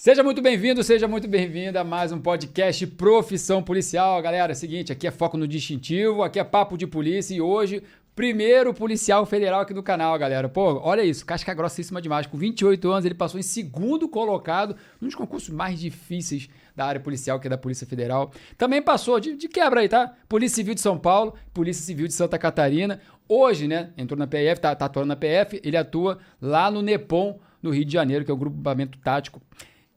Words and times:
Seja 0.00 0.22
muito 0.22 0.40
bem-vindo, 0.40 0.82
seja 0.82 1.06
muito 1.06 1.28
bem-vinda 1.28 1.82
a 1.82 1.84
mais 1.84 2.10
um 2.10 2.18
podcast 2.18 2.86
Profissão 2.86 3.62
Policial. 3.62 4.22
Galera, 4.22 4.52
é 4.52 4.54
seguinte, 4.54 4.90
aqui 4.90 5.06
é 5.06 5.10
foco 5.10 5.36
no 5.36 5.46
distintivo, 5.46 6.22
aqui 6.22 6.38
é 6.40 6.42
papo 6.42 6.78
de 6.78 6.86
polícia 6.86 7.34
e 7.34 7.40
hoje 7.42 7.82
primeiro 8.16 8.72
policial 8.72 9.26
federal 9.26 9.60
aqui 9.60 9.74
do 9.74 9.82
canal, 9.82 10.18
galera. 10.18 10.48
Pô, 10.48 10.80
olha 10.82 11.04
isso, 11.04 11.26
casca 11.26 11.52
grossíssima 11.52 12.00
demais. 12.00 12.26
Com 12.26 12.38
28 12.38 12.90
anos 12.90 13.04
ele 13.04 13.14
passou 13.14 13.38
em 13.38 13.42
segundo 13.42 14.08
colocado 14.08 14.74
nos 14.98 15.14
concursos 15.14 15.50
mais 15.50 15.78
difíceis 15.78 16.48
da 16.74 16.86
área 16.86 17.00
policial, 17.02 17.38
que 17.38 17.46
é 17.46 17.50
da 17.50 17.58
Polícia 17.58 17.86
Federal. 17.86 18.32
Também 18.56 18.80
passou 18.80 19.20
de, 19.20 19.36
de 19.36 19.48
quebra 19.48 19.82
aí, 19.82 19.88
tá? 19.90 20.14
Polícia 20.26 20.56
Civil 20.56 20.74
de 20.74 20.80
São 20.80 20.96
Paulo, 20.96 21.34
Polícia 21.52 21.84
Civil 21.84 22.06
de 22.06 22.14
Santa 22.14 22.38
Catarina. 22.38 23.02
Hoje, 23.28 23.68
né, 23.68 23.90
entrou 23.98 24.18
na 24.18 24.26
PF, 24.26 24.62
tá, 24.62 24.74
tá 24.74 24.86
atuando 24.86 25.08
na 25.08 25.16
PF, 25.16 25.60
ele 25.62 25.76
atua 25.76 26.18
lá 26.40 26.70
no 26.70 26.80
NEPOM, 26.80 27.38
no 27.62 27.68
Rio 27.68 27.84
de 27.84 27.92
Janeiro, 27.92 28.24
que 28.24 28.30
é 28.30 28.34
o 28.34 28.36
Grupamento 28.38 28.96
Tático 28.96 29.42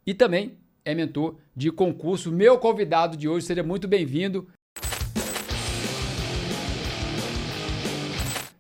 e 0.06 0.14
também 0.14 0.58
é 0.86 0.94
mentor 0.94 1.38
de 1.56 1.72
concurso. 1.72 2.32
Meu 2.32 2.57
convidado 2.57 3.16
de 3.16 3.28
hoje, 3.28 3.46
seja 3.46 3.64
muito 3.64 3.88
bem-vindo. 3.88 4.48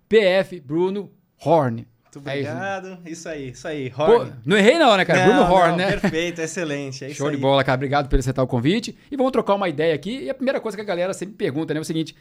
PF 0.07 0.59
Bruno 0.59 1.11
Horn. 1.43 1.87
Muito 2.03 2.19
obrigado. 2.19 2.99
É 3.03 3.09
isso. 3.09 3.27
aí, 3.27 3.49
isso 3.49 3.67
aí. 3.67 3.91
Horn. 3.97 4.29
Pô, 4.29 4.35
não 4.45 4.55
errei 4.55 4.77
não, 4.77 4.95
né, 4.95 5.03
cara? 5.03 5.25
Não, 5.25 5.33
Bruno 5.33 5.51
Horn, 5.51 5.71
não, 5.71 5.77
né? 5.77 5.97
Perfeito, 5.97 6.39
excelente. 6.39 7.03
É 7.03 7.09
Show 7.13 7.31
de 7.31 7.37
bola, 7.37 7.63
cara. 7.63 7.75
Obrigado 7.75 8.07
por 8.07 8.19
aceitar 8.19 8.43
o 8.43 8.47
convite. 8.47 8.95
E 9.11 9.17
vamos 9.17 9.31
trocar 9.31 9.55
uma 9.55 9.67
ideia 9.67 9.95
aqui. 9.95 10.25
E 10.25 10.29
a 10.29 10.33
primeira 10.33 10.61
coisa 10.61 10.77
que 10.77 10.81
a 10.81 10.85
galera 10.85 11.13
sempre 11.13 11.35
pergunta, 11.35 11.73
né, 11.73 11.79
é 11.79 11.81
o 11.81 11.85
seguinte: 11.85 12.15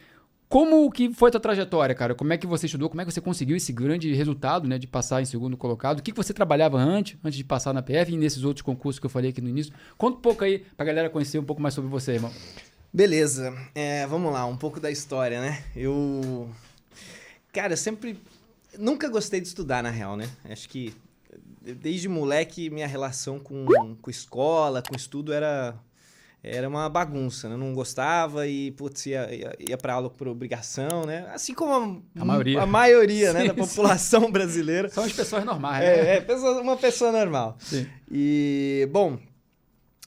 como 0.52 0.90
que 0.92 1.10
foi 1.14 1.30
a 1.30 1.32
tua 1.32 1.40
trajetória, 1.40 1.94
cara? 1.94 2.14
Como 2.14 2.30
é 2.30 2.36
que 2.36 2.46
você 2.46 2.66
estudou? 2.66 2.90
Como 2.90 3.00
é 3.00 3.06
que 3.06 3.10
você 3.10 3.22
conseguiu 3.22 3.56
esse 3.56 3.72
grande 3.72 4.12
resultado, 4.12 4.68
né, 4.68 4.76
de 4.76 4.86
passar 4.86 5.22
em 5.22 5.24
segundo 5.24 5.56
colocado? 5.56 6.00
O 6.00 6.02
que, 6.02 6.12
que 6.12 6.16
você 6.16 6.34
trabalhava 6.34 6.76
antes, 6.76 7.16
antes 7.24 7.38
de 7.38 7.42
passar 7.42 7.72
na 7.72 7.80
PF 7.80 8.12
e 8.12 8.18
nesses 8.18 8.44
outros 8.44 8.60
concursos 8.60 9.00
que 9.00 9.06
eu 9.06 9.10
falei 9.10 9.30
aqui 9.30 9.40
no 9.40 9.48
início? 9.48 9.72
Conta 9.96 10.18
um 10.18 10.20
pouco 10.20 10.44
aí 10.44 10.58
pra 10.76 10.84
galera 10.84 11.08
conhecer 11.08 11.38
um 11.38 11.44
pouco 11.44 11.62
mais 11.62 11.72
sobre 11.72 11.88
você, 11.88 12.12
irmão. 12.12 12.30
Beleza. 12.92 13.56
É, 13.74 14.06
vamos 14.06 14.30
lá, 14.30 14.44
um 14.44 14.58
pouco 14.58 14.78
da 14.78 14.90
história, 14.90 15.40
né? 15.40 15.64
Eu... 15.74 16.46
Cara, 17.50 17.72
eu 17.72 17.78
sempre... 17.78 18.20
Nunca 18.78 19.08
gostei 19.08 19.40
de 19.40 19.48
estudar, 19.48 19.82
na 19.82 19.88
real, 19.88 20.18
né? 20.18 20.28
Acho 20.44 20.68
que 20.68 20.94
desde 21.62 22.10
moleque 22.10 22.68
minha 22.68 22.86
relação 22.86 23.38
com, 23.38 23.64
com 24.02 24.10
escola, 24.10 24.82
com 24.82 24.94
estudo 24.94 25.32
era 25.32 25.74
era 26.42 26.68
uma 26.68 26.88
bagunça, 26.88 27.48
né? 27.48 27.56
Não 27.56 27.72
gostava 27.72 28.48
e, 28.48 28.72
putz, 28.72 29.06
ia, 29.06 29.32
ia, 29.32 29.56
ia 29.60 29.78
pra 29.78 29.94
aula 29.94 30.10
por 30.10 30.26
obrigação, 30.26 31.04
né? 31.06 31.26
Assim 31.32 31.54
como 31.54 32.02
a, 32.16 32.20
a 32.20 32.24
maioria, 32.24 32.60
a 32.60 32.66
maioria 32.66 33.32
né, 33.32 33.46
da 33.48 33.54
população 33.54 34.24
sim. 34.24 34.32
brasileira. 34.32 34.88
São 34.88 35.04
as 35.04 35.12
pessoas 35.12 35.44
normais, 35.44 35.84
né? 35.84 36.16
É, 36.16 36.26
é 36.28 36.60
uma 36.60 36.76
pessoa 36.76 37.12
normal. 37.12 37.56
Sim. 37.60 37.86
E, 38.10 38.88
bom, 38.90 39.18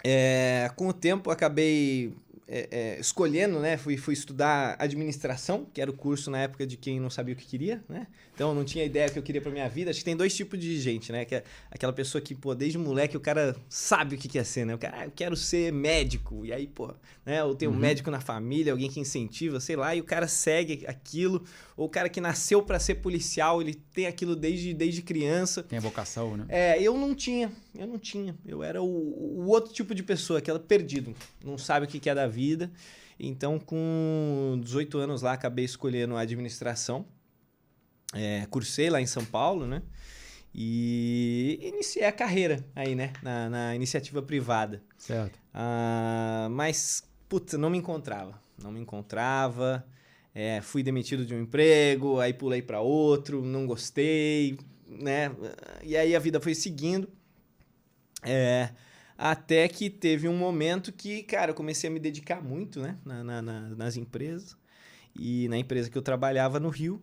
é, 0.04 0.70
com 0.76 0.90
o 0.90 0.94
tempo 0.94 1.32
acabei 1.32 2.14
é, 2.48 2.68
é, 2.72 3.00
escolhendo, 3.00 3.60
né? 3.60 3.76
Fui, 3.78 3.98
fui 3.98 4.14
estudar 4.14 4.76
administração, 4.80 5.66
que 5.74 5.82
era 5.82 5.90
o 5.90 5.94
curso 5.94 6.30
na 6.30 6.40
época 6.40 6.66
de 6.66 6.78
quem 6.78 7.00
não 7.00 7.10
sabia 7.10 7.34
o 7.34 7.38
que 7.38 7.46
queria, 7.46 7.84
né? 7.90 8.08
Então 8.34 8.54
não 8.54 8.64
tinha 8.64 8.84
ideia 8.84 9.10
que 9.10 9.18
eu 9.18 9.24
queria 9.24 9.42
para 9.42 9.52
minha 9.52 9.68
vida. 9.68 9.90
Acho 9.90 10.00
que 10.00 10.06
tem 10.06 10.16
dois 10.16 10.36
tipos 10.36 10.60
de 10.60 10.80
gente, 10.80 11.12
né? 11.12 11.26
Que 11.26 11.36
é 11.36 11.44
aquela 11.72 11.94
pessoa 11.94 12.22
que, 12.22 12.36
pô, 12.36 12.54
desde 12.54 12.78
moleque 12.78 13.18
o 13.18 13.20
cara 13.20 13.56
sabe 13.68 14.16
o 14.16 14.18
que 14.18 14.28
quer 14.28 14.46
ser, 14.46 14.66
né? 14.66 14.76
O 14.76 14.78
cara, 14.78 14.98
ah, 15.00 15.06
eu 15.06 15.12
quero 15.12 15.36
ser 15.36 15.72
médico. 15.72 16.46
E 16.46 16.54
aí, 16.54 16.68
pô, 16.68 16.94
né? 17.26 17.44
Ou 17.44 17.56
tem 17.56 17.68
um 17.68 17.72
uhum. 17.72 17.78
médico 17.78 18.12
na 18.12 18.20
família, 18.20 18.74
alguém 18.74 18.90
que 18.90 19.00
incentiva, 19.00 19.60
sei 19.60 19.76
lá, 19.76 19.96
e 19.96 20.02
o 20.02 20.04
cara 20.04 20.28
segue 20.28 20.86
aquilo. 20.86 21.44
Ou 21.76 21.88
o 21.88 21.90
cara 21.90 22.10
que 22.10 22.22
nasceu 22.22 22.62
para 22.62 22.80
ser 22.80 22.96
policial, 22.96 23.62
ele 23.62 23.74
tem 23.74 24.06
aquilo 24.06 24.36
desde, 24.36 24.74
desde 24.74 25.02
criança. 25.02 25.64
Tem 25.64 25.80
a 25.80 25.82
vocação, 25.82 26.38
né? 26.38 26.46
É, 26.50 26.82
eu 26.82 26.96
não 26.98 27.16
tinha. 27.16 27.52
Eu 27.78 27.88
não 27.88 28.00
tinha. 28.00 28.36
Eu 28.46 28.64
era 28.64 28.82
o, 28.82 28.86
o 28.86 29.48
outro 29.48 29.74
tipo 29.74 29.94
de 29.94 30.04
pessoa, 30.04 30.40
aquela 30.40 30.60
perdido. 30.60 31.14
Não 31.44 31.58
sabe 31.58 31.86
o 31.86 31.90
que 31.90 32.10
é 32.10 32.16
da 32.16 32.28
vida. 32.28 32.72
Então, 33.20 33.60
com 33.60 34.60
18 34.64 34.98
anos 34.98 35.22
lá, 35.22 35.34
acabei 35.34 35.66
escolhendo 35.66 36.16
a 36.16 36.22
administração 36.22 37.06
é, 38.16 38.46
cursei 38.50 38.90
lá 38.90 39.02
em 39.02 39.06
São 39.06 39.26
Paulo, 39.26 39.68
né? 39.68 39.82
E 40.54 41.60
iniciei 41.62 42.06
a 42.06 42.12
carreira 42.14 42.66
aí, 42.74 42.96
né? 42.96 43.12
Na, 43.22 43.50
na 43.50 43.76
iniciativa 43.76 44.22
privada. 44.22 44.82
Certo. 44.98 45.38
Ah, 45.54 46.48
mas, 46.50 47.04
putz, 47.28 47.54
não 47.54 47.70
me 47.70 47.78
encontrava. 47.78 48.40
Não 48.64 48.72
me 48.72 48.80
encontrava. 48.80 49.86
É, 50.34 50.62
fui 50.62 50.82
demitido 50.82 51.26
de 51.26 51.34
um 51.34 51.42
emprego, 51.42 52.20
aí 52.20 52.34
pulei 52.34 52.62
para 52.62 52.80
outro, 52.80 53.44
não 53.44 53.66
gostei, 53.66 54.58
né? 54.88 55.32
E 55.84 55.96
aí 55.96 56.16
a 56.16 56.20
vida 56.20 56.40
foi 56.40 56.56
seguindo. 56.56 57.10
É, 58.26 58.70
até 59.18 59.68
que 59.68 59.90
teve 59.90 60.28
um 60.28 60.38
momento 60.38 60.92
que, 60.92 61.24
cara, 61.24 61.52
eu 61.52 61.56
comecei 61.56 61.90
a 61.90 61.94
me 61.94 62.00
dedicar 62.00 62.42
muito, 62.44 62.82
né? 62.82 62.98
Na, 63.06 63.24
na, 63.24 63.42
na, 63.42 63.62
nas 63.70 63.96
empresas. 63.96 64.58
E 65.18 65.48
na 65.48 65.58
empresa 65.58 65.90
que 65.90 65.98
eu 65.98 66.02
trabalhava 66.02 66.60
no 66.60 66.70
Rio, 66.70 67.02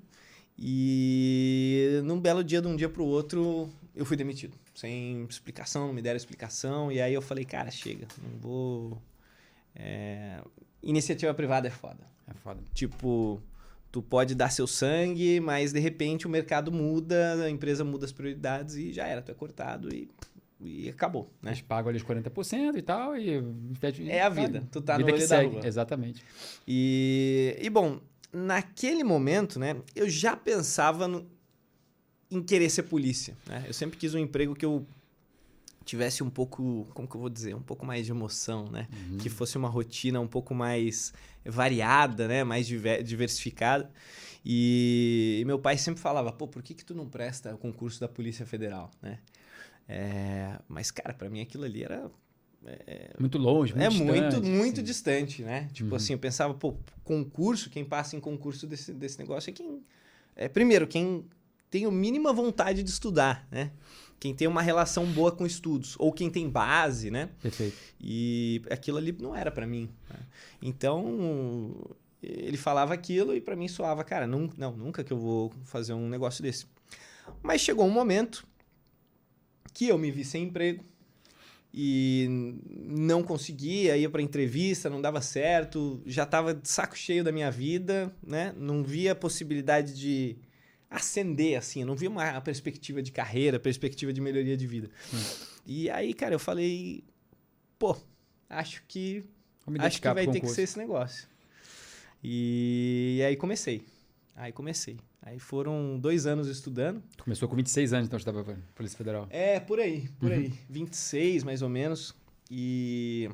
e 0.59 2.01
num 2.05 2.21
belo 2.21 2.45
dia, 2.45 2.61
de 2.61 2.69
um 2.69 2.77
dia 2.77 2.89
para 2.89 3.03
o 3.03 3.07
outro, 3.07 3.71
eu 3.95 4.05
fui 4.05 4.17
demitido. 4.17 4.57
Sem 4.75 5.25
explicação, 5.25 5.87
não 5.87 5.95
me 5.95 6.03
deram 6.03 6.17
explicação. 6.17 6.93
E 6.93 7.01
aí 7.01 7.15
eu 7.15 7.23
falei, 7.23 7.45
cara, 7.45 7.71
chega, 7.71 8.07
não 8.23 8.39
vou. 8.39 9.03
É... 9.75 10.41
Iniciativa 10.83 11.33
privada 11.33 11.69
é 11.69 11.71
foda. 11.71 12.07
É 12.27 12.35
foda. 12.35 12.61
Tipo, 12.75 13.41
tu 13.91 14.03
pode 14.03 14.35
dar 14.35 14.51
seu 14.51 14.67
sangue, 14.67 15.41
mas 15.41 15.73
de 15.73 15.81
repente 15.81 16.27
o 16.27 16.31
mercado 16.31 16.71
muda, 16.71 17.45
a 17.45 17.51
empresa 17.51 17.85
muda 17.85 18.05
as 18.05 18.13
prioridades 18.13 18.75
e 18.77 18.93
já 18.93 19.07
era, 19.07 19.23
tu 19.23 19.31
é 19.31 19.35
cortado 19.35 19.95
e, 19.95 20.09
e 20.65 20.89
acabou. 20.89 21.33
Né? 21.43 21.51
Eles 21.51 21.63
pagam 21.63 21.89
ali 21.89 21.99
os 21.99 22.05
40% 22.05 22.77
e 22.77 22.83
tal. 22.83 23.17
E... 23.17 23.43
É 24.09 24.23
a 24.23 24.29
vida, 24.29 24.63
tu 24.71 24.81
tá 24.81 24.97
vida 24.97 25.11
no 25.11 25.17
olho 25.17 25.29
da 25.29 25.43
rua. 25.43 25.61
Exatamente. 25.67 26.23
E, 26.67 27.57
e 27.61 27.71
bom, 27.71 28.01
naquele 28.33 29.05
momento, 29.05 29.59
né, 29.59 29.77
eu 29.95 30.09
já 30.09 30.37
pensava 30.37 31.07
no, 31.07 31.27
em 32.31 32.43
querer 32.43 32.71
ser 32.71 32.85
polícia. 32.85 33.37
Né? 33.47 33.65
Eu 33.67 33.75
sempre 33.75 33.99
quis 33.99 34.15
um 34.15 34.19
emprego 34.19 34.55
que 34.55 34.65
eu 34.65 34.87
tivesse 35.85 36.23
um 36.23 36.31
pouco, 36.31 36.87
como 36.95 37.09
que 37.09 37.15
eu 37.15 37.21
vou 37.21 37.31
dizer, 37.31 37.55
um 37.55 37.63
pouco 37.63 37.85
mais 37.85 38.07
de 38.07 38.13
emoção, 38.13 38.67
né? 38.71 38.87
Uhum. 38.93 39.19
Que 39.19 39.29
fosse 39.29 39.59
uma 39.59 39.69
rotina 39.69 40.21
um 40.21 40.29
pouco 40.29 40.55
mais 40.55 41.13
variada, 41.45 42.29
né? 42.29 42.45
Mais 42.45 42.67
diversificada. 42.67 43.91
E, 44.45 45.39
e 45.41 45.45
meu 45.45 45.59
pai 45.59 45.77
sempre 45.77 46.01
falava, 46.01 46.33
pô, 46.33 46.49
por 46.49 46.63
que 46.63 46.75
que 46.75 46.85
tu 46.85 46.95
não 46.95 47.09
presta 47.09 47.55
o 47.55 47.59
concurso 47.59 48.01
da 48.01 48.09
Polícia 48.09 48.47
Federal, 48.47 48.91
né? 49.01 49.19
É, 49.89 50.59
mas, 50.69 50.91
cara, 50.91 51.13
para 51.13 51.29
mim 51.29 51.41
aquilo 51.41 51.65
ali 51.65 51.83
era 51.85 52.11
é, 52.65 53.11
muito 53.19 53.39
longe, 53.39 53.75
muito 53.75 53.85
É 53.85 53.89
distante, 53.89 54.21
muito, 54.21 54.43
muito 54.43 54.83
distante, 54.83 55.43
né? 55.43 55.69
Tipo 55.73 55.91
uhum. 55.91 55.97
assim, 55.97 56.13
eu 56.13 56.19
pensava, 56.19 56.55
pô, 56.55 56.75
concurso, 57.03 57.69
quem 57.69 57.85
passa 57.85 58.17
em 58.17 58.21
concurso 58.21 58.67
desse, 58.67 58.93
desse 58.93 59.19
negócio 59.19 59.51
é 59.51 59.53
quem. 59.53 59.83
É, 60.37 60.49
primeiro, 60.49 60.87
quem 60.87 61.27
tem 61.71 61.85
a 61.85 61.91
mínima 61.91 62.33
vontade 62.33 62.83
de 62.83 62.91
estudar, 62.91 63.47
né? 63.51 63.73
Quem 64.21 64.33
tem 64.33 64.47
uma 64.47 64.63
relação 64.63 65.05
boa 65.07 65.33
com 65.33 65.45
estudos, 65.45 65.97
ou 65.99 66.13
quem 66.13 66.31
tem 66.31 66.49
base, 66.49 67.11
né? 67.11 67.31
Perfeito. 67.43 67.77
E 68.01 68.63
aquilo 68.71 68.99
ali 68.99 69.11
não 69.19 69.35
era 69.35 69.51
para 69.51 69.67
mim. 69.67 69.91
Né? 70.09 70.17
Então, 70.63 71.75
ele 72.23 72.57
falava 72.57 72.95
aquilo 72.95 73.35
e 73.35 73.41
para 73.41 73.57
mim 73.57 73.67
soava, 73.67 74.05
cara, 74.05 74.29
não, 74.29 74.49
não, 74.57 74.77
nunca 74.77 75.03
que 75.03 75.13
eu 75.13 75.19
vou 75.19 75.53
fazer 75.65 75.93
um 75.93 76.09
negócio 76.09 76.41
desse. 76.41 76.67
Mas 77.43 77.61
chegou 77.61 77.85
um 77.85 77.91
momento 77.91 78.47
que 79.73 79.89
eu 79.89 79.99
me 79.99 80.11
vi 80.11 80.25
sem 80.25 80.45
emprego, 80.45 80.85
e 81.75 82.27
não 82.69 83.23
conseguia, 83.23 83.97
ia 83.97 84.11
para 84.11 84.21
entrevista, 84.21 84.91
não 84.91 85.01
dava 85.01 85.23
certo, 85.23 86.03
já 86.05 86.25
estava 86.25 86.53
de 86.53 86.69
saco 86.69 86.97
cheio 86.97 87.25
da 87.25 87.33
minha 87.33 87.51
vida, 87.51 88.15
né? 88.23 88.55
Não 88.59 88.85
via 88.85 89.15
possibilidade 89.15 89.95
de 89.95 90.37
ascender 90.91 91.57
assim, 91.57 91.83
não 91.85 91.97
via 91.97 92.11
uma 92.11 92.39
perspectiva 92.43 93.03
de 93.03 93.11
carreira, 93.11 93.59
perspectiva 93.59 94.13
de 94.13 94.21
melhoria 94.21 94.57
de 94.57 94.67
vida. 94.67 94.91
Hum. 95.15 95.47
E 95.65 95.89
aí, 95.89 96.13
cara, 96.13 96.35
eu 96.35 96.39
falei, 96.39 97.03
pô, 97.79 97.97
acho 98.51 98.83
que 98.87 99.25
acho 99.79 100.03
que 100.03 100.13
vai 100.13 100.27
ter 100.27 100.41
que 100.41 100.49
ser 100.49 100.63
esse 100.63 100.77
negócio. 100.77 101.27
E, 102.23 103.17
e 103.19 103.25
aí 103.25 103.37
comecei. 103.37 103.83
Aí 104.37 104.53
comecei. 104.53 104.99
Aí 105.25 105.39
foram 105.39 105.99
dois 106.01 106.27
anos 106.27 106.49
estudando. 106.49 107.01
Começou 107.23 107.49
com 107.49 107.55
26 107.55 107.93
anos, 107.93 108.07
então, 108.09 108.17
estava 108.17 108.45
Polícia 108.75 108.99
Federal? 108.99 109.29
É, 109.31 109.61
por 109.61 109.79
aí, 109.79 110.09
por 110.19 110.31
uhum. 110.31 110.37
aí. 110.37 110.53
26, 110.69 111.45
mais 111.45 111.63
ou 111.63 111.69
menos. 111.69 112.15
E, 112.51 113.31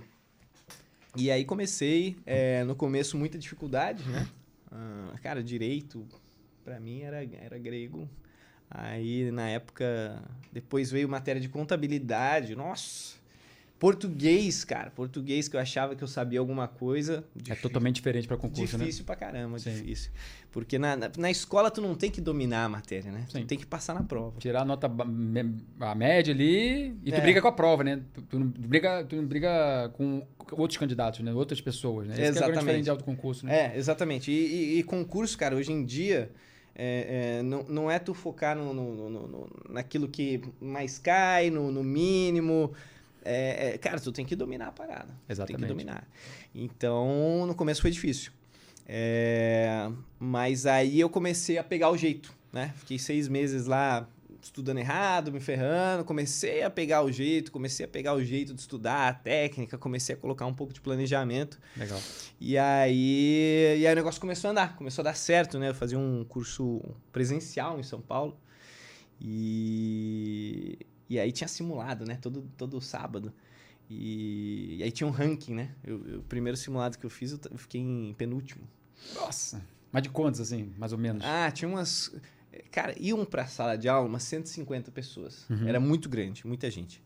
e 1.16 1.30
aí 1.30 1.44
comecei, 1.46 2.16
é, 2.26 2.62
no 2.64 2.76
começo, 2.76 3.16
muita 3.16 3.38
dificuldade, 3.38 4.04
né? 4.04 4.28
Ah, 4.70 5.14
cara, 5.22 5.42
direito, 5.42 6.06
para 6.62 6.78
mim, 6.78 7.00
era, 7.00 7.24
era 7.24 7.58
grego. 7.58 8.08
Aí, 8.70 9.30
na 9.30 9.48
época, 9.48 10.22
depois 10.52 10.90
veio 10.90 11.08
matéria 11.08 11.40
de 11.40 11.48
contabilidade. 11.48 12.54
Nossa! 12.54 13.17
Português, 13.78 14.64
cara, 14.64 14.90
português 14.90 15.46
que 15.48 15.54
eu 15.54 15.60
achava 15.60 15.94
que 15.94 16.02
eu 16.02 16.08
sabia 16.08 16.40
alguma 16.40 16.66
coisa. 16.66 17.24
É 17.36 17.42
difí- 17.42 17.62
totalmente 17.62 17.94
diferente 17.96 18.26
para 18.26 18.36
concurso, 18.36 18.76
Difícil 18.76 19.04
pra 19.04 19.14
caramba, 19.14 19.56
Sim. 19.58 19.70
difícil. 19.72 20.10
Porque 20.50 20.78
na, 20.78 20.96
na, 20.96 21.10
na 21.16 21.30
escola 21.30 21.70
tu 21.70 21.80
não 21.80 21.94
tem 21.94 22.10
que 22.10 22.20
dominar 22.20 22.64
a 22.64 22.68
matéria, 22.68 23.12
né? 23.12 23.24
Sim. 23.30 23.42
Tu 23.42 23.46
tem 23.46 23.56
que 23.56 23.64
passar 23.66 23.94
na 23.94 24.02
prova. 24.02 24.32
né? 24.32 24.40
Tirar 24.40 24.62
a 24.62 24.64
nota 24.64 24.90
a 25.80 25.94
média 25.94 26.34
ali 26.34 26.96
e 27.04 27.12
tu 27.12 27.18
É. 27.18 27.20
briga 27.20 27.40
com 27.40 27.46
a 27.48 27.52
prova, 27.52 27.84
né? 27.84 28.00
Tu, 28.12 28.22
tu 28.22 28.38
não 28.40 28.46
briga, 28.48 29.04
tu 29.04 29.14
não 29.14 29.24
briga 29.24 29.90
com 29.94 30.26
outros 30.52 30.76
candidatos, 30.76 31.20
né? 31.20 31.32
Outras 31.32 31.60
pessoas, 31.60 32.08
né? 32.08 32.14
Esse 32.14 32.20
que 32.20 32.26
é 32.26 32.48
Exatamente. 32.48 32.90
do 32.90 33.04
concurso, 33.04 33.46
né? 33.46 33.72
É, 33.74 33.78
exatamente. 33.78 34.30
E, 34.32 34.34
e- 34.34 34.78
e 34.80 34.82
concurso, 34.82 35.38
cara, 35.38 35.54
hoje 35.54 35.70
em 35.70 35.84
dia, 35.84 36.32
é, 36.74 37.38
é, 37.38 37.42
não, 37.42 37.62
não 37.68 37.90
é 37.90 38.00
tu 38.00 38.12
focar 38.12 38.56
no, 38.56 38.74
no- 38.74 39.08
no- 39.10 39.28
no- 39.28 39.50
naquilo 39.70 40.08
que 40.08 40.40
mais 40.60 40.98
cai, 40.98 41.48
no, 41.50 41.70
no 41.70 41.84
mínimo. 41.84 42.72
É, 43.28 43.74
é, 43.74 43.78
cara, 43.78 44.00
tu 44.00 44.10
tem 44.10 44.24
que 44.24 44.34
dominar 44.34 44.68
a 44.68 44.72
parada. 44.72 45.08
Tu 45.08 45.26
Tem 45.26 45.34
Exatamente. 45.34 45.62
que 45.62 45.68
dominar. 45.68 46.08
Então, 46.54 47.44
no 47.46 47.54
começo 47.54 47.82
foi 47.82 47.90
difícil. 47.90 48.32
É, 48.86 49.90
mas 50.18 50.64
aí 50.64 50.98
eu 50.98 51.10
comecei 51.10 51.58
a 51.58 51.64
pegar 51.64 51.90
o 51.90 51.96
jeito, 51.96 52.34
né? 52.50 52.72
Fiquei 52.76 52.98
seis 52.98 53.28
meses 53.28 53.66
lá 53.66 54.08
estudando 54.40 54.78
errado, 54.78 55.30
me 55.30 55.40
ferrando, 55.40 56.04
comecei 56.04 56.62
a 56.62 56.70
pegar 56.70 57.02
o 57.02 57.12
jeito, 57.12 57.52
comecei 57.52 57.84
a 57.84 57.88
pegar 57.88 58.14
o 58.14 58.24
jeito 58.24 58.54
de 58.54 58.60
estudar 58.60 59.08
a 59.08 59.12
técnica, 59.12 59.76
comecei 59.76 60.14
a 60.14 60.18
colocar 60.18 60.46
um 60.46 60.54
pouco 60.54 60.72
de 60.72 60.80
planejamento. 60.80 61.60
Legal. 61.76 62.00
E 62.40 62.56
aí, 62.56 63.76
e 63.78 63.86
aí 63.86 63.92
o 63.92 63.96
negócio 63.96 64.18
começou 64.20 64.48
a 64.48 64.50
andar, 64.52 64.76
começou 64.76 65.02
a 65.02 65.04
dar 65.04 65.14
certo, 65.14 65.58
né? 65.58 65.68
Eu 65.68 65.74
fazia 65.74 65.98
um 65.98 66.24
curso 66.24 66.80
presencial 67.12 67.78
em 67.78 67.82
São 67.82 68.00
Paulo. 68.00 68.38
E, 69.20 70.78
e 71.08 71.18
aí 71.18 71.32
tinha 71.32 71.48
simulado, 71.48 72.04
né? 72.04 72.16
Todo, 72.20 72.42
todo 72.56 72.80
sábado. 72.80 73.32
E, 73.90 74.76
e 74.78 74.82
aí 74.82 74.90
tinha 74.92 75.06
um 75.06 75.10
ranking, 75.10 75.54
né? 75.54 75.70
Eu- 75.84 76.18
o 76.18 76.22
primeiro 76.22 76.56
simulado 76.56 76.98
que 76.98 77.06
eu 77.06 77.10
fiz, 77.10 77.32
eu 77.32 77.40
eu 77.50 77.56
fiquei 77.58 77.80
em 77.80 78.14
penúltimo. 78.18 78.64
Nossa. 79.14 79.62
Mas 79.90 80.02
de 80.02 80.10
quantos, 80.10 80.40
assim, 80.40 80.72
mais 80.76 80.92
ou 80.92 80.98
menos? 80.98 81.24
Ah, 81.24 81.50
tinha 81.50 81.68
umas. 81.68 82.14
Cara, 82.70 82.94
iam 82.98 83.24
pra 83.24 83.46
sala 83.46 83.76
de 83.78 83.88
aula 83.88 84.06
umas 84.08 84.22
150 84.24 84.90
pessoas. 84.90 85.46
Era 85.66 85.80
muito 85.80 86.08
grande, 86.08 86.46
muita 86.46 86.70
gente. 86.70 87.02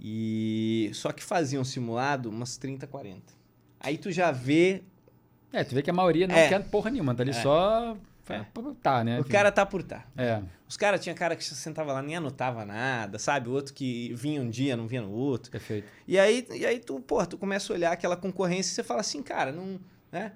E 0.00 0.90
só 0.94 1.10
que 1.12 1.22
faziam 1.24 1.64
simulado 1.64 2.28
umas 2.28 2.56
30, 2.56 2.86
40. 2.86 3.32
Aí 3.80 3.96
tu 3.96 4.10
já 4.12 4.30
vê 4.30 4.82
É, 5.52 5.64
tu 5.64 5.74
vê 5.74 5.82
que 5.82 5.88
a 5.90 5.94
maioria 5.94 6.26
não 6.28 6.34
É. 6.34 6.48
quer 6.48 6.62
porra 6.68 6.90
nenhuma, 6.90 7.14
tá 7.14 7.22
ali 7.22 7.30
É. 7.30 7.34
só. 7.42 7.96
É. 8.34 8.46
Tá, 8.82 9.02
né? 9.04 9.20
o 9.20 9.24
cara 9.24 9.50
tá 9.50 9.64
por 9.64 9.82
tá. 9.82 10.06
É. 10.16 10.42
Os 10.68 10.76
caras 10.76 11.00
tinha 11.00 11.14
cara 11.14 11.34
que 11.34 11.42
sentava 11.42 11.92
lá 11.92 12.02
nem 12.02 12.16
anotava 12.16 12.64
nada, 12.64 13.18
sabe? 13.18 13.48
O 13.48 13.52
outro 13.52 13.72
que 13.72 14.12
vinha 14.14 14.40
um 14.40 14.50
dia, 14.50 14.76
não 14.76 14.86
vinha 14.86 15.02
no 15.02 15.10
outro. 15.10 15.50
Perfeito. 15.50 15.88
E 16.06 16.18
aí, 16.18 16.46
e 16.52 16.66
aí 16.66 16.78
tu, 16.78 17.00
porra, 17.00 17.26
tu 17.26 17.38
começa 17.38 17.72
a 17.72 17.76
olhar 17.76 17.92
aquela 17.92 18.16
concorrência 18.16 18.70
e 18.70 18.74
você 18.74 18.82
fala 18.82 19.00
assim, 19.00 19.22
cara, 19.22 19.50
não, 19.50 19.80
né? 20.12 20.32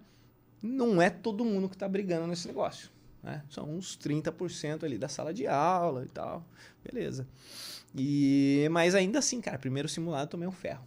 Não 0.62 1.02
é 1.02 1.10
todo 1.10 1.44
mundo 1.44 1.68
que 1.68 1.76
tá 1.76 1.88
brigando 1.88 2.26
nesse 2.26 2.46
negócio, 2.46 2.88
né? 3.22 3.42
São 3.50 3.68
uns 3.68 3.98
30% 3.98 4.84
ali 4.84 4.96
da 4.96 5.08
sala 5.08 5.34
de 5.34 5.46
aula 5.46 6.04
e 6.04 6.08
tal. 6.08 6.46
Beleza. 6.84 7.26
E 7.94 8.66
mas 8.70 8.94
ainda 8.94 9.18
assim, 9.18 9.40
cara, 9.40 9.58
primeiro 9.58 9.88
simulado 9.88 10.24
eu 10.24 10.28
tomei 10.28 10.48
um 10.48 10.52
ferro. 10.52 10.86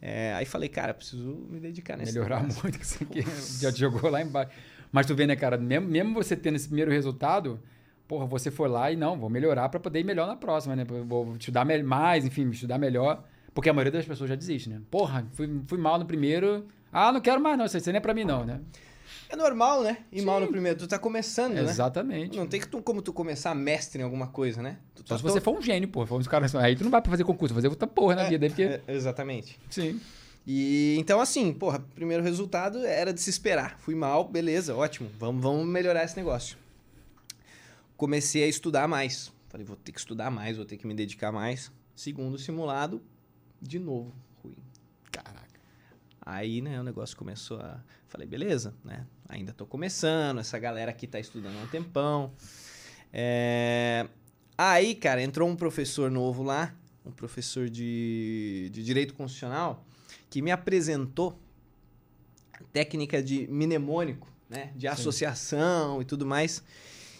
É, 0.00 0.34
aí 0.34 0.44
falei, 0.44 0.68
cara, 0.68 0.92
preciso 0.92 1.46
me 1.50 1.58
dedicar 1.58 1.96
nesse 1.96 2.12
Melhorar 2.12 2.42
negócio. 2.42 2.62
muito, 2.62 2.78
que 2.78 2.84
isso 2.84 3.02
aqui 3.02 3.22
já 3.60 3.70
jogou 3.70 4.10
lá 4.10 4.20
embaixo. 4.20 4.52
Mas 4.92 5.06
tu 5.06 5.14
vê, 5.14 5.26
né, 5.26 5.36
cara, 5.36 5.56
mesmo, 5.56 5.88
mesmo 5.88 6.14
você 6.14 6.36
tendo 6.36 6.56
esse 6.56 6.66
primeiro 6.66 6.90
resultado, 6.90 7.60
porra, 8.06 8.26
você 8.26 8.50
foi 8.50 8.68
lá 8.68 8.90
e 8.90 8.96
não, 8.96 9.18
vou 9.18 9.28
melhorar 9.28 9.68
pra 9.68 9.80
poder 9.80 10.00
ir 10.00 10.04
melhor 10.04 10.26
na 10.26 10.36
próxima, 10.36 10.76
né? 10.76 10.84
Vou 10.84 11.36
estudar 11.36 11.64
mais, 11.64 12.24
enfim, 12.24 12.48
estudar 12.50 12.78
melhor. 12.78 13.24
Porque 13.54 13.70
a 13.70 13.72
maioria 13.72 13.92
das 13.92 14.04
pessoas 14.04 14.28
já 14.28 14.36
desiste, 14.36 14.68
né? 14.68 14.82
Porra, 14.90 15.26
fui, 15.32 15.62
fui 15.66 15.78
mal 15.78 15.98
no 15.98 16.04
primeiro. 16.04 16.66
Ah, 16.92 17.10
não 17.10 17.20
quero 17.20 17.40
mais, 17.40 17.56
não. 17.56 17.64
Isso 17.64 17.76
aí 17.76 17.82
não 17.86 17.96
é 17.96 18.00
pra 18.00 18.12
mim, 18.12 18.24
não, 18.24 18.44
né? 18.44 18.60
É 19.28 19.36
normal, 19.36 19.82
né? 19.82 19.98
Ir 20.12 20.22
mal 20.22 20.38
no 20.40 20.46
Sim. 20.46 20.52
primeiro. 20.52 20.78
Tu 20.78 20.86
tá 20.86 20.98
começando, 20.98 21.54
né? 21.54 21.62
Exatamente. 21.62 22.36
Não 22.36 22.46
tem 22.46 22.60
que 22.60 22.68
tu, 22.68 22.82
como 22.82 23.02
tu 23.02 23.12
começar 23.12 23.54
mestre 23.54 24.00
em 24.00 24.04
alguma 24.04 24.28
coisa, 24.28 24.62
né? 24.62 24.76
Tu 24.94 25.02
Só 25.06 25.14
tá 25.14 25.16
se 25.16 25.22
você 25.22 25.40
for 25.40 25.56
um 25.56 25.62
gênio, 25.62 25.88
porra. 25.88 26.06
For 26.06 26.18
uns 26.18 26.28
caras. 26.28 26.54
Aí 26.54 26.76
tu 26.76 26.84
não 26.84 26.90
vai 26.90 27.00
pra 27.00 27.10
fazer 27.10 27.24
concurso, 27.24 27.54
fazer 27.54 27.68
outra 27.68 27.86
porra 27.86 28.14
na 28.14 28.24
vida. 28.24 28.46
aí 28.46 28.50
Porque... 28.50 28.62
É, 28.62 28.82
exatamente. 28.88 29.58
Sim. 29.70 30.00
E 30.46 30.96
então, 30.98 31.20
assim, 31.20 31.52
porra, 31.52 31.80
primeiro 31.94 32.22
resultado 32.22 32.84
era 32.84 33.12
de 33.12 33.20
se 33.20 33.30
esperar. 33.30 33.78
Fui 33.80 33.94
mal, 33.94 34.28
beleza, 34.28 34.74
ótimo. 34.74 35.10
Vamos, 35.18 35.42
vamos 35.42 35.66
melhorar 35.66 36.04
esse 36.04 36.16
negócio. 36.16 36.56
Comecei 37.96 38.44
a 38.44 38.46
estudar 38.46 38.86
mais. 38.86 39.32
Falei, 39.48 39.66
vou 39.66 39.76
ter 39.76 39.92
que 39.92 39.98
estudar 39.98 40.30
mais, 40.30 40.56
vou 40.56 40.66
ter 40.66 40.76
que 40.76 40.86
me 40.86 40.94
dedicar 40.94 41.32
mais. 41.32 41.72
Segundo 41.94 42.38
simulado, 42.38 43.02
de 43.60 43.78
novo, 43.78 44.14
ruim. 44.42 44.56
Caraca. 45.10 45.60
Aí, 46.20 46.60
né, 46.60 46.78
o 46.80 46.84
negócio 46.84 47.16
começou 47.16 47.58
a. 47.58 47.82
Falei, 48.06 48.28
beleza, 48.28 48.74
né? 48.84 49.06
Ainda 49.28 49.52
tô 49.52 49.66
começando, 49.66 50.38
essa 50.38 50.58
galera 50.58 50.90
aqui 50.90 51.06
tá 51.06 51.18
estudando 51.18 51.58
há 51.58 51.64
um 51.64 51.66
tempão. 51.66 52.32
É, 53.12 54.06
Aí, 54.58 54.94
cara, 54.94 55.22
entrou 55.22 55.46
um 55.46 55.54
professor 55.54 56.10
novo 56.10 56.42
lá, 56.42 56.74
um 57.04 57.10
professor 57.10 57.68
de, 57.68 58.70
de 58.72 58.82
Direito 58.82 59.12
Constitucional, 59.12 59.85
que 60.30 60.42
me 60.42 60.50
apresentou 60.50 61.38
a 62.52 62.64
técnica 62.72 63.22
de 63.22 63.46
mnemônico, 63.48 64.28
né? 64.48 64.72
De 64.76 64.86
associação 64.88 66.00
e 66.00 66.04
tudo 66.04 66.24
mais. 66.26 66.62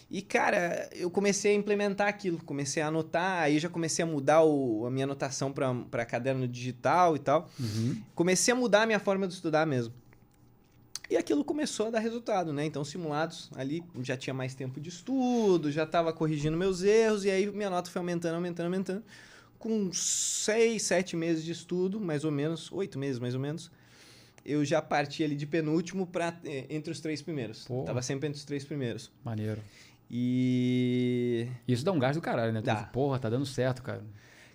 E, 0.09 0.21
cara, 0.21 0.89
eu 0.93 1.11
comecei 1.11 1.51
a 1.51 1.55
implementar 1.55 2.07
aquilo, 2.07 2.37
comecei 2.43 2.81
a 2.81 2.87
anotar, 2.87 3.43
aí 3.43 3.59
já 3.59 3.67
comecei 3.67 4.03
a 4.03 4.05
mudar 4.05 4.41
o- 4.43 4.85
a 4.85 4.89
minha 4.91 5.03
anotação 5.03 5.51
para 5.51 6.05
caderno 6.05 6.47
digital 6.47 7.15
e 7.15 7.19
tal 7.19 7.49
Uhum. 7.59 8.01
comecei 8.15 8.53
a 8.53 8.55
mudar 8.55 8.83
a 8.83 8.85
minha 8.85 8.99
forma 8.99 9.27
de 9.27 9.33
estudar 9.33 9.65
mesmo. 9.67 9.93
E 11.09 11.15
aquilo 11.17 11.43
começou 11.43 11.87
a 11.87 11.89
dar 11.89 11.99
resultado, 11.99 12.51
né? 12.53 12.65
Então, 12.65 12.83
simulados 12.85 13.49
ali 13.55 13.81
já 14.01 14.15
tinha 14.17 14.33
mais 14.33 14.53
tempo 14.55 14.79
de 14.79 14.89
estudo, 14.89 15.71
já 15.71 15.83
estava 15.83 16.11
corrigindo 16.13 16.55
meus 16.57 16.83
erros, 16.83 17.23
e 17.25 17.29
aí 17.29 17.49
minha 17.51 17.69
nota 17.69 17.89
foi 17.89 17.99
aumentando, 17.99 18.35
aumentando, 18.35 18.65
aumentando. 18.65 19.03
Com 19.57 19.91
seis, 19.91 20.83
sete 20.83 21.15
meses 21.15 21.43
de 21.43 21.51
estudo, 21.51 21.99
mais 21.99 22.23
ou 22.23 22.31
menos, 22.31 22.71
oito 22.71 22.97
meses 22.99 23.19
mais 23.19 23.33
ou 23.33 23.39
menos, 23.39 23.71
eu 24.45 24.63
já 24.63 24.81
parti 24.81 25.23
ali 25.23 25.35
de 25.35 25.45
penúltimo 25.45 26.07
para 26.07 26.39
entre 26.69 26.91
os 26.91 26.99
três 26.99 27.21
primeiros. 27.21 27.65
Pô. 27.65 27.83
Tava 27.83 28.01
sempre 28.01 28.27
entre 28.27 28.39
os 28.39 28.45
três 28.45 28.63
primeiros. 28.63 29.11
Maneiro. 29.23 29.61
E 30.09 31.47
Isso 31.67 31.83
dá 31.83 31.91
um 31.91 31.99
gás 31.99 32.15
do 32.15 32.21
caralho, 32.21 32.53
né? 32.53 32.61
Dá. 32.61 32.75
diz, 32.75 32.85
Porra, 32.91 33.19
tá 33.19 33.29
dando 33.29 33.45
certo, 33.45 33.83
cara. 33.83 34.03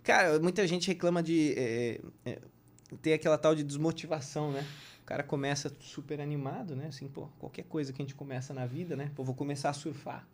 Cara, 0.02 0.40
muita 0.40 0.66
gente 0.66 0.88
reclama 0.88 1.22
de 1.22 1.54
é, 1.56 2.00
é, 2.24 2.38
ter 3.02 3.12
aquela 3.12 3.38
tal 3.38 3.54
de 3.54 3.62
desmotivação, 3.62 4.50
né? 4.50 4.66
O 5.02 5.04
cara 5.04 5.22
começa 5.22 5.70
super 5.80 6.20
animado, 6.20 6.74
né? 6.74 6.86
Assim, 6.86 7.06
pô, 7.06 7.28
qualquer 7.38 7.64
coisa 7.64 7.92
que 7.92 8.00
a 8.00 8.04
gente 8.04 8.14
começa 8.14 8.54
na 8.54 8.66
vida, 8.66 8.96
né? 8.96 9.10
Pô, 9.14 9.22
vou 9.22 9.34
começar 9.34 9.70
a 9.70 9.72
surfar. 9.72 10.26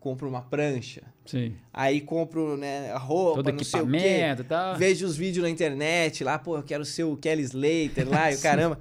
Compro 0.00 0.28
uma 0.28 0.42
prancha. 0.42 1.02
Sim. 1.26 1.56
Aí 1.72 2.00
compro, 2.00 2.56
né, 2.56 2.92
a 2.92 2.98
roupa, 2.98 3.42
Todo 3.42 3.52
não 3.52 3.64
sei 3.64 3.80
o 3.80 3.86
quê. 3.90 3.96
equipamento 3.96 4.42
e 4.42 4.44
tal. 4.44 4.76
Vejo 4.76 5.06
os 5.06 5.16
vídeos 5.16 5.42
na 5.42 5.50
internet 5.50 6.22
lá, 6.22 6.38
pô, 6.38 6.56
eu 6.56 6.62
quero 6.62 6.84
ser 6.84 7.04
o 7.04 7.16
Kelly 7.16 7.42
Slater 7.42 8.08
lá, 8.08 8.30
e 8.30 8.34
o 8.34 8.36
Sim. 8.38 8.42
caramba. 8.42 8.78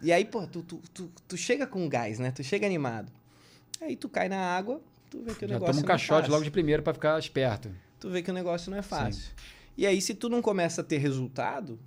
E 0.00 0.12
aí, 0.12 0.24
pô, 0.24 0.46
tu, 0.46 0.62
tu, 0.62 0.80
tu, 0.94 1.10
tu 1.28 1.36
chega 1.36 1.66
com 1.66 1.88
gás, 1.88 2.18
né? 2.18 2.30
Tu 2.30 2.42
chega 2.44 2.66
animado. 2.66 3.10
Aí 3.80 3.96
tu 3.96 4.08
cai 4.08 4.28
na 4.28 4.38
água, 4.38 4.80
tu 5.10 5.20
vê 5.22 5.34
que 5.34 5.44
o 5.44 5.48
Já 5.48 5.54
negócio 5.54 5.72
toma 5.74 5.80
um 5.80 5.84
é 5.84 5.86
caixote 5.88 6.20
fácil 6.20 6.32
logo 6.32 6.44
de 6.44 6.50
primeiro 6.50 6.82
pra 6.82 6.94
ficar 6.94 7.18
esperto. 7.18 7.70
tu 7.98 8.08
vê 8.08 8.22
que 8.22 8.30
o 8.30 8.34
negócio 8.34 8.70
não 8.70 8.78
é 8.78 8.82
fácil. 8.82 9.32
E 9.76 9.86
aí, 9.86 10.00
se 10.00 10.14
tu 10.14 10.28
não 10.28 10.40
começa 10.40 10.80
a 10.82 10.84
ter 10.84 10.98
resultado, 10.98 11.78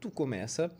tu 0.00 0.10
começa 0.10 0.70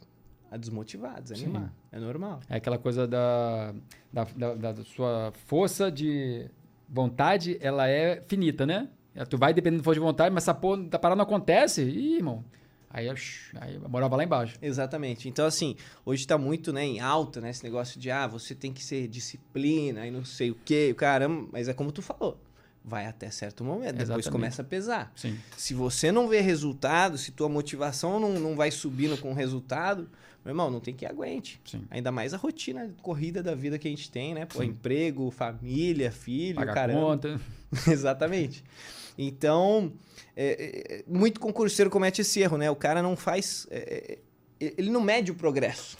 a 0.50 0.56
desmotivar, 0.56 1.20
desanimar. 1.22 1.72
É 1.92 1.98
normal. 1.98 2.40
É 2.48 2.56
aquela 2.56 2.78
coisa 2.78 3.06
da, 3.06 3.74
da, 4.12 4.24
da- 4.54 4.72
da 4.72 4.84
sua 4.84 5.32
força 5.46 5.90
de 5.90 6.48
vontade, 6.88 7.58
ela 7.60 7.88
é 7.88 8.22
finita, 8.26 8.66
né? 8.66 8.88
Tu 9.28 9.38
vai 9.38 9.54
dependendo 9.54 9.80
da 9.80 9.84
força 9.84 10.00
de 10.00 10.04
vontade, 10.04 10.34
mas 10.34 10.44
essa 10.44 10.54
porra, 10.54 10.82
a 10.90 10.98
parada 10.98 11.16
não 11.16 11.24
acontece, 11.24 11.82
ih, 11.82 12.16
irmão. 12.16 12.44
Aí, 12.90 13.08
aí 13.08 13.80
a 13.84 13.88
moral 13.88 14.08
vai 14.08 14.18
lá 14.18 14.24
embaixo. 14.24 14.56
Exatamente. 14.62 15.28
Então, 15.28 15.46
assim, 15.46 15.76
hoje 16.06 16.24
tá 16.24 16.38
muito 16.38 16.72
né, 16.72 16.84
em 16.84 17.00
alta, 17.00 17.40
né? 17.40 17.50
Esse 17.50 17.64
negócio 17.64 17.98
de, 17.98 18.08
ah, 18.08 18.28
você 18.28 18.54
tem 18.54 18.72
que 18.72 18.84
ser 18.84 19.08
disciplina 19.08 20.06
e 20.06 20.12
não 20.12 20.24
sei 20.24 20.52
o 20.52 20.56
quê, 20.64 20.94
caramba. 20.96 21.48
Mas 21.52 21.68
é 21.68 21.74
como 21.74 21.90
tu 21.90 22.02
falou. 22.02 22.40
Vai 22.84 23.06
até 23.06 23.30
certo 23.30 23.64
momento, 23.64 23.92
depois 23.92 24.02
Exatamente. 24.02 24.30
começa 24.30 24.62
a 24.62 24.64
pesar. 24.64 25.12
Sim. 25.16 25.38
Se 25.56 25.74
você 25.74 26.12
não 26.12 26.28
vê 26.28 26.40
resultado, 26.40 27.18
se 27.18 27.32
tua 27.32 27.48
motivação 27.48 28.20
não, 28.20 28.38
não 28.38 28.54
vai 28.54 28.70
subindo 28.70 29.16
com 29.18 29.30
o 29.30 29.34
resultado, 29.34 30.08
meu 30.44 30.52
irmão, 30.52 30.70
não 30.70 30.80
tem 30.80 30.94
que 30.94 31.06
aguente. 31.06 31.60
Sim. 31.64 31.84
Ainda 31.90 32.12
mais 32.12 32.34
a 32.34 32.36
rotina 32.36 32.92
corrida 33.02 33.42
da 33.42 33.54
vida 33.54 33.78
que 33.78 33.88
a 33.88 33.90
gente 33.90 34.10
tem, 34.10 34.34
né? 34.34 34.44
Pô, 34.46 34.60
Sim. 34.60 34.66
emprego, 34.68 35.30
família, 35.30 36.10
filho, 36.12 36.56
Pagar 36.56 36.74
caramba. 36.74 37.00
conta. 37.00 37.40
Exatamente. 37.90 38.62
Então, 39.16 39.92
é, 40.36 40.96
é, 41.00 41.04
muito 41.06 41.40
concurseiro 41.40 41.90
comete 41.90 42.20
esse 42.20 42.40
erro, 42.40 42.58
né? 42.58 42.70
O 42.70 42.76
cara 42.76 43.02
não 43.02 43.16
faz. 43.16 43.66
é, 43.70 44.18
é, 44.60 44.74
ele 44.76 44.90
não 44.90 45.00
mede 45.00 45.30
o 45.30 45.34
progresso. 45.34 45.96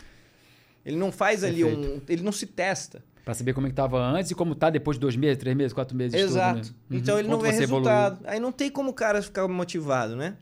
Ele 0.84 0.96
não 0.96 1.10
faz 1.10 1.42
ali 1.42 1.64
um. 1.64 2.00
Ele 2.08 2.22
não 2.22 2.32
se 2.32 2.46
testa. 2.46 3.02
Pra 3.24 3.32
saber 3.32 3.54
como 3.54 3.66
é 3.66 3.70
que 3.70 3.76
tava 3.76 3.98
antes 3.98 4.30
e 4.30 4.34
como 4.34 4.54
tá 4.54 4.68
depois 4.68 4.96
de 4.98 5.00
dois 5.00 5.16
meses, 5.16 5.38
três 5.38 5.56
meses, 5.56 5.72
quatro 5.72 5.96
meses 5.96 6.12
estudo, 6.14 6.32
Exato. 6.32 6.58
né? 6.58 6.64
Uhum. 6.90 6.96
Então 6.98 7.18
ele 7.18 7.26
não 7.28 7.38
Quanto 7.38 7.50
vê 7.50 7.56
você 7.56 7.62
evoluiu. 7.62 7.90
resultado. 7.90 8.20
Aí 8.26 8.38
não 8.38 8.52
tem 8.52 8.70
como 8.70 8.90
o 8.90 8.92
cara 8.92 9.22
ficar 9.22 9.48
motivado, 9.48 10.14
né? 10.14 10.36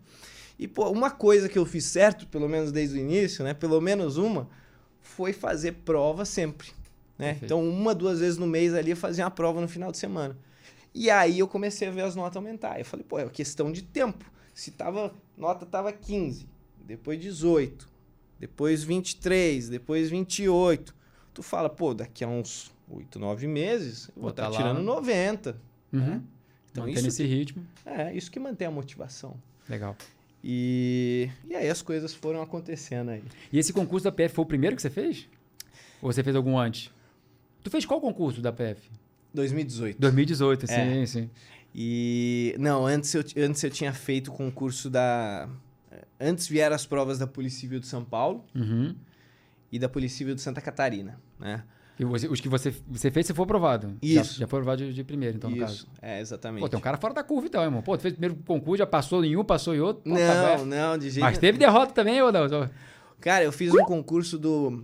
E, 0.63 0.69
pô, 0.69 0.89
uma 0.91 1.11
coisa 1.11 1.49
que 1.49 1.59
eu 1.59 1.67
fiz 1.67 1.87
certo, 1.87 2.25
pelo 2.29 2.49
menos 2.49 2.71
desde 2.71 2.97
o 2.97 3.01
início, 3.01 3.43
né? 3.43 3.53
Pelo 3.53 3.81
menos 3.81 4.17
uma, 4.17 4.49
foi 5.01 5.33
fazer 5.33 5.73
prova 5.85 6.25
sempre. 6.25 6.69
Né? 7.19 7.37
Então, 7.43 7.69
uma, 7.69 7.93
duas 7.93 8.21
vezes 8.21 8.39
no 8.39 8.47
mês 8.47 8.73
ali 8.73 8.93
eu 8.93 8.97
fazia 8.97 9.25
uma 9.25 9.31
prova 9.33 9.61
no 9.61 9.67
final 9.67 9.91
de 9.91 9.99
semana. 9.99 10.39
E 10.95 11.11
aí 11.11 11.41
eu 11.41 11.49
comecei 11.49 11.89
a 11.89 11.91
ver 11.91 12.03
as 12.03 12.15
notas 12.15 12.37
aumentar. 12.37 12.79
Eu 12.79 12.85
falei, 12.85 13.05
pô, 13.05 13.19
é 13.19 13.29
questão 13.29 13.73
de 13.73 13.83
tempo. 13.83 14.25
Se 14.55 14.71
tava, 14.71 15.13
nota 15.37 15.67
tava 15.67 15.93
15, 15.93 16.49
depois 16.87 17.19
18, 17.19 17.89
depois 18.39 18.85
23, 18.85 19.69
depois 19.69 20.11
28. 20.11 20.95
Tu 21.35 21.43
fala, 21.43 21.69
pô, 21.69 21.93
daqui 21.93 22.23
a 22.23 22.29
uns 22.29 22.71
8, 22.89 23.19
9 23.19 23.49
meses 23.49 24.11
eu 24.15 24.23
vou 24.23 24.31
estar 24.31 24.45
tá 24.45 24.49
lá. 24.49 24.57
tirando 24.59 24.81
90. 24.81 25.61
Uhum. 25.93 25.99
Né? 25.99 26.23
Então, 26.71 26.87
Mantendo 26.87 27.09
isso, 27.09 27.09
esse 27.09 27.25
ritmo. 27.25 27.67
é 27.85 28.15
isso 28.15 28.31
que 28.31 28.39
mantém 28.39 28.69
a 28.69 28.71
motivação. 28.71 29.35
Legal. 29.69 29.97
E, 30.45 31.31
e 31.49 31.55
aí 31.55 31.69
as 31.69 31.83
coisas 31.83 32.13
foram 32.15 32.43
acontecendo 32.43 33.11
aí. 33.11 33.23
E 33.53 33.59
esse 33.59 33.73
concurso 33.73 34.05
da 34.05 34.13
PF 34.13 34.35
foi 34.35 34.45
o 34.45 34.49
primeiro 34.49 34.75
que 34.77 34.83
você 34.83 34.91
fez? 34.91 35.29
Ou 36.01 36.13
você 36.13 36.23
fez 36.23 36.35
algum 36.35 36.59
antes? 36.59 36.91
Tu 37.63 37.71
fez 37.71 37.87
qual 37.87 38.01
concurso 38.01 38.41
da 38.41 38.53
PF? 38.53 38.91
2018. 39.33 39.99
2018, 40.01 40.67
sim, 40.67 40.75
É. 40.75 41.07
sim. 41.07 41.31
E 41.75 42.55
não, 42.59 42.85
antes 42.87 43.15
eu, 43.15 43.25
antes 43.39 43.63
eu 43.63 43.71
tinha 43.71 43.93
feito 43.93 44.29
o 44.29 44.33
concurso 44.35 44.91
da. 44.91 45.49
Antes 46.21 46.47
vieram 46.49 46.75
as 46.77 46.85
provas 46.85 47.19
da 47.19 47.27
Polícia 47.27 47.61
Civil 47.61 47.81
de 47.81 47.87
São 47.87 48.05
Paulo 48.05 48.45
Uhum. 48.55 48.95
e 49.71 49.79
da 49.79 49.89
Polícia 49.89 50.19
Civil 50.19 50.35
de 50.35 50.41
Santa 50.43 50.61
Catarina, 50.61 51.19
né? 51.39 51.63
E 52.03 52.05
você- 52.05 52.29
os 52.29 52.41
que 52.41 52.49
você, 52.49 52.75
você 52.89 53.11
fez, 53.11 53.27
você 53.27 53.35
foi 53.35 53.45
aprovado? 53.45 53.97
Isso. 54.03 54.35
Já, 54.35 54.41
já 54.41 54.47
foi 54.47 54.59
aprovado 54.61 54.85
de, 54.85 54.93
de 54.93 55.05
primeiro, 55.05 55.37
então, 55.37 55.49
no 55.51 55.57
caso. 55.57 55.75
Isso, 55.75 55.87
é, 56.03 56.21
exatamente. 56.21 56.61
Pô, 56.61 56.69
tem 56.69 56.79
um 56.79 56.83
cara 56.83 56.97
fora 56.97 57.15
da 57.15 57.23
curva, 57.23 57.47
então, 57.47 57.63
irmão. 57.63 57.81
Pô, 57.83 57.97
tu 57.97 58.01
fez 58.03 58.13
o 58.13 58.17
primeiro 58.17 58.43
concurso, 58.45 58.79
já 58.79 58.87
passou 58.87 59.25
em 59.25 59.37
um, 59.37 59.45
passou 59.45 59.75
em 59.75 59.81
outro. 59.81 60.03
Pô, 60.03 60.17
tá 60.17 60.35
Não, 60.35 60.57
bem. 60.59 60.67
não, 60.67 60.99
de 60.99 61.11
jeito 61.11 61.21
Mas 61.25 61.39
teve 61.39 61.59
derrota 61.59 61.93
também 61.93 62.21
ou 62.21 62.33
não? 62.33 62.69
Cara, 63.21 63.45
eu 63.45 63.53
fiz 63.53 63.73
um 63.73 63.85
concurso 63.85 64.39
do 64.39 64.83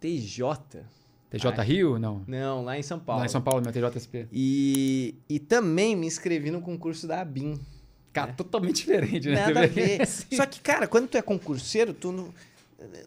TJ. 0.00 0.84
TJ 1.30 1.52
Ai. 1.58 1.66
Rio? 1.66 1.98
Não. 1.98 2.22
Não, 2.26 2.64
lá 2.64 2.78
em 2.78 2.82
São 2.82 2.98
Paulo. 2.98 3.20
Lá 3.20 3.26
em 3.26 3.28
São 3.28 3.40
Paulo, 3.40 3.62
meu 3.62 3.72
TJSP. 3.72 4.28
E, 4.32 5.14
e 5.28 5.38
também 5.38 5.96
me 5.96 6.06
inscrevi 6.06 6.50
no 6.50 6.60
concurso 6.60 7.06
da 7.06 7.20
ABIN. 7.20 7.58
Cara, 8.12 8.32
totalmente 8.32 8.76
diferente, 8.86 9.28
né? 9.28 9.46
Nada 9.46 9.60
a 9.64 9.66
ver. 9.66 10.06
Só 10.06 10.46
que, 10.46 10.60
cara, 10.60 10.86
quando 10.86 11.08
tu 11.08 11.16
é 11.18 11.22
concurseiro, 11.22 11.92
tu 11.92 12.12
não. 12.12 12.32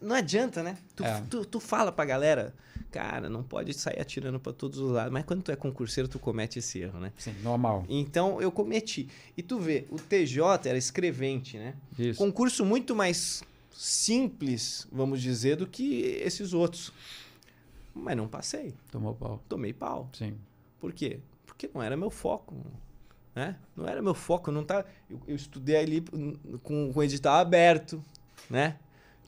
Não 0.02 0.16
adianta, 0.16 0.64
né? 0.64 0.78
Tu, 0.96 1.04
É. 1.04 1.22
tu, 1.30 1.46
tu 1.46 1.60
fala 1.60 1.92
pra 1.92 2.04
galera, 2.06 2.54
cara, 2.92 3.30
não 3.30 3.44
pode 3.44 3.74
sair 3.74 4.00
atirando 4.02 4.40
pra 4.40 4.52
todos 4.52 4.80
os 4.80 4.92
lados. 4.92 5.14
Mas 5.14 5.24
quando 5.26 5.44
tu 5.44 5.52
é 5.52 5.56
concurseiro, 5.56 6.08
tu 6.08 6.18
comete 6.18 6.58
esse 6.60 6.80
erro, 6.80 7.00
né? 7.00 7.14
Sim, 7.18 7.36
normal. 7.44 7.86
Então 7.88 8.42
eu 8.42 8.52
cometi. 8.52 9.08
E 9.38 9.44
tu 9.44 9.60
vê, 9.60 9.86
o 9.92 9.98
TJ 9.98 10.42
era 10.68 10.78
escrevente, 10.78 11.58
né? 11.58 11.76
Isso. 11.98 12.18
Concurso 12.18 12.66
muito 12.66 12.96
mais 12.96 13.44
simples, 13.72 14.88
vamos 14.92 15.22
dizer, 15.22 15.56
do 15.56 15.68
que 15.68 16.02
esses 16.24 16.54
outros. 16.54 16.92
Mas 17.94 18.18
não 18.18 18.28
passei. 18.28 18.74
Tomou 18.92 19.14
pau. 19.14 19.42
Tomei 19.48 19.74
pau. 19.74 20.10
Sim. 20.14 20.36
Por 20.80 20.94
quê? 20.94 21.20
Porque 21.46 21.70
não 21.74 21.82
era 21.84 21.96
meu 21.96 22.10
foco. 22.10 22.56
Né? 23.36 23.56
Não 23.76 23.88
era 23.88 24.02
meu 24.02 24.14
foco. 24.14 24.52
Não 24.52 24.64
tá, 24.64 24.84
eu, 25.10 25.20
eu 25.28 25.36
estudei 25.36 25.76
ali 25.78 26.02
com, 26.02 26.34
com 26.64 26.92
o 26.94 27.04
edital 27.04 27.36
aberto, 27.36 28.04
né? 28.50 28.78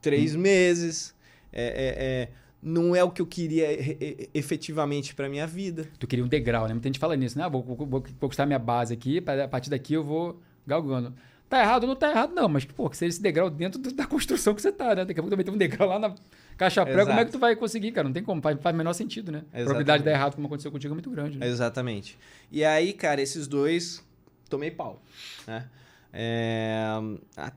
Três 0.02 0.36
meses. 0.36 1.14
É, 1.54 1.64
é, 1.64 2.06
é, 2.06 2.30
não 2.64 2.96
é 2.96 3.04
o 3.04 3.10
que 3.12 3.22
eu 3.22 3.26
queria 3.26 3.72
e- 3.72 3.98
e- 4.00 4.30
efetivamente 4.34 5.14
para 5.16 5.28
minha 5.28 5.46
vida. 5.48 5.88
Tu 6.00 6.08
queria 6.08 6.24
um 6.24 6.28
degrau, 6.28 6.68
né? 6.68 6.74
Muita 6.74 6.88
gente 6.88 7.00
fala 7.00 7.16
nisso, 7.16 7.38
né? 7.38 7.44
Ah, 7.44 7.50
vou, 7.50 7.64
vou, 7.64 7.76
vou 7.88 8.04
conquistar 8.20 8.46
minha 8.46 8.60
base 8.60 8.94
aqui, 8.94 9.24
a 9.44 9.48
partir 9.48 9.70
daqui 9.70 9.94
eu 9.94 10.04
vou 10.04 10.40
galgando. 10.66 11.14
Tá 11.50 11.60
errado? 11.60 11.86
Não 11.86 11.96
tá 11.98 12.10
errado, 12.10 12.34
não. 12.34 12.48
Mas, 12.48 12.64
pô, 12.64 12.90
que 12.90 12.96
seja 12.96 13.10
esse 13.10 13.22
degrau 13.22 13.50
dentro 13.50 13.82
da 13.94 14.06
construção 14.08 14.56
que 14.56 14.62
você 14.62 14.72
tá, 14.72 14.96
né? 14.96 15.04
Daqui 15.04 15.20
a 15.20 15.24
pouco 15.24 15.30
também 15.30 15.44
tem 15.44 15.54
um 15.54 15.58
degrau 15.58 15.90
lá 15.90 16.00
na 16.00 16.16
caixa 16.56 16.86
prego. 16.86 17.08
Como 17.08 17.20
é 17.20 17.26
que 17.26 17.32
tu 17.32 17.40
vai 17.40 17.56
conseguir, 17.58 17.92
cara? 17.92 18.08
Não 18.08 18.14
tem 18.14 18.24
como. 18.24 18.42
Faz, 18.42 18.58
faz 18.62 18.74
o 18.74 18.78
menor 18.78 18.94
sentido, 18.94 19.32
né? 19.34 19.40
A 19.40 19.42
Exatamente. 19.42 19.64
probabilidade 19.66 20.00
de 20.04 20.06
dar 20.06 20.12
errado, 20.12 20.36
como 20.36 20.48
aconteceu 20.48 20.72
contigo, 20.72 20.94
é 20.94 20.96
muito 20.96 21.10
grande. 21.10 21.38
Né? 21.38 21.46
Exatamente. 21.48 22.18
E 22.50 22.64
aí, 22.64 22.94
cara, 22.94 23.22
esses 23.22 23.48
dois, 23.48 24.02
tomei 24.50 24.72
pau. 24.72 25.02
Né? 25.46 25.66
É, 26.14 26.84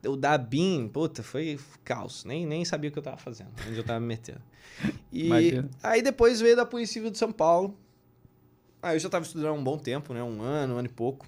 o 0.06 0.16
da 0.16 0.38
BIM, 0.38 0.88
puta, 0.88 1.23
foi 1.23 1.58
caos. 1.84 2.25
Nem, 2.25 2.46
nem 2.46 2.64
sabia 2.64 2.88
o 2.90 2.92
que 2.92 2.99
eu 2.99 3.02
tava 3.02 3.16
fazendo, 3.16 3.50
onde 3.68 3.76
eu 3.78 3.84
tava 3.84 4.00
me 4.00 4.06
metendo. 4.06 4.40
E 5.12 5.26
Imagina. 5.26 5.70
aí 5.82 6.02
depois 6.02 6.40
veio 6.40 6.56
da 6.56 6.64
Polícia 6.66 6.94
Civil 6.94 7.11
de 7.11 7.18
São 7.18 7.32
Paulo. 7.32 7.76
Aí 8.82 8.96
eu 8.96 9.00
já 9.00 9.08
tava 9.08 9.25
estudando 9.25 9.49
há 9.49 9.52
um 9.52 9.64
bom 9.64 9.78
tempo, 9.78 10.12
né? 10.12 10.23
Um 10.23 10.42
ano, 10.42 10.75
um 10.75 10.78
ano 10.78 10.87
e 10.87 10.90
pouco. 10.92 11.26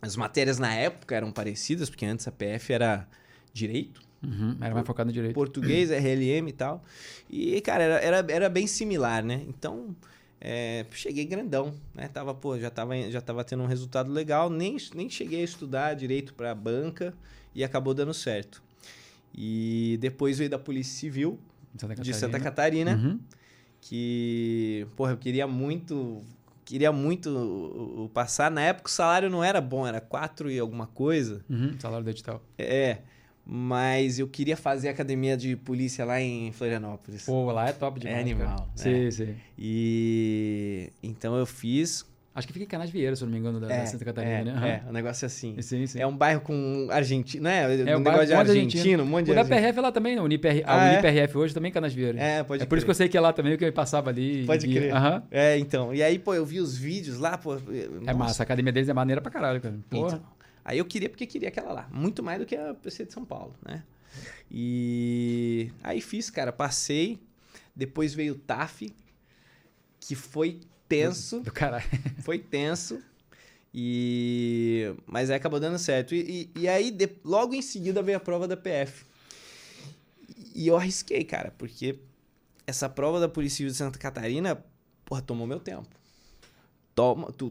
As 0.00 0.16
matérias 0.16 0.58
na 0.58 0.74
época 0.74 1.14
eram 1.14 1.30
parecidas, 1.30 1.88
porque 1.88 2.04
antes 2.04 2.26
a 2.26 2.32
PF 2.32 2.72
era 2.72 3.08
direito, 3.52 4.02
Uhum, 4.22 4.56
era 4.60 4.74
mais 4.74 4.86
focado 4.86 5.08
no 5.08 5.12
direito. 5.12 5.34
português, 5.34 5.90
RLM 5.90 6.48
e 6.48 6.52
tal. 6.52 6.84
E, 7.30 7.60
cara, 7.60 7.82
era, 7.84 7.98
era, 8.00 8.32
era 8.32 8.48
bem 8.48 8.66
similar, 8.66 9.24
né? 9.24 9.44
Então, 9.48 9.94
é, 10.44 10.84
cheguei 10.90 11.24
grandão, 11.24 11.72
né? 11.94 12.08
Tava, 12.08 12.34
pô, 12.34 12.58
já 12.58 12.68
tava, 12.68 13.00
já 13.10 13.20
tava 13.20 13.44
tendo 13.44 13.62
um 13.62 13.66
resultado 13.66 14.10
legal, 14.10 14.50
nem, 14.50 14.76
nem 14.92 15.08
cheguei 15.08 15.40
a 15.42 15.44
estudar 15.44 15.94
direito 15.94 16.34
pra 16.34 16.52
banca 16.52 17.14
e 17.54 17.62
acabou 17.62 17.94
dando 17.94 18.12
certo. 18.12 18.60
E 19.32 19.96
depois 20.00 20.38
veio 20.38 20.50
da 20.50 20.58
Polícia 20.58 20.98
Civil 20.98 21.38
Santa 21.78 21.94
de 22.02 22.12
Santa 22.12 22.40
Catarina, 22.40 22.96
Uhum. 22.96 23.20
que, 23.80 24.86
porra, 24.96 25.12
eu 25.12 25.16
queria 25.16 25.46
muito, 25.46 26.22
queria 26.64 26.90
muito 26.92 28.10
passar. 28.12 28.50
Na 28.50 28.62
época 28.62 28.88
o 28.88 28.92
salário 28.92 29.30
não 29.30 29.42
era 29.44 29.60
bom, 29.60 29.86
era 29.86 30.00
quatro 30.00 30.50
e 30.50 30.58
alguma 30.58 30.86
coisa. 30.88 31.44
Uhum, 31.48 31.78
salário 31.78 32.04
do 32.04 32.10
edital. 32.10 32.42
É, 32.58 32.98
mas 33.44 34.18
eu 34.18 34.28
queria 34.28 34.56
fazer 34.56 34.88
academia 34.88 35.36
de 35.36 35.56
polícia 35.56 36.04
lá 36.04 36.20
em 36.20 36.52
Florianópolis. 36.52 37.24
Pô, 37.26 37.50
lá 37.50 37.68
é 37.68 37.72
top 37.72 37.98
demais. 38.00 38.18
É 38.18 38.20
animal, 38.20 38.56
Cara. 38.56 38.68
Sim, 38.76 39.06
é. 39.06 39.10
sim. 39.10 39.34
E 39.58 40.90
então 41.02 41.36
eu 41.36 41.46
fiz. 41.46 42.10
Acho 42.34 42.46
que 42.46 42.52
fica 42.54 42.64
em 42.64 42.68
Canas 42.68 42.88
Vieira, 42.88 43.14
se 43.14 43.22
eu 43.22 43.26
não 43.26 43.32
me 43.34 43.38
engano, 43.38 43.60
da, 43.60 43.66
da 43.68 43.84
Santa 43.84 44.06
Catarina, 44.06 44.52
é, 44.52 44.54
né? 44.54 44.82
É, 44.86 44.88
o 44.88 44.92
negócio 44.92 45.22
é 45.22 45.26
assim. 45.26 45.54
Sim, 45.60 45.86
sim. 45.86 46.00
É 46.00 46.06
um 46.06 46.16
bairro 46.16 46.40
com 46.40 46.88
argentino, 46.90 47.44
né? 47.44 47.62
É, 47.86 47.94
um 47.94 48.00
um 48.00 48.02
negócio 48.02 48.26
de 48.26 48.32
um 48.32 48.38
argentino, 48.38 49.02
um 49.02 49.06
monte 49.06 49.26
de 49.26 49.32
O 49.32 49.34
da. 49.34 49.44
PRF 49.44 49.78
é 49.78 49.82
lá 49.82 49.92
também, 49.92 50.16
né? 50.16 50.22
Unipr, 50.22 50.62
a 50.64 50.80
Ah, 50.80 50.84
é? 50.86 50.92
UniPRF 50.94 51.36
hoje 51.36 51.52
também 51.52 51.68
é 51.68 51.72
Canas 51.74 51.92
Vieira. 51.92 52.18
É, 52.18 52.42
pode 52.42 52.62
É 52.62 52.66
por 52.66 52.78
isso 52.78 52.86
que 52.86 52.90
eu 52.90 52.94
sei 52.94 53.06
que 53.06 53.18
é 53.18 53.20
lá 53.20 53.34
também, 53.34 53.54
que 53.58 53.64
eu 53.66 53.70
passava 53.74 54.08
ali. 54.08 54.44
e 54.44 54.46
Pode 54.46 54.66
via. 54.66 54.80
crer. 54.80 54.94
Aham. 54.94 55.22
É, 55.30 55.58
então. 55.58 55.94
E 55.94 56.02
aí, 56.02 56.18
pô, 56.18 56.32
eu 56.32 56.46
vi 56.46 56.58
os 56.58 56.74
vídeos 56.74 57.18
lá, 57.18 57.36
pô. 57.36 57.54
É 58.06 58.14
massa, 58.14 58.42
a 58.42 58.44
academia 58.44 58.72
deles 58.72 58.88
é 58.88 58.94
maneira 58.94 59.20
pra 59.20 59.30
caralho, 59.30 59.60
cara. 59.60 59.74
Porra. 59.90 60.06
Então, 60.16 60.22
aí 60.64 60.78
eu 60.78 60.84
queria 60.84 61.08
porque 61.08 61.26
queria 61.26 61.48
aquela 61.48 61.72
lá. 61.72 61.88
Muito 61.92 62.22
mais 62.22 62.38
do 62.38 62.46
que 62.46 62.56
a 62.56 62.74
PC 62.74 63.06
de 63.06 63.12
São 63.12 63.24
Paulo, 63.24 63.54
né? 63.64 63.82
E 64.50 65.70
aí 65.82 66.00
fiz, 66.00 66.28
cara, 66.30 66.52
passei. 66.52 67.18
Depois 67.74 68.12
veio 68.12 68.34
o 68.34 68.38
TAF, 68.38 68.94
que 69.98 70.14
foi 70.14 70.60
tenso. 70.88 71.40
Do 71.40 71.50
caralho. 71.50 71.84
Foi 72.22 72.38
tenso. 72.38 73.02
E... 73.72 74.94
Mas 75.06 75.30
aí 75.30 75.36
acabou 75.36 75.58
dando 75.58 75.78
certo. 75.78 76.14
E, 76.14 76.50
e, 76.54 76.60
e 76.60 76.68
aí, 76.68 76.90
de- 76.90 77.16
logo 77.24 77.54
em 77.54 77.62
seguida, 77.62 78.02
veio 78.02 78.18
a 78.18 78.20
prova 78.20 78.46
da 78.46 78.56
PF. 78.56 79.06
E 80.54 80.68
eu 80.68 80.76
arrisquei, 80.76 81.24
cara, 81.24 81.54
porque 81.56 81.98
essa 82.66 82.88
prova 82.90 83.18
da 83.18 83.28
Polícia 83.28 83.56
Civil 83.56 83.72
de 83.72 83.78
Santa 83.78 83.98
Catarina, 83.98 84.62
porra, 85.06 85.22
tomou 85.22 85.46
meu 85.46 85.58
tempo. 85.58 85.88
Toma, 86.94 87.32
tu, 87.32 87.50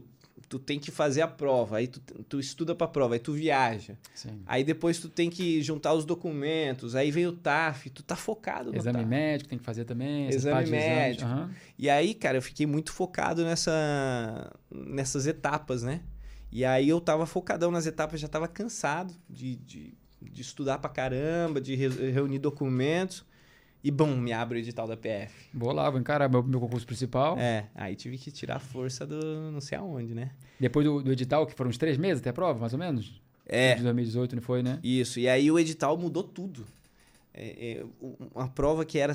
tu 0.52 0.58
tem 0.58 0.78
que 0.78 0.90
fazer 0.90 1.22
a 1.22 1.26
prova, 1.26 1.78
aí 1.78 1.86
tu, 1.88 1.98
tu 2.28 2.38
estuda 2.38 2.74
pra 2.74 2.86
prova, 2.86 3.14
aí 3.14 3.18
tu 3.18 3.32
viaja. 3.32 3.96
Sim. 4.14 4.42
Aí 4.44 4.62
depois 4.62 4.98
tu 4.98 5.08
tem 5.08 5.30
que 5.30 5.62
juntar 5.62 5.94
os 5.94 6.04
documentos, 6.04 6.94
aí 6.94 7.10
vem 7.10 7.26
o 7.26 7.32
TAF, 7.32 7.88
tu 7.88 8.02
tá 8.02 8.14
focado 8.14 8.70
no 8.70 8.76
Exame 8.76 8.98
TAF. 8.98 9.08
médico 9.08 9.48
tem 9.48 9.58
que 9.58 9.64
fazer 9.64 9.86
também. 9.86 10.28
Exame 10.28 10.68
médico. 10.70 11.24
Aham. 11.24 11.50
E 11.78 11.88
aí, 11.88 12.12
cara, 12.12 12.36
eu 12.36 12.42
fiquei 12.42 12.66
muito 12.66 12.92
focado 12.92 13.42
nessa, 13.46 14.52
nessas 14.70 15.26
etapas, 15.26 15.82
né? 15.82 16.02
E 16.50 16.66
aí 16.66 16.86
eu 16.86 17.00
tava 17.00 17.24
focadão 17.24 17.70
nas 17.70 17.86
etapas, 17.86 18.20
já 18.20 18.28
tava 18.28 18.46
cansado 18.46 19.14
de, 19.30 19.56
de, 19.56 19.94
de 20.20 20.42
estudar 20.42 20.76
pra 20.80 20.90
caramba, 20.90 21.62
de 21.62 21.74
re- 21.74 22.10
reunir 22.10 22.40
documentos. 22.40 23.24
E, 23.84 23.90
bum, 23.90 24.16
me 24.16 24.32
abre 24.32 24.58
o 24.58 24.60
edital 24.60 24.86
da 24.86 24.96
PF. 24.96 25.48
Vou 25.52 25.72
lá, 25.72 25.90
vou 25.90 25.98
encarar 25.98 26.28
meu, 26.28 26.42
meu 26.42 26.60
concurso 26.60 26.86
principal. 26.86 27.36
É, 27.38 27.66
aí 27.74 27.96
tive 27.96 28.16
que 28.16 28.30
tirar 28.30 28.56
a 28.56 28.60
força 28.60 29.04
do 29.06 29.50
não 29.50 29.60
sei 29.60 29.76
aonde, 29.76 30.14
né? 30.14 30.30
Depois 30.60 30.86
do, 30.86 31.02
do 31.02 31.10
edital, 31.12 31.46
que 31.46 31.54
foram 31.54 31.68
uns 31.70 31.78
três 31.78 31.96
meses 31.98 32.20
até 32.20 32.30
a 32.30 32.32
prova, 32.32 32.60
mais 32.60 32.72
ou 32.72 32.78
menos? 32.78 33.20
É, 33.44 33.74
De 33.74 33.82
2018, 33.82 34.36
não 34.36 34.42
foi, 34.42 34.62
né? 34.62 34.78
isso. 34.84 35.18
E 35.18 35.28
aí 35.28 35.50
o 35.50 35.58
edital 35.58 35.96
mudou 35.98 36.22
tudo. 36.22 36.64
É, 37.34 37.80
é, 37.80 37.84
uma 38.34 38.46
prova 38.48 38.84
que 38.84 38.98
era 38.98 39.12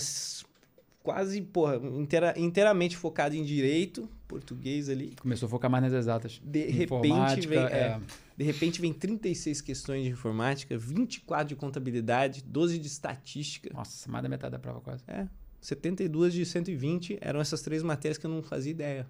quase, 1.01 1.41
porra, 1.41 1.77
inteira- 1.97 2.33
inteiramente 2.37 2.97
focada 2.97 3.35
em 3.35 3.43
direito, 3.43 4.09
português 4.27 4.89
ali. 4.89 5.15
Começou 5.19 5.47
a 5.47 5.49
focar 5.49 5.69
mais 5.69 5.83
nas 5.83 5.93
exatas. 5.93 6.41
De 6.43 6.65
repente 6.67 7.47
vem, 7.47 7.59
é. 7.59 7.61
é, 7.61 8.01
de 8.35 8.43
repente 8.43 8.81
vem 8.81 8.93
36 8.93 9.61
questões 9.61 10.03
de 10.03 10.09
informática, 10.09 10.77
24 10.77 11.49
de 11.49 11.55
contabilidade, 11.55 12.43
12 12.43 12.77
de 12.77 12.87
estatística, 12.87 13.69
Nossa, 13.73 14.09
mais 14.11 14.23
da 14.23 14.29
metade 14.29 14.51
da 14.51 14.59
prova 14.59 14.81
quase. 14.81 15.03
é, 15.07 15.27
72 15.61 16.33
de 16.33 16.45
120, 16.45 17.17
eram 17.21 17.39
essas 17.39 17.61
três 17.61 17.81
matérias 17.81 18.17
que 18.17 18.25
eu 18.25 18.31
não 18.31 18.43
fazia 18.43 18.71
ideia. 18.71 19.07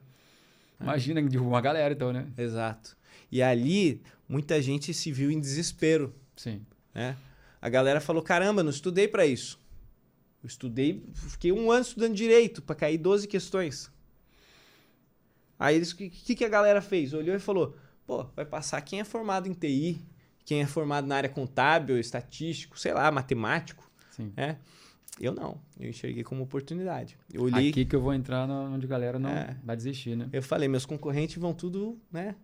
Imagina, 0.80 1.22
de 1.22 1.38
uma 1.38 1.60
galera 1.60 1.94
então, 1.94 2.14
né? 2.14 2.28
Exato. 2.38 2.96
E 3.32 3.42
ali 3.42 4.02
muita 4.30 4.62
gente 4.62 4.94
se 4.94 5.12
viu 5.12 5.32
em 5.32 5.40
desespero, 5.40 6.14
Sim. 6.36 6.62
né? 6.94 7.18
A 7.62 7.70
galera 7.70 8.00
falou: 8.00 8.22
caramba, 8.22 8.64
não 8.64 8.70
estudei 8.70 9.08
para 9.08 9.26
isso. 9.26 9.60
Eu 10.44 10.48
estudei, 10.48 11.04
fiquei 11.14 11.52
um 11.52 11.72
ano 11.72 11.82
estudando 11.82 12.14
direito 12.14 12.62
para 12.62 12.76
cair 12.76 12.98
12 12.98 13.28
questões. 13.28 13.92
Aí 15.60 15.76
eles, 15.76 15.92
o 15.92 15.98
que, 15.98 16.36
que 16.36 16.46
a 16.46 16.50
galera 16.50 16.82
fez? 16.82 17.14
Olhou 17.14 17.36
e 17.36 17.40
falou: 17.40 17.76
pô, 18.06 18.26
vai 18.36 18.46
passar 18.46 18.80
quem 18.82 19.00
é 19.00 19.04
formado 19.04 19.48
em 19.48 19.54
TI, 19.54 20.00
quem 20.46 20.62
é 20.62 20.66
formado 20.68 21.08
na 21.08 21.16
área 21.16 21.30
contábil, 21.30 21.98
estatístico, 22.00 22.80
sei 22.80 22.94
lá, 22.94 23.10
matemático. 23.12 23.90
Sim. 24.12 24.32
É. 24.38 24.56
Eu 25.20 25.34
não. 25.34 25.60
Eu 25.80 25.90
enxerguei 25.90 26.24
como 26.24 26.44
oportunidade. 26.44 27.18
Eu 27.34 27.42
olhei. 27.44 27.70
Aqui 27.70 27.86
que 27.86 27.96
eu 27.96 28.02
vou 28.02 28.14
entrar 28.14 28.48
onde 28.48 28.86
a 28.86 28.90
galera 28.90 29.18
não 29.18 29.30
É. 29.32 29.58
vai 29.64 29.76
desistir, 29.76 30.16
né? 30.16 30.30
Eu 30.32 30.44
falei, 30.44 30.68
meus 30.68 30.86
concorrentes 30.86 31.38
vão 31.38 31.54
tudo, 31.56 32.00
né? 32.12 32.36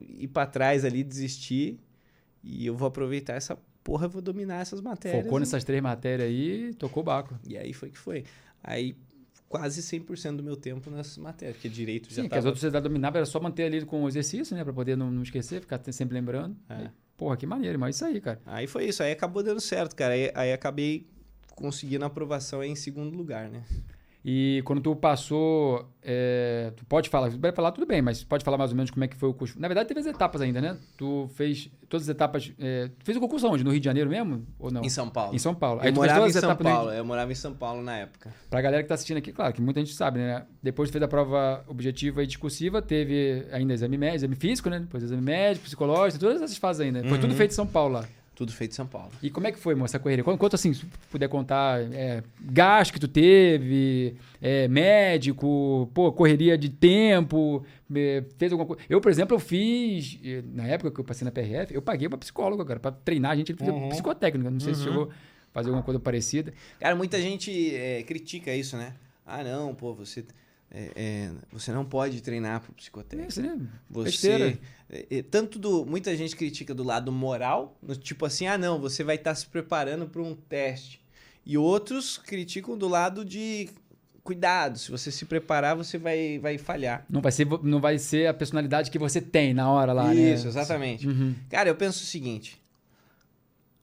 Ir 0.00 0.28
pra 0.28 0.46
trás 0.46 0.84
ali, 0.84 1.02
desistir. 1.02 1.80
E 2.44 2.66
eu 2.66 2.76
vou 2.76 2.88
aproveitar 2.88 3.34
essa 3.34 3.56
porra, 3.84 4.06
eu 4.06 4.10
vou 4.10 4.22
dominar 4.22 4.60
essas 4.60 4.80
matérias. 4.80 5.22
Focou 5.24 5.38
e- 5.38 5.40
nessas 5.40 5.64
três 5.64 5.82
matérias 5.82 6.28
aí 6.28 6.70
e 6.70 6.74
tocou 6.74 7.02
o 7.02 7.04
baco. 7.04 7.36
E 7.46 7.56
aí 7.56 7.72
foi 7.72 7.90
que 7.90 7.98
foi. 7.98 8.24
Aí 8.62 8.96
quase 9.52 9.82
100% 9.82 10.36
do 10.36 10.42
meu 10.42 10.56
tempo 10.56 10.90
nessas 10.90 11.18
matérias, 11.18 11.58
porque 11.58 11.68
direito 11.68 12.08
já 12.08 12.16
Sim, 12.16 12.22
que 12.22 12.28
tava... 12.30 12.38
as 12.38 12.46
outras 12.46 12.62
você 12.62 12.80
dominava 12.80 13.18
era 13.18 13.26
só 13.26 13.38
manter 13.38 13.64
ali 13.64 13.84
com 13.84 14.02
o 14.02 14.08
exercício, 14.08 14.56
né? 14.56 14.64
Pra 14.64 14.72
poder 14.72 14.96
não, 14.96 15.10
não 15.10 15.22
esquecer, 15.22 15.60
ficar 15.60 15.78
sempre 15.92 16.14
lembrando. 16.14 16.56
É. 16.70 16.74
Aí, 16.74 16.90
porra, 17.18 17.36
que 17.36 17.44
maneiro, 17.44 17.78
mas 17.78 17.96
isso 17.96 18.04
aí, 18.06 18.18
cara. 18.18 18.40
Aí 18.46 18.66
foi 18.66 18.86
isso, 18.86 19.02
aí 19.02 19.12
acabou 19.12 19.42
dando 19.42 19.60
certo, 19.60 19.94
cara. 19.94 20.14
Aí, 20.14 20.32
aí 20.34 20.52
acabei 20.54 21.06
conseguindo 21.54 22.02
a 22.02 22.06
aprovação 22.06 22.64
em 22.64 22.74
segundo 22.74 23.14
lugar, 23.14 23.50
né? 23.50 23.62
E 24.24 24.62
quando 24.64 24.80
tu 24.80 24.94
passou, 24.94 25.84
é, 26.00 26.72
tu 26.76 26.84
pode 26.84 27.08
falar, 27.08 27.28
vai 27.30 27.50
falar 27.50 27.72
tudo 27.72 27.84
bem, 27.86 28.00
mas 28.00 28.22
pode 28.22 28.44
falar 28.44 28.56
mais 28.56 28.70
ou 28.70 28.76
menos 28.76 28.90
como 28.92 29.02
é 29.04 29.08
que 29.08 29.16
foi 29.16 29.28
o 29.28 29.34
curso. 29.34 29.58
Na 29.58 29.66
verdade, 29.66 29.88
teve 29.88 29.98
as 29.98 30.06
etapas 30.06 30.40
ainda, 30.40 30.60
né? 30.60 30.76
Tu 30.96 31.28
fez 31.34 31.68
todas 31.88 32.08
as 32.08 32.14
etapas. 32.14 32.52
É, 32.60 32.88
tu 32.98 33.04
fez 33.04 33.16
o 33.18 33.20
concurso 33.20 33.48
onde? 33.48 33.64
No 33.64 33.70
Rio 33.72 33.80
de 33.80 33.84
Janeiro 33.84 34.08
mesmo? 34.08 34.46
Ou 34.60 34.70
não? 34.70 34.82
Em 34.82 34.88
São 34.88 35.08
Paulo. 35.08 35.34
Em 35.34 35.38
São 35.38 35.54
Paulo. 35.54 35.80
Eu 35.80 35.80
tu 35.80 35.84
fez 35.86 35.96
morava 35.96 36.28
em 36.28 36.32
São 36.32 36.42
no 36.42 36.48
Rio 36.54 36.64
Paulo, 36.64 36.92
eu 36.92 37.04
morava 37.04 37.32
em 37.32 37.34
São 37.34 37.52
Paulo 37.54 37.82
na 37.82 37.96
época. 37.96 38.32
Pra 38.48 38.60
galera 38.60 38.82
que 38.84 38.88
tá 38.88 38.94
assistindo 38.94 39.16
aqui, 39.16 39.32
claro, 39.32 39.52
que 39.52 39.60
muita 39.60 39.80
gente 39.80 39.92
sabe, 39.94 40.20
né? 40.20 40.44
Depois 40.62 40.88
tu 40.88 40.92
fez 40.92 41.02
a 41.02 41.08
prova 41.08 41.64
objetiva 41.66 42.22
e 42.22 42.26
discursiva, 42.26 42.80
teve 42.80 43.44
ainda 43.50 43.74
exame 43.74 43.98
médico, 43.98 44.16
exame 44.18 44.36
físico, 44.36 44.70
né? 44.70 44.78
Depois 44.78 45.02
exame 45.02 45.22
médico, 45.22 45.64
psicológico, 45.64 46.20
todas 46.20 46.40
essas 46.40 46.56
fases 46.56 46.80
ainda. 46.80 47.00
Foi 47.02 47.12
Uhum. 47.12 47.20
tudo 47.22 47.34
feito 47.34 47.50
em 47.50 47.54
São 47.54 47.66
Paulo 47.66 47.94
lá. 47.94 48.04
Tudo 48.42 48.52
feito 48.52 48.72
em 48.72 48.74
São 48.74 48.88
Paulo. 48.88 49.12
E 49.22 49.30
como 49.30 49.46
é 49.46 49.52
que 49.52 49.58
foi, 49.60 49.72
moça, 49.76 49.92
essa 49.96 50.02
correria? 50.02 50.24
Quanto, 50.24 50.54
assim, 50.56 50.74
se 50.74 50.84
puder 51.12 51.28
contar, 51.28 51.80
é, 51.92 52.24
gasto 52.40 52.92
que 52.92 52.98
tu 52.98 53.06
teve, 53.06 54.16
é, 54.40 54.66
médico, 54.66 55.88
pô, 55.94 56.10
correria 56.10 56.58
de 56.58 56.68
tempo, 56.68 57.64
é, 57.94 58.24
fez 58.38 58.50
alguma 58.50 58.66
coisa. 58.66 58.82
Eu, 58.88 59.00
por 59.00 59.12
exemplo, 59.12 59.36
eu 59.36 59.38
fiz, 59.38 60.18
eh, 60.24 60.42
na 60.52 60.66
época 60.66 60.90
que 60.90 60.98
eu 60.98 61.04
passei 61.04 61.24
na 61.24 61.30
PRF, 61.30 61.72
eu 61.72 61.80
paguei 61.80 62.08
uma 62.08 62.18
psicóloga, 62.18 62.64
cara, 62.64 62.80
pra 62.80 62.90
treinar 62.90 63.30
a 63.30 63.36
gente, 63.36 63.52
ele 63.52 63.58
fez 63.58 63.70
Uhum. 63.70 63.88
psicotécnica, 63.90 64.50
não 64.50 64.58
sei 64.58 64.74
se 64.74 64.80
Uhum. 64.80 64.84
chegou 64.86 65.04
a 65.04 65.52
fazer 65.52 65.68
alguma 65.68 65.84
coisa 65.84 66.00
parecida. 66.00 66.52
Cara, 66.80 66.96
muita 66.96 67.20
gente 67.22 67.72
é, 67.76 68.02
critica 68.02 68.52
isso, 68.52 68.76
né? 68.76 68.92
Ah, 69.24 69.44
não, 69.44 69.72
pô, 69.72 69.94
você, 69.94 70.24
é, 70.74 70.90
é, 70.96 71.30
você 71.52 71.70
não 71.70 71.84
pode 71.84 72.22
treinar 72.22 72.62
É 72.66 72.72
psicotécnico. 72.72 73.28
isso, 73.28 73.42
né? 73.42 73.60
Você, 73.90 74.58
é, 74.88 75.06
é, 75.10 75.22
tanto 75.22 75.58
do, 75.58 75.84
muita 75.84 76.16
gente 76.16 76.34
critica 76.34 76.74
do 76.74 76.82
lado 76.82 77.12
moral, 77.12 77.76
no 77.82 77.94
tipo 77.94 78.24
assim, 78.24 78.46
ah, 78.46 78.56
não, 78.56 78.80
você 78.80 79.04
vai 79.04 79.16
estar 79.16 79.34
se 79.34 79.46
preparando 79.46 80.06
para 80.06 80.22
um 80.22 80.34
teste. 80.34 81.02
E 81.44 81.58
outros 81.58 82.16
criticam 82.16 82.78
do 82.78 82.88
lado 82.88 83.22
de 83.24 83.68
cuidado, 84.24 84.78
se 84.78 84.90
você 84.90 85.10
se 85.10 85.24
preparar, 85.26 85.76
você 85.76 85.98
vai, 85.98 86.38
vai 86.38 86.56
falhar. 86.56 87.04
Não 87.10 87.20
vai, 87.20 87.32
ser, 87.32 87.46
não 87.62 87.80
vai 87.80 87.98
ser 87.98 88.28
a 88.28 88.34
personalidade 88.34 88.90
que 88.90 88.98
você 88.98 89.20
tem 89.20 89.52
na 89.52 89.70
hora 89.70 89.92
lá, 89.92 90.14
né? 90.14 90.32
Isso, 90.32 90.46
exatamente. 90.46 91.06
Uhum. 91.06 91.34
Cara, 91.50 91.68
eu 91.68 91.74
penso 91.74 92.02
o 92.02 92.06
seguinte: 92.06 92.62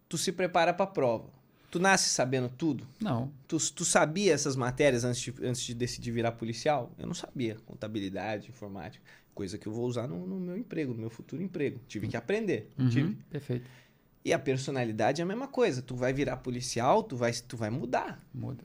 tu 0.08 0.18
se 0.18 0.32
prepara 0.32 0.74
para 0.74 0.86
a 0.86 0.88
prova. 0.88 1.39
Tu 1.70 1.80
nasce 1.80 2.10
sabendo 2.10 2.50
tudo? 2.50 2.88
Não. 3.00 3.32
Tu, 3.48 3.58
tu 3.74 3.86
sabia 3.86 4.34
essas 4.34 4.56
matérias 4.56 5.04
antes 5.04 5.22
de, 5.22 5.34
antes 5.44 5.62
de 5.62 5.74
decidir 5.74 6.12
virar 6.12 6.32
policial? 6.32 6.92
Eu 6.98 7.06
não 7.06 7.14
sabia. 7.14 7.58
Contabilidade, 7.66 8.50
informática. 8.50 9.04
Coisa 9.36 9.58
que 9.58 9.68
eu 9.68 9.72
vou 9.72 9.86
usar 9.86 10.08
no, 10.08 10.26
no 10.26 10.40
meu 10.40 10.58
emprego, 10.58 10.94
no 10.94 11.00
meu 11.00 11.10
futuro 11.10 11.42
emprego. 11.42 11.80
Tive 11.88 12.08
que 12.08 12.18
aprender. 12.18 12.70
Uhum. 12.78 12.90
Tive. 12.90 13.18
Perfeito. 13.30 13.70
E 14.26 14.34
a 14.34 14.40
personalidade 14.40 15.22
é 15.22 15.24
a 15.24 15.28
mesma 15.28 15.48
coisa. 15.48 15.82
Tu 15.82 15.96
vai 15.96 16.12
virar 16.12 16.38
policial, 16.38 17.04
tu 17.04 17.16
vai, 17.16 17.32
tu 17.32 17.56
vai 17.56 17.70
mudar. 17.70 18.22
Muda. 18.34 18.64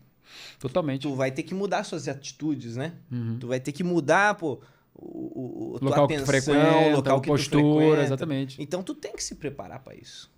Totalmente. 0.59 1.03
Tu 1.03 1.15
vai 1.15 1.31
ter 1.31 1.43
que 1.43 1.55
mudar 1.55 1.85
suas 1.85 2.09
atitudes, 2.09 2.77
né? 2.77 2.95
Uhum. 3.13 3.39
Tu 3.39 3.47
vai 3.47 3.61
ter 3.61 3.73
que 3.73 3.85
mudar, 3.85 4.35
pô, 4.35 4.61
o, 4.95 5.73
o, 5.73 5.75
o 5.75 5.79
tua 5.79 5.91
Local 5.91 6.09
que 6.09 6.15
tu 6.15 6.23
atenção, 6.23 6.27
frequenta, 6.27 6.89
o 6.89 6.97
local 6.97 7.21
que 7.21 7.29
postura, 7.29 7.63
tu 7.63 7.75
frequenta. 7.77 8.03
exatamente. 8.03 8.63
Então 8.63 8.83
tu 8.83 8.95
tem 8.95 9.15
que 9.15 9.23
se 9.23 9.35
preparar 9.35 9.81
para 9.81 9.95
isso. 9.95 10.33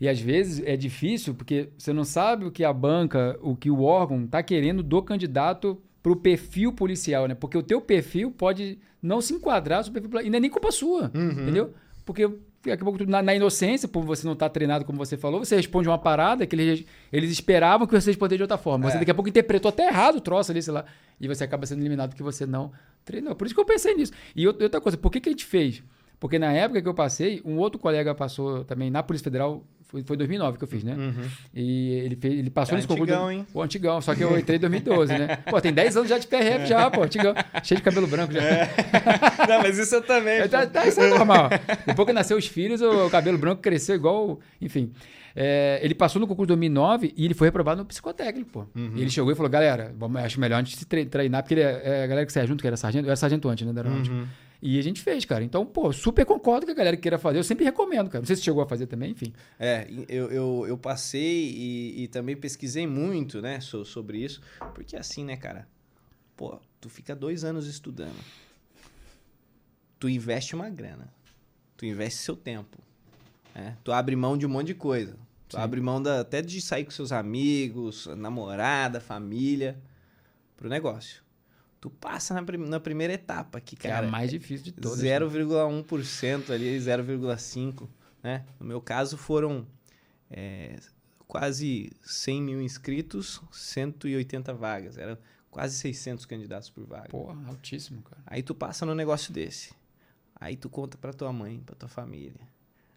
E 0.00 0.08
às 0.08 0.20
vezes 0.20 0.62
é 0.66 0.76
difícil 0.76 1.34
porque 1.34 1.70
você 1.78 1.92
não 1.92 2.04
sabe 2.04 2.44
o 2.44 2.50
que 2.50 2.64
a 2.64 2.72
banca, 2.72 3.38
o 3.42 3.56
que 3.56 3.70
o 3.70 3.82
órgão 3.82 4.24
está 4.24 4.42
querendo 4.42 4.82
do 4.82 5.02
candidato 5.02 5.80
para 6.02 6.12
o 6.12 6.16
perfil 6.16 6.72
policial, 6.72 7.26
né? 7.26 7.34
Porque 7.34 7.56
o 7.56 7.62
teu 7.62 7.80
perfil 7.80 8.30
pode 8.30 8.78
não 9.02 9.20
se 9.20 9.32
enquadrar 9.34 9.84
no 9.86 9.92
perfil 9.92 10.10
policial. 10.10 10.26
E 10.26 10.30
não 10.30 10.36
é 10.36 10.40
nem 10.40 10.50
culpa 10.50 10.70
sua, 10.70 11.10
Uhum. 11.14 11.30
entendeu? 11.42 11.74
Porque 12.04 12.26
daqui 12.62 12.82
a 12.82 12.84
pouco, 12.84 13.04
na, 13.06 13.22
na 13.22 13.34
inocência, 13.34 13.88
por 13.88 14.04
você 14.04 14.26
não 14.26 14.34
estar 14.34 14.48
treinado 14.50 14.84
como 14.84 14.98
você 14.98 15.16
falou, 15.16 15.42
você 15.42 15.56
responde 15.56 15.88
uma 15.88 15.96
parada 15.98 16.46
que 16.46 16.54
eles, 16.54 16.84
eles 17.12 17.30
esperavam 17.30 17.86
que 17.86 17.92
você 17.98 18.10
respondesse 18.10 18.36
de 18.36 18.42
outra 18.42 18.58
forma. 18.58 18.90
Você 18.90 18.96
É. 18.96 19.00
daqui 19.00 19.10
a 19.10 19.14
pouco 19.14 19.28
interpretou 19.30 19.68
até 19.70 19.88
errado 19.88 20.16
o 20.16 20.20
troço 20.20 20.50
ali, 20.52 20.62
sei 20.62 20.72
lá, 20.74 20.84
e 21.20 21.26
você 21.28 21.44
acaba 21.44 21.64
sendo 21.66 21.80
eliminado 21.80 22.10
porque 22.10 22.22
você 22.22 22.44
não 22.46 22.70
treinou. 23.04 23.34
Por 23.34 23.46
isso 23.46 23.54
que 23.54 23.60
eu 23.60 23.64
pensei 23.64 23.94
nisso. 23.94 24.12
E 24.36 24.46
outra 24.46 24.64
outra 24.64 24.80
coisa, 24.80 24.98
por 24.98 25.10
que, 25.10 25.20
que 25.20 25.28
a 25.28 25.32
gente 25.32 25.44
fez? 25.46 25.82
Porque 26.20 26.38
na 26.38 26.52
época 26.52 26.80
que 26.82 26.86
eu 26.88 26.92
passei, 26.94 27.40
um 27.44 27.56
outro 27.56 27.78
colega 27.80 28.14
passou 28.14 28.62
também 28.64 28.90
na 28.90 29.02
Polícia 29.02 29.24
Federal, 29.24 29.64
foi, 29.84 30.02
foi 30.04 30.16
2009 30.18 30.58
que 30.58 30.64
eu 30.64 30.68
fiz, 30.68 30.84
né? 30.84 30.94
E 31.54 31.92
ele, 32.04 32.14
fez, 32.14 32.38
ele 32.38 32.50
passou 32.50 32.72
Tá 32.72 32.76
nesse 32.76 32.86
concurso. 32.86 33.10
antigão, 33.12 33.24
do- 33.26 33.32
hein? 33.32 33.46
Pô, 33.52 33.62
antigão, 33.62 34.00
só 34.02 34.14
que 34.14 34.22
eu 34.22 34.38
entrei 34.38 34.58
em 34.58 34.60
2012, 34.60 35.18
né? 35.18 35.36
Pô, 35.48 35.60
tem 35.60 35.72
10 35.72 35.96
anos 35.96 36.08
já 36.10 36.18
de 36.18 36.26
PRF 36.26 36.66
já, 36.66 36.90
pô, 36.90 37.02
antigão. 37.02 37.34
Cheio 37.64 37.78
de 37.78 37.82
cabelo 37.82 38.06
branco 38.06 38.32
já. 38.34 38.40
não, 39.48 39.62
mas 39.62 39.78
isso 39.78 39.94
eu 39.94 40.02
também. 40.02 40.34
É, 40.40 40.46
tá, 40.46 40.66
tá, 40.66 40.86
isso 40.86 41.00
é 41.00 41.08
normal. 41.08 41.48
Depois 41.86 42.06
que 42.06 42.12
nasceu 42.12 42.36
os 42.36 42.46
filhos, 42.46 42.80
o 42.82 43.08
cabelo 43.10 43.38
branco 43.38 43.62
cresceu 43.62 43.94
igual. 43.96 44.38
Enfim. 44.60 44.92
É, 45.34 45.80
ele 45.82 45.94
passou 45.94 46.20
no 46.20 46.26
concurso 46.26 46.46
de 46.48 46.56
2009 46.58 47.14
e 47.16 47.24
ele 47.24 47.34
foi 47.34 47.46
reprovado 47.48 47.78
no 47.80 47.86
psicotécnico, 47.86 48.50
pô. 48.50 48.60
Uhum. 48.76 48.92
E 48.96 49.00
ele 49.00 49.10
chegou 49.10 49.32
e 49.32 49.34
falou: 49.34 49.48
galera, 49.50 49.94
vamos, 49.96 50.20
acho 50.22 50.38
melhor 50.40 50.56
a 50.56 50.58
gente 50.62 50.76
se 50.76 50.84
tre- 50.84 51.06
treinar, 51.06 51.42
porque 51.42 51.54
ele 51.54 51.62
é, 51.62 51.80
é 51.84 52.04
a 52.04 52.06
galera 52.06 52.26
que 52.26 52.32
saia 52.32 52.46
junto, 52.46 52.60
que 52.60 52.66
era 52.66 52.76
sargento, 52.76 53.06
eu 53.06 53.10
era 53.10 53.16
sargento 53.16 53.48
antes, 53.48 53.66
né? 53.66 53.72
Da. 53.72 53.88
Uhum. 53.88 54.26
E 54.62 54.78
a 54.78 54.82
gente 54.82 55.00
fez, 55.00 55.24
cara. 55.24 55.42
Então, 55.42 55.64
pô, 55.64 55.90
super 55.92 56.26
concordo 56.26 56.66
que 56.66 56.72
a 56.72 56.74
galera 56.74 56.94
que 56.96 57.02
queira 57.02 57.18
fazer. 57.18 57.38
Eu 57.38 57.44
sempre 57.44 57.64
recomendo, 57.64 58.08
cara. 58.10 58.20
Não 58.20 58.26
sei 58.26 58.36
se 58.36 58.42
chegou 58.42 58.62
a 58.62 58.66
fazer 58.68 58.86
também, 58.86 59.12
enfim. 59.12 59.32
É, 59.58 59.86
eu, 60.08 60.30
eu, 60.30 60.64
eu 60.68 60.76
passei 60.78 61.50
e, 61.50 62.02
e 62.04 62.08
também 62.08 62.36
pesquisei 62.36 62.86
muito, 62.86 63.40
né, 63.40 63.58
so- 63.60 63.84
sobre 63.86 64.18
isso. 64.18 64.40
Porque 64.74 64.96
assim, 64.96 65.24
né, 65.24 65.36
cara? 65.36 65.66
Pô, 66.36 66.58
tu 66.80 66.90
fica 66.90 67.16
dois 67.16 67.42
anos 67.42 67.66
estudando. 67.66 68.16
Tu 69.98 70.08
investe 70.08 70.54
uma 70.54 70.68
grana. 70.68 71.12
Tu 71.76 71.86
investe 71.86 72.18
seu 72.20 72.36
tempo. 72.36 72.78
né? 73.54 73.76
Tu 73.82 73.92
abre 73.92 74.14
mão 74.16 74.36
de 74.36 74.44
um 74.46 74.48
monte 74.48 74.68
de 74.68 74.74
coisa. 74.74 75.16
Tu 75.48 75.56
Sim. 75.56 75.62
abre 75.62 75.80
mão 75.80 76.00
da- 76.02 76.20
até 76.20 76.40
de 76.42 76.60
sair 76.60 76.84
com 76.84 76.90
seus 76.90 77.12
amigos, 77.12 78.06
namorada, 78.16 79.00
família, 79.00 79.78
pro 80.56 80.68
negócio. 80.68 81.22
Tu 81.80 81.88
passa 81.88 82.34
na, 82.34 82.42
prim- 82.42 82.68
na 82.68 82.78
primeira 82.78 83.12
etapa, 83.14 83.60
que, 83.60 83.74
Que 83.74 83.86
é 83.86 83.90
cara, 83.90 84.06
a 84.06 84.10
mais 84.10 84.30
difícil 84.30 84.66
de 84.66 84.72
todas. 84.72 84.98
0,1% 85.00 86.50
ali, 86.50 86.78
0,5%. 86.78 87.88
Né? 88.22 88.44
No 88.58 88.66
meu 88.66 88.80
caso 88.82 89.16
foram 89.16 89.66
é, 90.30 90.76
quase 91.26 91.90
100 92.02 92.42
mil 92.42 92.60
inscritos, 92.62 93.40
180 93.50 94.52
vagas. 94.52 94.98
Era 94.98 95.18
quase 95.50 95.76
600 95.76 96.26
candidatos 96.26 96.68
por 96.68 96.84
vaga. 96.84 97.08
Porra, 97.08 97.48
altíssimo, 97.48 98.02
cara. 98.02 98.22
Aí 98.26 98.42
tu 98.42 98.54
passa 98.54 98.84
num 98.84 98.94
negócio 98.94 99.32
desse. 99.32 99.72
Aí 100.38 100.56
tu 100.56 100.68
conta 100.68 100.98
pra 100.98 101.12
tua 101.14 101.32
mãe, 101.32 101.60
pra 101.64 101.74
tua 101.74 101.88
família. 101.88 102.40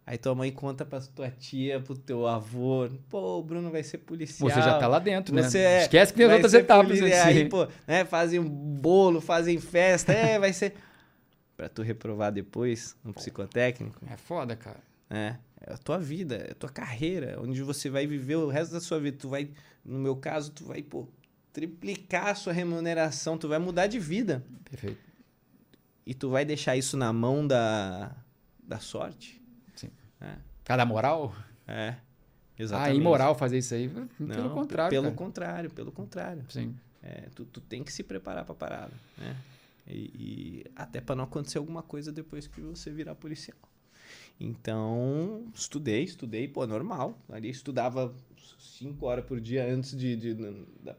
Aí 0.06 0.18
tua 0.18 0.36
mãe 0.36 0.52
conta 0.52 0.84
pra 0.84 1.00
tua 1.00 1.30
tia, 1.32 1.80
pro 1.80 1.96
teu 1.98 2.28
avô. 2.28 2.90
Pô, 3.10 3.40
o 3.40 3.44
Bruno 3.44 3.72
vai 3.72 3.84
ser 3.84 4.00
policial. 4.00 4.50
Você 4.50 4.62
já 4.62 4.78
tá 4.78 4.86
lá 4.88 5.00
dentro, 5.00 5.34
né? 5.34 5.44
Você 5.44 5.60
é- 5.60 5.82
Esquece 5.84 6.12
que 6.12 6.18
tem 6.18 6.26
as 6.28 6.34
outras 6.34 6.54
etapas. 6.54 6.86
polícia. 7.00 7.22
assim. 7.24 7.30
Aí, 7.38 7.50
pô, 7.50 7.68
né, 7.88 8.04
fazem 8.04 8.38
um 8.40 8.50
bolo, 8.50 9.22
fazem 9.22 9.60
festa. 9.60 10.12
É, 10.12 10.38
vai 10.38 10.52
ser... 10.52 10.74
Pra 11.56 11.70
tu 11.70 11.82
reprovar 11.84 12.32
depois 12.34 12.98
no 13.04 13.14
psicotécnico, 13.14 13.98
É 14.12 14.18
foda, 14.18 14.56
cara. 14.56 14.80
né? 15.10 15.40
É 15.66 15.74
a 15.74 15.78
tua 15.78 15.98
vida, 15.98 16.36
é 16.36 16.52
a 16.52 16.56
tua 16.56 16.70
carreira, 16.70 17.40
onde 17.42 17.62
você 17.64 17.90
vai 17.90 18.06
viver 18.06 18.36
o 18.36 18.50
resto 18.50 18.74
da 18.74 18.82
sua 18.82 19.00
vida. 19.00 19.16
Tu 19.18 19.30
vai, 19.30 19.50
no 19.86 20.00
meu 20.00 20.16
caso, 20.18 20.52
tu 20.52 20.66
vai, 20.66 20.82
pô, 20.82 21.08
triplicar 21.54 22.28
a 22.28 22.36
sua 22.36 22.52
remuneração, 22.52 23.38
tu 23.38 23.48
vai 23.48 23.60
mudar 23.60 23.88
de 23.88 24.00
vida. 24.00 24.44
Perfeito. 24.70 24.98
E 26.06 26.14
tu 26.14 26.30
vai 26.30 26.44
deixar 26.44 26.76
isso 26.76 26.98
na 26.98 27.14
mão 27.14 27.48
da, 27.48 28.12
da 28.62 28.80
sorte? 28.80 29.42
É, 30.24 30.36
Cada 30.64 30.86
moral? 30.86 31.36
é 31.68 31.90
Ah, 31.90 32.00
exatamente. 32.58 32.98
imoral 33.00 33.36
fazer 33.36 33.58
isso 33.58 33.74
aí. 33.74 33.90
Pelo 33.90 34.08
Não, 34.20 34.50
contrário. 34.54 34.90
Pelo 34.90 35.04
cara. 35.06 35.16
contrário, 35.16 35.70
pelo 35.72 35.92
contrário. 35.92 36.46
Sim. 36.50 36.76
É, 37.02 37.28
tu, 37.36 37.46
tu 37.46 37.60
tem 37.60 37.84
que 37.84 37.92
se 37.92 38.02
preparar 38.04 38.46
pra 38.46 38.56
parada, 38.56 38.94
né? 39.18 39.36
E, 39.86 39.94
e 40.16 40.66
até 40.76 41.02
pra 41.02 41.14
não 41.16 41.26
acontecer 41.26 41.58
alguma 41.58 41.84
coisa 41.84 42.12
depois 42.12 42.48
que 42.48 42.62
você 42.62 42.90
virar 42.90 43.16
policial. 43.16 43.58
Então, 44.40 45.46
estudei, 45.54 46.04
estudei, 46.04 46.48
pô, 46.48 46.66
normal. 46.66 47.18
Ali 47.30 47.50
estudava 47.50 48.14
cinco 48.60 49.06
horas 49.06 49.26
por 49.26 49.40
dia 49.40 49.66
antes 49.66 49.96
de, 49.98 50.16
de, 50.16 50.34
de 50.34 50.66
da, 50.82 50.96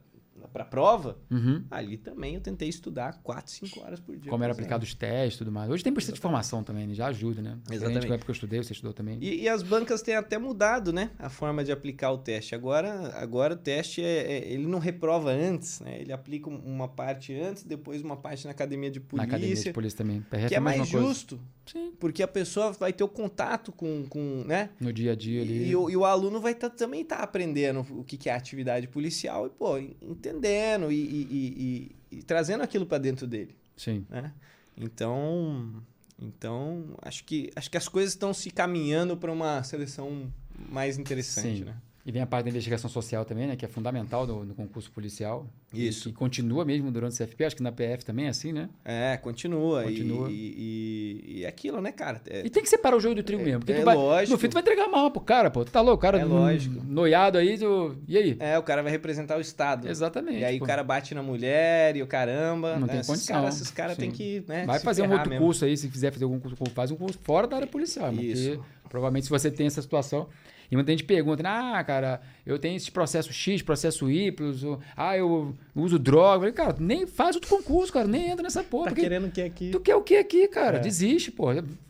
para 0.53 0.65
prova, 0.65 1.19
Uhum. 1.31 1.65
ali 1.71 1.97
também 1.97 2.35
eu 2.35 2.41
tentei 2.41 2.69
estudar 2.69 3.21
4, 3.23 3.51
5 3.53 3.81
horas 3.81 4.01
por 4.01 4.17
dia. 4.17 4.31
Como 4.31 4.43
era 4.45 4.53
aplicado 4.53 4.85
os 4.85 4.95
testes 4.95 5.35
e 5.37 5.39
tudo 5.39 5.51
mais. 5.53 5.71
Hoje 5.71 5.83
tem 5.83 5.93
bastante 5.93 6.19
informação 6.19 6.63
também, 6.63 6.87
né? 6.87 6.95
já 6.95 7.07
ajuda, 7.07 7.41
né? 7.43 7.59
Exatamente. 7.71 8.09
da 8.09 8.15
época 8.15 8.25
que 8.27 8.31
eu 8.31 8.35
estudei, 8.35 8.63
você 8.63 8.73
estudou 8.73 8.93
também. 8.93 9.19
E, 9.21 9.43
e 9.43 9.49
as 9.49 9.63
bancas 9.63 10.03
têm 10.03 10.15
até 10.15 10.39
mudado, 10.39 10.93
né? 10.93 11.11
A 11.19 11.29
forma 11.29 11.65
de 11.65 11.73
aplicar 11.73 12.11
o 12.13 12.19
teste. 12.19 12.55
Agora, 12.55 13.17
agora 13.17 13.55
o 13.55 13.57
teste 13.57 14.03
é, 14.03 14.33
é- 14.33 14.53
ele 14.53 14.67
não 14.67 14.79
reprova 14.79 15.31
antes, 15.31 15.81
né? 15.81 16.01
Ele 16.01 16.13
aplica 16.13 16.49
um- 16.51 16.59
uma 16.59 16.89
parte 16.89 17.35
antes, 17.35 17.63
depois 17.65 18.03
uma 18.03 18.17
parte 18.17 18.45
na 18.45 18.51
academia 18.51 18.91
de 18.91 19.01
Na 19.01 19.07
polícia, 19.07 19.27
academia 19.29 19.55
de 19.57 19.73
polícia 19.73 19.97
também. 19.99 20.21
PRF 20.23 20.49
que 20.49 20.55
é 20.55 20.61
mais 20.61 20.79
coisa. 20.91 21.07
justo, 21.07 21.41
Sim. 21.67 21.93
porque 21.99 22.23
a 22.23 22.29
pessoa 22.29 22.73
vai 22.73 22.93
ter 22.93 23.03
o 23.05 23.09
contato 23.09 23.73
com, 23.73 24.05
com 24.09 24.45
né? 24.47 24.71
No 24.81 24.93
dia 24.93 25.13
a 25.13 25.15
dia 25.15 25.43
ali. 25.43 25.69
E, 25.69 25.75
o, 25.77 25.89
e 25.91 25.97
o 25.97 26.05
aluno 26.05 26.41
vai 26.41 26.55
tá- 26.55 26.69
também 26.71 27.03
estar 27.03 27.17
aprendendo 27.19 27.81
o 27.91 28.05
que, 28.05 28.17
que 28.17 28.29
é 28.29 28.35
atividade 28.35 28.87
policial 28.89 29.47
e, 29.47 29.51
pô, 29.51 29.79
entendendo 29.79 30.93
e, 30.93 30.97
e- 30.97 31.29
e- 31.31 31.97
e- 32.13 32.19
e 32.19 32.23
trazendo 32.23 32.63
aquilo 32.63 32.85
para 32.87 32.99
dentro 32.99 33.27
dele. 33.27 33.57
Sim. 33.77 34.07
né? 34.11 34.33
Então, 34.77 35.83
então 36.21 36.95
acho 37.03 37.25
que 37.25 37.51
acho 37.57 37.71
que 37.71 37.77
as 37.77 37.89
coisas 37.89 38.13
estão 38.13 38.33
se 38.35 38.51
caminhando 38.51 39.17
para 39.17 39.33
uma 39.33 39.63
seleção 39.63 40.33
mais 40.69 40.99
interessante, 40.99 41.59
Sim. 41.59 41.65
né? 41.65 41.77
E 42.07 42.13
vem 42.13 42.21
a 42.21 42.27
parte 42.27 42.45
da 42.45 42.51
investigação 42.51 42.91
social 42.91 43.25
também, 43.25 43.47
né? 43.47 43.57
Que 43.57 43.65
é 43.65 43.69
fundamental 43.69 44.27
no, 44.27 44.45
no 44.45 44.55
concurso 44.55 44.91
policial. 44.91 45.47
Isso. 45.73 46.11
E 46.11 46.13
que 46.13 46.19
continua 46.19 46.63
mesmo 46.63 46.91
durante 46.91 47.15
o 47.15 47.17
CFP. 47.27 47.45
Acho 47.47 47.57
que 47.57 47.63
na 47.63 47.73
PF 47.73 48.05
também 48.05 48.27
é 48.27 48.29
assim, 48.29 48.53
né? 48.53 48.69
É, 48.85 49.17
continua. 49.17 49.85
Continua. 49.85 50.31
E, 50.31 50.35
e, 50.35 51.39
e 51.39 51.45
é 51.45 51.49
aquilo, 51.49 51.81
né, 51.81 51.93
cara? 51.93 52.21
É, 52.29 52.45
E 52.45 52.51
tem 52.51 52.63
que 52.63 52.69
separar 52.69 52.97
o 52.97 53.01
joio 53.01 53.15
do 53.15 53.23
trigo 53.23 53.43
mesmo. 53.43 53.61
Porque 53.61 53.73
é 53.73 53.79
tu 53.81 53.85
vai, 53.87 53.97
lógico. 53.97 54.33
no 54.33 54.39
fim, 54.39 54.49
tu 54.51 54.53
vai 54.53 54.61
entregar 54.61 54.87
mal 54.89 55.11
pro 55.11 55.23
cara, 55.23 55.51
pô. 55.51 55.65
Tu 55.65 55.71
tá 55.73 55.81
louco? 55.81 55.97
O 55.97 55.99
cara 55.99 56.19
É 56.19 56.25
lógico. 56.25 56.85
noiado 56.85 57.39
aí, 57.39 57.57
tu... 57.57 57.97
e 58.07 58.19
aí? 58.19 58.37
é, 58.39 58.59
o 58.59 58.63
cara 58.63 58.83
vai 58.83 58.93
representar 58.93 59.39
o 59.39 59.41
Estado. 59.41 59.89
Exatamente. 59.89 60.41
E 60.41 60.45
aí 60.45 60.59
pô. 60.59 60.65
o 60.67 60.69
cara 60.69 60.85
bate 60.85 61.15
na 61.15 61.23
mulher 61.23 61.97
e 61.97 62.03
o 62.03 62.07
caramba. 62.07 62.75
Não 62.75 62.83
né? 62.83 62.89
tem 62.89 62.97
esses 63.01 63.07
condição, 63.11 63.37
caras 63.37 63.55
esses 63.55 63.71
caras 63.71 63.97
têm 63.97 64.11
que. 64.11 64.45
Né, 64.47 64.67
Vai 64.67 64.79
fazer 64.79 65.03
um 65.03 65.11
outro 65.11 65.31
mesmo. 65.31 65.43
curso 65.47 65.65
aí, 65.65 65.75
se 65.75 65.89
quiser 65.89 66.13
fazer 66.13 66.25
algum 66.25 66.39
curso, 66.39 66.55
faz 66.75 66.91
um 66.91 66.97
curso 66.97 67.19
fora 67.23 67.47
da 67.47 67.57
área 67.57 67.67
policial. 67.67 68.09
irmão, 68.09 68.23
Isso. 68.23 68.51
Porque 68.51 68.89
provavelmente 68.91 69.25
se 69.25 69.31
você 69.31 69.51
tem 69.51 69.67
essa 69.67 69.81
situação. 69.81 70.29
E 70.71 70.77
muita 70.77 70.91
gente 70.93 71.05
pergunta, 71.05 71.43
né, 71.43 71.49
ah, 71.49 71.85
cara, 71.85 72.21
eu 72.45 72.59
tenho 72.59 72.77
esse 72.77 72.91
processo 72.91 73.33
X, 73.33 73.63
processo 73.63 74.11
Y, 74.11 74.79
ah, 74.97 75.17
eu 75.17 75.55
uso 75.75 75.99
droga. 75.99 76.35
Eu 76.35 76.41
falei, 76.41 76.53
cara, 76.53 76.77
nem 76.79 77.07
faz 77.07 77.37
outro 77.37 77.51
concurso, 77.51 77.93
cara, 77.93 78.07
nem 78.07 78.31
entra 78.31 78.43
nessa 78.43 78.63
porra. 78.63 78.91
Tá 78.91 78.97
querendo 78.97 79.27
o 79.27 79.31
que 79.31 79.43
aqui? 79.43 79.71
Tu 79.71 79.81
quer 79.81 79.97
o 79.97 80.03
que 80.03 80.17
aqui, 80.17 80.49
cara? 80.49 80.79
É. 80.79 80.81
Desiste, 80.81 81.31
pô. 81.31 81.47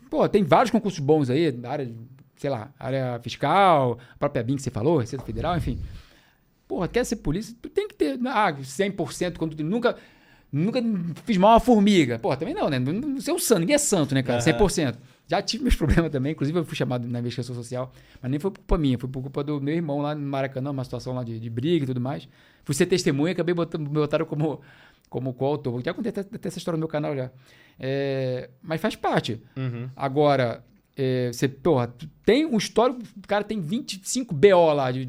Pô, 0.09 0.27
tem 0.29 0.43
vários 0.43 0.71
concursos 0.71 0.99
bons 0.99 1.29
aí, 1.29 1.51
na 1.51 1.69
área, 1.69 1.91
sei 2.37 2.49
lá, 2.49 2.71
área 2.79 3.19
fiscal, 3.21 3.97
a 4.13 4.17
própria 4.17 4.43
BIM 4.43 4.55
que 4.55 4.61
você 4.61 4.71
falou, 4.71 4.99
Receita 4.99 5.25
Federal, 5.25 5.57
enfim. 5.57 5.79
Porra, 6.67 6.87
quer 6.87 7.03
ser 7.05 7.17
polícia? 7.17 7.55
Tu 7.61 7.69
tem 7.69 7.87
que 7.87 7.95
ter, 7.95 8.19
ah, 8.27 8.53
100% 8.53 9.37
quando 9.37 9.55
tu 9.55 9.63
nunca 9.63 9.95
nunca 10.51 10.81
fiz 11.25 11.37
mal 11.37 11.51
a 11.51 11.53
uma 11.55 11.59
formiga. 11.59 12.17
Porra, 12.17 12.37
também 12.37 12.53
não, 12.53 12.69
né? 12.69 12.79
Não 12.79 12.93
não 12.93 13.21
ser 13.21 13.33
um 13.33 13.39
santo, 13.39 13.59
ninguém 13.59 13.75
é 13.75 13.79
santo, 13.79 14.15
né, 14.15 14.23
cara? 14.23 14.39
Aham. 14.39 14.57
100%. 14.57 14.95
Já 15.27 15.41
tive 15.41 15.63
meus 15.63 15.75
problemas 15.77 16.11
também, 16.11 16.31
inclusive 16.33 16.57
eu 16.57 16.65
fui 16.65 16.75
chamado 16.75 17.07
na 17.07 17.19
investigação 17.19 17.55
social, 17.55 17.91
mas 18.21 18.29
nem 18.29 18.39
foi 18.39 18.51
por 18.51 18.59
culpa 18.59 18.77
minha, 18.77 18.97
foi 18.97 19.09
por 19.09 19.21
culpa 19.21 19.43
do 19.43 19.59
meu 19.59 19.75
irmão 19.75 20.01
lá 20.01 20.13
no 20.13 20.21
Maracanã, 20.21 20.71
uma 20.71 20.83
situação 20.83 21.13
lá 21.13 21.23
de, 21.23 21.39
de 21.39 21.49
briga 21.49 21.83
e 21.83 21.87
tudo 21.87 22.01
mais. 22.01 22.27
Fui 22.63 22.73
ser 22.73 22.85
testemunha, 22.85 23.31
acabei 23.33 23.53
botando, 23.53 23.87
me 23.87 23.93
botaram 23.93 24.25
como, 24.25 24.61
como 25.09 25.33
coautor. 25.33 25.81
Já 25.83 25.93
contei 25.93 26.09
até, 26.09 26.21
até 26.21 26.47
essa 26.47 26.57
história 26.57 26.77
no 26.77 26.79
meu 26.79 26.87
canal 26.87 27.15
já. 27.15 27.31
É, 27.79 28.49
mas 28.61 28.81
faz 28.81 28.95
parte. 28.95 29.41
Uhum. 29.55 29.89
Agora, 29.95 30.63
é, 30.97 31.31
você, 31.31 31.47
porra, 31.47 31.93
tem 32.23 32.45
um 32.45 32.57
histórico, 32.57 33.01
o 33.17 33.27
cara 33.27 33.43
tem 33.43 33.59
25 33.59 34.33
BO 34.33 34.73
lá, 34.73 34.91
de, 34.91 35.05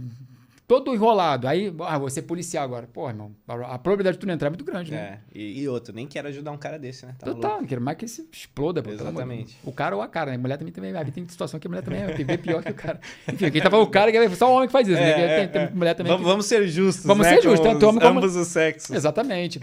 todo 0.67 0.93
enrolado. 0.95 1.47
Aí, 1.47 1.73
ah, 1.81 1.99
você 1.99 2.21
é 2.21 2.23
policial 2.23 2.65
agora. 2.65 2.87
Porra, 2.87 3.13
irmão, 3.13 3.33
a, 3.47 3.79
probabilidade 3.79 4.17
de 4.17 4.21
tu 4.21 4.27
não 4.27 4.35
entrar 4.35 4.49
é 4.49 4.51
muito 4.51 4.65
grande, 4.65 4.91
né? 4.91 4.99
É, 5.35 5.39
e, 5.39 5.61
e 5.63 5.69
outro, 5.69 5.95
nem 5.95 6.07
quero 6.07 6.29
ajudar 6.29 6.51
um 6.51 6.57
cara 6.57 6.79
desse, 6.79 7.07
né? 7.07 7.15
Tá 7.19 7.27
Total, 7.27 7.51
louco. 7.51 7.63
não 7.63 7.69
quero 7.69 7.81
mais 7.81 7.97
que 7.97 8.05
esse 8.05 8.29
exploda. 8.33 8.83
pô, 8.83 8.91
Exatamente. 8.91 9.57
O 9.65 9.73
cara 9.73 9.95
ou 9.95 10.03
a 10.03 10.09
cara, 10.09 10.31
né? 10.33 10.37
Mulher 10.37 10.57
também 10.57 10.73
também. 10.73 10.97
Aí 10.97 11.11
tem 11.11 11.27
situação 11.29 11.61
que 11.61 11.67
a 11.67 11.71
mulher 11.71 11.83
também 11.83 12.03
é 12.03 12.25
bem 12.25 12.39
pior 12.39 12.63
que 12.63 12.71
o 12.71 12.75
cara. 12.75 13.01
Enfim, 13.33 13.51
quem 13.51 13.63
tava 13.63 13.79
o 13.79 13.87
cara, 13.87 14.11
que 14.11 14.19
é 14.19 14.29
só 14.31 14.51
o 14.51 14.57
homem 14.57 14.67
que 14.69 14.73
faz 14.73 14.89
isso, 14.89 15.01
né? 15.01 15.43
É, 15.43 15.47
tem, 15.47 15.63
é, 15.63 15.71
mulher 15.71 15.95
também. 15.95 16.11
Vamos, 16.13 16.25
que- 16.25 16.31
vamos 16.31 16.47
ser 16.47 16.67
justos, 16.67 17.05
Vamos 17.07 17.27
né? 17.27 17.35
ser 17.37 17.43
justos, 17.43 17.61
tanto 17.67 17.87
homem 17.89 18.01
como- 18.01 18.19
ambos 18.19 18.35
os 18.35 18.49
sexos. 18.49 18.91
Exatamente. 18.91 19.61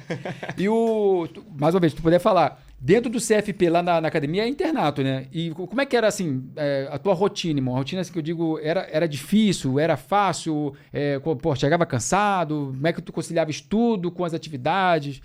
E 0.58 0.70
o. 0.70 1.28
Mais 1.58 1.74
uma 1.76 1.82
vez, 1.82 1.92
se 1.92 1.98
tu 1.98 2.02
puder 2.02 2.20
falar, 2.20 2.62
dentro 2.86 3.10
do 3.10 3.18
CFP 3.20 3.70
lá 3.70 3.82
na, 3.82 4.02
na 4.02 4.08
academia 4.10 4.44
é 4.44 4.48
internato, 4.48 5.02
né? 5.02 5.28
E 5.32 5.52
co- 5.52 5.66
como 5.68 5.80
é 5.80 5.86
que 5.86 5.96
era 5.96 6.08
assim, 6.08 6.52
é, 6.56 6.88
a 6.92 7.00
tua 7.00 7.14
rotina, 7.14 7.60
irmão? 7.60 7.76
A 7.76 7.78
rotina 7.78 8.02
assim, 8.02 8.12
que 8.12 8.20
eu 8.20 8.22
digo, 8.24 8.60
era, 8.60 8.82
era 8.92 9.08
difícil, 9.08 9.80
era 9.80 9.96
fácil, 9.96 10.74
é, 10.92 11.18
pô, 11.20 11.56
chegava 11.56 11.86
cansado, 11.86 12.72
como 12.74 12.86
é 12.88 12.92
que 12.92 13.02
tu 13.02 13.14
conciliava 13.14 13.50
estudo 13.50 14.12
com 14.12 14.26
as 14.26 14.34
atividades? 14.34 15.22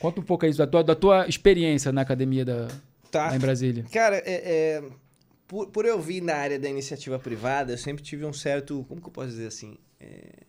Conta 0.00 0.20
um 0.20 0.24
pouco 0.24 0.46
aí 0.46 0.54
da 0.54 0.66
tua, 0.66 0.82
da 0.82 0.94
tua 0.94 1.28
experiência 1.28 1.92
na 1.92 2.00
academia 2.00 2.44
da, 2.44 2.68
Tá. 3.10 3.26
lá 3.28 3.36
em 3.36 3.38
Brasília. 3.38 3.84
Cara, 3.92 4.16
é, 4.16 4.22
é, 4.80 4.82
por, 5.46 5.68
por 5.68 5.84
eu 5.84 6.00
vir 6.00 6.22
na 6.22 6.34
área 6.34 6.58
da 6.58 6.68
iniciativa 6.68 7.18
privada, 7.18 7.72
eu 7.74 7.78
sempre 7.78 8.02
tive 8.02 8.24
um 8.24 8.32
certo, 8.32 8.84
como 8.88 9.00
que 9.00 9.06
eu 9.06 9.12
posso 9.12 9.28
dizer 9.28 9.46
assim, 9.48 9.76
É, 10.00 10.42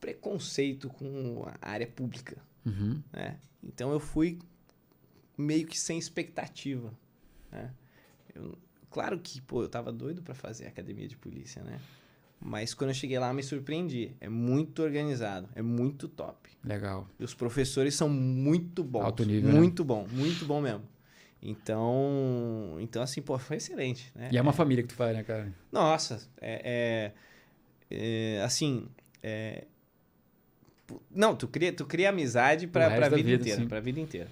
preconceito 0.00 0.88
com 0.88 1.44
a 1.60 1.70
área 1.70 1.86
pública, 1.86 2.36
Uhum. 2.64 3.00
né? 3.12 3.36
Então 3.62 3.90
eu 3.92 3.98
fui 4.00 4.38
meio 5.38 5.66
que 5.66 5.78
sem 5.78 5.98
expectativa, 5.98 6.92
né? 7.50 7.70
Eu- 8.34 8.58
claro 8.90 9.18
que, 9.20 9.40
pô, 9.40 9.62
eu 9.62 9.68
tava 9.68 9.92
doido 9.92 10.20
pra 10.22 10.34
fazer 10.34 10.66
academia 10.66 11.06
de 11.06 11.16
polícia, 11.16 11.62
né? 11.62 11.80
Mas 12.40 12.72
quando 12.74 12.90
eu 12.90 12.94
cheguei 12.94 13.18
lá, 13.18 13.32
me 13.32 13.42
surpreendi. 13.42 14.14
É 14.20 14.28
muito 14.28 14.82
organizado, 14.82 15.48
é 15.54 15.62
muito 15.62 16.08
top. 16.08 16.50
Legal. 16.64 17.08
E 17.18 17.24
os 17.24 17.34
professores 17.34 17.94
são 17.94 18.08
muito 18.08 18.84
bons. 18.84 19.02
Alto 19.04 19.24
nível, 19.24 19.52
né? 19.52 19.58
Muito 19.58 19.84
bom, 19.84 20.06
muito 20.12 20.44
bom 20.44 20.60
mesmo. 20.60 20.82
Então, 21.40 22.76
então 22.80 23.00
assim, 23.02 23.22
pô, 23.22 23.38
foi 23.38 23.56
excelente, 23.56 24.12
né? 24.14 24.28
E 24.32 24.36
é 24.36 24.42
uma 24.42 24.52
família 24.52 24.82
que 24.82 24.88
tu 24.88 24.94
faz, 24.94 25.16
né, 25.16 25.22
cara? 25.22 25.52
Nossa, 25.70 26.28
é, 26.40 27.12
é- 27.90 28.36
é, 28.38 28.42
assim, 28.42 28.88
é, 29.22 29.66
não, 31.10 31.36
tu 31.36 31.46
cria, 31.46 31.72
tu 31.72 31.84
cria 31.86 32.08
amizade 32.10 32.66
pra, 32.66 32.88
pra 32.90 33.08
da 33.08 33.16
vida, 33.16 33.28
vida, 33.28 33.42
inteira, 33.42 33.60
sim. 33.62 33.68
pra 33.68 33.80
vida 33.80 34.00
inteira. 34.00 34.28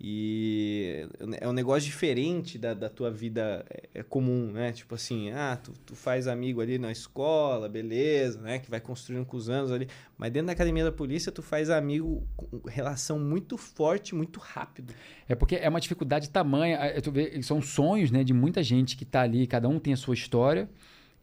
E 0.00 1.08
é 1.40 1.48
um 1.48 1.52
negócio 1.52 1.82
diferente 1.82 2.56
da, 2.56 2.72
da 2.72 2.88
tua 2.88 3.10
vida 3.10 3.66
é, 3.68 4.00
é 4.00 4.02
comum, 4.04 4.52
né? 4.52 4.70
Tipo 4.70 4.94
assim, 4.94 5.32
ah, 5.32 5.58
tu, 5.60 5.72
tu 5.84 5.96
faz 5.96 6.28
amigo 6.28 6.60
ali 6.60 6.78
na 6.78 6.92
escola, 6.92 7.68
beleza, 7.68 8.40
né? 8.40 8.60
Que 8.60 8.70
vai 8.70 8.80
construindo 8.80 9.26
com 9.26 9.36
os 9.36 9.48
anos 9.48 9.72
ali. 9.72 9.88
Mas 10.16 10.30
dentro 10.30 10.46
da 10.46 10.52
academia 10.52 10.84
da 10.84 10.92
polícia, 10.92 11.32
tu 11.32 11.42
faz 11.42 11.68
amigo 11.68 12.24
com 12.36 12.60
relação 12.68 13.18
muito 13.18 13.58
forte, 13.58 14.14
muito 14.14 14.38
rápido. 14.38 14.94
É 15.28 15.34
porque 15.34 15.56
é 15.56 15.68
uma 15.68 15.80
dificuldade 15.80 16.30
tamanha. 16.30 16.76
é, 16.76 17.00
vê, 17.00 17.42
são 17.42 17.60
sonhos 17.60 18.12
né, 18.12 18.22
de 18.22 18.32
muita 18.32 18.62
gente 18.62 18.96
que 18.96 19.04
tá 19.04 19.22
ali, 19.22 19.48
cada 19.48 19.68
um 19.68 19.80
tem 19.80 19.92
a 19.92 19.96
sua 19.96 20.14
história 20.14 20.70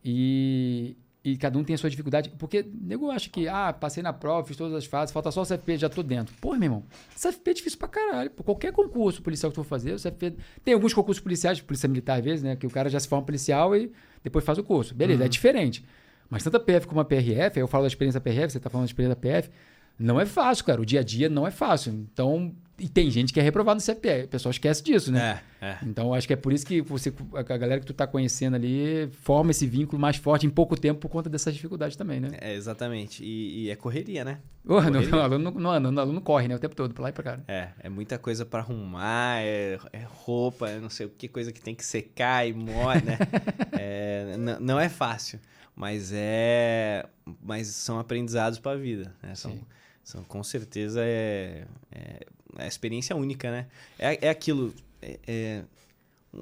e, 0.03 0.97
e 1.25 1.35
cada 1.35 1.57
um 1.57 1.63
tem 1.63 1.73
a 1.73 1.77
sua 1.77 1.89
dificuldade. 1.89 2.29
Porque 2.37 2.59
o 2.59 2.85
nego 2.87 3.09
acha 3.09 3.27
que, 3.31 3.47
ah, 3.47 3.73
passei 3.73 4.03
na 4.03 4.13
prova, 4.13 4.47
fiz 4.47 4.55
todas 4.55 4.75
as 4.75 4.85
fases, 4.85 5.11
falta 5.11 5.31
só 5.31 5.41
o 5.41 5.45
CFP, 5.45 5.75
já 5.75 5.89
tô 5.89 6.03
dentro. 6.03 6.35
Porra, 6.39 6.59
meu 6.59 6.67
irmão, 6.67 6.83
CFP 7.15 7.49
é 7.49 7.53
difícil 7.55 7.79
pra 7.79 7.87
caralho. 7.87 8.29
Pô, 8.29 8.43
qualquer 8.43 8.71
concurso 8.71 9.23
policial 9.23 9.51
que 9.51 9.55
tu 9.55 9.63
for 9.63 9.67
fazer, 9.67 9.93
o 9.93 9.95
CFP. 9.95 10.35
Tem 10.63 10.75
alguns 10.75 10.93
concursos 10.93 11.23
policiais, 11.23 11.59
polícia 11.59 11.89
militar 11.89 12.19
às 12.19 12.23
vezes, 12.23 12.43
né? 12.43 12.55
Que 12.55 12.67
o 12.67 12.69
cara 12.69 12.89
já 12.89 12.99
se 12.99 13.07
forma 13.07 13.25
policial 13.25 13.75
e 13.75 13.91
depois 14.23 14.45
faz 14.45 14.59
o 14.59 14.63
curso. 14.63 14.93
Beleza, 14.93 15.25
é 15.25 15.27
diferente. 15.27 15.83
Mas 16.29 16.43
tanto 16.43 16.57
a 16.57 16.59
PF 16.59 16.85
como 16.85 17.01
a 17.01 17.05
PRF, 17.05 17.59
eu 17.59 17.67
falo 17.67 17.85
da 17.85 17.87
experiência 17.87 18.19
da 18.19 18.23
PRF, 18.23 18.53
você 18.53 18.59
tá 18.59 18.69
falando 18.69 18.85
da 18.85 18.89
experiência 18.91 19.15
da 19.15 19.19
PF, 19.19 19.49
não 19.97 20.19
é 20.19 20.25
fácil, 20.25 20.65
cara. 20.65 20.81
O 20.81 20.85
dia 20.85 20.99
a 20.99 21.03
dia 21.03 21.29
não 21.29 21.45
é 21.47 21.51
fácil. 21.51 21.91
Então, 21.93 22.53
e 22.77 22.89
tem 22.89 23.09
gente 23.09 23.31
que 23.31 23.39
é 23.39 23.43
reprovado 23.43 23.79
no 23.79 23.81
CFP. 23.85 24.23
O 24.25 24.27
pessoal 24.27 24.51
esquece 24.51 24.83
disso, 24.83 25.09
né? 25.11 25.39
É, 25.61 25.65
é. 25.67 25.77
Então, 25.83 26.13
acho 26.13 26.27
que 26.27 26.33
é 26.33 26.35
por 26.35 26.51
isso 26.51 26.65
que 26.65 26.81
você, 26.81 27.13
a 27.33 27.41
galera 27.57 27.79
que 27.79 27.85
tu 27.85 27.93
tá 27.93 28.05
conhecendo 28.05 28.55
ali 28.55 29.07
forma 29.21 29.51
esse 29.51 29.65
vínculo 29.65 29.97
mais 30.01 30.17
forte 30.17 30.45
em 30.45 30.49
pouco 30.49 30.77
tempo 30.77 30.99
por 30.99 31.07
conta 31.07 31.29
dessas 31.29 31.53
dificuldades 31.53 31.95
também, 31.95 32.19
né? 32.19 32.31
É, 32.41 32.53
exatamente. 32.53 33.23
E, 33.23 33.63
e 33.65 33.69
é 33.69 33.75
correria, 33.77 34.25
né? 34.25 34.39
Ô, 34.65 34.81
no, 34.81 34.91
correria. 34.91 35.09
no, 35.09 35.19
aluno 35.21 35.51
não 35.51 35.69
o 35.95 35.99
aluno 35.99 36.21
corre, 36.21 36.49
né? 36.49 36.55
O 36.55 36.59
tempo 36.59 36.75
todo, 36.75 36.93
pra 36.93 37.03
lá 37.03 37.09
e 37.09 37.13
pra 37.13 37.23
cá. 37.23 37.39
É, 37.47 37.69
é 37.79 37.87
muita 37.89 38.17
coisa 38.17 38.45
pra 38.45 38.59
arrumar, 38.59 39.39
é, 39.41 39.79
é 39.93 40.03
roupa, 40.05 40.69
é 40.69 40.77
não 40.79 40.89
sei 40.89 41.05
o 41.05 41.09
que, 41.09 41.29
coisa 41.29 41.53
que 41.53 41.61
tem 41.61 41.73
que 41.73 41.85
secar 41.85 42.45
e 42.45 42.53
molha, 42.53 43.01
né? 43.01 43.17
É, 43.77 44.35
n- 44.37 44.57
não 44.59 44.79
é 44.79 44.87
fácil, 44.89 45.39
mas 45.75 46.11
é, 46.13 47.05
mas 47.43 47.67
são 47.67 47.99
aprendizados 47.99 48.57
pra 48.59 48.75
vida, 48.75 49.13
né? 49.21 49.35
São, 49.35 49.51
Sim. 49.51 49.61
São 50.05 50.23
com 50.23 50.41
certeza 50.43 51.01
é, 51.03 51.65
é, 51.91 52.25
é 52.59 52.67
experiência 52.67 53.15
única, 53.15 53.49
né? 53.49 53.67
É, 53.97 54.27
é 54.27 54.29
aquilo, 54.29 54.71
é, 55.01 55.19
é 55.27 55.63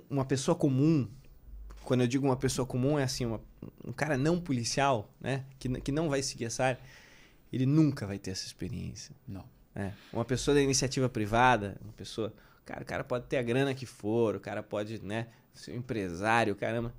uma 0.09 0.25
pessoa 0.25 0.53
comum. 0.53 1.09
Quando 1.85 2.01
eu 2.01 2.07
digo 2.07 2.25
uma 2.25 2.35
pessoa 2.35 2.65
comum 2.65 2.99
é 2.99 3.03
assim, 3.03 3.25
uma- 3.25 3.41
um 3.85 3.93
cara 3.93 4.17
não 4.17 4.39
policial, 4.39 5.09
né? 5.19 5.45
Que, 5.57 5.69
que 5.79 5.91
não 5.93 6.09
vai 6.09 6.21
seguir 6.21 6.45
essa 6.45 6.65
área, 6.65 6.79
ele 7.53 7.65
nunca 7.65 8.05
vai 8.05 8.19
ter 8.19 8.31
essa 8.31 8.45
experiência. 8.45 9.15
Não. 9.25 9.45
É, 9.73 9.91
uma 10.11 10.25
pessoa 10.25 10.53
da 10.53 10.61
iniciativa 10.61 11.07
privada, 11.07 11.77
uma 11.81 11.93
pessoa. 11.93 12.33
Cara, 12.65 12.81
o 12.83 12.85
cara 12.85 13.03
pode 13.03 13.27
ter 13.27 13.37
a 13.37 13.41
grana 13.41 13.73
que 13.73 13.85
for, 13.85 14.35
o 14.35 14.39
cara 14.41 14.61
pode, 14.61 15.01
né, 15.03 15.27
ser 15.53 15.71
um 15.71 15.77
empresário, 15.77 16.53
caramba. 16.55 16.93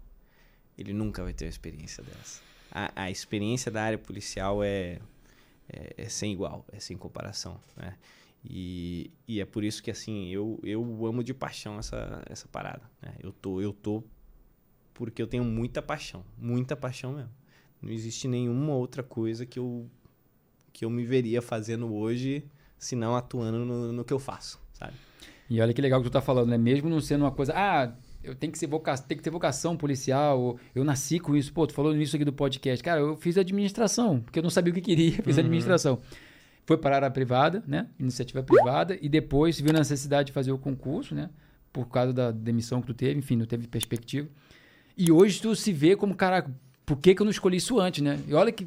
ele 0.79 0.93
nunca 0.95 1.23
vai 1.23 1.33
ter 1.35 1.45
uma 1.45 1.51
experiência 1.51 2.03
dessa. 2.03 2.41
A, 2.71 3.03
a 3.05 3.11
experiência 3.11 3.71
da 3.71 3.83
área 3.83 3.99
policial 3.99 4.63
é, 4.65 4.99
é, 5.69 5.95
é, 5.97 6.09
sem 6.09 6.33
igual, 6.33 6.65
é 6.73 6.79
sem 6.79 6.97
comparação, 6.97 7.61
né? 7.77 7.97
E, 8.45 9.11
e 9.27 9.41
é 9.41 9.45
por 9.47 9.65
isso 9.65 9.83
que, 9.83 9.91
assim, 9.91 10.29
eu, 10.29 10.61
eu 10.63 10.83
amo 11.07 11.25
de 11.25 11.33
paixão 11.33 11.79
essa, 11.79 12.23
essa 12.29 12.47
parada, 12.49 12.83
né? 13.01 13.15
Eu 13.21 13.33
tô, 13.33 13.61
eu 13.61 13.73
tô 13.73 14.05
porque 14.93 15.21
eu 15.21 15.27
tenho 15.27 15.45
muita 15.45 15.83
paixão, 15.83 16.25
muita 16.39 16.77
paixão 16.77 17.15
mesmo. 17.15 17.31
Não 17.83 17.91
existe 17.91 18.29
nenhuma 18.29 18.75
outra 18.75 19.03
coisa 19.03 19.45
que 19.45 19.59
eu, 19.59 19.91
que 20.73 20.85
eu 20.85 20.91
me 20.91 21.05
veria 21.05 21.43
fazendo 21.43 21.93
hoje, 21.93 22.47
se 22.79 22.95
não 22.95 23.17
atuando 23.17 23.65
no, 23.65 23.93
no 23.93 24.05
que 24.05 24.13
eu 24.13 24.19
faço, 24.19 24.61
sabe? 24.73 24.95
E 25.51 25.61
olha 25.61 25.75
que 25.75 25.83
legal 25.83 26.01
que 26.01 26.09
tu 26.09 26.13
tá 26.13 26.23
falando, 26.23 26.49
né? 26.49 26.57
Mesmo 26.57 26.89
não 26.89 27.01
sendo 27.01 27.25
uma 27.25 27.33
coisa, 27.33 27.53
ah, 27.55 27.95
eu 28.25 28.35
tenho 28.35 28.53
que, 28.53 28.59
ser 28.59 28.67
voca... 28.67 28.97
tem 28.99 29.17
que 29.17 29.23
ter 29.23 29.31
vocação 29.31 29.77
policial, 29.77 30.59
eu 30.75 30.83
nasci 30.85 31.21
com 31.21 31.37
isso. 31.37 31.53
Pô, 31.53 31.67
tu 31.67 31.75
falou 31.75 31.95
nisso 31.95 32.17
aqui 32.17 32.25
do 32.25 32.33
podcast. 32.33 32.83
Cara, 32.83 33.01
eu 33.01 33.17
fiz 33.17 33.37
administração, 33.39 34.21
porque 34.21 34.39
eu 34.39 34.43
não 34.43 34.51
sabia 34.51 34.73
o 34.73 34.75
que 34.75 34.81
queria, 34.81 35.13
fiz 35.23 35.37
uhum. 35.37 35.45
administração. 35.45 36.01
Foi 36.67 36.79
para 36.79 36.95
a 36.95 36.97
área 36.97 37.11
privada, 37.11 37.63
né? 37.67 37.89
Iniciativa 37.99 38.43
privada, 38.43 38.99
e 39.01 39.09
depois 39.09 39.61
viu 39.61 39.71
a 39.71 39.79
necessidade 39.79 40.29
de 40.29 40.33
fazer 40.33 40.51
o 40.51 40.59
concurso, 40.59 41.15
né? 41.15 41.29
Por 41.73 41.89
causa 41.89 42.13
da 42.13 42.31
demissão 42.31 42.81
que 42.81 42.87
tu 42.87 42.95
teve, 42.95 43.19
enfim, 43.19 43.37
não 43.37 43.47
teve 43.47 43.67
perspectiva. 43.69 44.29
E 44.97 45.13
hoje 45.13 45.41
tu 45.43 45.55
se 45.55 45.73
vê 45.73 45.95
como, 45.95 46.15
cara, 46.15 46.47
por 46.87 46.97
que, 46.99 47.15
que 47.15 47.21
eu 47.21 47.25
não 47.25 47.31
escolhi 47.31 47.59
isso 47.59 47.79
antes, 47.79 48.03
né? 48.03 48.19
E 48.27 48.35
olha 48.35 48.51
que. 48.51 48.67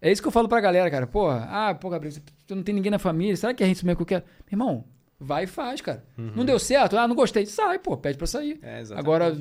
É 0.00 0.12
isso 0.12 0.22
que 0.22 0.28
eu 0.28 0.32
falo 0.32 0.48
pra 0.48 0.60
galera, 0.60 0.90
cara. 0.90 1.06
Porra, 1.06 1.46
ah, 1.50 1.74
pô, 1.74 1.90
Gabriel, 1.90 2.12
você 2.12 2.54
não 2.54 2.62
tem 2.62 2.74
ninguém 2.74 2.90
na 2.90 2.98
família, 2.98 3.36
será 3.36 3.52
que 3.52 3.64
é 3.64 3.68
isso 3.68 3.84
mesmo 3.84 3.96
que 3.96 4.02
eu 4.02 4.06
quero? 4.06 4.24
Meu 4.50 4.52
irmão, 4.52 4.84
vai 5.18 5.44
e 5.44 5.46
faz, 5.46 5.80
cara. 5.80 6.04
Uhum. 6.16 6.32
Não 6.36 6.44
deu 6.44 6.58
certo? 6.58 6.96
Ah, 6.96 7.08
não 7.08 7.14
gostei. 7.14 7.46
Sai, 7.46 7.78
pô, 7.78 7.96
pede 7.96 8.18
pra 8.18 8.26
sair. 8.26 8.58
É, 8.62 8.82
Agora, 8.94 9.34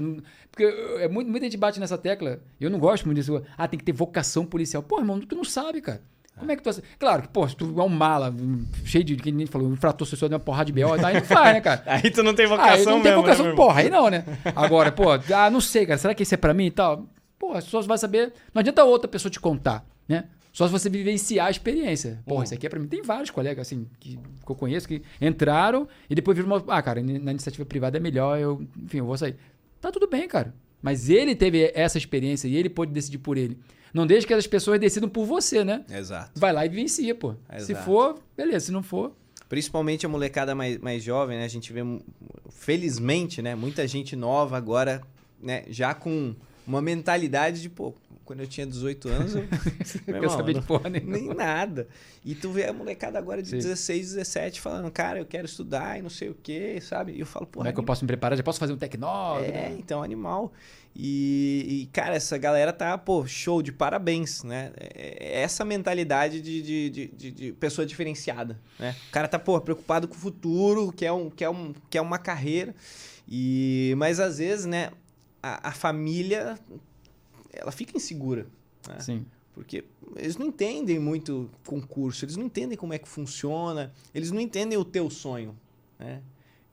porque 0.52 0.64
é 1.00 1.08
muito, 1.08 1.30
muita 1.30 1.46
gente 1.46 1.58
bate 1.58 1.80
nessa 1.80 1.98
tecla. 1.98 2.40
Eu 2.60 2.70
não 2.70 2.80
gosto 2.80 3.06
muito 3.06 3.18
disso. 3.18 3.42
Ah, 3.58 3.68
tem 3.68 3.78
que 3.78 3.86
ter 3.86 3.92
vocação 3.92 4.46
policial. 4.46 4.82
Pô, 4.82 5.00
irmão, 5.00 5.20
tu 5.20 5.36
não 5.36 5.44
sabe, 5.44 5.82
cara. 5.82 6.02
Como 6.38 6.52
é 6.52 6.56
que 6.56 6.64
tu. 6.64 6.70
Claro 7.00 7.22
que, 7.22 7.28
pô, 7.30 7.48
se 7.48 7.56
tu 7.56 7.80
é 7.80 7.84
um 7.84 7.90
mala, 7.90 8.34
cheio 8.84 9.04
de. 9.04 9.16
Que 9.16 9.32
nem 9.32 9.46
falou, 9.46 9.72
infrator 9.72 10.06
sexual 10.06 10.28
de 10.28 10.36
uma 10.36 10.40
porrada 10.40 10.66
de 10.66 10.74
B.O., 10.74 10.94
aí 10.94 11.14
não 11.14 11.22
faz, 11.22 11.54
né, 11.54 11.62
cara? 11.62 11.82
aí 11.88 12.12
tu 12.12 12.24
não 12.24 12.34
tem 12.34 12.46
vocação, 12.46 12.74
aí 12.74 12.86
não 12.86 13.02
tem 13.02 13.04
mesmo, 13.04 13.22
né, 13.22 13.22
vocação, 13.22 13.46
né, 13.46 13.56
porra, 13.56 13.80
aí 13.80 13.90
não, 13.90 14.10
né? 14.10 14.26
Agora, 14.54 14.92
pô, 14.92 15.12
ah, 15.12 15.50
não 15.50 15.62
sei, 15.62 15.86
cara, 15.86 15.98
será 15.98 16.14
que 16.14 16.24
isso 16.24 16.34
é 16.34 16.38
pra 16.38 16.54
mim 16.54 16.66
e 16.66 16.72
tal? 16.72 17.08
Pô, 17.40 17.54
as 17.54 17.64
pessoas 17.64 17.86
vão 17.86 17.98
saber. 17.98 18.34
Não 18.54 18.60
adianta 18.60 18.84
outra 18.84 19.08
pessoa 19.08 19.32
te 19.32 19.40
contar, 19.40 19.86
né? 20.10 20.26
Só 20.56 20.66
se 20.68 20.72
você 20.72 20.90
vivenciar 20.90 21.48
a 21.48 21.52
experiência. 21.52 22.24
Porra, 22.26 22.38
uhum. 22.38 22.44
isso 22.46 22.54
aqui 22.54 22.66
é 22.66 22.70
pra 22.70 22.80
mim. 22.80 22.88
Tem 22.88 23.02
vários 23.02 23.30
colegas, 23.30 23.68
assim, 23.68 23.86
que, 24.00 24.16
que 24.16 24.50
eu 24.50 24.56
conheço, 24.56 24.88
que 24.88 25.02
entraram 25.20 25.86
e 26.10 26.16
depois 26.16 26.38
viram 26.38 26.50
uma. 26.50 26.64
Ah, 26.70 26.82
cara, 26.82 27.04
na 27.04 27.32
iniciativa 27.32 27.66
privada 27.66 27.98
é 27.98 28.00
melhor, 28.00 28.40
eu, 28.40 28.66
enfim, 28.82 29.00
eu 29.00 29.06
vou 29.06 29.18
sair. 29.18 29.36
Tá 29.82 29.92
tudo 29.92 30.08
bem, 30.08 30.26
cara. 30.30 30.56
Mas 30.82 31.10
ele 31.10 31.36
teve 31.36 31.74
essa 31.76 31.98
experiência 31.98 32.48
e 32.48 32.56
ele 32.56 32.70
pôde 32.70 32.94
decidir 32.94 33.18
por 33.18 33.38
ele. 33.38 33.60
Não 33.94 34.08
deixe 34.08 34.26
que 34.26 34.34
as 34.34 34.48
pessoas 34.48 34.80
decidam 34.80 35.10
por 35.10 35.26
você, 35.26 35.66
né? 35.66 35.84
Exato. 35.90 36.40
Vai 36.40 36.54
lá 36.54 36.66
e 36.66 36.70
vivencia, 36.70 37.14
pô. 37.14 37.36
Exato. 37.50 37.66
Se 37.66 37.76
for, 37.76 38.18
beleza. 38.38 38.68
Se 38.68 38.72
não 38.72 38.82
for. 38.82 39.14
Principalmente 39.50 40.06
a 40.06 40.10
molecada 40.10 40.56
mais, 40.56 40.78
mais 40.78 41.04
jovem, 41.04 41.38
né? 41.38 41.44
A 41.44 41.50
gente 41.50 41.74
vê, 41.74 41.82
felizmente, 42.50 43.42
né? 43.42 43.56
Muita 43.56 43.86
gente 43.86 44.16
nova 44.16 44.56
agora, 44.56 45.02
né? 45.38 45.66
Já 45.68 45.94
com 45.94 46.34
uma 46.66 46.82
mentalidade 46.82 47.62
de, 47.62 47.70
pô, 47.70 47.94
quando 48.26 48.40
eu 48.40 48.48
tinha 48.48 48.66
18 48.66 49.08
anos, 49.08 49.36
eu, 49.36 49.44
não 50.08 50.16
irmão, 50.16 50.30
sabia 50.30 50.56
de 50.56 50.62
porra 50.62 50.90
nenhuma. 50.90 51.18
Nem 51.18 51.28
nada. 51.28 51.88
E 52.26 52.34
tu 52.34 52.50
vê 52.50 52.66
a 52.66 52.74
molecada 52.74 53.20
agora 53.20 53.42
de 53.42 53.50
Sim. 53.50 53.58
16, 53.58 54.16
17 54.16 54.60
falando, 54.60 54.92
cara, 54.92 55.20
eu 55.20 55.26
quero 55.26 55.46
estudar 55.46 56.00
e 56.00 56.02
não 56.02 56.10
sei 56.10 56.30
o 56.30 56.36
quê, 56.36 56.80
sabe? 56.82 57.14
E 57.14 57.20
eu 57.20 57.26
falo, 57.26 57.46
pô. 57.46 57.60
Como 57.60 57.70
é 57.70 57.72
que 57.72 57.80
eu 57.80 57.84
posso 57.84 58.04
me 58.04 58.08
preparar? 58.08 58.36
Já 58.36 58.44
posso 58.44 58.60
fazer 58.60 58.74
um 58.74 58.78
tecnólogo? 58.78 59.46
É, 59.46 59.52
né? 59.52 59.76
então, 59.78 60.02
animal. 60.02 60.52
E, 60.96 61.84
e, 61.84 61.86
cara, 61.88 62.16
essa 62.16 62.38
galera 62.38 62.74
tá, 62.74 62.98
pô, 62.98 63.28
show 63.28 63.62
de 63.62 63.72
parabéns, 63.72 64.44
né? 64.44 64.72
É, 64.76 65.38
é 65.38 65.42
essa 65.42 65.64
mentalidade 65.64 66.42
de, 66.42 66.62
de, 66.62 66.90
de, 66.90 67.32
de, 67.32 67.52
pessoa 67.54 67.86
diferenciada, 67.86 68.60
né? 68.80 68.96
O 69.10 69.12
cara 69.12 69.28
tá, 69.28 69.38
pô, 69.38 69.60
preocupado 69.62 70.08
com 70.08 70.16
o 70.16 70.18
futuro, 70.18 70.92
quer, 70.92 71.12
um, 71.12 71.30
quer, 71.30 71.50
um, 71.50 71.74
quer 71.90 72.02
uma 72.02 72.18
carreira. 72.18 72.74
E, 73.28 73.94
mas 73.98 74.20
às 74.20 74.38
vezes, 74.38 74.66
né, 74.66 74.90
a, 75.44 75.70
a 75.70 75.72
família 75.72 76.58
ela 77.56 77.72
fica 77.72 77.96
insegura. 77.96 78.48
Né? 78.88 79.00
Sim. 79.00 79.26
Porque 79.54 79.86
eles 80.18 80.38
não 80.38 80.48
entendem 80.48 81.00
muito 81.00 81.50
concurso, 81.66 82.26
eles 82.26 82.36
não 82.36 82.46
entendem 82.46 82.78
como 82.78 82.94
é 82.94 83.00
que 83.00 83.08
funciona, 83.08 83.94
eles 84.14 84.30
não 84.30 84.42
entendem 84.42 84.78
o 84.78 84.84
teu 84.84 85.10
sonho. 85.10 85.56
Né? 85.98 86.22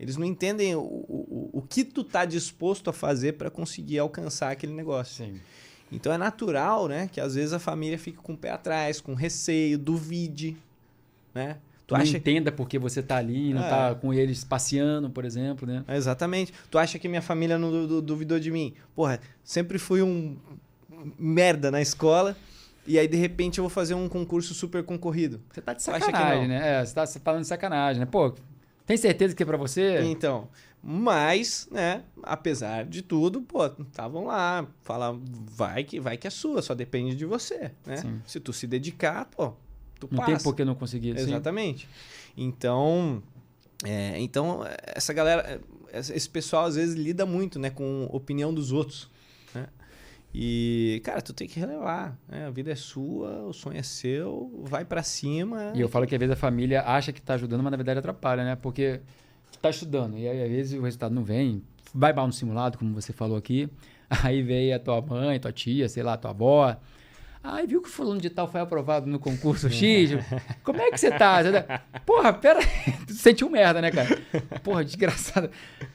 Eles 0.00 0.16
não 0.16 0.26
entendem 0.26 0.74
o, 0.74 0.80
o, 0.80 1.50
o 1.52 1.62
que 1.62 1.84
tu 1.84 2.02
tá 2.02 2.24
disposto 2.24 2.90
a 2.90 2.92
fazer 2.92 3.34
para 3.34 3.48
conseguir 3.50 4.00
alcançar 4.00 4.50
aquele 4.50 4.72
negócio. 4.72 5.24
Sim. 5.24 5.40
Então 5.92 6.12
é 6.12 6.18
natural, 6.18 6.88
né, 6.88 7.08
que 7.12 7.20
às 7.20 7.34
vezes 7.34 7.52
a 7.52 7.58
família 7.58 7.98
fique 7.98 8.16
com 8.16 8.32
o 8.32 8.36
pé 8.36 8.50
atrás, 8.50 9.00
com 9.00 9.14
receio, 9.14 9.78
duvide, 9.78 10.56
né? 11.34 11.58
Tu 11.86 11.94
não 11.94 12.00
acha... 12.00 12.16
entenda 12.16 12.50
porque 12.50 12.78
você 12.78 13.02
tá 13.02 13.16
ali, 13.16 13.52
não 13.52 13.62
é. 13.62 13.68
tá 13.68 13.94
com 13.94 14.14
eles 14.14 14.42
passeando, 14.42 15.10
por 15.10 15.24
exemplo, 15.24 15.66
né? 15.66 15.84
Exatamente. 15.88 16.52
Tu 16.70 16.78
acha 16.78 16.98
que 16.98 17.08
minha 17.08 17.20
família 17.20 17.58
não 17.58 18.00
duvidou 18.00 18.40
de 18.40 18.50
mim? 18.50 18.72
Porra, 18.94 19.20
sempre 19.44 19.78
fui 19.78 20.02
um 20.02 20.36
merda 21.18 21.70
na 21.70 21.80
escola. 21.80 22.36
E 22.86 22.98
aí, 22.98 23.06
de 23.06 23.16
repente, 23.16 23.58
eu 23.58 23.62
vou 23.62 23.70
fazer 23.70 23.94
um 23.94 24.08
concurso 24.08 24.54
super 24.54 24.82
concorrido. 24.82 25.40
Você 25.52 25.60
tá 25.60 25.72
de 25.72 25.82
sacanagem, 25.82 26.48
né? 26.48 26.80
É, 26.80 26.84
você 26.84 26.94
tá 26.94 27.06
falando 27.06 27.42
de 27.42 27.48
sacanagem, 27.48 28.00
né? 28.00 28.06
Pô, 28.06 28.34
tem 28.84 28.96
certeza 28.96 29.34
que 29.34 29.42
é 29.42 29.46
pra 29.46 29.56
você? 29.56 30.00
Então, 30.02 30.48
mas, 30.82 31.68
né, 31.70 32.02
apesar 32.24 32.84
de 32.84 33.02
tudo, 33.02 33.40
pô, 33.40 33.64
estavam 33.66 34.24
lá, 34.24 34.66
fala, 34.82 35.16
vai 35.56 35.84
que 35.84 36.00
vai 36.00 36.16
que 36.16 36.26
é 36.26 36.30
sua, 36.30 36.60
só 36.60 36.74
depende 36.74 37.14
de 37.14 37.24
você, 37.24 37.70
né? 37.86 37.98
Sim. 37.98 38.20
Se 38.26 38.40
tu 38.40 38.52
se 38.52 38.66
dedicar, 38.66 39.26
pô, 39.26 39.52
tu 40.00 40.08
não 40.10 40.18
passa. 40.18 40.30
Não 40.30 40.36
tem 40.38 40.42
por 40.42 40.56
que 40.56 40.64
não 40.64 40.74
conseguir. 40.74 41.16
Exatamente. 41.16 41.86
Sim. 41.86 42.32
Então, 42.36 43.22
é, 43.84 44.18
então 44.18 44.62
essa 44.82 45.12
galera, 45.12 45.60
esse 45.92 46.28
pessoal 46.28 46.64
às 46.64 46.74
vezes 46.74 46.96
lida 46.96 47.24
muito, 47.24 47.60
né, 47.60 47.70
com 47.70 48.08
opinião 48.10 48.52
dos 48.52 48.72
outros. 48.72 49.08
E, 50.34 51.00
cara, 51.04 51.20
tu 51.20 51.32
tem 51.32 51.46
que 51.46 51.60
relevar. 51.60 52.18
Né? 52.28 52.46
A 52.46 52.50
vida 52.50 52.70
é 52.72 52.74
sua, 52.74 53.44
o 53.44 53.52
sonho 53.52 53.78
é 53.78 53.82
seu, 53.82 54.50
vai 54.64 54.84
para 54.84 55.02
cima. 55.02 55.72
E 55.74 55.80
eu 55.80 55.88
falo 55.88 56.06
que 56.06 56.14
às 56.14 56.18
vezes 56.18 56.32
a 56.32 56.36
família 56.36 56.82
acha 56.82 57.12
que 57.12 57.20
tá 57.20 57.34
ajudando, 57.34 57.62
mas 57.62 57.70
na 57.70 57.76
verdade 57.76 57.98
atrapalha, 57.98 58.44
né? 58.44 58.56
Porque 58.56 59.00
tá 59.60 59.68
estudando 59.70 60.18
e 60.18 60.26
aí 60.26 60.42
às 60.42 60.50
vezes 60.50 60.78
o 60.78 60.82
resultado 60.82 61.14
não 61.14 61.22
vem. 61.22 61.62
Vai 61.94 62.12
mal 62.12 62.26
no 62.26 62.32
simulado, 62.32 62.78
como 62.78 62.94
você 62.94 63.12
falou 63.12 63.36
aqui. 63.36 63.68
Aí 64.24 64.42
veio 64.42 64.74
a 64.76 64.78
tua 64.78 65.00
mãe, 65.00 65.38
tua 65.40 65.52
tia, 65.52 65.88
sei 65.88 66.02
lá, 66.02 66.18
tua 66.18 66.30
avó 66.32 66.76
Ai, 67.44 67.66
viu 67.66 67.82
que 67.82 67.88
o 67.88 67.92
fulano 67.92 68.20
de 68.20 68.30
tal 68.30 68.46
foi 68.46 68.60
aprovado 68.60 69.08
no 69.08 69.18
concurso 69.18 69.68
X? 69.68 70.12
Como 70.62 70.80
é 70.80 70.90
que 70.92 70.98
você 70.98 71.10
tá? 71.10 71.40
Porra, 72.06 72.32
pera. 72.32 72.60
Tu 73.06 73.14
sentiu 73.14 73.50
merda, 73.50 73.80
né, 73.80 73.90
cara? 73.90 74.16
Porra, 74.62 74.84
desgraçado. 74.84 75.50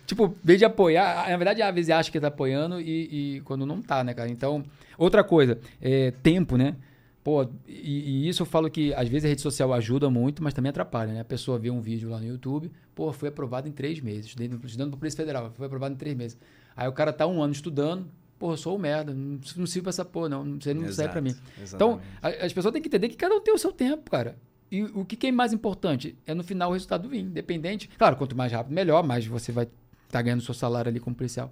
Tipo, 0.05 0.36
vez 0.43 0.60
de 0.60 0.65
apoiar. 0.65 1.29
Na 1.29 1.38
verdade, 1.38 1.62
a 1.62 1.71
vezes 1.71 1.89
acha 1.89 2.12
que 2.12 2.19
tá 2.19 2.27
apoiando 2.27 2.81
e, 2.81 3.38
e, 3.38 3.41
quando 3.41 3.65
não 3.65 3.81
tá, 3.81 4.03
né, 4.03 4.13
cara? 4.13 4.29
Então, 4.29 4.63
outra 4.97 5.23
coisa, 5.23 5.57
é, 5.81 6.12
tempo, 6.21 6.57
né? 6.57 6.75
Pô, 7.23 7.45
e, 7.67 8.25
e, 8.25 8.29
isso 8.29 8.43
eu 8.43 8.45
falo 8.45 8.69
que 8.69 8.93
às 8.93 9.07
vezes 9.07 9.25
a 9.25 9.27
rede 9.29 9.41
social 9.41 9.73
ajuda 9.73 10.10
muito, 10.10 10.43
mas 10.43 10.53
também 10.53 10.69
atrapalha, 10.69 11.13
né? 11.13 11.21
A 11.21 11.25
pessoa 11.25 11.57
vê 11.57 11.69
um 11.69 11.81
vídeo 11.81 12.10
lá 12.10 12.19
no 12.19 12.25
YouTube, 12.25 12.71
pô, 12.95 13.12
foi 13.12 13.29
aprovado 13.29 13.67
em 13.67 13.71
três 13.71 13.99
meses, 13.99 14.27
estudando 14.27 14.91
para 14.91 14.99
Polícia 14.99 15.17
Federal, 15.17 15.51
foi 15.53 15.65
aprovado 15.65 15.93
em 15.93 15.97
três 15.97 16.15
meses. 16.15 16.38
Aí 16.75 16.88
o 16.88 16.93
cara 16.93 17.12
tá 17.12 17.27
um 17.27 17.41
ano 17.41 17.51
estudando, 17.51 18.05
Pô, 18.39 18.54
eu 18.54 18.58
sou 18.58 18.76
o 18.76 18.80
merda, 18.80 19.13
não, 19.13 19.39
não 19.56 19.65
sirvo 19.65 19.84
pra 19.84 19.89
essa 19.89 20.06
porra, 20.06 20.30
não. 20.30 20.60
Você 20.60 20.73
não 20.73 20.84
Exato, 20.84 20.95
serve 20.95 21.12
pra 21.12 21.21
mim. 21.21 21.36
Exatamente. 21.62 21.73
Então, 21.73 22.02
a, 22.21 22.45
as 22.45 22.54
pessoas 22.54 22.71
têm 22.71 22.82
que 22.82 22.88
entender 22.88 23.10
que 23.10 23.17
cada 23.17 23.36
um 23.36 23.41
tem 23.41 23.54
o 23.54 23.58
seu 23.58 23.71
tempo, 23.71 24.12
cara. 24.12 24.38
E 24.69 24.84
o 24.84 25.06
que, 25.06 25.15
que 25.15 25.28
é 25.28 25.32
mais 25.32 25.54
importante? 25.54 26.15
É 26.26 26.34
no 26.34 26.43
final 26.43 26.69
o 26.69 26.73
resultado 26.73 27.08
vir, 27.08 27.21
independente. 27.21 27.89
Claro, 27.97 28.15
quanto 28.17 28.36
mais 28.36 28.52
rápido, 28.52 28.73
melhor, 28.73 29.04
mais 29.04 29.26
você 29.26 29.52
vai 29.52 29.63
estar 29.63 29.78
tá 30.10 30.21
ganhando 30.21 30.41
seu 30.41 30.54
salário 30.54 30.89
ali 30.89 31.00
como 31.00 31.15
policial. 31.15 31.52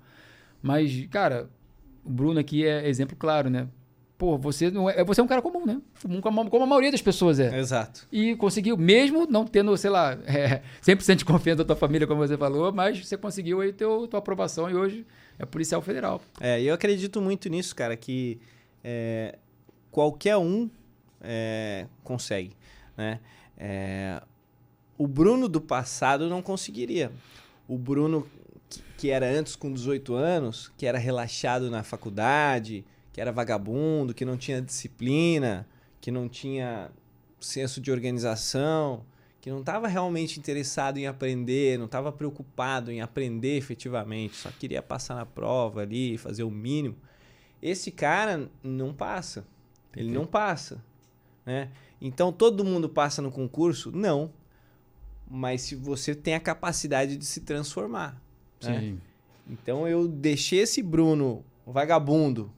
Mas, 0.61 1.07
cara, 1.09 1.49
o 2.03 2.09
Bruno 2.09 2.39
aqui 2.39 2.65
é 2.65 2.87
exemplo 2.87 3.15
claro, 3.15 3.49
né? 3.49 3.67
Pô, 4.17 4.37
você 4.37 4.71
não 4.71 4.89
é, 4.89 5.03
você 5.03 5.19
é 5.19 5.23
um 5.23 5.27
cara 5.27 5.41
comum, 5.41 5.65
né? 5.65 5.81
Comum 6.01 6.21
como 6.21 6.41
a, 6.41 6.49
como 6.49 6.63
a 6.63 6.67
maioria 6.67 6.91
das 6.91 7.01
pessoas 7.01 7.39
é. 7.39 7.57
Exato. 7.57 8.07
E 8.11 8.35
conseguiu, 8.35 8.77
mesmo 8.77 9.27
não 9.29 9.45
tendo, 9.45 9.75
sei 9.77 9.89
lá, 9.89 10.17
é, 10.25 10.61
100% 10.81 11.15
de 11.15 11.25
confiança 11.25 11.57
da 11.57 11.65
tua 11.65 11.75
família, 11.75 12.07
como 12.07 12.25
você 12.25 12.37
falou, 12.37 12.71
mas 12.71 13.05
você 13.05 13.17
conseguiu 13.17 13.59
aí 13.59 13.73
teu, 13.73 14.07
tua 14.07 14.19
aprovação 14.19 14.69
e 14.69 14.75
hoje 14.75 15.05
é 15.37 15.45
policial 15.45 15.81
federal. 15.81 16.21
É, 16.39 16.61
eu 16.61 16.73
acredito 16.73 17.21
muito 17.21 17.49
nisso, 17.49 17.75
cara, 17.75 17.95
que 17.95 18.39
é, 18.83 19.37
qualquer 19.91 20.37
um 20.37 20.69
é, 21.21 21.87
consegue, 22.03 22.55
né? 22.95 23.19
É, 23.57 24.21
o 24.97 25.07
Bruno 25.07 25.47
do 25.47 25.59
passado 25.59 26.29
não 26.29 26.41
conseguiria. 26.41 27.11
O 27.67 27.77
Bruno 27.77 28.27
que, 28.97 29.09
era 29.09 29.27
antes 29.27 29.55
com 29.55 29.71
18 29.71 30.13
anos, 30.13 30.71
que 30.77 30.85
era 30.85 30.97
relaxado 30.97 31.69
na 31.69 31.83
faculdade, 31.83 32.85
que 33.11 33.19
era 33.21 33.31
vagabundo, 33.31 34.13
que 34.13 34.25
não 34.25 34.37
tinha 34.37 34.61
disciplina, 34.61 35.67
que 35.99 36.11
não 36.11 36.27
tinha 36.27 36.89
senso 37.39 37.79
de 37.79 37.91
organização, 37.91 39.05
que 39.45 39.51
não 39.51 39.59
estava 39.59 39.87
realmente 39.87 40.39
interessado 40.39 40.97
em 40.97 41.05
aprender, 41.05 41.77
não 41.77 41.85
estava 41.85 42.11
preocupado 42.11 42.91
em 42.91 42.99
aprender 42.99 43.55
efetivamente, 43.55 44.37
só 44.37 44.49
queria 44.49 44.81
passar 44.81 45.13
na 45.13 45.23
prova 45.23 45.81
ali, 45.81 46.17
fazer 46.17 46.41
o 46.41 46.49
mínimo, 46.49 46.95
Esse 47.61 47.91
cara 47.91 48.49
não 48.63 48.91
passa. 48.91 49.45
Ele 49.95 50.09
não 50.09 50.25
passa. 50.25 50.83
Né? 51.45 51.69
Então 52.01 52.33
todo 52.33 52.65
mundo 52.65 52.89
passa 52.89 53.21
no 53.21 53.29
concurso? 53.29 53.91
Não. 53.91 54.33
Mas 55.29 55.61
se 55.61 55.75
você 55.75 56.15
tem 56.15 56.33
a 56.33 56.39
capacidade 56.39 57.15
de 57.15 57.23
se 57.23 57.41
transformar. 57.41 58.19
Né? 58.63 58.79
Sim. 58.79 59.01
Então 59.47 59.87
eu 59.87 60.07
deixei 60.07 60.61
esse 60.61 60.81
Bruno 60.81 61.45
vagabundo 61.67 62.51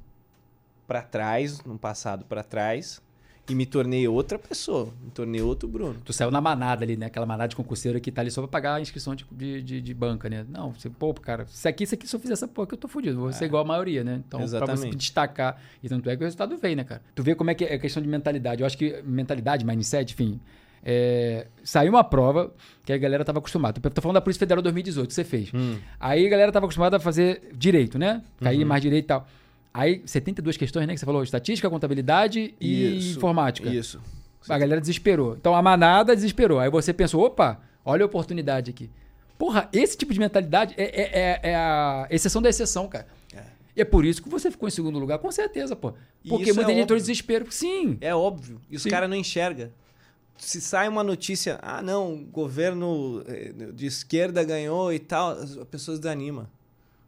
para 0.87 1.01
trás, 1.01 1.61
no 1.65 1.77
passado 1.77 2.23
para 2.23 2.45
trás, 2.45 3.01
e 3.49 3.55
me 3.55 3.65
tornei 3.65 4.07
outra 4.07 4.37
pessoa, 4.37 4.93
me 5.03 5.09
tornei 5.11 5.41
outro 5.41 5.67
Bruno. 5.67 5.95
Tu 6.03 6.11
saiu 6.11 6.29
na 6.31 6.41
manada 6.41 6.83
ali, 6.83 6.97
né? 6.97 7.05
Aquela 7.05 7.25
manada 7.25 7.47
de 7.47 7.55
concurseiro 7.55 7.99
que 8.01 8.11
tá 8.11 8.21
ali 8.21 8.29
só 8.31 8.41
pra 8.41 8.47
pagar 8.47 8.75
a 8.75 8.81
inscrição 8.81 9.15
de, 9.15 9.25
de, 9.61 9.81
de, 9.81 9.93
banca, 9.93 10.29
né? 10.29 10.45
Não, 10.49 10.73
você, 10.73 10.89
pô, 10.89 11.13
cara, 11.13 11.45
isso 11.49 11.67
aqui, 11.67 11.83
isso 11.85 11.95
aqui, 11.95 12.07
se 12.07 12.15
eu 12.15 12.19
fizer 12.19 12.33
essa 12.33 12.47
porra 12.47 12.67
que 12.67 12.73
eu 12.73 12.77
tô 12.77 12.87
fudido, 12.87 13.19
vou 13.19 13.31
ser 13.31 13.45
igual 13.45 13.63
a 13.63 13.67
maioria, 13.67 14.03
né? 14.03 14.21
Então, 14.27 14.39
pra 14.39 14.47
você 14.47 14.57
Exatamente. 14.57 14.95
destacar, 14.97 15.61
e 15.81 15.87
tanto 15.89 16.09
é 16.09 16.15
que 16.15 16.23
o 16.23 16.25
resultado 16.25 16.57
vem, 16.57 16.75
né, 16.75 16.83
cara? 16.83 17.01
Tu 17.15 17.23
vê 17.23 17.35
como 17.35 17.49
é 17.49 17.55
que 17.55 17.63
é 17.63 17.75
a 17.75 17.79
questão 17.79 18.01
de 18.03 18.09
mentalidade. 18.09 18.61
Eu 18.61 18.67
acho 18.67 18.77
que 18.77 19.01
mentalidade, 19.03 19.65
mindset, 19.65 20.13
enfim. 20.13 20.39
É, 20.83 21.47
saiu 21.63 21.91
uma 21.91 22.03
prova 22.03 22.53
que 22.85 22.93
a 22.93 22.97
galera 22.97 23.25
tava 23.25 23.39
acostumada. 23.39 23.79
Tu 23.79 23.89
tá 23.89 24.01
falando 24.01 24.15
da 24.15 24.21
Polícia 24.21 24.39
Federal 24.39 24.61
2018 24.61 25.07
que 25.07 25.13
você 25.13 25.23
fez. 25.23 25.51
Hum. 25.53 25.77
Aí 25.99 26.25
a 26.25 26.29
galera 26.29 26.51
tava 26.51 26.65
acostumada 26.65 26.97
a 26.97 26.99
fazer 26.99 27.49
direito, 27.53 27.97
né? 27.97 28.21
Cair 28.39 28.61
Uhum. 28.61 28.67
mais 28.67 28.81
direito 28.81 29.05
e 29.05 29.07
tal. 29.07 29.27
Aí, 29.77 30.01
72 30.07 30.57
questões, 30.57 30.87
né? 30.87 30.93
Que 30.95 30.99
você 30.99 31.05
falou: 31.05 31.21
estatística, 31.21 31.69
contabilidade 31.69 32.55
e 32.59 32.97
Isso, 32.97 33.17
informática. 33.19 33.69
Isso. 33.69 34.01
A 34.49 34.57
galera 34.57 34.81
desesperou. 34.81 35.35
Então 35.35 35.53
a 35.53 35.61
manada 35.61 36.15
desesperou. 36.15 36.59
Aí 36.59 36.67
você 36.69 36.91
pensou: 36.91 37.21
opa, 37.23 37.61
olha 37.85 38.01
a 38.01 38.07
oportunidade 38.07 38.71
aqui. 38.71 38.89
Porra, 39.37 39.69
esse 39.71 39.95
tipo 39.95 40.11
de 40.11 40.19
mentalidade 40.19 40.73
é, 40.77 40.83
é- 40.83 41.19
é- 41.19 41.51
é 41.51 41.55
a 41.55 42.07
exceção 42.09 42.41
da 42.41 42.49
exceção, 42.49 42.87
cara. 42.87 43.05
É. 43.31 43.43
E 43.75 43.81
é 43.81 43.85
por 43.85 44.03
isso 44.03 44.23
que 44.23 44.29
você 44.29 44.49
ficou 44.49 44.67
em 44.67 44.71
segundo 44.71 44.97
lugar, 44.97 45.19
com 45.19 45.31
certeza, 45.31 45.75
pô. 45.75 45.93
Porque 46.27 46.51
muita 46.53 46.71
é 46.71 46.73
gente 46.73 46.83
entrou 46.83 46.97
em 46.97 47.01
desespero. 47.01 47.45
Sim. 47.51 47.99
É 48.01 48.15
óbvio. 48.15 48.59
E 48.71 48.75
os 48.77 48.83
caras 48.83 49.07
não 49.07 49.15
enxergam. 49.15 49.69
Se 50.39 50.59
sai 50.59 50.87
uma 50.89 51.03
notícia, 51.03 51.59
ah, 51.61 51.83
não, 51.83 52.15
o 52.15 52.25
governo 52.25 53.23
eh, 53.27 53.53
de 53.73 53.85
esquerda 53.85 54.43
ganhou 54.43 54.91
e 54.91 54.97
tal, 54.97 55.31
as 55.31 55.55
pessoas 55.69 55.99
desanimam. 55.99 56.47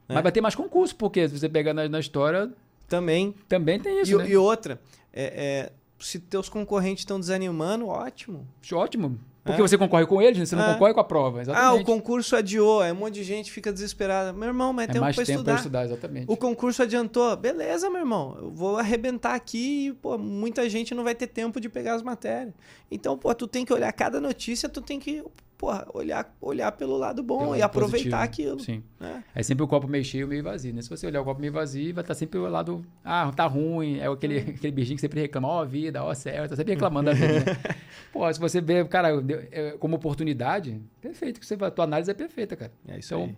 É. 0.10 0.14
Mas 0.16 0.24
vai 0.24 0.32
ter 0.32 0.42
mais 0.42 0.56
concurso, 0.56 0.96
porque 0.96 1.30
se 1.30 1.38
você 1.40 1.48
pegar 1.48 1.74
na, 1.74 1.88
na 1.88 2.00
história, 2.00 2.52
Também. 2.88 3.34
também 3.48 3.80
tem 3.80 4.02
isso, 4.02 4.14
E, 4.14 4.18
né? 4.18 4.30
e 4.30 4.36
outra, 4.36 4.82
é, 5.14 5.24
é, 5.24 5.72
se 6.00 6.20
teus 6.20 6.50
concorrentes 6.50 7.02
estão 7.02 7.20
desanimando, 7.20 7.88
ótimo. 7.88 8.48
Ótimo. 8.74 9.20
Porque 9.42 9.62
É. 9.62 9.68
você 9.68 9.78
concorre 9.78 10.06
com 10.06 10.22
eles, 10.22 10.38
né? 10.38 10.46
Você 10.46 10.56
não 10.56 10.64
É. 10.64 10.74
concorre 10.74 10.94
com 10.94 11.00
a 11.00 11.04
prova. 11.04 11.40
Ah, 11.40 11.42
Exatamente. 11.42 11.82
o 11.82 11.86
concurso 11.86 12.36
adiou, 12.36 12.82
aí 12.82 12.92
um 12.92 12.96
monte 12.96 13.14
de 13.16 13.24
gente 13.24 13.52
fica 13.52 13.72
desesperada. 13.72 14.34
Meu 14.34 14.48
irmão, 14.50 14.74
mas 14.74 14.90
é 14.90 14.92
tem 14.92 15.02
mais 15.02 15.16
tempo 15.16 15.30
estudar. 15.32 15.52
pra 15.54 15.56
estudar, 15.60 15.86
exatamente. 15.86 16.26
O 16.30 16.36
concurso 16.38 16.84
adiantou. 16.84 17.36
Beleza, 17.38 17.90
meu 17.90 18.00
irmão. 18.00 18.38
Eu 18.42 18.50
vou 18.52 18.78
arrebentar 18.78 19.34
aqui 19.34 19.88
e, 19.88 19.94
pô, 19.94 20.18
muita 20.18 20.70
gente 20.70 20.94
não 20.94 21.04
vai 21.04 21.16
ter 21.16 21.28
tempo 21.28 21.60
de 21.60 21.70
pegar 21.70 21.96
as 21.96 22.04
matérias. 22.04 22.54
Então, 22.92 23.18
pô, 23.18 23.34
tu 23.34 23.48
tem 23.48 23.64
que 23.66 23.74
olhar 23.74 23.92
cada 23.94 24.20
notícia, 24.20 24.68
tu 24.70 24.82
tem 24.82 25.00
que, 25.00 25.24
porra, 25.60 25.86
olhar, 25.94 26.34
olhar 26.40 26.72
pelo 26.72 26.96
lado 26.96 27.22
bom 27.22 27.40
Pelo 27.40 27.50
e 27.50 27.60
lado 27.60 27.64
aproveitar 27.64 28.20
positivo. 28.20 28.48
aquilo. 28.56 28.60
Sim. 28.62 28.82
né? 28.98 29.22
É 29.36 29.44
sempre 29.44 29.62
o 29.62 29.68
copo 29.68 29.90
meio 29.90 30.06
cheio, 30.06 30.26
meio 30.26 30.42
vazio, 30.42 30.74
né? 30.74 30.82
Se 30.82 30.90
você 30.90 31.06
olhar 31.06 31.20
o 31.22 31.26
copo 31.26 31.42
meio 31.42 31.52
vazio, 31.52 31.94
vai 31.94 32.02
estar 32.02 32.16
sempre 32.16 32.40
o 32.40 32.48
lado, 32.48 32.82
ah, 33.04 33.30
tá 33.36 33.46
ruim, 33.46 33.98
é 34.00 34.08
aquele, 34.08 34.38
aquele 34.40 34.72
bichinho 34.72 34.96
que 34.96 35.02
sempre 35.02 35.20
reclama, 35.20 35.50
ó, 35.50 35.66
vida, 35.66 36.02
ó, 36.02 36.14
céu, 36.14 36.48
tá 36.48 36.56
sempre 36.56 36.74
reclamando 36.76 37.08
da 37.12 37.14
vida. 37.14 37.40
Né? 37.42 37.76
Pô, 38.14 38.34
se 38.34 38.40
você 38.40 38.62
vê, 38.62 38.86
cara, 38.86 39.10
é, 39.52 39.72
como 39.78 39.98
oportunidade, 39.98 40.80
perfeito, 41.02 41.42
que 41.42 41.46
você, 41.46 41.56
a 41.56 41.70
tua 41.70 41.84
análise 41.84 42.10
é 42.10 42.14
perfeita, 42.14 42.56
cara. 42.56 42.72
É 42.88 42.98
isso 42.98 43.14
Então, 43.14 43.26
aí. 43.26 43.36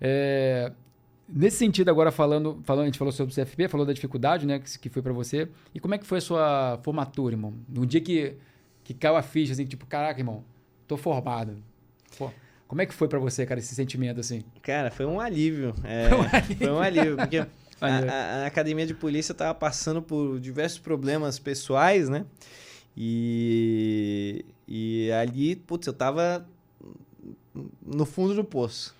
é, 0.00 0.72
nesse 1.28 1.58
sentido, 1.58 1.88
agora 1.90 2.10
falando, 2.10 2.60
falando, 2.64 2.82
a 2.82 2.86
gente 2.86 2.98
falou 2.98 3.12
sobre 3.12 3.32
o 3.32 3.36
CFP, 3.36 3.68
falou 3.68 3.86
da 3.86 3.92
dificuldade, 3.92 4.46
né, 4.46 4.58
que, 4.58 4.78
que 4.80 4.88
foi 4.88 5.00
pra 5.00 5.12
você. 5.12 5.48
E 5.72 5.78
como 5.78 5.94
é 5.94 5.98
que 5.98 6.06
foi 6.06 6.18
a 6.18 6.20
sua 6.20 6.80
formatura, 6.82 7.34
irmão? 7.34 7.54
No 7.68 7.86
dia 7.86 8.00
que, 8.00 8.34
que 8.82 8.92
caiu 8.94 9.16
a 9.16 9.22
ficha, 9.22 9.52
assim, 9.52 9.64
tipo, 9.64 9.86
caraca, 9.86 10.18
irmão, 10.20 10.42
tô 10.96 10.96
formado. 11.02 11.56
Pô, 12.18 12.30
como 12.68 12.82
é 12.82 12.86
que 12.86 12.92
foi 12.94 13.08
pra 13.08 13.18
você, 13.18 13.46
cara, 13.46 13.60
esse 13.60 13.74
sentimento, 13.74 14.20
assim? 14.20 14.42
Cara, 14.62 14.90
foi 14.90 15.06
um 15.06 15.18
alívio. 15.20 15.74
É, 15.84 16.08
Foi 16.10 16.18
um 16.18 16.22
alívio. 16.32 16.56
Foi 16.58 16.70
um 16.70 16.80
alívio, 16.80 17.16
porque 17.18 17.36
a, 17.38 17.46
a- 17.80 18.42
a 18.42 18.46
academia 18.46 18.86
de 18.86 18.94
polícia 18.94 19.34
tava 19.34 19.54
passando 19.54 20.02
por 20.02 20.38
diversos 20.38 20.78
problemas 20.78 21.38
pessoais, 21.38 22.08
né? 22.08 22.24
E, 22.96 24.44
e 24.68 25.10
ali, 25.12 25.56
putz, 25.56 25.86
eu 25.86 25.92
tava 25.94 26.46
no 27.84 28.04
fundo 28.04 28.34
do 28.34 28.44
poço. 28.44 28.94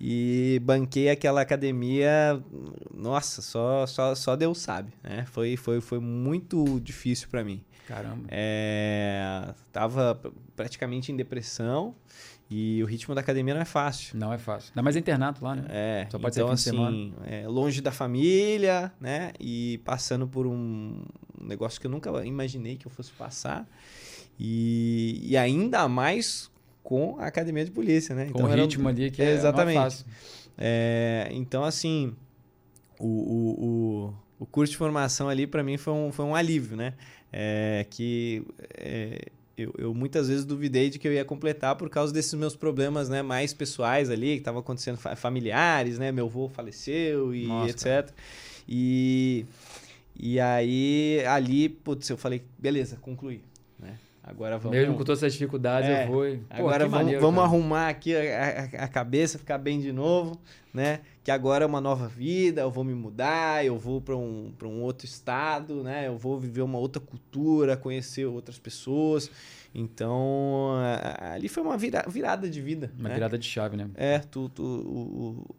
E 0.00 0.60
banquei 0.64 1.08
aquela 1.08 1.40
academia, 1.40 2.42
nossa, 2.92 3.40
só, 3.40 3.86
só, 3.86 4.14
só 4.14 4.34
Deus 4.36 4.58
sabe, 4.58 4.92
né? 5.02 5.24
Foi, 5.30 5.56
foi, 5.56 5.80
foi 5.80 5.98
muito 6.00 6.80
difícil 6.80 7.28
para 7.28 7.44
mim. 7.44 7.62
Caramba. 7.86 8.26
É, 8.30 9.52
tava 9.72 10.14
pr- 10.14 10.28
praticamente 10.56 11.12
em 11.12 11.16
depressão 11.16 11.94
e 12.50 12.82
o 12.82 12.86
ritmo 12.86 13.14
da 13.14 13.20
academia 13.20 13.54
não 13.54 13.60
é 13.60 13.64
fácil. 13.64 14.18
Não 14.18 14.32
é 14.32 14.38
fácil. 14.38 14.70
Ainda 14.72 14.82
mais 14.82 14.96
internato 14.96 15.44
lá, 15.44 15.54
né? 15.54 15.64
É, 15.68 16.06
Só 16.10 16.18
pode 16.18 16.34
ser 16.34 16.40
então 16.40 16.48
fim 16.50 16.54
de 16.54 16.60
semana. 16.60 16.88
assim, 16.88 17.14
é, 17.26 17.46
longe 17.48 17.80
da 17.80 17.90
família, 17.92 18.92
né? 19.00 19.32
E 19.40 19.80
passando 19.84 20.26
por 20.26 20.46
um 20.46 21.02
negócio 21.40 21.80
que 21.80 21.86
eu 21.86 21.90
nunca 21.90 22.10
imaginei 22.24 22.76
que 22.76 22.86
eu 22.86 22.90
fosse 22.90 23.10
passar. 23.12 23.66
E, 24.38 25.20
e 25.22 25.36
ainda 25.36 25.86
mais 25.88 26.50
com 26.82 27.16
a 27.18 27.26
academia 27.26 27.64
de 27.64 27.70
polícia, 27.70 28.14
né? 28.14 28.30
Com 28.32 28.42
o 28.42 28.46
era 28.48 28.60
um- 28.60 28.64
ritmo 28.64 28.88
ali 28.88 29.10
que 29.10 29.22
é, 29.22 29.30
Exatamente. 29.32 29.74
não 29.76 29.80
é 29.82 29.84
fácil. 29.84 30.06
é, 30.58 31.28
então, 31.32 31.64
assim, 31.64 32.14
o, 32.98 33.06
o, 33.06 33.64
o, 33.64 34.14
o 34.40 34.46
curso 34.46 34.72
de 34.72 34.76
formação 34.76 35.28
ali 35.28 35.46
para 35.46 35.62
mim 35.62 35.76
foi 35.76 35.92
um, 35.92 36.12
foi 36.12 36.24
um 36.24 36.34
alívio, 36.34 36.76
né? 36.76 36.94
É, 37.36 37.84
que 37.90 38.44
é, 38.78 39.26
eu, 39.58 39.74
eu 39.76 39.92
muitas 39.92 40.28
vezes 40.28 40.44
duvidei 40.44 40.88
de 40.88 41.00
que 41.00 41.08
eu 41.08 41.12
ia 41.12 41.24
completar 41.24 41.74
por 41.74 41.90
causa 41.90 42.12
desses 42.12 42.32
meus 42.34 42.54
problemas 42.54 43.08
né, 43.08 43.22
mais 43.22 43.52
pessoais 43.52 44.08
ali, 44.08 44.34
que 44.34 44.38
estavam 44.38 44.60
acontecendo 44.60 44.98
fa- 44.98 45.16
familiares, 45.16 45.98
né? 45.98 46.12
Meu 46.12 46.26
avô 46.26 46.48
faleceu 46.48 47.34
e 47.34 47.46
Nossa, 47.48 47.70
etc. 47.70 48.14
E, 48.68 49.44
e 50.16 50.38
aí, 50.38 51.24
ali, 51.26 51.68
putz, 51.68 52.08
eu 52.08 52.16
falei, 52.16 52.42
beleza, 52.56 52.96
concluí. 53.00 53.40
Né? 53.80 53.98
Agora 54.22 54.56
vamos... 54.56 54.78
Mesmo 54.78 54.94
com 54.96 55.02
todas 55.04 55.18
essas 55.22 55.32
dificuldades, 55.32 55.90
É, 55.90 56.04
eu 56.04 56.06
vou. 56.06 56.24
Pô, 56.24 56.38
Agora 56.50 56.84
vamos, 56.86 56.98
maneiro, 56.98 57.20
vamos 57.20 57.42
cara. 57.42 57.48
arrumar 57.48 57.88
aqui 57.88 58.14
a, 58.14 58.20
a- 58.80 58.84
a 58.84 58.88
cabeça, 58.88 59.38
ficar 59.38 59.58
bem 59.58 59.80
de 59.80 59.92
novo, 59.92 60.40
né? 60.72 61.00
Que 61.24 61.30
agora 61.30 61.64
é 61.64 61.66
uma 61.66 61.80
nova 61.80 62.06
vida, 62.06 62.60
eu 62.60 62.70
vou 62.70 62.84
me 62.84 62.92
mudar, 62.94 63.64
eu 63.64 63.78
vou 63.78 63.98
para 63.98 64.14
um, 64.14 64.52
pra 64.58 64.68
um 64.68 64.82
outro 64.82 65.06
estado, 65.06 65.82
né? 65.82 66.06
Eu 66.06 66.18
vou 66.18 66.38
viver 66.38 66.60
uma 66.60 66.78
outra 66.78 67.00
cultura, 67.00 67.76
conhecer 67.78 68.26
outras 68.26 68.58
pessoas. 68.58 69.30
Então, 69.74 70.72
ali 71.32 71.48
foi 71.48 71.62
uma 71.62 71.78
vira- 71.78 72.04
virada 72.08 72.48
de 72.48 72.60
vida. 72.60 72.92
Uma 72.98 73.08
né? 73.08 73.14
virada 73.14 73.38
de 73.38 73.46
chave, 73.46 73.74
né? 73.76 73.88
É, 73.94 74.18
tu, 74.18 74.50
tu, 74.50 74.62
o- 74.62 75.46
o- 75.48 75.54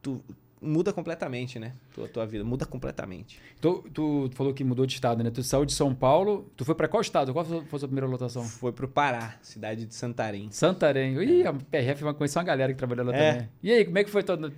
tu 0.00 0.20
muda 0.62 0.92
completamente, 0.92 1.58
né? 1.58 1.72
Tua, 1.92 2.06
tua 2.08 2.24
vida 2.24 2.44
muda 2.44 2.64
completamente. 2.64 3.38
Tu, 3.60 3.84
tu 3.92 4.30
falou 4.32 4.54
que 4.54 4.62
mudou 4.62 4.86
de 4.86 4.94
estado, 4.94 5.24
né? 5.24 5.30
Tu 5.30 5.42
saiu 5.42 5.64
de 5.66 5.72
São 5.72 5.92
Paulo. 5.94 6.48
Tu 6.56 6.64
foi 6.64 6.74
pra 6.76 6.86
qual 6.86 7.00
estado? 7.00 7.32
Qual 7.32 7.44
foi 7.44 7.58
a 7.60 7.78
sua 7.78 7.88
primeira 7.88 8.06
lotação? 8.06 8.44
Foi 8.44 8.70
pro 8.72 8.86
Pará, 8.88 9.34
cidade 9.42 9.84
de 9.86 9.94
Santarém. 9.94 10.48
Santarém. 10.52 11.20
Ih, 11.20 11.46
a 11.46 11.52
PRF 11.52 12.04
vai 12.04 12.14
conhecer 12.14 12.38
uma 12.38 12.44
galera 12.44 12.72
que 12.72 12.78
trabalhou 12.78 13.04
lá 13.06 13.14
É. 13.16 13.32
também. 13.32 13.48
E 13.62 13.72
aí, 13.72 13.84
como 13.84 13.98
é 13.98 14.04
que 14.04 14.10
foi 14.10 14.22
todo... 14.22 14.52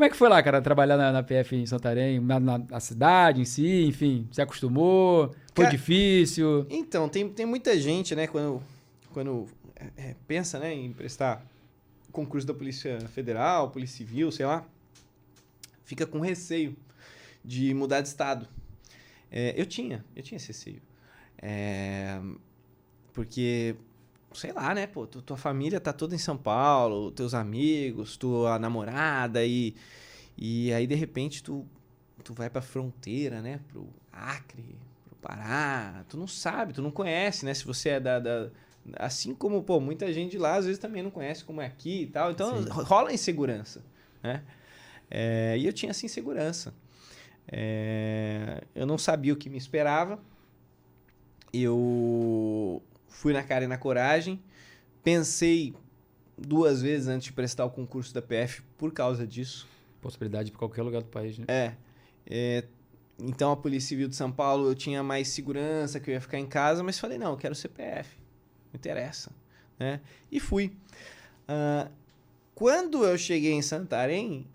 Como 0.00 0.06
é 0.06 0.08
que 0.08 0.16
foi 0.16 0.30
lá, 0.30 0.42
cara, 0.42 0.62
trabalhar 0.62 0.96
na, 0.96 1.12
na 1.12 1.22
PF 1.22 1.54
em 1.54 1.66
Santarém? 1.66 2.18
Na, 2.20 2.40
na- 2.40 2.56
na 2.56 2.80
cidade 2.80 3.42
em 3.42 3.44
si, 3.44 3.84
enfim. 3.84 4.26
Se 4.32 4.40
acostumou? 4.40 5.28
Foi 5.54 5.66
Cara- 5.66 5.76
difícil? 5.76 6.66
Então, 6.70 7.06
tem, 7.06 7.28
tem 7.28 7.44
muita 7.44 7.78
gente, 7.78 8.16
né, 8.16 8.26
quando, 8.26 8.62
quando 9.12 9.46
é, 9.76 9.90
é, 9.98 10.16
pensa 10.26 10.58
né, 10.58 10.72
em 10.72 10.90
prestar 10.90 11.44
concurso 12.10 12.46
da 12.46 12.54
Polícia 12.54 12.98
Federal, 13.08 13.70
Polícia 13.70 13.98
Civil, 13.98 14.32
sei 14.32 14.46
lá, 14.46 14.64
fica 15.84 16.06
com 16.06 16.18
receio 16.20 16.74
de 17.44 17.74
mudar 17.74 18.00
de 18.00 18.08
estado. 18.08 18.48
É, 19.30 19.52
eu 19.54 19.66
tinha, 19.66 20.02
eu 20.16 20.22
tinha 20.22 20.38
esse 20.38 20.46
receio. 20.48 20.80
É, 21.42 22.18
porque, 23.12 23.76
sei 24.34 24.52
lá, 24.52 24.74
né, 24.74 24.86
pô, 24.86 25.06
tu- 25.06 25.22
tua 25.22 25.36
família 25.36 25.80
tá 25.80 25.92
toda 25.92 26.14
em 26.14 26.18
São 26.18 26.36
Paulo, 26.36 27.10
teus 27.10 27.34
amigos, 27.34 28.16
tua 28.16 28.58
namorada, 28.58 29.44
e, 29.44 29.74
e 30.36 30.72
aí 30.72 30.86
de 30.86 30.94
repente 30.94 31.42
tu, 31.42 31.66
tu 32.24 32.34
vai 32.34 32.50
pra 32.50 32.62
fronteira, 32.62 33.42
né, 33.42 33.60
pro 33.68 33.88
Acre, 34.12 34.78
pro 35.06 35.16
Pará, 35.22 36.04
tu 36.08 36.16
não 36.16 36.26
sabe, 36.26 36.72
tu 36.72 36.82
não 36.82 36.90
conhece, 36.90 37.44
né, 37.44 37.54
se 37.54 37.64
você 37.64 37.90
é 37.90 38.00
da... 38.00 38.18
da- 38.20 38.50
assim 38.96 39.34
como, 39.34 39.62
pô, 39.62 39.78
muita 39.78 40.10
gente 40.12 40.32
de 40.32 40.38
lá 40.38 40.56
às 40.56 40.64
vezes 40.64 40.80
também 40.80 41.02
não 41.02 41.10
conhece 41.10 41.44
como 41.44 41.60
é 41.60 41.66
aqui 41.66 42.02
e 42.02 42.06
tal, 42.06 42.30
então 42.30 42.62
Sim. 42.64 42.68
rola 42.70 43.12
insegurança, 43.12 43.84
né? 44.22 44.42
É, 45.10 45.56
e 45.58 45.66
eu 45.66 45.72
tinha 45.72 45.90
essa 45.90 46.06
insegurança. 46.06 46.74
É, 47.48 48.62
eu 48.74 48.86
não 48.86 48.96
sabia 48.96 49.32
o 49.32 49.36
que 49.36 49.50
me 49.50 49.58
esperava. 49.58 50.18
Eu 51.52 52.82
fui 53.10 53.34
na 53.34 53.42
cara 53.42 53.64
e 53.64 53.68
na 53.68 53.76
coragem. 53.76 54.42
Pensei 55.02 55.74
duas 56.38 56.80
vezes 56.80 57.08
antes 57.08 57.26
de 57.26 57.32
prestar 57.32 57.66
o 57.66 57.70
concurso 57.70 58.14
da 58.14 58.22
PF 58.22 58.62
por 58.78 58.92
causa 58.92 59.26
disso. 59.26 59.68
Possibilidade 60.00 60.50
pra 60.50 60.58
qualquer 60.58 60.82
lugar 60.82 61.02
do 61.02 61.08
país, 61.08 61.36
né? 61.36 61.44
É, 61.46 61.74
é, 62.26 62.64
então 63.18 63.52
a 63.52 63.56
Polícia 63.56 63.88
Civil 63.90 64.08
de 64.08 64.16
São 64.16 64.32
Paulo 64.32 64.68
eu 64.68 64.74
tinha 64.74 65.02
mais 65.02 65.28
segurança, 65.28 66.00
que 66.00 66.10
eu 66.10 66.14
ia 66.14 66.20
ficar 66.20 66.38
em 66.38 66.46
casa, 66.46 66.82
mas 66.82 66.98
falei, 66.98 67.18
não, 67.18 67.32
eu 67.32 67.36
quero 67.36 67.54
CPF. 67.54 68.16
Não 68.72 68.78
interessa. 68.78 69.30
Né? 69.78 70.00
E 70.30 70.40
fui. 70.40 70.72
Uh, 71.48 71.90
quando 72.54 73.04
eu 73.04 73.18
cheguei 73.18 73.52
em 73.52 73.62
Santarém, 73.62 74.46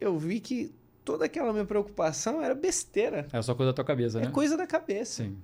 eu 0.00 0.18
vi 0.18 0.40
que 0.40 0.72
toda 1.04 1.24
aquela 1.24 1.52
minha 1.52 1.64
preocupação 1.64 2.42
era 2.42 2.54
besteira. 2.54 3.26
É 3.32 3.42
só 3.42 3.54
coisa 3.54 3.72
da 3.72 3.74
tua 3.74 3.84
cabeça, 3.84 4.18
é 4.18 4.22
né? 4.22 4.28
É 4.28 4.30
coisa 4.30 4.56
da 4.56 4.66
cabeça. 4.66 5.24
Sim. 5.24 5.38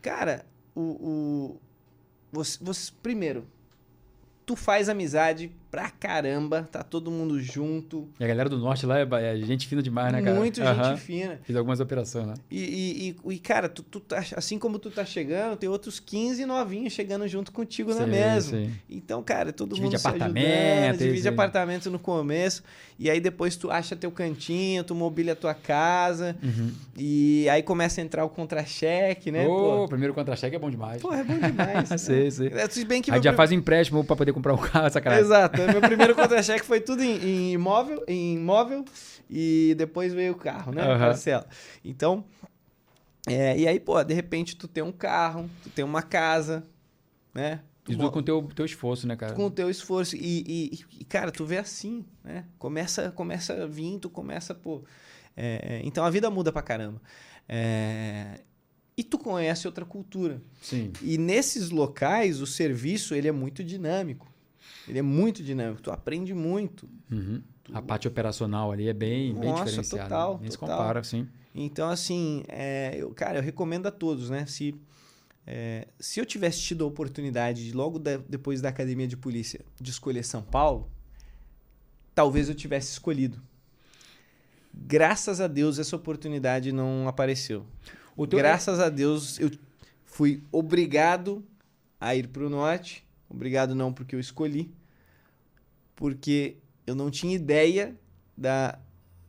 Cara, 0.00 0.46
o, 0.74 0.80
o 0.80 1.60
você, 2.32 2.58
você, 2.60 2.90
primeiro, 3.02 3.46
tu 4.46 4.56
faz 4.56 4.88
amizade 4.88 5.52
pra 5.72 5.88
caramba, 5.88 6.68
tá 6.70 6.82
todo 6.82 7.10
mundo 7.10 7.40
junto. 7.40 8.06
E 8.20 8.24
a 8.24 8.28
galera 8.28 8.46
do 8.46 8.58
norte 8.58 8.84
lá 8.84 8.98
é, 9.00 9.06
é 9.10 9.36
gente 9.38 9.66
fina 9.66 9.82
demais, 9.82 10.12
né, 10.12 10.20
cara? 10.20 10.38
Muito 10.38 10.60
uhum. 10.60 10.84
gente 10.84 11.00
fina. 11.00 11.40
Fiz 11.44 11.56
algumas 11.56 11.80
operações 11.80 12.26
lá. 12.26 12.34
E, 12.50 13.16
e, 13.26 13.32
e, 13.32 13.38
cara, 13.38 13.70
tu, 13.70 13.82
tu 13.82 13.98
tá, 13.98 14.22
assim 14.36 14.58
como 14.58 14.78
tu 14.78 14.90
tá 14.90 15.02
chegando, 15.02 15.56
tem 15.56 15.70
outros 15.70 15.98
15 15.98 16.44
novinhos 16.44 16.92
chegando 16.92 17.26
junto 17.26 17.50
contigo 17.50 17.90
sim, 17.90 18.00
na 18.00 18.06
mesma. 18.06 18.58
Sim. 18.58 18.70
Então, 18.88 19.22
cara, 19.22 19.50
todo 19.50 19.74
divide 19.74 19.86
mundo 19.86 19.96
apartamento, 19.96 20.36
se 20.36 20.50
ajudando, 20.50 20.98
divide 20.98 21.28
apartamento 21.28 21.90
no 21.90 21.98
começo. 21.98 22.62
E 22.98 23.08
aí 23.08 23.18
depois 23.18 23.56
tu 23.56 23.70
acha 23.70 23.96
teu 23.96 24.10
cantinho, 24.12 24.84
tu 24.84 24.94
mobília 24.94 25.32
a 25.32 25.36
tua 25.36 25.54
casa. 25.54 26.36
Uhum. 26.42 26.70
E 26.98 27.48
aí 27.48 27.62
começa 27.62 28.02
a 28.02 28.04
entrar 28.04 28.26
o 28.26 28.28
contra-cheque, 28.28 29.30
né? 29.30 29.46
Ô, 29.46 29.84
o 29.84 29.88
primeiro 29.88 30.12
contra-cheque 30.12 30.54
é 30.54 30.58
bom 30.58 30.70
demais. 30.70 31.00
Pô, 31.00 31.14
é 31.14 31.24
bom 31.24 31.38
demais. 31.38 31.88
né? 31.88 31.96
sei, 31.96 32.30
sei. 32.30 32.48
É, 32.48 32.84
bem 32.84 33.00
que 33.00 33.10
aí 33.10 33.22
já 33.22 33.32
faz 33.32 33.50
empréstimo 33.50 34.04
pra 34.04 34.14
poder 34.14 34.34
comprar 34.34 34.52
um 34.52 34.58
carro, 34.58 34.90
sacanagem. 34.90 35.24
Exato. 35.24 35.61
Meu 35.66 35.80
primeiro 35.80 36.14
contra-cheque 36.14 36.64
foi 36.64 36.80
tudo 36.80 37.02
em, 37.02 37.16
em, 37.16 37.52
imóvel, 37.52 38.04
em 38.08 38.34
imóvel 38.36 38.84
e 39.28 39.74
depois 39.76 40.12
veio 40.12 40.32
o 40.32 40.36
carro, 40.36 40.72
né? 40.72 40.82
Uhum. 40.82 40.98
Parcela. 40.98 41.46
Então, 41.84 42.24
é, 43.26 43.58
e 43.58 43.68
aí, 43.68 43.78
pô, 43.78 44.02
de 44.02 44.14
repente 44.14 44.56
tu 44.56 44.66
tem 44.66 44.82
um 44.82 44.92
carro, 44.92 45.48
tu 45.62 45.70
tem 45.70 45.84
uma 45.84 46.02
casa, 46.02 46.64
né? 47.34 47.60
E 47.88 47.96
tudo 47.96 48.10
com 48.12 48.20
o 48.20 48.22
teu, 48.22 48.42
teu 48.54 48.64
esforço, 48.64 49.06
né, 49.08 49.16
cara? 49.16 49.34
Com 49.34 49.46
o 49.46 49.50
teu 49.50 49.68
esforço. 49.68 50.14
E, 50.16 50.44
e, 50.46 50.80
e, 51.00 51.04
cara, 51.04 51.32
tu 51.32 51.44
vê 51.44 51.58
assim, 51.58 52.04
né? 52.22 52.44
Começa, 52.58 53.10
começa 53.10 53.64
a 53.64 53.66
vir, 53.66 53.98
tu 53.98 54.08
começa, 54.08 54.54
pô... 54.54 54.84
É, 55.36 55.80
então 55.82 56.04
a 56.04 56.10
vida 56.10 56.30
muda 56.30 56.52
pra 56.52 56.62
caramba. 56.62 57.00
É, 57.48 58.40
e 58.96 59.02
tu 59.02 59.18
conhece 59.18 59.66
outra 59.66 59.84
cultura. 59.84 60.40
Sim. 60.60 60.92
E 61.02 61.18
nesses 61.18 61.70
locais, 61.70 62.40
o 62.40 62.46
serviço, 62.46 63.14
ele 63.14 63.28
é 63.28 63.32
muito 63.32 63.64
dinâmico. 63.64 64.31
Ele 64.88 64.98
é 64.98 65.02
muito 65.02 65.42
dinâmico, 65.42 65.82
tu 65.82 65.90
aprende 65.90 66.34
muito. 66.34 66.88
Uhum. 67.10 67.42
Tu... 67.62 67.76
A 67.76 67.80
parte 67.80 68.08
operacional 68.08 68.72
ali 68.72 68.88
é 68.88 68.92
bem, 68.92 69.34
bem 69.34 69.50
Nossa, 69.50 69.64
diferenciada. 69.64 70.08
Total, 70.08 70.38
Nem 70.40 70.50
se 70.50 70.58
total. 70.58 70.78
compara, 70.78 71.04
sim. 71.04 71.28
Então, 71.54 71.90
assim, 71.90 72.42
é, 72.48 72.96
eu, 72.96 73.10
cara, 73.10 73.38
eu 73.38 73.42
recomendo 73.42 73.86
a 73.86 73.90
todos, 73.90 74.30
né? 74.30 74.46
Se, 74.46 74.74
é, 75.46 75.86
se 75.98 76.18
eu 76.18 76.26
tivesse 76.26 76.60
tido 76.60 76.84
a 76.84 76.86
oportunidade, 76.86 77.66
de, 77.66 77.72
logo 77.72 77.98
da, 77.98 78.16
depois 78.16 78.60
da 78.60 78.70
academia 78.70 79.06
de 79.06 79.16
polícia, 79.16 79.60
de 79.80 79.90
escolher 79.90 80.24
São 80.24 80.42
Paulo, 80.42 80.90
talvez 82.14 82.48
eu 82.48 82.54
tivesse 82.54 82.92
escolhido. 82.92 83.40
Graças 84.74 85.40
a 85.40 85.46
Deus, 85.46 85.78
essa 85.78 85.94
oportunidade 85.94 86.72
não 86.72 87.06
apareceu. 87.06 87.66
Teu... 88.16 88.38
Graças 88.38 88.80
a 88.80 88.88
Deus, 88.88 89.38
eu 89.38 89.50
fui 90.04 90.42
obrigado 90.50 91.44
a 92.00 92.16
ir 92.16 92.28
para 92.28 92.46
o 92.46 92.50
norte 92.50 93.04
Obrigado 93.32 93.74
não 93.74 93.92
porque 93.92 94.14
eu 94.14 94.20
escolhi, 94.20 94.72
porque 95.96 96.56
eu 96.86 96.94
não 96.94 97.10
tinha 97.10 97.34
ideia 97.34 97.96
da, 98.36 98.78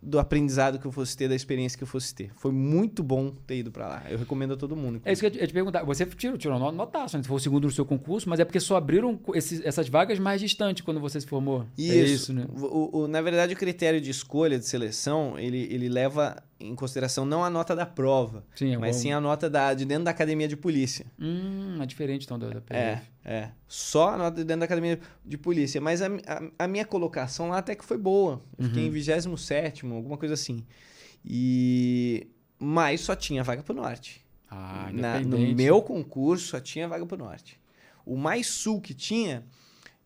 do 0.01 0.19
aprendizado 0.19 0.77
que 0.77 0.85
eu 0.85 0.91
fosse 0.91 1.15
ter, 1.15 1.29
da 1.29 1.35
experiência 1.35 1.77
que 1.77 1.83
eu 1.83 1.87
fosse 1.87 2.13
ter. 2.13 2.31
Foi 2.35 2.51
muito 2.51 3.01
bom 3.01 3.31
ter 3.31 3.57
ido 3.57 3.71
para 3.71 3.87
lá. 3.87 4.03
Eu 4.09 4.17
recomendo 4.17 4.53
a 4.53 4.57
todo 4.57 4.75
mundo. 4.75 5.01
É 5.05 5.13
isso 5.13 5.21
que 5.21 5.27
eu 5.27 5.41
ia 5.41 5.47
te 5.47 5.53
perguntar. 5.53 5.83
Você 5.83 6.05
tirou, 6.05 6.37
tirou 6.37 6.71
notaço, 6.71 7.15
né? 7.15 7.23
Você 7.23 7.27
foi 7.27 7.37
o 7.37 7.39
segundo 7.39 7.65
no 7.65 7.71
seu 7.71 7.85
concurso, 7.85 8.29
mas 8.29 8.39
é 8.39 8.45
porque 8.45 8.59
só 8.59 8.75
abriram 8.75 9.19
esses, 9.33 9.61
essas 9.63 9.87
vagas 9.87 10.19
mais 10.19 10.41
distantes 10.41 10.83
quando 10.83 10.99
você 10.99 11.21
se 11.21 11.27
formou. 11.27 11.65
Isso. 11.77 11.93
É 11.93 12.03
isso 12.03 12.33
né? 12.33 12.45
O, 12.55 13.03
o, 13.03 13.07
na 13.07 13.21
verdade, 13.21 13.53
o 13.53 13.57
critério 13.57 14.01
de 14.01 14.09
escolha, 14.09 14.59
de 14.59 14.65
seleção, 14.65 15.39
ele, 15.39 15.67
ele 15.71 15.87
leva 15.87 16.43
em 16.65 16.75
consideração 16.75 17.25
não 17.25 17.43
a 17.43 17.49
nota 17.49 17.75
da 17.75 17.85
prova, 17.85 18.43
sim, 18.55 18.73
é 18.73 18.77
mas 18.77 18.95
bom. 18.95 19.01
sim 19.01 19.11
a 19.11 19.19
nota 19.19 19.49
da, 19.49 19.73
de 19.73 19.85
dentro 19.85 20.05
da 20.05 20.11
academia 20.11 20.47
de 20.47 20.55
polícia. 20.55 21.05
Hum, 21.19 21.77
é 21.81 21.85
diferente 21.85 22.25
então 22.25 22.39
da, 22.39 22.47
da 22.49 22.61
PF. 22.61 22.73
É, 22.75 23.01
é. 23.25 23.51
Só 23.67 24.09
a 24.09 24.17
nota 24.17 24.37
de 24.37 24.43
dentro 24.43 24.59
da 24.61 24.65
academia 24.65 24.99
de 25.25 25.37
polícia. 25.37 25.79
Mas 25.81 26.01
a, 26.01 26.07
a, 26.07 26.65
a 26.65 26.67
minha 26.67 26.85
colocação 26.85 27.49
lá 27.49 27.57
até 27.57 27.75
que 27.75 27.83
foi 27.85 27.97
boa. 27.97 28.41
Eu 28.57 28.65
fiquei 28.65 28.83
Uhum. 28.83 28.89
em 28.89 28.91
27 28.91 29.85
alguma 29.85 30.17
coisa 30.17 30.33
assim. 30.33 30.65
E... 31.25 32.27
Mas 32.59 33.01
só 33.01 33.15
tinha 33.15 33.43
vaga 33.43 33.61
pro 33.63 33.73
norte. 33.73 34.23
Ah, 34.49 34.89
Na, 34.93 35.15
no 35.19 35.25
independente. 35.25 35.55
meu 35.55 35.81
concurso 35.81 36.47
só 36.47 36.59
tinha 36.59 36.87
vaga 36.87 37.05
pro 37.05 37.17
norte. 37.17 37.59
O 38.05 38.15
mais 38.17 38.47
sul 38.47 38.79
que 38.79 38.93
tinha 38.93 39.43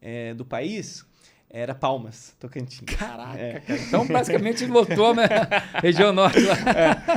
é, 0.01 0.33
do 0.33 0.45
país 0.45 1.05
era 1.49 1.73
Palmas, 1.73 2.35
Tocantins. 2.39 2.81
Caraca, 2.97 3.37
É. 3.39 3.59
cara. 3.61 3.79
Então 3.79 4.05
praticamente 4.05 4.65
lotou, 4.65 5.15
né? 5.15 5.23
Região 5.81 6.11
Norte 6.11 6.39
lá. 6.41 6.55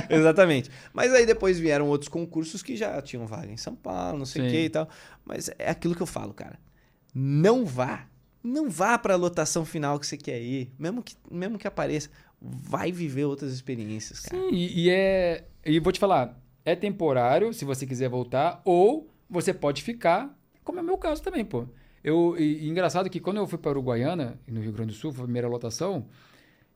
É, 0.08 0.14
exatamente. 0.16 0.70
Mas 0.92 1.12
aí 1.12 1.26
depois 1.26 1.58
vieram 1.58 1.88
outros 1.88 2.08
concursos 2.08 2.62
que 2.62 2.76
já 2.76 3.00
tinham 3.02 3.26
vaga 3.26 3.50
em 3.50 3.56
São 3.56 3.74
Paulo, 3.74 4.18
não 4.18 4.26
sei 4.26 4.46
o 4.46 4.50
que 4.50 4.60
e 4.64 4.70
tal. 4.70 4.88
Mas 5.24 5.50
é 5.58 5.70
aquilo 5.70 5.94
que 5.94 6.02
eu 6.02 6.06
falo, 6.06 6.32
cara. 6.32 6.58
Não 7.14 7.64
vá. 7.66 8.06
Não 8.42 8.70
vá 8.70 8.96
para 8.98 9.14
a 9.14 9.16
lotação 9.16 9.64
final 9.64 9.98
que 9.98 10.06
você 10.06 10.16
quer 10.16 10.40
ir. 10.40 10.72
Mesmo 10.78 11.02
que, 11.02 11.14
mesmo 11.30 11.58
que 11.58 11.66
apareça, 11.66 12.08
vai 12.40 12.90
viver 12.92 13.24
outras 13.24 13.52
experiências, 13.52 14.20
cara. 14.20 14.40
Sim, 14.42 14.48
e, 14.54 14.84
e 14.86 14.90
é. 14.90 15.44
E 15.66 15.78
vou 15.80 15.92
te 15.92 15.98
falar, 15.98 16.40
é 16.64 16.74
temporário, 16.74 17.52
se 17.52 17.64
você 17.64 17.84
quiser 17.84 18.08
voltar, 18.08 18.62
ou 18.64 19.10
você 19.28 19.52
pode 19.52 19.82
ficar, 19.82 20.34
como 20.64 20.78
é 20.78 20.82
o 20.82 20.84
meu 20.84 20.96
caso 20.96 21.20
também, 21.22 21.44
pô. 21.44 21.66
Eu, 22.02 22.34
e, 22.38 22.64
e 22.64 22.68
engraçado 22.68 23.08
que 23.10 23.20
quando 23.20 23.36
eu 23.38 23.46
fui 23.46 23.58
para 23.58 23.70
Uruguaiana, 23.70 24.38
no 24.48 24.60
Rio 24.60 24.72
Grande 24.72 24.92
do 24.92 24.96
Sul, 24.96 25.12
foi 25.12 25.22
a 25.22 25.24
primeira 25.24 25.48
lotação, 25.48 26.06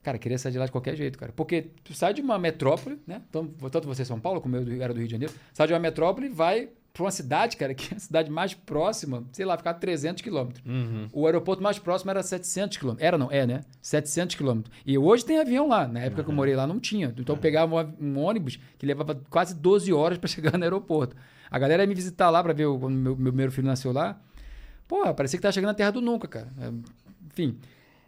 cara, 0.03 0.19
queria 0.19 0.37
sair 0.39 0.53
de 0.53 0.59
lá 0.59 0.67
de 0.67 0.73
qualquer 0.73 0.95
jeito, 0.97 1.19
cara. 1.19 1.33
Porque 1.35 1.69
tu 1.83 1.95
sai 1.95 2.13
de 2.13 2.21
uma 2.21 2.39
metrópole, 2.39 2.99
né? 3.07 3.23
Tanto, 3.33 3.71
tanto 3.71 3.89
você 3.89 4.05
São 4.05 4.21
Paulo, 4.21 4.41
como 4.41 4.57
eu 4.57 4.83
era 4.83 4.93
do 4.93 4.99
Rio 4.99 5.07
de 5.09 5.13
Janeiro, 5.13 5.33
sai 5.53 5.67
de 5.67 5.73
uma 5.73 5.79
metrópole 5.79 6.27
e 6.27 6.31
vai 6.31 6.69
para 6.93 7.03
uma 7.03 7.11
cidade, 7.11 7.57
cara, 7.57 7.73
que 7.75 7.93
é 7.93 7.97
a 7.97 8.01
cidade 8.01 8.31
mais 8.31 8.55
próxima, 8.55 9.25
sei 9.33 9.45
lá, 9.45 9.57
ficar 9.57 9.71
a 9.71 9.75
300 9.75 10.23
quilômetros. 10.23 10.63
O 11.13 11.27
aeroporto 11.27 11.61
mais 11.63 11.79
próximo 11.79 12.11
era 12.11 12.23
700 12.23 12.77
quilômetros. 12.77 13.05
Era, 13.07 13.17
não? 13.19 13.33
É, 13.33 13.47
né? 13.47 13.63
700 13.83 14.37
quilômetros. 14.37 14.73
E 14.87 14.97
hoje 14.99 15.25
tem 15.25 15.41
avião 15.41 15.67
lá. 15.67 15.89
Na 15.89 16.01
época 16.01 16.23
que 16.23 16.31
eu 16.31 16.35
morei 16.35 16.55
lá, 16.55 16.67
não 16.67 16.79
tinha. 16.79 17.13
Então 17.19 17.35
eu 17.35 17.41
pegava 17.41 17.75
um, 17.75 17.79
av- 17.79 17.95
um 18.01 18.19
ônibus 18.19 18.61
que 18.79 18.85
levava 18.87 19.21
quase 19.31 19.55
12 19.57 19.93
horas 19.93 20.19
para 20.19 20.29
chegar 20.29 20.57
no 20.57 20.63
aeroporto. 20.63 21.17
A 21.51 21.59
galera 21.59 21.83
ia 21.83 21.87
me 21.89 21.95
visitar 21.95 22.31
lá 22.31 22.43
para 22.43 22.53
ver 22.53 22.67
o, 22.67 22.79
quando 22.79 22.95
meu, 22.95 23.17
meu 23.17 23.33
primeiro 23.33 23.51
filho 23.51 23.67
nasceu 23.67 23.91
lá. 23.91 24.21
Porra, 24.89 25.15
parecia 25.15 25.39
que 25.39 25.43
tava 25.43 25.53
chegando 25.53 25.69
na 25.69 25.75
terra 25.75 25.91
do 25.93 26.01
nunca, 26.01 26.29
cara. 26.29 26.49
É, 26.61 26.71
Enfim. 27.33 27.59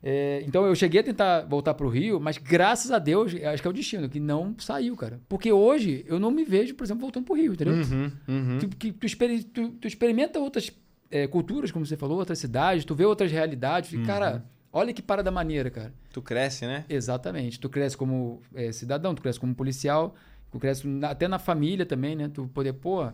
É, 0.02 0.42
então 0.46 0.64
eu 0.66 0.74
cheguei 0.74 1.00
a 1.00 1.04
tentar 1.04 1.40
voltar 1.46 1.74
pro 1.74 1.88
Rio, 1.88 2.20
mas 2.20 2.36
graças 2.38 2.92
a 2.92 2.98
Deus, 2.98 3.34
acho 3.34 3.60
que 3.62 3.66
é 3.66 3.70
o 3.70 3.74
destino, 3.74 4.08
que 4.08 4.20
não 4.20 4.54
saiu, 4.58 4.94
cara. 4.94 5.18
Porque 5.28 5.50
hoje 5.50 6.04
eu 6.06 6.20
não 6.20 6.30
me 6.30 6.44
vejo, 6.44 6.74
por 6.74 6.84
exemplo, 6.84 7.00
voltando 7.00 7.24
pro 7.24 7.34
Rio, 7.34 7.54
entendeu? 7.54 7.74
Uhum, 7.74 8.12
uhum. 8.28 8.58
que, 8.58 8.68
que 8.68 8.92
tu, 8.92 9.06
experi- 9.06 9.42
tu- 9.42 9.70
tu 9.70 9.88
experimenta 9.88 10.38
outras 10.38 10.70
é, 11.10 11.26
culturas, 11.26 11.72
como 11.72 11.84
você 11.84 11.96
falou, 11.96 12.18
outras 12.18 12.38
cidades, 12.38 12.84
tu 12.84 12.94
vê 12.94 13.04
outras 13.04 13.32
realidades. 13.32 13.92
E, 13.94 13.98
cara, 14.02 14.44
olha 14.72 14.92
que 14.92 15.02
parada 15.02 15.30
maneira, 15.30 15.70
cara. 15.70 15.92
Tu 16.12 16.22
cresce, 16.22 16.66
né? 16.66 16.84
Exatamente. 16.88 17.58
Tu 17.58 17.68
cresce 17.68 17.96
como 17.96 18.40
é, 18.54 18.70
cidadão, 18.70 19.12
tu 19.14 19.22
cresce 19.22 19.40
como 19.40 19.54
policial, 19.56 20.14
tu 20.52 20.58
cresce 20.60 20.86
na- 20.86 21.10
até 21.10 21.26
na 21.26 21.38
família 21.38 21.84
também, 21.86 22.14
né? 22.14 22.28
Tu 22.32 22.46
poder, 22.48 22.74
pô, 22.74 23.08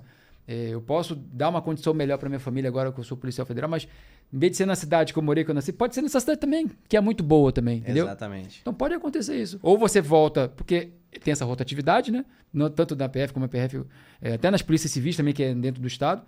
é, 0.46 0.68
eu 0.70 0.80
posso 0.82 1.14
dar 1.14 1.48
uma 1.48 1.62
condição 1.62 1.94
melhor 1.94 2.18
para 2.18 2.28
minha 2.28 2.40
família 2.40 2.68
agora 2.68 2.92
que 2.92 2.98
eu 2.98 3.04
sou 3.04 3.16
policial 3.16 3.46
federal, 3.46 3.70
mas 3.70 3.86
em 4.32 4.38
vez 4.38 4.52
de 4.52 4.56
ser 4.56 4.66
na 4.66 4.74
cidade 4.74 5.12
que 5.12 5.18
eu 5.18 5.22
morei, 5.22 5.44
que 5.44 5.50
eu 5.50 5.54
nasci, 5.54 5.72
pode 5.72 5.94
ser 5.94 6.02
nessa 6.02 6.18
cidade 6.18 6.40
também, 6.40 6.70
que 6.88 6.96
é 6.96 7.00
muito 7.00 7.22
boa 7.22 7.52
também, 7.52 7.78
entendeu? 7.78 8.06
Exatamente. 8.06 8.58
Então 8.60 8.72
pode 8.72 8.94
acontecer 8.94 9.36
isso. 9.36 9.58
Ou 9.62 9.76
você 9.78 10.00
volta, 10.00 10.48
porque 10.48 10.90
tem 11.22 11.32
essa 11.32 11.44
rotatividade, 11.44 12.10
né? 12.10 12.24
Não, 12.52 12.70
tanto 12.70 12.94
da 12.96 13.08
PF 13.08 13.32
como 13.32 13.44
a 13.44 13.48
PF, 13.48 13.84
é, 14.20 14.34
até 14.34 14.50
nas 14.50 14.62
polícias 14.62 14.90
civis 14.90 15.16
também, 15.16 15.34
que 15.34 15.42
é 15.42 15.54
dentro 15.54 15.80
do 15.80 15.86
Estado. 15.86 16.22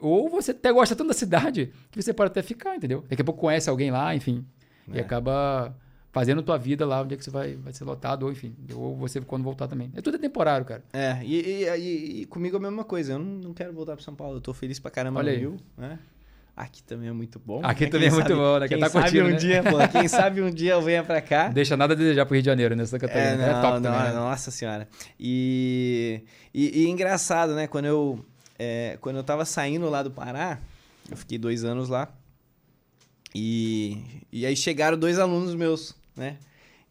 Ou 0.00 0.28
você 0.30 0.50
até 0.52 0.72
gosta 0.72 0.96
tanto 0.96 1.08
da 1.08 1.14
cidade 1.14 1.72
que 1.90 2.02
você 2.02 2.12
pode 2.12 2.30
até 2.30 2.42
ficar, 2.42 2.74
entendeu? 2.74 3.04
Daqui 3.08 3.22
a 3.22 3.24
pouco 3.24 3.40
conhece 3.40 3.68
alguém 3.68 3.90
lá, 3.90 4.14
enfim. 4.14 4.44
E 4.88 4.98
É. 4.98 5.00
acaba 5.02 5.76
fazendo 6.12 6.42
tua 6.42 6.58
vida 6.58 6.84
lá 6.86 7.00
onde 7.02 7.14
é 7.14 7.16
que 7.16 7.24
você 7.24 7.30
vai, 7.30 7.56
vai 7.56 7.72
ser 7.72 7.84
lotado, 7.84 8.24
ou 8.24 8.30
enfim. 8.32 8.54
Ou 8.74 8.94
você 8.96 9.20
quando 9.20 9.42
voltar 9.42 9.66
também. 9.66 9.90
É 9.96 10.00
tudo 10.02 10.16
é 10.16 10.20
temporário, 10.20 10.64
cara. 10.66 10.84
É, 10.92 11.18
e, 11.24 11.40
e- 11.64 12.20
e- 12.22 12.26
comigo 12.26 12.56
é 12.56 12.58
a 12.58 12.62
mesma 12.62 12.84
coisa. 12.84 13.14
Eu 13.14 13.18
não, 13.18 13.26
não 13.48 13.54
quero 13.54 13.72
voltar 13.72 13.94
para 13.96 14.04
São 14.04 14.14
Paulo. 14.14 14.36
Eu 14.36 14.40
tô 14.40 14.52
feliz 14.54 14.78
pra 14.78 14.90
caramba 14.90 15.18
Olha 15.20 15.32
no 15.32 15.36
aí. 15.38 15.40
Rio, 15.40 15.56
né? 15.76 15.98
Aqui 16.54 16.82
também 16.82 17.08
é 17.08 17.12
muito 17.12 17.38
bom. 17.38 17.60
Aqui 17.64 17.84
né? 17.86 17.90
também 17.90 18.08
Quem 18.10 18.18
é 18.18 18.20
muito 18.20 18.28
sabe- 18.28 18.40
bom, 18.40 18.58
né? 18.58 18.68
Quem 18.68 18.76
Quem 18.76 18.84
tá 18.86 18.90
sabe 18.90 19.02
curtindo, 19.04 19.24
um 19.24 19.30
né? 19.30 19.36
dia, 19.38 19.62
pô. 19.62 19.88
Quem 19.98 20.06
sabe 20.08 20.42
um 20.42 20.50
dia 20.50 20.72
eu 20.72 20.82
venha 20.82 21.02
pra 21.02 21.22
cá. 21.22 21.46
Não 21.46 21.54
deixa 21.54 21.76
nada 21.78 21.94
a 21.94 21.96
desejar 21.96 22.26
pro 22.26 22.34
Rio 22.34 22.42
de 22.42 22.46
Janeiro, 22.46 22.76
né? 22.76 22.84
Santa 22.84 23.06
É, 23.06 23.08
Catarina. 23.08 23.36
não, 23.46 23.58
É, 23.58 23.62
top 23.62 23.72
não, 23.80 23.82
também. 23.90 24.08
né? 24.08 24.12
nossa 24.14 24.50
senhora. 24.50 24.86
E, 25.18 26.20
e, 26.52 26.82
e 26.82 26.88
engraçado, 26.90 27.54
né? 27.54 27.66
Quando 27.66 27.86
eu, 27.86 28.22
é, 28.58 28.98
quando 29.00 29.16
eu 29.16 29.24
tava 29.24 29.46
saindo 29.46 29.88
lá 29.88 30.02
do 30.02 30.10
Pará, 30.10 30.58
eu 31.10 31.16
fiquei 31.16 31.38
dois 31.38 31.64
anos 31.64 31.88
lá. 31.88 32.06
E, 33.34 33.98
e 34.30 34.44
aí 34.44 34.54
chegaram 34.54 34.98
dois 34.98 35.18
alunos 35.18 35.54
meus, 35.54 35.94
né? 36.16 36.38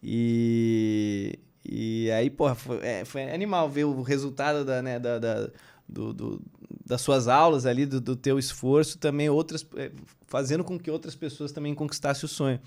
E, 0.03 1.39
E 1.63 2.11
aí, 2.11 2.29
porra, 2.29 2.55
foi, 2.55 2.79
é, 2.85 3.05
foi 3.05 3.23
animal 3.31 3.69
ver 3.69 3.85
o 3.85 4.01
resultado 4.01 4.65
da, 4.65 4.81
né, 4.81 4.99
da, 4.99 5.19
da 5.19 5.49
do, 5.87 6.13
do, 6.13 6.41
das 6.85 7.01
suas 7.01 7.27
aulas 7.27 7.65
ali, 7.65 7.85
do, 7.85 7.99
do 7.99 8.15
teu 8.15 8.39
esforço, 8.39 8.97
também 8.97 9.29
outras. 9.29 9.65
É, 9.75 9.91
fazendo 10.27 10.63
com 10.63 10.79
que 10.79 10.89
outras 10.89 11.15
pessoas 11.15 11.51
também 11.51 11.75
conquistassem 11.75 12.25
o 12.25 12.27
sonho. 12.29 12.59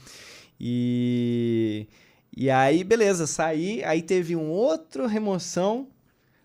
E, 0.61 1.89
e 2.37 2.51
aí, 2.51 2.85
beleza, 2.85 3.27
saí, 3.27 3.83
aí 3.85 4.03
teve 4.03 4.37
um 4.37 4.51
outro 4.51 5.07
remoção, 5.07 5.89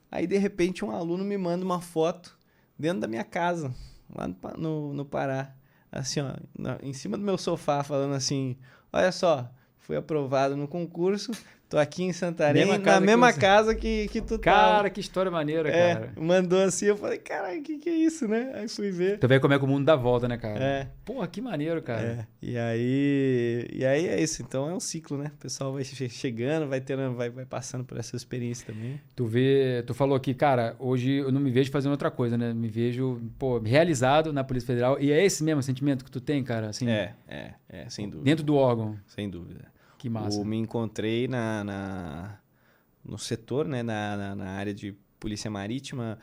aí 0.10 0.26
de 0.26 0.38
repente 0.38 0.84
um 0.84 0.92
aluno 0.92 1.24
me 1.24 1.38
manda 1.38 1.64
uma 1.66 1.82
foto 1.82 2.38
dentro 2.78 3.02
da 3.02 3.08
minha 3.08 3.24
casa, 3.24 3.74
lá 4.16 4.28
no, 4.28 4.36
no, 4.58 4.94
no 4.94 5.06
Pará. 5.06 5.54
Assim, 5.92 6.22
ó, 6.22 6.34
em 6.82 6.94
cima 6.94 7.18
do 7.18 7.24
meu 7.24 7.38
sofá, 7.38 7.84
falando 7.84 8.14
assim: 8.14 8.58
olha 8.94 9.12
só, 9.12 9.52
fui 9.90 9.98
aprovado 9.98 10.56
no 10.56 10.68
concurso, 10.68 11.32
Tô 11.70 11.78
aqui 11.78 12.02
em 12.02 12.12
Santarém, 12.12 12.66
mesma 12.66 12.80
na 12.80 13.00
mesma 13.00 13.32
que 13.32 13.40
casa 13.40 13.76
que, 13.76 14.08
que 14.08 14.22
tu 14.22 14.40
tá. 14.40 14.52
Cara, 14.52 14.90
que 14.90 15.00
história 15.00 15.30
maneira, 15.30 15.70
é, 15.70 15.94
cara. 15.94 16.14
Mandou 16.20 16.60
assim, 16.64 16.88
eu 16.88 16.98
falei, 16.98 17.20
caralho, 17.20 17.60
o 17.60 17.64
que, 17.64 17.78
que 17.78 17.88
é 17.88 17.94
isso, 17.94 18.28
né? 18.28 18.52
Aí 18.56 18.68
fui 18.68 18.90
ver. 18.90 19.20
Tu 19.20 19.28
vê 19.28 19.40
como 19.40 19.54
é 19.54 19.60
que 19.60 19.64
o 19.64 19.68
mundo 19.68 19.86
dá 19.86 19.96
volta, 19.96 20.28
né, 20.28 20.36
cara? 20.36 20.60
É. 20.60 20.88
Porra, 21.06 21.28
que 21.28 21.40
maneiro, 21.40 21.80
cara. 21.84 22.02
É. 22.02 22.26
E 22.42 22.58
aí. 22.58 23.68
E 23.72 23.86
aí 23.86 24.08
é 24.08 24.20
isso. 24.20 24.42
Então 24.42 24.68
é 24.68 24.74
um 24.74 24.80
ciclo, 24.80 25.16
né? 25.16 25.32
O 25.36 25.38
pessoal 25.38 25.72
vai 25.72 25.84
chegando, 25.84 26.68
vai 26.68 26.82
tendo, 26.82 27.14
vai, 27.14 27.30
vai 27.30 27.46
passando 27.46 27.86
por 27.86 28.00
essa 28.00 28.16
experiência 28.16 28.66
também. 28.66 29.00
Tu 29.16 29.28
vê. 29.28 29.84
Tu 29.86 29.94
falou 29.94 30.16
aqui, 30.16 30.34
cara, 30.34 30.76
hoje 30.80 31.18
eu 31.18 31.32
não 31.32 31.40
me 31.40 31.52
vejo 31.52 31.70
fazendo 31.70 31.92
outra 31.92 32.10
coisa, 32.10 32.36
né? 32.36 32.52
Me 32.52 32.68
vejo, 32.68 33.22
pô, 33.38 33.60
realizado 33.60 34.34
na 34.34 34.44
Polícia 34.44 34.66
Federal. 34.66 35.00
E 35.00 35.12
é 35.12 35.24
esse 35.24 35.44
mesmo 35.44 35.62
sentimento 35.62 36.04
que 36.04 36.10
tu 36.10 36.20
tem, 36.20 36.44
cara? 36.44 36.70
Assim, 36.70 36.90
é, 36.90 37.14
é, 37.28 37.54
é, 37.70 37.90
sem 37.90 38.10
dúvida. 38.10 38.26
Dentro 38.26 38.44
do 38.44 38.56
órgão. 38.56 38.98
Sem 39.06 39.30
dúvida. 39.30 39.66
Que 40.00 40.10
massa. 40.10 40.40
O, 40.40 40.46
me 40.46 40.56
encontrei 40.56 41.28
na, 41.28 41.64
na, 41.64 42.40
no 43.04 43.18
setor, 43.20 43.68
né, 43.68 43.84
na, 43.84 44.16
na, 44.16 44.36
na 44.36 44.50
área 44.52 44.74
de 44.74 44.96
polícia 45.20 45.52
marítima. 45.52 46.18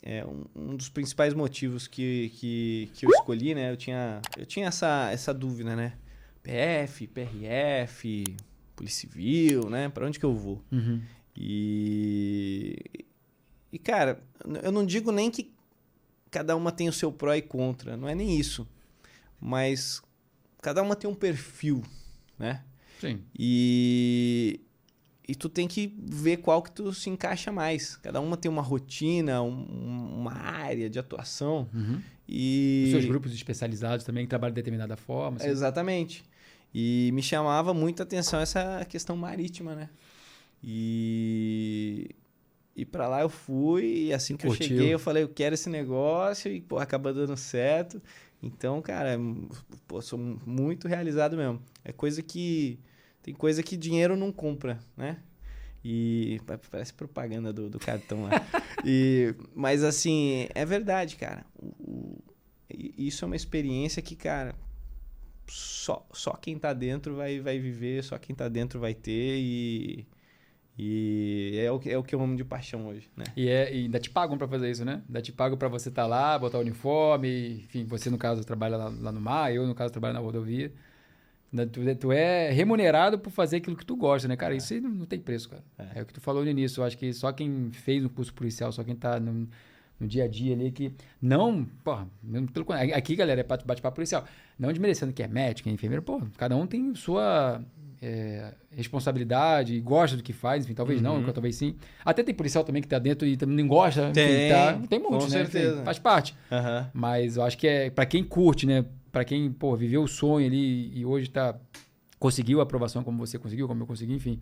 É 0.00 0.24
um, 0.24 0.44
um, 0.54 0.76
dos 0.76 0.88
principais 0.88 1.34
motivos 1.34 1.88
que, 1.88 2.30
que, 2.36 2.90
que 2.94 3.04
eu 3.04 3.10
escolhi, 3.10 3.54
né? 3.54 3.72
Eu 3.72 3.76
tinha, 3.76 4.22
eu 4.36 4.46
tinha 4.46 4.68
essa, 4.68 5.10
essa 5.10 5.34
dúvida, 5.34 5.74
né? 5.74 5.94
PF, 6.42 7.08
PRF, 7.08 8.24
Polícia 8.76 9.08
Civil, 9.08 9.68
né? 9.68 9.88
Para 9.88 10.06
onde 10.06 10.18
que 10.18 10.24
eu 10.24 10.34
vou? 10.34 10.62
Uhum. 10.70 11.02
E, 11.36 12.78
e, 13.72 13.78
cara, 13.78 14.22
eu 14.62 14.70
não 14.70 14.86
digo 14.86 15.10
nem 15.10 15.32
que 15.32 15.52
cada 16.30 16.54
uma 16.54 16.70
tem 16.70 16.88
o 16.88 16.92
seu 16.92 17.10
pró 17.10 17.34
e 17.34 17.42
contra, 17.42 17.96
não 17.96 18.08
é 18.08 18.14
nem 18.14 18.38
isso. 18.38 18.68
Mas 19.40 20.00
cada 20.62 20.80
uma 20.80 20.94
tem 20.94 21.10
um 21.10 21.14
perfil, 21.14 21.82
né? 22.38 22.62
Sim. 23.08 23.20
E, 23.38 24.60
e 25.28 25.34
tu 25.34 25.48
tem 25.48 25.68
que 25.68 25.94
ver 25.98 26.38
qual 26.38 26.62
que 26.62 26.70
tu 26.70 26.92
se 26.92 27.10
encaixa 27.10 27.52
mais. 27.52 27.96
Cada 27.96 28.20
uma 28.20 28.36
tem 28.36 28.50
uma 28.50 28.62
rotina, 28.62 29.42
um, 29.42 30.20
uma 30.20 30.32
área 30.32 30.88
de 30.88 30.98
atuação. 30.98 31.68
Uhum. 31.74 32.00
E... 32.28 32.84
Os 32.86 32.90
seus 32.92 33.04
grupos 33.04 33.32
especializados 33.34 34.04
também 34.04 34.24
que 34.24 34.30
trabalham 34.30 34.52
de 34.52 34.60
determinada 34.60 34.96
forma. 34.96 35.36
Assim. 35.36 35.48
Exatamente. 35.48 36.24
E 36.74 37.10
me 37.12 37.22
chamava 37.22 37.72
muita 37.74 38.02
atenção 38.02 38.40
essa 38.40 38.84
questão 38.86 39.16
marítima, 39.16 39.74
né? 39.74 39.90
E, 40.62 42.10
e 42.74 42.84
para 42.84 43.06
lá 43.06 43.20
eu 43.20 43.28
fui, 43.28 44.06
e 44.06 44.12
assim 44.14 44.36
que 44.36 44.46
Curtiu. 44.46 44.64
eu 44.64 44.68
cheguei, 44.68 44.94
eu 44.94 44.98
falei, 44.98 45.22
eu 45.22 45.28
quero 45.28 45.54
esse 45.54 45.68
negócio, 45.68 46.50
e 46.50 46.60
pô, 46.60 46.78
acaba 46.78 47.12
dando 47.12 47.36
certo. 47.36 48.02
Então, 48.42 48.82
cara, 48.82 49.18
pô, 49.86 50.02
sou 50.02 50.18
muito 50.18 50.88
realizado 50.88 51.36
mesmo. 51.36 51.62
É 51.84 51.92
coisa 51.92 52.22
que. 52.22 52.78
Tem 53.24 53.32
coisa 53.32 53.62
que 53.62 53.74
dinheiro 53.74 54.16
não 54.16 54.30
compra, 54.30 54.78
né? 54.94 55.16
E 55.82 56.38
parece 56.70 56.92
propaganda 56.92 57.52
do, 57.54 57.70
do 57.70 57.78
cartão 57.78 58.24
lá. 58.24 58.30
e, 58.84 59.34
mas 59.54 59.82
assim, 59.82 60.46
é 60.54 60.64
verdade, 60.64 61.16
cara. 61.16 61.44
O, 61.58 61.66
o, 61.80 62.24
isso 62.70 63.24
é 63.24 63.26
uma 63.26 63.34
experiência 63.34 64.02
que, 64.02 64.14
cara, 64.14 64.54
só, 65.48 66.06
só 66.12 66.32
quem 66.34 66.58
tá 66.58 66.74
dentro 66.74 67.16
vai, 67.16 67.40
vai 67.40 67.58
viver, 67.58 68.04
só 68.04 68.18
quem 68.18 68.36
tá 68.36 68.46
dentro 68.46 68.78
vai 68.78 68.92
ter 68.92 69.38
e 69.38 70.06
e 70.76 71.56
é 71.56 71.70
o, 71.70 71.78
que, 71.78 71.88
é 71.88 71.96
o 71.96 72.02
que 72.02 72.14
eu 72.14 72.20
amo 72.20 72.34
de 72.36 72.44
paixão 72.44 72.88
hoje, 72.88 73.08
né? 73.16 73.24
E, 73.36 73.48
é, 73.48 73.72
e 73.72 73.84
ainda 73.84 74.00
te 74.00 74.10
pagam 74.10 74.36
para 74.36 74.48
fazer 74.48 74.68
isso, 74.68 74.84
né? 74.84 75.02
Ainda 75.06 75.22
te 75.22 75.30
pagam 75.30 75.56
para 75.56 75.68
você 75.68 75.88
estar 75.88 76.02
tá 76.02 76.08
lá, 76.08 76.36
botar 76.36 76.58
o 76.58 76.62
uniforme, 76.62 77.60
enfim, 77.60 77.84
você 77.84 78.10
no 78.10 78.18
caso 78.18 78.44
trabalha 78.44 78.76
lá, 78.76 78.88
lá, 78.88 79.12
no 79.12 79.20
mar, 79.20 79.54
eu 79.54 79.66
no 79.68 79.74
caso 79.74 79.92
trabalho 79.92 80.14
na 80.14 80.20
rodovia. 80.20 80.72
Tu, 81.70 81.94
tu, 81.96 82.12
é 82.12 82.50
remunerado 82.50 83.18
por 83.18 83.30
fazer 83.30 83.58
aquilo 83.58 83.76
que 83.76 83.86
tu 83.86 83.96
gosta, 83.96 84.26
né, 84.26 84.36
cara? 84.36 84.54
É. 84.54 84.56
Isso 84.56 84.80
não, 84.80 85.06
tem 85.06 85.20
preço, 85.20 85.48
cara. 85.48 85.62
É. 85.78 86.00
é. 86.00 86.02
o 86.02 86.06
que 86.06 86.12
tu 86.12 86.20
falou 86.20 86.42
no 86.42 86.50
início. 86.50 86.80
Eu 86.80 86.84
acho 86.84 86.98
que 86.98 87.12
só 87.12 87.32
quem 87.32 87.70
fez 87.72 88.04
um 88.04 88.08
curso 88.08 88.34
policial, 88.34 88.72
só 88.72 88.82
quem 88.82 88.96
tá 88.96 89.20
no, 89.20 89.48
no 90.00 90.08
dia 90.08 90.24
a 90.24 90.28
dia 90.28 90.54
ali 90.54 90.72
que 90.72 90.92
não, 91.22 91.64
porra, 91.84 92.08
pelo 92.52 92.66
aqui, 92.94 93.14
galera, 93.14 93.40
é 93.40 93.44
bate-papo 93.44 93.94
policial. 93.94 94.24
Não 94.58 94.68
desmerecendo 94.70 95.12
que 95.12 95.22
é 95.22 95.28
médico, 95.28 95.68
é 95.68 95.72
enfermeiro, 95.72 96.02
pô, 96.02 96.20
cada 96.36 96.56
um 96.56 96.66
tem 96.66 96.94
sua 96.94 97.62
é, 98.02 98.52
responsabilidade, 98.70 99.80
gosta 99.80 100.16
do 100.16 100.22
que 100.22 100.32
faz, 100.32 100.64
enfim, 100.64 100.74
talvez 100.74 101.00
uhum. 101.00 101.22
não, 101.22 101.32
talvez 101.32 101.56
sim. 101.56 101.76
Até 102.04 102.22
tem 102.22 102.34
policial 102.34 102.62
também 102.62 102.82
que 102.82 102.88
tá 102.88 102.98
dentro 102.98 103.26
e 103.26 103.36
também 103.36 103.56
não 103.56 103.66
gosta. 103.66 104.10
Tem, 104.12 104.46
enfim, 104.46 104.48
tá, 104.52 104.88
tem 104.88 104.98
muito, 104.98 105.18
com 105.18 105.24
né? 105.24 105.30
certeza. 105.30 105.82
Faz 105.82 105.98
parte. 105.98 106.36
Uhum. 106.50 106.86
Mas 106.92 107.36
eu 107.36 107.42
acho 107.42 107.56
que 107.56 107.66
é 107.66 107.90
para 107.90 108.04
quem 108.04 108.22
curte, 108.22 108.66
né? 108.66 108.84
Para 109.14 109.24
quem, 109.24 109.52
pô, 109.52 109.76
viveu 109.76 110.02
o 110.02 110.08
sonho 110.08 110.44
ali 110.44 110.90
e 110.92 111.06
hoje 111.06 111.30
tá 111.30 111.54
conseguiu 112.18 112.58
a 112.58 112.64
aprovação 112.64 113.04
como 113.04 113.24
você 113.24 113.38
conseguiu, 113.38 113.68
como 113.68 113.80
eu 113.80 113.86
consegui, 113.86 114.12
enfim. 114.12 114.40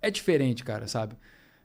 É 0.00 0.08
diferente, 0.08 0.62
cara, 0.62 0.86
sabe? 0.86 1.16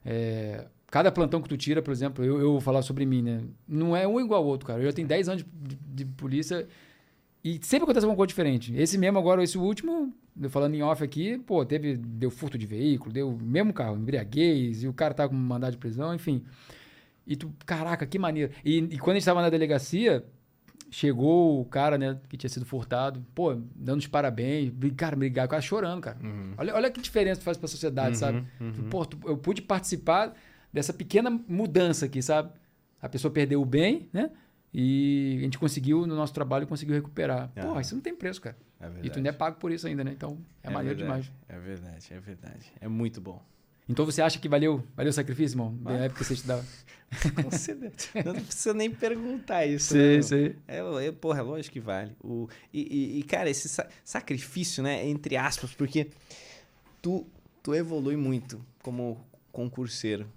É, 0.04 0.66
cada 0.88 1.12
plantão 1.12 1.40
que 1.40 1.48
tu 1.48 1.56
tira, 1.56 1.80
por 1.80 1.92
exemplo, 1.92 2.24
eu, 2.24 2.40
eu 2.40 2.50
vou 2.50 2.60
falar 2.60 2.82
sobre 2.82 3.06
mim, 3.06 3.22
né? 3.22 3.40
Não 3.68 3.96
é 3.96 4.04
um 4.04 4.18
igual 4.18 4.42
ao 4.42 4.48
outro, 4.48 4.66
cara. 4.66 4.80
Eu 4.80 4.86
já 4.86 4.92
tenho 4.92 5.06
10 5.06 5.28
anos 5.28 5.44
de, 5.48 5.76
de, 5.76 6.04
polícia 6.04 6.66
e 7.44 7.60
sempre 7.62 7.84
acontece 7.84 8.04
alguma 8.04 8.16
coisa 8.16 8.26
diferente. 8.26 8.74
Esse 8.74 8.98
mesmo 8.98 9.20
agora, 9.20 9.44
esse 9.44 9.56
último, 9.56 10.12
falando 10.48 10.74
em 10.74 10.82
off 10.82 11.04
aqui, 11.04 11.38
pô, 11.38 11.64
teve, 11.64 11.96
deu 11.96 12.32
furto 12.32 12.58
de 12.58 12.66
veículo, 12.66 13.12
deu 13.12 13.38
mesmo 13.40 13.72
carro, 13.72 13.96
embriaguez, 13.96 14.82
e 14.82 14.88
o 14.88 14.92
cara 14.92 15.14
tá 15.14 15.28
com 15.28 15.36
mandado 15.36 15.70
de 15.70 15.78
prisão, 15.78 16.12
enfim. 16.12 16.42
E 17.24 17.36
tu, 17.36 17.54
caraca, 17.64 18.04
que 18.04 18.18
maneiro. 18.18 18.52
E, 18.64 18.78
e 18.78 18.98
quando 18.98 19.12
a 19.14 19.18
gente 19.20 19.26
tava 19.26 19.40
na 19.40 19.50
delegacia, 19.50 20.26
chegou 20.90 21.60
o 21.60 21.64
cara, 21.64 21.96
né, 21.96 22.18
que 22.28 22.36
tinha 22.36 22.50
sido 22.50 22.66
furtado, 22.66 23.24
pô, 23.34 23.54
dando 23.74 24.00
os 24.00 24.06
parabéns, 24.06 24.72
cara, 24.96 25.16
brigar, 25.16 25.46
o 25.46 25.48
cara 25.48 25.62
chorando, 25.62 26.00
cara. 26.00 26.18
Uhum. 26.22 26.54
Olha, 26.58 26.74
olha 26.74 26.90
que 26.90 27.00
diferença 27.00 27.40
faz 27.40 27.56
pra 27.56 27.68
sociedade, 27.68 28.10
uhum, 28.10 28.14
sabe? 28.14 28.44
Uhum. 28.60 28.88
Pô, 28.90 29.06
tu, 29.06 29.18
eu 29.24 29.38
pude 29.38 29.62
participar 29.62 30.34
dessa 30.72 30.92
pequena 30.92 31.30
mudança 31.30 32.06
aqui, 32.06 32.20
sabe? 32.20 32.50
A 33.00 33.08
pessoa 33.08 33.32
perdeu 33.32 33.62
o 33.62 33.64
bem, 33.64 34.08
né? 34.12 34.30
E 34.72 35.36
a 35.38 35.42
gente 35.44 35.58
conseguiu, 35.58 36.06
no 36.06 36.14
nosso 36.14 36.32
trabalho, 36.32 36.66
conseguiu 36.66 36.94
recuperar. 36.94 37.50
Ah, 37.56 37.62
Porra, 37.62 37.80
isso 37.80 37.94
não 37.94 38.02
tem 38.02 38.14
preço, 38.14 38.40
cara. 38.40 38.56
É 38.80 38.88
e 39.02 39.10
tu 39.10 39.16
ainda 39.16 39.28
é 39.28 39.32
pago 39.32 39.56
por 39.58 39.72
isso 39.72 39.86
ainda, 39.86 40.04
né? 40.04 40.12
Então, 40.12 40.38
é, 40.62 40.68
é 40.68 40.70
maneiro 40.70 40.98
verdade, 40.98 41.22
demais. 41.22 41.32
É 41.48 41.58
verdade, 41.58 42.06
é 42.10 42.20
verdade. 42.20 42.72
É 42.80 42.88
muito 42.88 43.20
bom. 43.20 43.42
Então 43.90 44.04
você 44.06 44.22
acha 44.22 44.38
que 44.38 44.48
valeu, 44.48 44.86
valeu 44.96 45.10
o 45.10 45.12
sacrifício, 45.12 45.54
irmão? 45.54 45.76
Ah. 45.84 45.92
Na 45.92 45.98
época 46.04 46.20
que 46.20 46.24
você 46.24 46.34
estudava. 46.34 46.64
Não 48.24 48.34
precisa 48.44 48.72
nem 48.72 48.88
perguntar 48.88 49.66
isso. 49.66 49.94
Sim, 49.94 50.16
né? 50.16 50.22
sim. 50.22 50.54
É, 50.68 51.06
é, 51.06 51.10
porra, 51.10 51.40
é 51.40 51.42
lógico 51.42 51.72
que 51.72 51.80
vale. 51.80 52.12
O, 52.22 52.48
e, 52.72 52.82
e, 52.82 53.18
e, 53.18 53.22
cara, 53.24 53.50
esse 53.50 53.68
sa 53.68 53.88
sacrifício, 54.04 54.80
né? 54.80 55.04
Entre 55.04 55.36
aspas, 55.36 55.72
porque 55.74 56.08
tu, 57.02 57.26
tu 57.64 57.74
evolui 57.74 58.14
muito 58.14 58.64
como 58.80 59.26
concurseiro. 59.50 60.30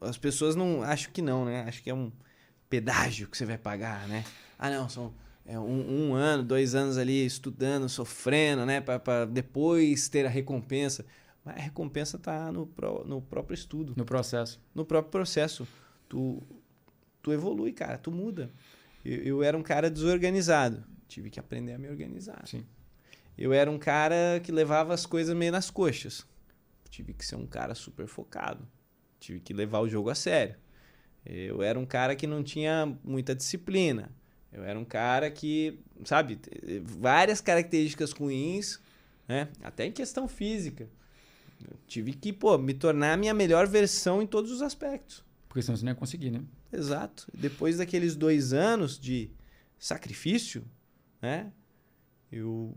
As 0.00 0.16
pessoas 0.16 0.54
não. 0.54 0.84
Acho 0.84 1.10
que 1.10 1.20
não, 1.20 1.44
né? 1.44 1.64
Acho 1.66 1.82
que 1.82 1.90
é 1.90 1.94
um 1.94 2.12
pedágio 2.70 3.26
que 3.26 3.36
você 3.36 3.44
vai 3.44 3.58
pagar, 3.58 4.06
né? 4.06 4.24
Ah, 4.56 4.70
não, 4.70 4.88
são 4.88 5.12
é, 5.44 5.58
um, 5.58 6.10
um, 6.10 6.14
ano, 6.14 6.44
dois 6.44 6.76
anos 6.76 6.98
ali 6.98 7.26
estudando, 7.26 7.88
sofrendo, 7.88 8.64
né? 8.64 8.80
Para 8.80 9.24
depois 9.24 10.08
ter 10.08 10.24
a 10.24 10.28
recompensa. 10.28 11.04
Mas 11.46 11.58
a 11.58 11.60
recompensa 11.60 12.18
tá 12.18 12.50
no, 12.50 12.68
no 13.04 13.22
próprio 13.22 13.54
estudo. 13.54 13.94
No 13.96 14.04
processo. 14.04 14.60
No 14.74 14.84
próprio 14.84 15.12
processo. 15.12 15.66
Tu, 16.08 16.42
tu 17.22 17.32
evolui, 17.32 17.72
cara, 17.72 17.96
tu 17.96 18.10
muda. 18.10 18.50
Eu, 19.04 19.22
eu 19.22 19.42
era 19.44 19.56
um 19.56 19.62
cara 19.62 19.88
desorganizado. 19.88 20.82
Tive 21.06 21.30
que 21.30 21.38
aprender 21.38 21.74
a 21.74 21.78
me 21.78 21.88
organizar. 21.88 22.42
Sim. 22.48 22.66
Eu 23.38 23.52
era 23.52 23.70
um 23.70 23.78
cara 23.78 24.40
que 24.42 24.50
levava 24.50 24.92
as 24.92 25.06
coisas 25.06 25.36
meio 25.36 25.52
nas 25.52 25.70
coxas. 25.70 26.26
Tive 26.90 27.14
que 27.14 27.24
ser 27.24 27.36
um 27.36 27.46
cara 27.46 27.76
super 27.76 28.08
focado. 28.08 28.66
Tive 29.20 29.38
que 29.38 29.54
levar 29.54 29.78
o 29.78 29.88
jogo 29.88 30.10
a 30.10 30.16
sério. 30.16 30.56
Eu 31.24 31.62
era 31.62 31.78
um 31.78 31.86
cara 31.86 32.16
que 32.16 32.26
não 32.26 32.42
tinha 32.42 32.98
muita 33.04 33.36
disciplina. 33.36 34.10
Eu 34.52 34.64
era 34.64 34.76
um 34.76 34.84
cara 34.84 35.30
que, 35.30 35.78
sabe, 36.04 36.40
várias 36.82 37.40
características 37.40 38.10
ruins, 38.10 38.80
né? 39.28 39.48
Até 39.62 39.86
em 39.86 39.92
questão 39.92 40.26
física. 40.26 40.88
Eu 41.64 41.76
tive 41.86 42.12
que, 42.12 42.32
pô, 42.32 42.56
me 42.58 42.74
tornar 42.74 43.14
a 43.14 43.16
minha 43.16 43.34
melhor 43.34 43.66
versão 43.66 44.20
em 44.22 44.26
todos 44.26 44.50
os 44.50 44.62
aspectos. 44.62 45.24
Porque 45.48 45.62
senão 45.62 45.76
você 45.76 45.84
não 45.84 45.92
ia 45.92 45.96
conseguir, 45.96 46.30
né? 46.30 46.42
Exato. 46.72 47.26
Depois 47.32 47.78
daqueles 47.78 48.14
dois 48.14 48.52
anos 48.52 48.98
de 48.98 49.30
sacrifício, 49.78 50.64
né? 51.20 51.52
Eu 52.30 52.74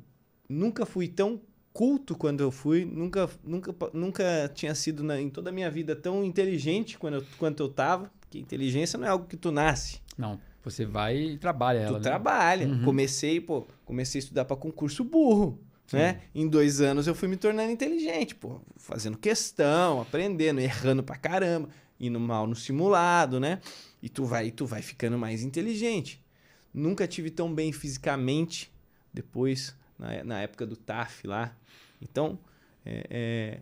nunca 0.48 0.86
fui 0.86 1.08
tão 1.08 1.42
culto 1.74 2.16
quando 2.16 2.42
eu 2.42 2.52
fui, 2.52 2.86
nunca, 2.86 3.30
nunca, 3.44 3.76
nunca 3.94 4.52
tinha 4.54 4.74
sido 4.76 5.04
na, 5.04 5.20
em 5.20 5.30
toda 5.30 5.50
a 5.50 5.54
minha 5.54 5.70
vida 5.70 5.96
tão 5.96 6.24
inteligente 6.24 6.98
quando 6.98 7.16
eu, 7.16 7.26
quanto 7.38 7.62
eu 7.62 7.70
tava. 7.70 8.12
Porque 8.20 8.40
inteligência 8.40 8.98
não 8.98 9.08
é 9.08 9.10
algo 9.10 9.26
que 9.28 9.38
tu 9.38 9.52
nasce. 9.52 10.02
Não, 10.18 10.40
você 10.64 10.86
vai 10.86 11.18
e 11.18 11.38
trabalha 11.38 11.80
ela. 11.80 11.88
Tu 11.88 11.94
né? 11.96 12.00
trabalha. 12.02 12.68
Uhum. 12.68 12.84
Comecei, 12.84 13.42
pô, 13.42 13.66
comecei 13.86 14.20
a 14.20 14.24
estudar 14.24 14.46
para 14.46 14.56
concurso 14.56 15.04
burro. 15.04 15.60
Né? 15.98 16.22
Em 16.34 16.48
dois 16.48 16.82
anos 16.82 17.08
eu 17.08 17.16
fui 17.16 17.28
me 17.28 17.38
tornando 17.38 17.72
inteligente, 17.72 18.36
pô, 18.36 18.62
fazendo 18.78 19.18
questão, 19.18 20.02
aprendendo, 20.02 20.60
errando 20.60 21.02
pra 21.04 21.16
caramba, 21.16 21.70
indo 22.00 22.20
mal 22.20 22.46
no 22.46 22.56
simulado, 22.56 23.40
né? 23.40 23.60
E 24.02 24.08
tu 24.08 24.26
vai, 24.26 24.52
tu 24.52 24.66
vai 24.66 24.82
ficando 24.82 25.18
mais 25.18 25.42
inteligente. 25.42 26.24
Nunca 26.74 27.08
tive 27.08 27.30
tão 27.30 27.54
bem 27.54 27.72
fisicamente 27.72 28.72
depois, 29.14 29.76
na, 29.98 30.24
na 30.24 30.42
época 30.42 30.66
do 30.66 30.76
TAF 30.76 31.28
lá. 31.28 31.56
Então, 32.02 32.40
é, 32.86 33.06
é, 33.10 33.60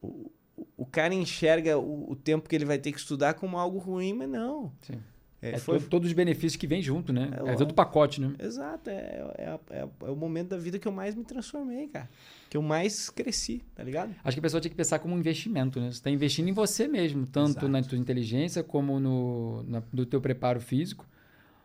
o, 0.00 0.30
o 0.76 0.86
cara 0.86 1.12
enxerga 1.14 1.78
o, 1.78 2.12
o, 2.12 2.16
tempo 2.16 2.48
que 2.48 2.54
ele 2.54 2.64
vai 2.64 2.78
ter 2.78 2.92
que 2.92 2.98
estudar 2.98 3.34
como 3.34 3.58
algo 3.58 3.78
ruim, 3.78 4.12
mas 4.14 4.28
não. 4.28 4.72
Sim. 4.82 5.00
É, 5.42 5.52
é 5.52 5.58
foi... 5.58 5.78
todo, 5.78 5.88
todos 5.88 6.08
os 6.08 6.12
benefícios 6.12 6.56
que 6.56 6.66
vem 6.66 6.82
junto, 6.82 7.12
né? 7.12 7.30
É, 7.46 7.52
é 7.52 7.56
todo 7.56 7.70
o 7.70 7.74
pacote, 7.74 8.20
né? 8.20 8.34
Exato. 8.38 8.90
É, 8.90 9.24
é, 9.38 9.58
é, 9.70 9.88
é, 10.02 10.10
o 10.10 10.14
momento 10.14 10.48
da 10.48 10.58
vida 10.58 10.78
que 10.78 10.86
eu 10.86 10.92
mais 10.92 11.14
me 11.14 11.24
transformei, 11.24 11.88
cara. 11.88 12.08
Que 12.48 12.56
eu 12.56 12.62
mais 12.62 13.08
cresci, 13.08 13.62
tá 13.74 13.82
ligado? 13.82 14.14
Acho 14.22 14.34
que 14.34 14.40
a 14.40 14.42
pessoa 14.42 14.60
tinha 14.60 14.70
que 14.70 14.76
pensar 14.76 14.98
como 14.98 15.14
um 15.14 15.18
investimento, 15.18 15.80
né? 15.80 15.86
Você 15.86 15.98
está 15.98 16.10
investindo 16.10 16.48
em 16.48 16.52
você 16.52 16.86
mesmo, 16.86 17.26
tanto 17.26 17.50
Exato. 17.50 17.68
na 17.68 17.82
tua 17.82 17.96
inteligência 17.96 18.62
como 18.62 19.00
no, 19.00 19.62
na, 19.62 19.82
no 19.92 20.04
teu 20.04 20.20
preparo 20.20 20.60
físico, 20.60 21.06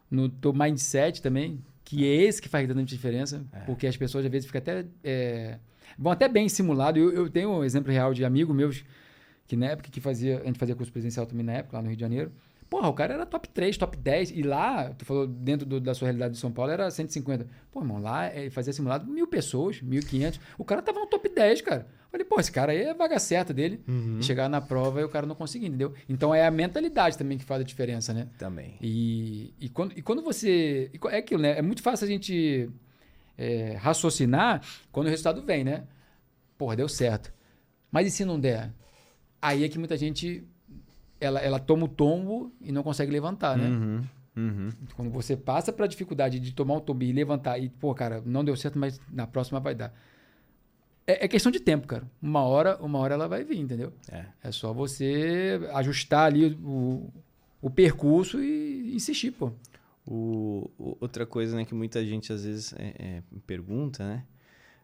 no 0.09 0.29
teu 0.29 0.53
mindset 0.53 1.21
também, 1.21 1.61
que 1.83 2.05
é 2.05 2.23
esse 2.23 2.41
que 2.41 2.47
faz 2.47 2.67
tanta 2.67 2.83
diferença, 2.83 3.45
é. 3.51 3.59
porque 3.61 3.87
as 3.87 3.97
pessoas 3.97 4.25
às 4.25 4.31
vezes 4.31 4.47
ficam 4.47 4.59
até... 4.59 4.85
É, 5.03 5.59
vão 5.99 6.13
até 6.13 6.29
bem 6.29 6.47
simulado. 6.47 6.97
Eu, 6.97 7.11
eu 7.11 7.29
tenho 7.29 7.49
um 7.49 7.63
exemplo 7.63 7.91
real 7.91 8.13
de 8.13 8.23
amigo 8.23 8.53
meus 8.53 8.85
que 9.47 9.57
na 9.57 9.67
época 9.67 9.89
que 9.91 9.99
fazia... 9.99 10.39
A 10.41 10.45
gente 10.45 10.57
fazia 10.57 10.75
curso 10.75 10.91
presencial 10.91 11.25
também 11.25 11.45
na 11.45 11.53
época, 11.53 11.75
lá 11.75 11.83
no 11.83 11.89
Rio 11.89 11.97
de 11.97 12.01
Janeiro 12.01 12.31
Porra, 12.69 12.89
o 12.89 12.93
cara 12.93 13.13
era 13.13 13.25
top 13.25 13.47
3, 13.49 13.77
top 13.77 13.95
10. 13.95 14.31
E 14.31 14.41
lá, 14.41 14.89
tu 14.97 15.05
falou, 15.05 15.27
dentro 15.27 15.65
do, 15.65 15.79
da 15.79 15.93
sua 15.93 16.07
realidade 16.07 16.33
de 16.33 16.39
São 16.39 16.51
Paulo, 16.51 16.71
era 16.71 16.89
150. 16.89 17.47
Pô, 17.71 17.79
irmão, 17.79 18.01
lá 18.01 18.33
ele 18.35 18.49
fazia 18.49 18.73
simulado 18.73 19.05
mil 19.05 19.27
pessoas, 19.27 19.81
1.500. 19.81 20.39
O 20.57 20.65
cara 20.65 20.81
tava 20.81 20.99
no 20.99 21.05
top 21.05 21.29
10, 21.29 21.61
cara. 21.61 21.87
Falei, 22.09 22.25
pô, 22.25 22.39
esse 22.39 22.51
cara 22.51 22.71
aí 22.71 22.81
é 22.81 22.93
vaga 22.93 23.19
certa 23.19 23.53
dele. 23.53 23.81
Uhum. 23.87 24.21
Chegar 24.21 24.49
na 24.49 24.61
prova 24.61 25.01
e 25.01 25.03
o 25.03 25.09
cara 25.09 25.27
não 25.27 25.35
conseguir, 25.35 25.67
entendeu? 25.67 25.93
Então 26.09 26.33
é 26.33 26.45
a 26.45 26.51
mentalidade 26.51 27.17
também 27.17 27.37
que 27.37 27.43
faz 27.43 27.61
a 27.61 27.63
diferença, 27.63 28.13
né? 28.13 28.29
Também. 28.37 28.77
E, 28.81 29.53
e, 29.59 29.69
quando, 29.69 29.97
e 29.97 30.01
quando 30.01 30.21
você. 30.21 30.89
É 31.11 31.17
aquilo, 31.17 31.41
né? 31.41 31.57
É 31.57 31.61
muito 31.61 31.83
fácil 31.83 32.05
a 32.05 32.09
gente 32.09 32.69
é, 33.37 33.75
raciocinar 33.75 34.61
quando 34.91 35.07
o 35.07 35.09
resultado 35.09 35.41
vem, 35.43 35.63
né? 35.63 35.83
Porra, 36.57 36.75
deu 36.75 36.87
certo. 36.87 37.33
Mas 37.91 38.07
e 38.07 38.11
se 38.11 38.25
não 38.25 38.39
der? 38.39 38.71
Aí 39.41 39.63
é 39.63 39.69
que 39.69 39.77
muita 39.77 39.95
gente 39.95 40.43
ela, 41.25 41.39
ela 41.39 41.59
toma 41.59 41.85
o 41.85 41.87
tombo 41.87 42.51
e 42.61 42.71
não 42.71 42.83
consegue 42.83 43.11
levantar, 43.11 43.57
né? 43.57 43.67
Uhum, 43.67 44.03
uhum. 44.37 44.69
Quando 44.95 45.11
você 45.11 45.35
passa 45.35 45.73
para 45.73 45.85
a 45.85 45.87
dificuldade 45.87 46.39
de 46.39 46.53
tomar 46.53 46.75
um 46.75 46.79
tombo 46.79 47.03
e 47.03 47.11
levantar 47.11 47.57
e, 47.59 47.69
pô, 47.69 47.93
cara, 47.93 48.21
não 48.25 48.43
deu 48.43 48.55
certo, 48.55 48.77
mas 48.77 48.99
na 49.11 49.27
próxima 49.27 49.59
vai 49.59 49.75
dar. 49.75 49.93
É, 51.07 51.25
é 51.25 51.27
questão 51.27 51.51
de 51.51 51.59
tempo, 51.59 51.87
cara. 51.87 52.03
Uma 52.21 52.43
hora, 52.43 52.77
uma 52.81 52.99
hora 52.99 53.13
ela 53.13 53.27
vai 53.27 53.43
vir, 53.43 53.59
entendeu? 53.59 53.93
É, 54.11 54.25
é 54.43 54.51
só 54.51 54.73
você 54.73 55.59
ajustar 55.73 56.25
ali 56.25 56.57
o, 56.63 57.09
o 57.61 57.69
percurso 57.69 58.41
e 58.41 58.95
insistir, 58.95 59.31
pô. 59.31 59.51
O, 60.07 60.69
o, 60.77 60.97
outra 60.99 61.25
coisa 61.25 61.55
né, 61.55 61.65
que 61.65 61.73
muita 61.73 62.05
gente 62.05 62.31
às 62.31 62.43
vezes 62.43 62.73
é, 62.77 62.93
é, 62.97 63.23
pergunta, 63.45 64.03
né? 64.03 64.23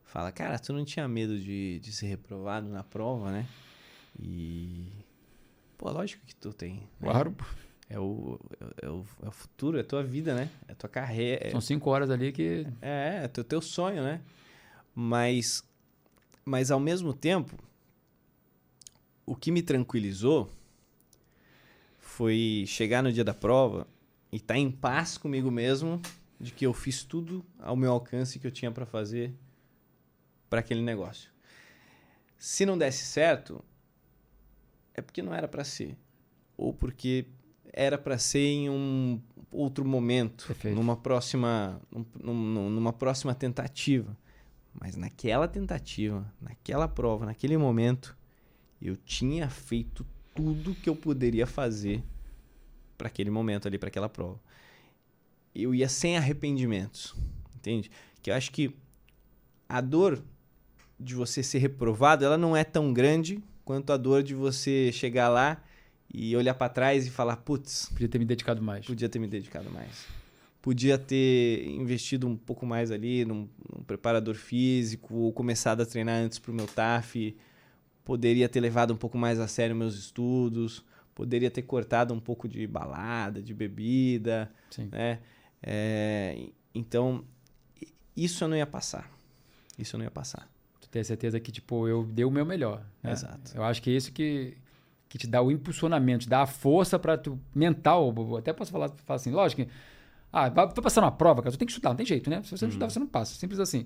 Fala, 0.04 0.32
cara, 0.32 0.60
tu 0.60 0.74
não 0.74 0.84
tinha 0.84 1.08
medo 1.08 1.39
de, 1.39 1.80
de 1.80 1.92
ser 1.92 2.08
reprovado 2.08 2.68
na 2.68 2.84
prova, 2.84 3.32
né? 3.32 3.46
E 4.20 4.92
Pô, 5.82 5.90
lógico 5.90 6.24
que 6.28 6.36
tu 6.36 6.54
tem. 6.54 6.76
Né? 6.76 7.12
Claro. 7.12 7.36
É 7.90 8.00
o, 8.00 8.40
é, 8.80 8.88
o, 8.88 9.04
é 9.24 9.28
o 9.28 9.32
futuro, 9.32 9.80
é 9.80 9.82
a 9.82 9.84
tua 9.84 10.04
vida, 10.04 10.36
né? 10.36 10.48
É 10.68 10.74
a 10.74 10.76
tua 10.76 10.88
carreira. 10.88 11.50
São 11.50 11.60
cinco 11.60 11.90
horas 11.90 12.12
ali 12.12 12.32
que. 12.32 12.68
É, 12.80 13.22
é 13.24 13.26
o 13.26 13.30
teu, 13.30 13.44
teu 13.44 13.62
sonho, 13.64 14.04
né? 14.04 14.22
Mas, 14.94 15.68
mas 16.46 16.70
ao 16.70 16.80
mesmo 16.80 17.16
tempo, 17.16 17.58
o 19.26 19.36
que 19.36 19.50
me 19.50 19.64
tranquilizou 19.64 20.52
foi 22.00 22.64
chegar 22.68 23.02
no 23.02 23.12
dia 23.12 23.24
da 23.24 23.34
prova 23.34 23.88
e 24.32 24.36
estar 24.36 24.54
tá 24.54 24.60
em 24.60 24.70
paz 24.70 25.18
comigo 25.18 25.50
mesmo 25.50 26.00
de 26.40 26.52
que 26.52 26.64
eu 26.64 26.76
fiz 26.76 27.04
tudo 27.04 27.44
ao 27.58 27.76
meu 27.76 27.92
alcance 27.92 28.38
que 28.38 28.46
eu 28.46 28.52
tinha 28.52 28.70
para 28.72 28.86
fazer 28.86 29.34
para 30.48 30.60
aquele 30.60 30.84
negócio. 30.84 31.32
Se 32.38 32.68
não 32.68 32.78
desse 32.78 33.04
certo, 33.04 33.66
é 35.02 35.04
porque 35.04 35.22
não 35.22 35.34
era 35.34 35.47
para 35.47 35.64
ser. 35.64 35.97
Ou 36.56 36.74
porque 36.74 37.26
era 37.74 37.97
para 37.97 38.18
ser 38.18 38.39
em 38.39 38.70
um 38.70 39.22
outro 39.52 39.84
momento, 39.86 40.47
Perfeito. 40.47 40.76
numa 40.76 40.95
próxima, 40.95 41.82
num, 42.20 42.70
numa 42.70 42.93
próxima 42.93 43.36
tentativa. 43.36 44.18
Mas 44.74 44.95
naquela 44.95 45.47
tentativa, 45.47 46.32
naquela 46.39 46.88
prova, 46.88 47.26
naquele 47.26 47.58
momento, 47.58 48.18
eu 48.82 48.95
tinha 48.95 49.49
feito 49.49 50.06
tudo 50.34 50.74
que 50.76 50.89
eu 50.89 50.95
poderia 50.95 51.45
fazer 51.45 52.04
para 52.97 53.08
aquele 53.08 53.30
momento 53.30 53.68
ali, 53.68 53.78
para 53.78 53.89
aquela 53.89 54.08
prova. 54.08 54.39
Eu 55.54 55.76
ia 55.76 55.89
sem 55.89 56.16
arrependimentos, 56.16 57.14
entende? 57.56 57.91
Que 58.22 58.32
eu 58.32 58.36
acho 58.36 58.52
que 58.52 58.74
a 59.68 59.82
dor 59.82 60.24
de 60.97 61.16
você 61.16 61.41
ser 61.43 61.58
reprovado, 61.58 62.24
ela 62.24 62.38
não 62.38 62.56
é 62.56 62.64
tão 62.64 62.93
grande 62.93 63.43
quanto 63.72 63.93
a 63.93 63.95
dor 63.95 64.22
de 64.22 64.36
você 64.36 64.91
chegar 64.91 65.30
lá 65.30 65.63
e 66.13 66.36
olhar 66.36 66.53
para 66.53 66.67
trás 66.67 67.07
e 67.07 67.09
falar, 67.09 67.38
putz, 67.38 67.88
podia 67.93 68.09
ter 68.09 68.19
me 68.19 68.26
dedicado 68.26 68.61
mais. 68.61 68.86
Podia 68.86 69.07
ter 69.07 69.17
me 69.17 69.28
dedicado 69.28 69.72
mais. 69.72 70.07
Podia 70.61 70.97
ter 70.97 71.65
investido 71.67 72.28
um 72.28 72.36
pouco 72.36 72.65
mais 72.65 72.91
ali 72.91 73.24
num, 73.24 73.47
num 73.74 73.82
preparador 73.82 74.36
físico, 74.36 75.15
ou 75.15 75.32
começado 75.32 75.80
a 75.80 75.86
treinar 75.86 76.15
antes 76.15 76.38
pro 76.38 76.53
meu 76.53 76.67
TAF. 76.67 77.34
Poderia 78.03 78.49
ter 78.49 78.59
levado 78.59 78.93
um 78.93 78.97
pouco 78.97 79.17
mais 79.17 79.39
a 79.39 79.47
sério 79.47 79.74
meus 79.74 79.95
estudos. 79.95 80.84
Poderia 81.15 81.49
ter 81.49 81.61
cortado 81.61 82.13
um 82.13 82.19
pouco 82.19 82.49
de 82.49 82.67
balada, 82.67 83.41
de 83.41 83.53
bebida. 83.53 84.51
Sim. 84.69 84.89
Né? 84.91 85.19
É, 85.63 86.49
então, 86.76 87.24
isso 88.17 88.43
eu 88.43 88.49
não 88.49 88.57
ia 88.57 88.67
passar. 88.67 89.09
Isso 89.80 89.95
eu 89.95 89.97
não 89.97 90.03
ia 90.03 90.11
passar 90.11 90.51
ter 90.92 91.04
certeza 91.06 91.39
que, 91.39 91.52
tipo, 91.52 91.88
eu 91.88 92.04
dei 92.04 92.26
o 92.26 92.30
meu 92.30 92.46
melhor. 92.46 92.84
Né? 93.02 93.14
Exato. 93.14 93.52
Eu 93.56 93.64
acho 93.64 93.82
que 93.82 93.89
é 93.89 93.94
isso 93.94 94.12
que, 94.12 94.58
que 95.08 95.18
te 95.18 95.26
dá 95.26 95.42
o 95.42 95.50
impulsionamento, 95.50 96.26
te 96.26 96.30
dá 96.30 96.42
a 96.42 96.46
força 96.46 97.00
para 97.00 97.18
tu 97.18 97.39
mental. 97.56 98.14
Até 98.38 98.52
posso 98.52 98.72
falar, 98.72 98.89
falar 98.89 99.16
assim, 99.16 99.32
lógico 99.32 99.64
que. 99.64 99.70
Ah, 100.34 100.50
tô 100.50 100.82
passando 100.82 101.06
uma 101.06 101.12
prova, 101.12 101.42
cara, 101.42 101.52
tu 101.52 101.58
tem 101.58 101.66
que 101.66 101.72
estudar, 101.72 101.89
não 101.89 101.98
tem 101.98 102.06
jeito, 102.06 102.30
né? 102.30 102.42
Se 102.44 102.52
você 102.52 102.64
não 102.64 102.68
uhum. 102.68 102.70
estudar, 102.70 102.89
você 102.89 103.00
não 103.00 103.08
passa. 103.08 103.36
Simples 103.36 103.60
assim. 103.60 103.86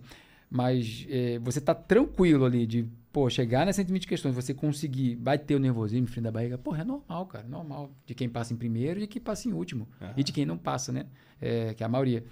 Mas 0.49 1.08
é, 1.10 1.39
você 1.39 1.60
tá 1.60 1.74
tranquilo 1.74 2.45
ali 2.45 2.68
de, 2.68 2.88
pô, 3.12 3.30
chegar 3.30 3.66
nessas 3.66 3.78
120 3.78 4.08
questões, 4.08 4.36
você 4.36 4.53
conseguir, 4.53 5.16
vai 5.16 5.39
ter 5.39 5.56
o 5.56 5.60
nervosismo, 5.60 6.08
frio 6.08 6.24
da 6.24 6.32
barriga. 6.32 6.58
Porra, 6.58 6.82
é 6.82 6.84
normal, 6.84 7.26
cara, 7.26 7.47
normal. 7.47 7.91
De 8.06 8.14
quem 8.14 8.30
passa 8.30 8.53
em 8.53 8.58
primeiro 8.58 8.99
e 8.99 9.01
de 9.03 9.08
quem 9.08 9.22
passa 9.22 9.47
em 9.47 9.53
último. 9.53 9.88
Uhum. 9.99 10.14
E 10.18 10.24
de 10.24 10.32
quem 10.32 10.45
não 10.45 10.58
passa, 10.58 10.91
né? 10.91 11.08
É, 11.41 11.74
que 11.74 11.82
é 11.82 11.86
a 11.86 11.89
maioria. 11.89 12.24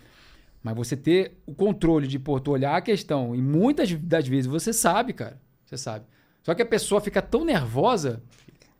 Mas 0.64 0.76
você 0.76 0.96
ter 0.96 1.42
o 1.46 1.54
controle 1.54 2.08
de, 2.08 2.18
pô, 2.18 2.40
tu 2.40 2.52
olhar 2.52 2.76
a 2.76 2.82
questão, 2.82 3.36
e 3.36 3.42
muitas 3.42 3.92
das 3.94 4.28
vezes 4.28 4.48
você 4.48 4.72
sabe, 4.72 5.12
cara. 5.12 5.40
Você 5.66 5.78
sabe. 5.78 6.06
Só 6.42 6.56
que 6.56 6.62
a 6.62 6.66
pessoa 6.66 7.02
fica 7.02 7.22
tão 7.22 7.44
nervosa 7.44 8.24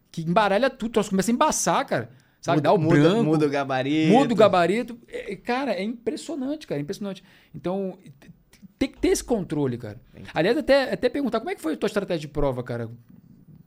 que 0.10 0.22
embaralha 0.22 0.70
tudo, 0.70 0.94
troço 0.94 1.10
começa 1.10 1.30
a 1.30 1.34
embaçar, 1.34 1.86
cara. 1.86 2.10
Sabe, 2.42 2.58
muda, 2.58 2.70
dá 2.70 2.74
o 2.74 2.78
muda, 2.78 2.96
branco. 2.96 3.24
Muda 3.24 3.46
o 3.46 3.50
gabarito. 3.50 4.14
Muda 4.14 4.34
o 4.34 4.36
gabarito. 4.36 5.00
É, 5.08 5.36
cara, 5.36 5.74
é 5.74 5.84
impressionante, 5.84 6.68
cara. 6.68 6.80
É 6.80 6.82
impressionante. 6.82 7.24
Então, 7.56 7.98
tem 8.78 8.90
que 8.90 9.00
ter 9.00 9.10
esse 9.10 9.24
controle, 9.24 9.78
cara. 9.78 10.00
Aliás, 10.34 10.58
até, 10.58 10.92
até 10.92 11.08
perguntar, 11.08 11.40
como 11.40 11.52
é 11.52 11.56
que 11.56 11.62
foi 11.62 11.74
a 11.74 11.78
tua 11.78 11.88
estratégia 11.88 12.20
de 12.20 12.28
prova, 12.28 12.62
cara? 12.62 12.90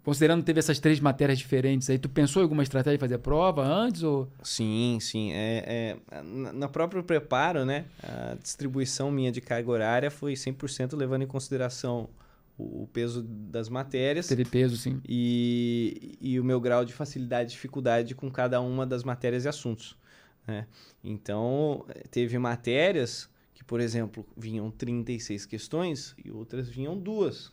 Considerando 0.07 0.38
que 0.38 0.46
teve 0.46 0.61
essas 0.61 0.78
três 0.78 1.00
matérias 1.00 1.36
diferentes 1.36 1.90
aí, 1.90 1.98
tu 1.98 2.09
pensou 2.09 2.40
em 2.40 2.44
alguma 2.44 2.62
estratégia 2.62 2.96
de 2.96 3.00
fazer 3.00 3.16
a 3.16 3.18
prova 3.18 3.66
antes? 3.66 4.04
Ou... 4.04 4.30
Sim, 4.40 4.98
sim. 5.00 5.32
É, 5.32 5.96
é, 6.12 6.22
na 6.22 6.68
próprio 6.68 7.02
preparo, 7.02 7.64
né? 7.64 7.86
A 8.04 8.36
distribuição 8.40 9.11
minha 9.11 9.32
de 9.32 9.40
carga 9.40 9.68
horária 9.68 10.09
foi 10.09 10.34
100% 10.34 10.96
levando 10.96 11.22
em 11.22 11.26
consideração 11.26 12.09
o, 12.57 12.84
o, 12.84 12.86
peso 12.86 13.20
das 13.20 13.68
matérias. 13.68 14.28
Teve 14.28 14.44
peso, 14.44 14.76
sim. 14.76 15.00
E, 15.09 16.16
e 16.20 16.38
o 16.38 16.44
meu 16.44 16.61
grau 16.61 16.84
de 16.84 16.92
facilidade 16.92 17.50
e 17.50 17.54
dificuldade 17.54 18.14
com 18.14 18.30
cada 18.30 18.61
uma 18.61 18.86
das 18.86 19.02
matérias 19.02 19.44
e 19.44 19.48
assuntos. 19.48 19.98
Né? 20.46 20.68
Então, 21.02 21.84
teve 22.12 22.38
matérias 22.38 23.28
que, 23.52 23.64
por 23.64 23.80
exemplo, 23.80 24.24
vinham 24.36 24.70
36 24.70 25.46
questões 25.46 26.14
e 26.24 26.30
outras 26.30 26.68
vinham 26.68 26.96
duas. 26.96 27.50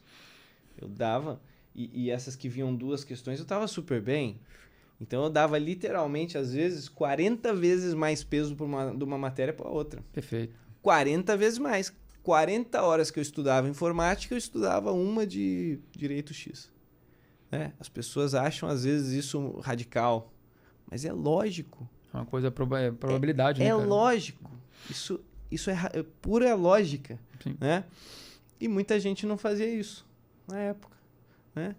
Eu 0.80 0.88
dava 0.88 1.42
e, 1.76 2.06
e 2.06 2.12
essas 2.12 2.36
que 2.36 2.48
vinham 2.48 2.76
duas 2.76 3.04
questões, 3.04 3.40
eu 3.40 3.44
estava 3.44 3.68
super 3.68 4.02
bem. 4.02 4.40
Então 5.00 5.24
eu 5.24 5.30
dava 5.30 5.58
literalmente, 5.58 6.38
às 6.38 6.54
vezes, 6.54 6.88
40 6.88 7.54
vezes 7.54 7.94
mais 7.94 8.24
peso 8.24 8.56
uma, 8.60 8.96
de 8.96 9.04
uma 9.04 9.18
matéria 9.18 9.54
para 9.54 9.70
outra. 9.70 10.04
Perfeito. 10.14 10.56
40 10.82 11.36
vezes 11.36 11.60
mais. 11.60 11.94
40 12.22 12.82
horas 12.82 13.12
que 13.12 13.20
eu 13.20 13.22
estudava 13.22 13.68
informática, 13.68 14.34
eu 14.34 14.38
estudava 14.38 14.94
uma 14.94 15.28
de 15.28 15.80
direito 15.92 16.34
X. 16.34 16.72
Né? 17.52 17.74
As 17.80 17.90
pessoas 17.90 18.34
acham, 18.34 18.70
às 18.70 18.86
vezes, 18.86 19.12
isso 19.12 19.60
radical. 19.60 20.32
Mas 20.90 21.04
é 21.04 21.12
lógico. 21.12 21.88
É 22.14 22.18
uma 22.18 22.26
coisa, 22.26 22.48
é 22.48 22.52
probabilidade, 22.92 23.62
é, 23.62 23.66
né? 23.66 23.70
É 23.72 23.74
cara? 23.76 23.86
lógico. 23.86 24.52
Isso, 24.90 25.20
isso 25.52 25.70
é, 25.70 25.74
é 25.94 26.04
pura 26.22 26.56
lógica. 26.56 27.20
Sim. 27.42 27.58
Né? 27.60 27.84
E 28.60 28.68
muita 28.68 29.00
gente 29.00 29.26
não 29.26 29.38
fazia 29.38 29.68
isso 29.68 30.06
na 30.48 30.60
época. 30.60 30.93
Né? 31.56 31.76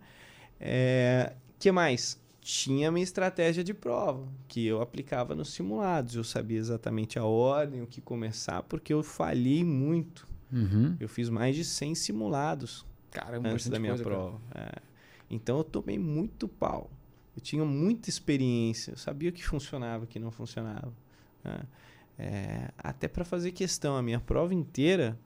É, 0.60 1.34
que 1.58 1.70
mais? 1.72 2.22
Tinha 2.40 2.90
minha 2.90 3.02
estratégia 3.02 3.64
de 3.64 3.72
prova, 3.72 4.28
que 4.46 4.66
eu 4.66 4.82
aplicava 4.82 5.34
nos 5.34 5.52
simulados. 5.52 6.14
Eu 6.14 6.24
sabia 6.24 6.58
exatamente 6.58 7.18
a 7.18 7.24
ordem, 7.24 7.82
o 7.82 7.86
que 7.86 8.00
começar, 8.00 8.62
porque 8.64 8.92
eu 8.92 9.02
falhei 9.02 9.64
muito. 9.64 10.28
Uhum. 10.52 10.96
Eu 11.00 11.08
fiz 11.08 11.30
mais 11.30 11.56
de 11.56 11.64
100 11.64 11.94
simulados 11.94 12.86
Caramba, 13.10 13.48
antes 13.48 13.68
da 13.68 13.78
minha 13.78 13.92
coisa, 13.92 14.04
prova. 14.04 14.40
É. 14.54 14.82
Então 15.30 15.58
eu 15.58 15.64
tomei 15.64 15.98
muito 15.98 16.46
pau. 16.46 16.90
Eu 17.36 17.42
tinha 17.42 17.64
muita 17.64 18.08
experiência, 18.08 18.92
eu 18.92 18.96
sabia 18.96 19.30
o 19.30 19.32
que 19.32 19.44
funcionava, 19.44 20.04
o 20.04 20.06
que 20.06 20.18
não 20.18 20.30
funcionava. 20.30 20.92
Né? 21.42 21.60
É, 22.16 22.70
até 22.78 23.08
para 23.08 23.24
fazer 23.24 23.50
questão, 23.52 23.96
a 23.96 24.02
minha 24.02 24.20
prova 24.20 24.54
inteira, 24.54 25.18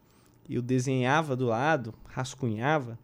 eu 0.48 0.62
desenhava 0.62 1.36
do 1.36 1.46
lado, 1.46 1.94
rascunhava, 2.06 2.98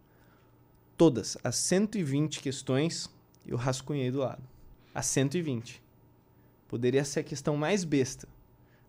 todas 0.97 1.37
as 1.43 1.57
120 1.57 2.41
questões, 2.41 3.11
eu 3.47 3.57
rascunhei 3.57 4.11
do 4.11 4.19
lado. 4.19 4.43
As 4.95 5.07
120. 5.07 5.83
Poderia 6.69 7.05
ser 7.05 7.21
a 7.21 7.25
questão 7.25 7.57
mais 7.57 7.85
besta. 7.85 8.29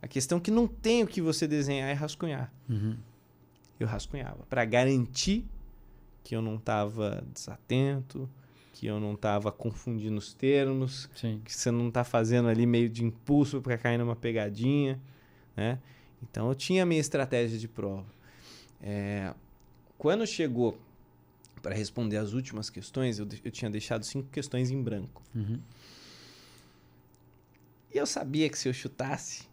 A 0.01 0.07
questão 0.07 0.39
que 0.39 0.51
não 0.51 0.67
tem 0.67 1.03
o 1.03 1.07
que 1.07 1.21
você 1.21 1.47
desenhar 1.47 1.89
e 1.89 1.93
rascunhar. 1.93 2.51
Uhum. 2.69 2.97
Eu 3.79 3.87
rascunhava. 3.87 4.45
Para 4.49 4.63
garantir 4.63 5.45
que 6.23 6.35
eu 6.35 6.41
não 6.41 6.55
estava 6.55 7.23
desatento, 7.33 8.29
que 8.73 8.85
eu 8.85 8.99
não 8.99 9.13
estava 9.13 9.51
confundindo 9.51 10.17
os 10.17 10.33
termos, 10.33 11.09
Sim. 11.15 11.41
que 11.43 11.53
você 11.53 11.71
não 11.71 11.87
está 11.87 12.03
fazendo 12.03 12.49
ali 12.49 12.65
meio 12.65 12.89
de 12.89 13.03
impulso 13.03 13.61
para 13.61 13.77
cair 13.77 13.97
numa 13.97 14.15
pegadinha, 14.15 14.99
né? 15.55 15.79
Então 16.21 16.49
eu 16.49 16.55
tinha 16.55 16.83
a 16.83 16.85
minha 16.85 16.99
estratégia 16.99 17.57
de 17.57 17.67
prova. 17.67 18.05
É, 18.81 19.33
quando 19.97 20.25
chegou 20.27 20.77
para 21.65 21.73
responder 21.73 22.17
as 22.17 22.33
últimas 22.33 22.69
questões, 22.69 23.17
eu, 23.17 23.27
eu, 23.43 23.49
tinha 23.49 23.71
deixado 23.71 24.05
cinco 24.05 24.29
questões 24.29 24.69
em 24.69 24.79
branco. 24.83 25.23
Uhum. 25.33 25.59
E 27.91 27.97
eu 27.97 28.05
sabia 28.05 28.47
que 28.47 28.55
se 28.55 28.69
eu 28.69 28.73
chutasse 28.73 29.47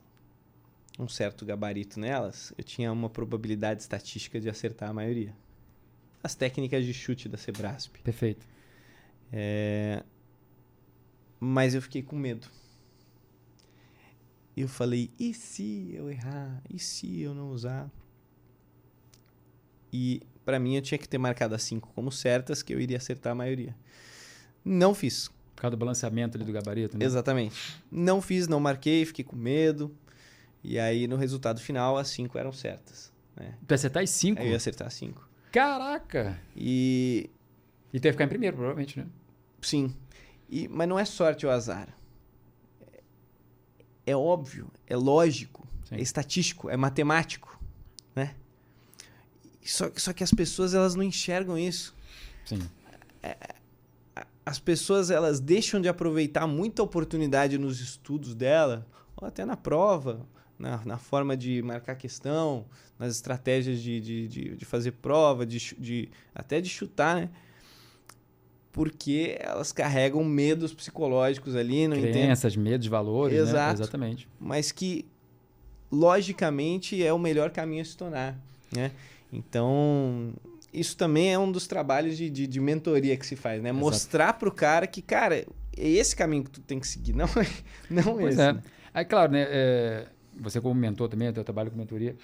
um 0.98 1.08
certo 1.08 1.46
gabarito 1.46 1.98
nelas, 1.98 2.52
eu 2.58 2.62
tinha 2.62 2.92
uma 2.92 3.08
probabilidade 3.08 3.80
estatística 3.80 4.38
de 4.38 4.50
acertar 4.50 4.90
a 4.90 4.92
maioria. 4.92 5.34
As 6.22 6.34
técnicas 6.34 6.84
de 6.84 6.92
chute 6.92 7.30
da 7.30 7.38
Sebrasp. 7.38 7.96
Perfeito. 8.04 8.46
É... 9.32 10.04
Mas 11.40 11.74
eu 11.74 11.80
fiquei 11.80 12.02
com 12.02 12.14
medo. 12.14 12.46
Eu 14.54 14.68
falei, 14.68 15.10
e 15.18 15.32
se 15.32 15.94
eu 15.94 16.10
errar? 16.10 16.62
E 16.68 16.78
se 16.78 17.22
eu 17.22 17.34
não 17.34 17.48
usar? 17.48 17.90
E 19.90 20.20
para 20.44 20.58
mim 20.58 20.76
eu 20.76 20.82
tinha 20.82 20.98
que 20.98 21.08
ter 21.08 21.18
marcado 21.18 21.54
as 21.54 21.62
cinco 21.62 21.90
como 21.94 22.10
certas, 22.10 22.62
que 22.62 22.72
eu 22.72 22.80
iria 22.80 22.96
acertar 22.96 23.32
a 23.32 23.34
maioria. 23.34 23.74
Não 24.64 24.94
fiz. 24.94 25.28
Por 25.54 25.62
causa 25.62 25.76
do 25.76 25.78
balanceamento 25.78 26.36
ali 26.36 26.44
do 26.44 26.52
gabarito, 26.52 26.98
né? 26.98 27.04
Exatamente. 27.04 27.80
Não 27.90 28.20
fiz, 28.20 28.48
não 28.48 28.58
marquei, 28.58 29.04
fiquei 29.04 29.24
com 29.24 29.36
medo. 29.36 29.94
E 30.64 30.78
aí, 30.78 31.06
no 31.06 31.16
resultado 31.16 31.60
final, 31.60 31.96
as 31.96 32.08
cinco 32.08 32.38
eram 32.38 32.52
certas. 32.52 33.12
Né? 33.36 33.54
Tu 33.66 33.72
ia 33.72 33.74
acertar 33.74 34.02
as 34.02 34.10
cinco? 34.10 34.42
Eu 34.42 34.48
ia 34.48 34.56
acertar 34.56 34.86
as 34.86 34.94
cinco. 34.94 35.28
Caraca! 35.50 36.40
E... 36.56 37.30
E 37.92 38.00
tu 38.00 38.06
ia 38.06 38.12
ficar 38.12 38.24
em 38.24 38.28
primeiro, 38.28 38.56
provavelmente, 38.56 38.98
né? 38.98 39.06
Sim. 39.60 39.94
E, 40.48 40.68
mas 40.68 40.88
não 40.88 40.98
é 40.98 41.04
sorte 41.04 41.46
ou 41.46 41.52
azar. 41.52 41.88
É, 42.92 44.12
é 44.12 44.16
óbvio, 44.16 44.70
é 44.86 44.96
lógico, 44.96 45.66
Sim. 45.84 45.96
é 45.96 46.00
estatístico, 46.00 46.70
é 46.70 46.76
matemático, 46.76 47.60
né? 48.14 48.34
Só, 49.64 49.90
só 49.96 50.12
que 50.12 50.24
as 50.24 50.30
pessoas 50.30 50.74
elas 50.74 50.94
não 50.94 51.02
enxergam 51.02 51.58
isso. 51.58 51.94
Sim. 52.44 52.60
É, 53.22 53.36
as 54.44 54.58
pessoas 54.58 55.10
elas 55.10 55.40
deixam 55.40 55.80
de 55.80 55.88
aproveitar 55.88 56.46
muita 56.46 56.82
oportunidade 56.82 57.56
nos 57.58 57.80
estudos 57.80 58.34
dela, 58.34 58.86
ou 59.16 59.26
até 59.26 59.44
na 59.44 59.56
prova, 59.56 60.26
na, 60.58 60.80
na 60.84 60.98
forma 60.98 61.36
de 61.36 61.62
marcar 61.62 61.94
questão, 61.94 62.66
nas 62.98 63.14
estratégias 63.14 63.80
de, 63.80 64.00
de, 64.00 64.28
de, 64.28 64.56
de 64.56 64.64
fazer 64.64 64.92
prova, 64.92 65.46
de, 65.46 65.74
de, 65.78 66.08
até 66.34 66.60
de 66.60 66.68
chutar, 66.68 67.16
né? 67.16 67.30
Porque 68.72 69.36
elas 69.38 69.70
carregam 69.70 70.24
medos 70.24 70.72
psicológicos 70.72 71.54
ali, 71.54 71.86
não 71.86 72.00
Crenças, 72.00 72.56
medos, 72.56 72.86
valores, 72.86 73.36
né? 73.36 73.42
Exato, 73.42 73.78
né? 73.78 73.82
Exatamente. 73.82 74.28
Mas 74.40 74.72
que, 74.72 75.04
logicamente, 75.90 77.02
é 77.04 77.12
o 77.12 77.18
melhor 77.18 77.50
caminho 77.50 77.82
a 77.82 77.84
se 77.84 77.96
tornar, 77.96 78.38
né? 78.74 78.90
Então, 79.32 80.34
isso 80.72 80.96
também 80.96 81.32
é 81.32 81.38
um 81.38 81.50
dos 81.50 81.66
trabalhos 81.66 82.16
de, 82.16 82.28
de, 82.28 82.46
de 82.46 82.60
mentoria 82.60 83.16
que 83.16 83.26
se 83.26 83.34
faz, 83.34 83.62
né? 83.62 83.70
Exato. 83.70 83.84
Mostrar 83.84 84.32
pro 84.34 84.52
cara 84.52 84.86
que, 84.86 85.00
cara, 85.00 85.36
é 85.36 85.46
esse 85.76 86.14
caminho 86.14 86.44
que 86.44 86.50
tu 86.50 86.60
tem 86.60 86.78
que 86.78 86.86
seguir, 86.86 87.12
não, 87.16 87.24
é, 87.26 87.46
não 87.90 88.16
pois 88.16 88.38
esse. 88.38 88.42
É. 88.42 88.56
Aí, 88.92 89.04
claro, 89.04 89.32
né? 89.32 89.46
É, 89.48 90.06
você 90.38 90.60
como 90.60 90.74
mentor 90.74 91.08
também, 91.08 91.28
eu 91.28 91.44
trabalho 91.44 91.70
com 91.70 91.78
mentoria, 91.78 92.14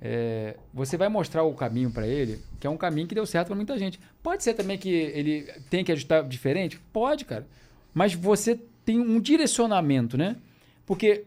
é, 0.00 0.56
você 0.72 0.96
vai 0.96 1.08
mostrar 1.08 1.44
o 1.44 1.54
caminho 1.54 1.90
para 1.90 2.06
ele, 2.06 2.40
que 2.58 2.66
é 2.66 2.70
um 2.70 2.76
caminho 2.76 3.06
que 3.06 3.14
deu 3.14 3.26
certo 3.26 3.48
para 3.48 3.56
muita 3.56 3.78
gente. 3.78 4.00
Pode 4.22 4.42
ser 4.42 4.54
também 4.54 4.76
que 4.76 4.88
ele 4.88 5.50
tem 5.70 5.84
que 5.84 5.92
ajustar 5.92 6.24
diferente? 6.24 6.78
Pode, 6.92 7.24
cara. 7.24 7.46
Mas 7.92 8.14
você 8.14 8.58
tem 8.84 8.98
um 8.98 9.20
direcionamento, 9.20 10.18
né? 10.18 10.36
Porque 10.84 11.24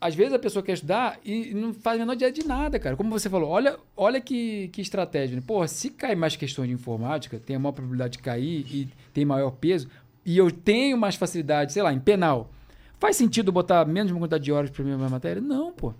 às 0.00 0.14
vezes 0.14 0.32
a 0.32 0.38
pessoa 0.38 0.62
quer 0.62 0.74
estudar 0.74 1.18
e 1.24 1.52
não 1.54 1.74
faz 1.74 1.96
a 1.96 2.00
menor 2.00 2.14
ideia 2.14 2.30
de 2.30 2.46
nada, 2.46 2.78
cara. 2.78 2.96
Como 2.96 3.10
você 3.10 3.28
falou, 3.28 3.50
olha, 3.50 3.76
olha 3.96 4.20
que, 4.20 4.68
que 4.68 4.80
estratégia. 4.80 5.36
Né? 5.36 5.42
Porra, 5.44 5.66
se 5.66 5.90
cai 5.90 6.14
mais 6.14 6.36
questões 6.36 6.68
de 6.68 6.74
informática, 6.74 7.38
tem 7.38 7.56
a 7.56 7.58
maior 7.58 7.72
probabilidade 7.72 8.12
de 8.12 8.18
cair 8.18 8.66
e 8.72 8.88
tem 9.12 9.24
maior 9.24 9.50
peso, 9.52 9.88
e 10.24 10.36
eu 10.36 10.50
tenho 10.50 10.96
mais 10.96 11.14
facilidade, 11.14 11.72
sei 11.72 11.82
lá, 11.82 11.92
em 11.92 11.98
penal. 11.98 12.50
Faz 12.98 13.16
sentido 13.16 13.50
botar 13.50 13.84
menos 13.86 14.10
uma 14.12 14.20
quantidade 14.20 14.44
de 14.44 14.52
horas 14.52 14.70
para 14.70 14.84
minha 14.84 14.96
matéria? 14.96 15.40
Não, 15.40 15.72
pô. 15.72 15.94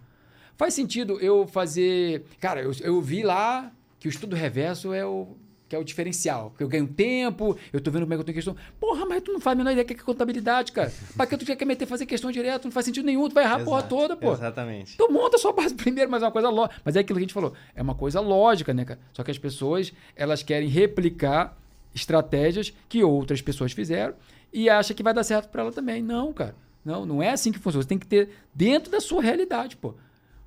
Faz 0.57 0.75
sentido 0.75 1.21
eu 1.21 1.47
fazer. 1.47 2.25
Cara, 2.41 2.61
eu, 2.61 2.73
eu 2.81 3.01
vi 3.01 3.23
lá 3.23 3.73
que 3.99 4.09
o 4.09 4.11
estudo 4.11 4.35
reverso 4.35 4.93
é 4.93 5.07
o 5.07 5.37
que 5.69 5.77
é 5.77 5.79
o 5.79 5.85
diferencial. 5.85 6.51
Porque 6.51 6.65
eu 6.65 6.69
ganho 6.69 6.87
tempo, 6.87 7.57
eu 7.73 7.81
tô 7.81 7.91
vendo 7.91 8.03
como 8.03 8.15
é 8.15 8.17
que 8.17 8.21
eu 8.21 8.25
tenho 8.25 8.35
questão. 8.35 8.57
Porra, 8.81 9.05
mas 9.05 9.23
tu 9.23 9.33
não 9.33 9.41
faz 9.41 9.55
a 9.55 9.59
menor 9.59 9.71
ideia 9.73 9.85
do 9.85 9.89
que 9.89 9.95
é 9.95 9.97
contabilidade, 9.97 10.73
cara. 10.73 10.93
Pra 11.17 11.27
que 11.27 11.37
tu 11.37 11.45
quer 11.45 11.65
meter 11.65 11.87
fazer 11.87 12.07
questão 12.07 12.33
direto? 12.33 12.65
Não 12.65 12.73
faz 12.73 12.87
sentido 12.87 13.05
nenhum, 13.05 13.29
tu 13.29 13.35
vai 13.35 13.45
errar 13.45 13.57
Exato, 13.57 13.71
a 13.71 13.75
porra 13.75 13.83
toda, 13.83 14.17
pô. 14.17 14.33
Exatamente. 14.33 14.97
Tu 14.97 15.13
monta 15.13 15.37
a 15.37 15.39
sua 15.39 15.53
base 15.53 15.75
primeiro, 15.77 16.11
mas 16.11 16.23
é 16.23 16.27
uma 16.27 16.33
coisa 16.33 16.49
lógica. 16.49 16.81
Mas 16.85 16.97
é 16.97 17.01
aquilo 17.01 17.19
que 17.19 17.25
a 17.25 17.27
gente 17.27 17.35
falou, 17.35 17.53
é 17.75 17.83
uma 17.83 17.95
coisa 17.95 18.21
lógica, 18.21 18.73
né, 18.73 18.85
cara? 18.85 19.01
Só 19.13 19.23
que 19.23 19.31
as 19.31 19.39
pessoas, 19.39 19.93
elas 20.17 20.43
querem 20.43 20.69
replicar 20.69 21.57
estratégias 21.95 22.73
que 22.89 23.03
outras 23.03 23.43
pessoas 23.43 23.73
fizeram 23.73 24.15
e 24.53 24.71
acha 24.71 24.95
que 24.95 25.03
vai 25.03 25.13
dar 25.13 25.25
certo 25.25 25.49
para 25.49 25.63
ela 25.63 25.73
também. 25.73 26.03
Não, 26.03 26.33
cara. 26.33 26.55
Não, 26.85 27.05
não 27.05 27.23
é 27.23 27.31
assim 27.31 27.53
que 27.53 27.59
funciona. 27.59 27.83
Você 27.83 27.89
tem 27.89 27.99
que 27.99 28.07
ter 28.07 28.31
dentro 28.55 28.91
da 28.91 29.01
sua 29.01 29.21
realidade, 29.21 29.77
pô 29.77 29.95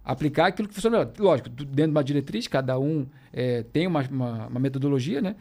aplicar 0.04 0.48
aquilo 0.48 0.68
que 0.68 0.74
funciona 0.74 1.00
melhor. 1.00 1.14
Lógico, 1.20 1.50
dentro 1.50 1.76
de 1.76 1.92
uma 1.92 2.04
diretriz, 2.04 2.48
cada 2.48 2.80
um 2.80 3.06
é, 3.32 3.64
tem 3.64 3.88
uma, 3.88 4.02
uma, 4.02 4.48
uma, 4.48 4.60
metodologia, 4.60 5.22
né? 5.22 5.36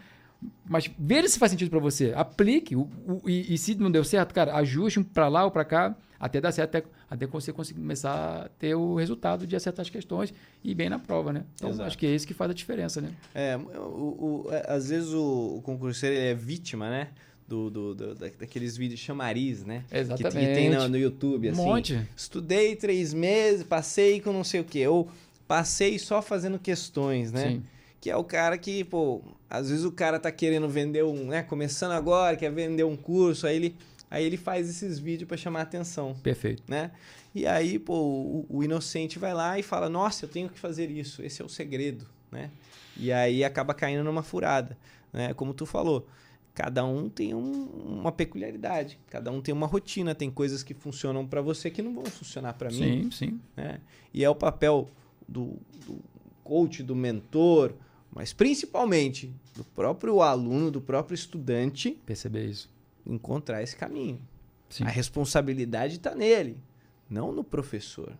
Mas 0.65 0.91
veja 0.99 1.29
se 1.29 1.39
faz 1.39 1.53
sentido 1.53 1.71
para 1.71 1.79
você. 1.79 2.13
Aplique. 2.17 2.75
O, 2.75 2.89
o, 3.07 3.23
e, 3.29 3.55
e, 3.55 3.59
se 3.59 3.75
não 3.75 3.91
deu 3.91 4.05
certo, 4.05 4.35
cara, 4.35 4.55
ajuste 4.57 5.03
para 5.03 5.29
lá 5.29 5.45
ou 5.45 5.51
para 5.51 5.65
cá, 5.65 5.95
até 6.19 6.41
dar 6.41 6.53
certo, 6.53 6.77
até, 6.77 6.89
até 7.11 7.27
você 7.27 7.53
conseguir 7.53 7.81
começar 7.81 8.45
a 8.45 8.49
ter 8.49 8.75
o 8.75 8.95
resultado 8.95 9.47
de 9.47 9.57
acertar 9.57 9.83
as 9.83 9.91
questões 9.91 10.33
e 10.63 10.71
ir 10.71 10.75
bem 10.75 10.89
na 10.89 10.99
prova, 10.99 11.33
né? 11.33 11.45
Então, 11.55 11.71
Exato. 11.71 11.87
acho 11.87 11.99
que 11.99 12.07
é 12.07 12.15
isso 12.15 12.27
que 12.27 12.35
faz 12.35 12.51
a 12.51 12.55
diferença, 12.55 13.01
né? 13.01 13.11
É, 13.35 13.57
o, 13.57 14.47
o, 14.47 14.51
às 14.67 14.89
vezes 14.89 15.13
o, 15.13 15.57
o 15.57 15.63
concurseiro 15.63 16.17
é 16.17 16.35
vítima, 16.35 16.89
né? 16.89 17.09
Do, 17.51 17.69
do, 17.69 17.95
do, 17.97 18.15
daqueles 18.15 18.77
vídeos 18.77 19.01
chamariz, 19.01 19.65
né? 19.65 19.85
Exatamente. 19.91 20.37
Que, 20.37 20.47
que 20.47 20.55
tem 20.55 20.71
no, 20.71 20.89
no, 20.89 20.97
YouTube, 20.97 21.49
assim. 21.49 21.61
Um 21.61 21.65
monte. 21.65 22.09
Estudei 22.17 22.77
três 22.77 23.13
meses, 23.13 23.65
passei 23.65 24.21
com 24.21 24.33
não 24.33 24.45
sei 24.45 24.61
o 24.61 24.65
quê. 24.65 24.87
Ou 24.87 25.11
passei 25.49 25.99
só 25.99 26.23
fazendo 26.23 26.61
questões, 26.61 27.33
né? 27.33 27.49
Sim. 27.49 27.63
Que 28.01 28.09
é 28.09 28.17
o 28.17 28.23
cara 28.23 28.57
que, 28.57 28.85
pô, 28.85 29.21
às 29.49 29.69
vezes 29.69 29.85
o 29.85 29.91
cara 29.91 30.21
tá 30.21 30.31
querendo 30.31 30.69
vender 30.69 31.05
um, 31.05 31.27
né? 31.27 31.43
Começando 31.43 31.91
agora, 31.91 32.37
quer 32.37 32.53
vender 32.53 32.85
um 32.85 32.97
curso, 32.97 33.49
aí 33.49 33.57
ele, 33.57 33.77
aí 34.09 34.25
ele 34.25 34.37
faz 34.37 34.71
esses 34.71 35.01
vídeos 35.01 35.27
para 35.27 35.37
chamar 35.37 35.63
atenção. 35.63 36.15
Perfeito. 36.23 36.63
Né? 36.69 36.93
E 37.35 37.49
aí, 37.49 37.81
pô, 37.81 37.95
o, 37.95 38.47
o 38.49 38.63
inocente 38.63 39.19
vai 39.19 39.35
lá 39.35 39.59
e 39.59 39.63
fala, 39.65 39.89
nossa, 39.89 40.25
eu 40.25 40.29
tenho 40.29 40.49
que 40.49 40.59
fazer 40.59 40.89
isso, 40.89 41.21
esse 41.21 41.43
é 41.43 41.45
o 41.45 41.49
segredo, 41.49 42.07
né? 42.31 42.49
E 42.97 43.13
aí 43.13 43.43
acaba 43.43 43.75
caindo 43.75 44.05
numa 44.05 44.23
furada, 44.23 44.79
né? 45.13 45.35
Como 45.35 45.53
tu 45.53 45.67
falou 45.67 46.07
cada 46.61 46.85
um 46.85 47.09
tem 47.09 47.33
um, 47.35 47.65
uma 48.01 48.13
peculiaridade, 48.13 49.01
cada 49.09 49.33
um 49.33 49.41
tem 49.41 49.55
uma 49.55 49.67
rotina, 49.67 50.15
tem 50.15 50.31
coisas 50.31 50.63
que 50.63 50.75
funcionam 50.75 51.27
para 51.27 51.41
você 51.41 51.71
que 51.71 51.81
não 51.81 51.95
vão 51.95 52.05
funcionar 52.05 52.53
para 52.53 52.69
mim. 52.69 53.05
Sim, 53.05 53.11
sim. 53.11 53.41
Né? 53.57 53.81
E 54.13 54.23
é 54.23 54.29
o 54.29 54.35
papel 54.35 54.87
do, 55.27 55.57
do, 55.87 55.99
coach, 56.45 56.83
do 56.83 56.95
mentor, 56.95 57.73
mas 58.13 58.35
principalmente 58.35 59.35
do 59.57 59.65
próprio 59.65 60.21
aluno, 60.21 60.71
do 60.71 60.83
próprio 60.83 61.15
estudante 61.15 61.93
Perceber 62.05 62.45
isso. 62.45 62.69
encontrar 63.07 63.63
esse 63.63 63.75
caminho. 63.75 64.21
Sim. 64.69 64.85
A 64.85 64.89
responsabilidade 64.91 65.97
está 65.97 66.15
nele, 66.15 66.59
não 67.09 67.33
no 67.33 67.43
professor. 67.43 68.13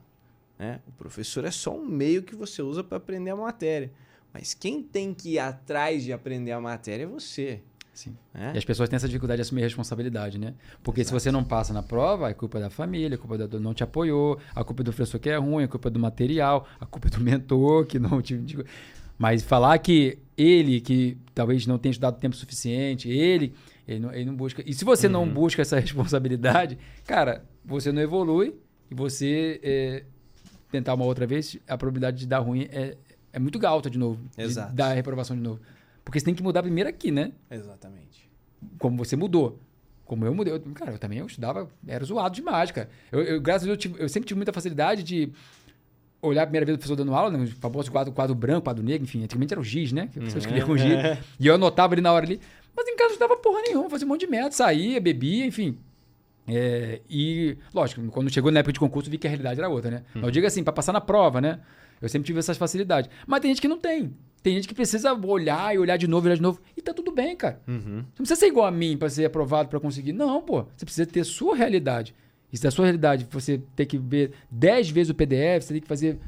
né? 0.59 0.81
O 0.89 0.93
professor 0.93 1.45
é 1.45 1.51
só 1.51 1.77
um 1.77 1.85
meio 1.85 2.23
que 2.23 2.35
você 2.35 2.63
usa 2.63 2.83
para 2.83 2.97
aprender 2.97 3.29
a 3.33 3.37
matéria. 3.37 3.93
Mas 4.33 4.55
quem 4.55 4.83
tem 4.83 5.13
que 5.13 5.33
ir 5.33 5.41
atrás 5.41 6.05
de 6.05 6.11
aprender 6.11 6.53
a 6.53 6.61
matéria 6.61 7.03
é 7.03 7.07
você. 7.07 7.61
Sim. 8.01 8.17
né? 8.33 8.53
E 8.55 8.59
as 8.59 8.65
pessoas 8.65 8.89
têm 8.89 8.97
essa 8.97 9.07
dificuldade 9.07 9.37
de 9.37 9.43
assumir 9.43 9.61
responsabilidade, 9.61 10.39
né? 10.39 10.55
Porque 10.83 11.05
se 11.05 11.13
você 11.13 11.31
não 11.31 11.45
passa 11.45 11.71
na 11.75 11.83
prova, 11.83 12.31
é 12.31 12.33
culpa 12.33 12.59
da 12.59 12.71
família, 12.71 13.15
a 13.17 13.19
culpa 13.19 13.37
do 13.37 13.61
não 13.61 13.75
te 13.75 13.85
apoiou, 13.85 14.39
a 14.55 14.65
culpa 14.65 14.83
é 14.83 14.85
do 14.85 14.91
professor 14.91 15.19
que 15.19 15.29
é 15.29 15.37
ruim, 15.37 15.65
a 15.65 15.69
culpa 15.69 15.89
é 15.89 15.91
do 15.91 16.01
material, 16.01 16.67
a 16.81 16.87
culpa 16.87 17.09
é 17.09 17.11
do 17.11 17.21
mentor 17.23 17.85
que 17.85 17.99
não 17.99 18.23
te. 18.23 18.41
Mas 19.19 19.43
falar 19.43 19.77
que 19.81 20.19
ele, 20.35 20.81
que 20.81 21.19
talvez 21.35 21.67
não 21.67 21.77
tenha 21.77 21.91
estudado 21.91 22.19
tempo 22.19 22.35
suficiente, 22.35 23.07
ele, 23.07 23.53
ele 23.87 24.01
não, 24.01 24.15
ele 24.15 24.25
não 24.25 24.35
busca. 24.35 24.63
E 24.65 24.73
se 24.73 24.83
você 24.83 25.07
não 25.07 25.29
busca 25.29 25.61
essa 25.61 25.77
responsabilidade, 25.79 26.79
cara, 27.07 27.45
você 27.63 27.93
não 27.93 28.01
evolui 28.01 28.55
e 28.91 28.95
você 28.95 29.61
é, 29.63 30.05
tentar 30.73 30.95
uma 30.95 31.05
outra 31.05 31.27
vez, 31.27 31.59
a 31.69 31.77
probabilidade 31.77 32.17
de 32.17 32.27
dar 32.27 32.39
ruim 32.39 32.67
é, 32.73 32.97
é 33.31 33.39
muito 33.39 33.65
alta 33.67 33.91
de 33.91 33.99
novo. 33.99 34.23
de 34.35 34.43
Exato. 34.43 34.75
dar 34.75 34.95
reprovação 34.95 35.37
de 35.37 35.43
novo. 35.43 35.61
Porque 36.11 36.19
você 36.19 36.25
tem 36.25 36.35
que 36.35 36.43
mudar 36.43 36.63
primeiro 36.63 36.91
aqui, 36.91 37.11
né? 37.13 37.31
Exatamente. 37.51 38.29
como 38.79 38.97
você 38.99 39.15
mudou. 39.17 39.59
Como 40.05 40.25
eu 40.27 40.35
mudei. 40.35 40.53
Eu, 40.53 40.61
cara, 40.75 40.91
eu 40.91 40.99
também 40.99 41.19
eu 41.21 41.27
estudava, 41.27 41.69
era 41.87 42.05
zoado 42.05 42.35
demais, 42.35 42.73
cara. 42.73 42.91
Eu, 43.13 43.23
eu, 43.23 43.41
graças 43.41 43.63
a 43.63 43.67
Deus, 43.67 43.77
eu, 43.77 43.81
tive- 43.81 44.03
eu 44.03 44.09
sempre 44.09 44.27
tive 44.27 44.37
muita 44.39 44.53
facilidade 44.53 45.03
de 45.05 45.31
olhar 46.21 46.43
a 46.43 46.47
primeira 46.47 46.67
vez 46.67 46.75
o 46.75 46.79
professor 46.79 46.97
dando 46.97 47.15
aula, 47.15 47.31
né, 47.31 47.45
o 47.45 47.47
famoso 47.47 47.91
quadro, 47.93 48.13
quadro 48.13 48.35
branco, 48.35 48.63
quadro 48.65 48.83
negro, 48.85 49.05
enfim, 49.05 49.23
antigamente 49.23 49.55
era 49.55 49.61
o 49.61 49.65
giz, 49.65 49.93
né? 49.93 50.09
Que 50.09 50.19
o 50.19 50.23
professor 50.23 50.39
escrevia 50.39 50.67
com 50.67 50.77
giz. 50.77 50.93
E 51.39 51.47
eu 51.47 51.55
anotava 51.55 51.95
ali 51.95 52.03
na 52.03 52.13
hora 52.13 52.27
ali. 52.27 52.41
Mas 52.77 52.87
em 52.89 52.97
casa 52.97 53.03
eu 53.15 53.19
não 53.19 53.25
estudava 53.27 53.37
porra 53.37 53.63
nenhuma, 53.63 53.89
fazia 53.89 54.05
um 54.07 54.09
monte 54.11 54.21
de 54.23 54.27
merda, 54.27 54.51
saía, 54.51 55.01
bebia, 55.01 55.47
enfim. 55.47 55.79
É, 56.49 57.01
e, 57.09 57.57
lógico, 57.73 58.03
quando 58.11 58.31
chegou 58.31 58.51
na 58.51 58.61
época 58.61 58.73
de 58.73 58.81
concurso, 58.81 59.09
vi 59.09 59.17
que 59.17 59.27
a 59.27 59.31
realidade 59.31 59.61
era 59.61 59.69
outra, 59.69 59.91
né? 59.91 60.03
Mas 60.15 60.25
eu 60.25 60.31
digo 60.33 60.47
assim, 60.47 60.65
para 60.65 60.73
passar 60.73 60.93
na 60.93 61.01
prova, 61.01 61.41
né? 61.41 61.61
Eu 62.03 62.09
sempre 62.09 62.27
tive 62.27 62.39
essas 62.41 62.57
facilidades. 62.57 63.11
Mas 63.27 63.41
tem 63.41 63.51
gente 63.51 63.61
que 63.61 63.69
não 63.69 63.79
tem. 63.79 64.13
Tem 64.43 64.55
gente 64.55 64.69
que 64.69 64.75
precisa 64.75 65.13
olhar 65.13 65.75
e 65.75 65.79
olhar 65.79 65.97
de 65.97 66.07
novo, 66.07 66.27
olhar 66.27 66.37
de 66.37 66.43
novo. 66.43 66.61
E 66.77 66.81
tá 66.81 66.95
tudo 66.95 67.13
bem, 67.13 67.37
cara. 67.37 67.61
Uhum. 67.69 67.81
Você 67.83 67.91
não 67.91 68.03
precisa 68.17 68.41
ser 68.41 68.47
igual 68.47 68.67
a 68.67 68.71
mim 68.71 68.97
para 68.97 69.11
ser 69.11 69.27
aprovado, 69.27 69.69
para 69.69 69.79
conseguir. 69.79 70.13
Não, 70.13 70.41
pô. 70.41 70.65
Você 70.77 70.85
precisa 70.85 71.07
ter 71.07 71.25
sua 71.25 71.55
realidade. 71.55 72.15
E 72.53 72.57
se 72.57 72.63
da 72.63 72.71
sua 72.71 72.87
realidade 72.87 73.27
você 73.31 73.61
ter 73.77 73.87
que 73.87 73.99
ver 73.99 74.33
10 74.51 74.91
vezes 74.91 75.11
o 75.11 75.15
PDF, 75.15 75.63
você 75.63 75.75
tem 75.75 75.83
que 75.83 75.89
fazer 75.89 76.19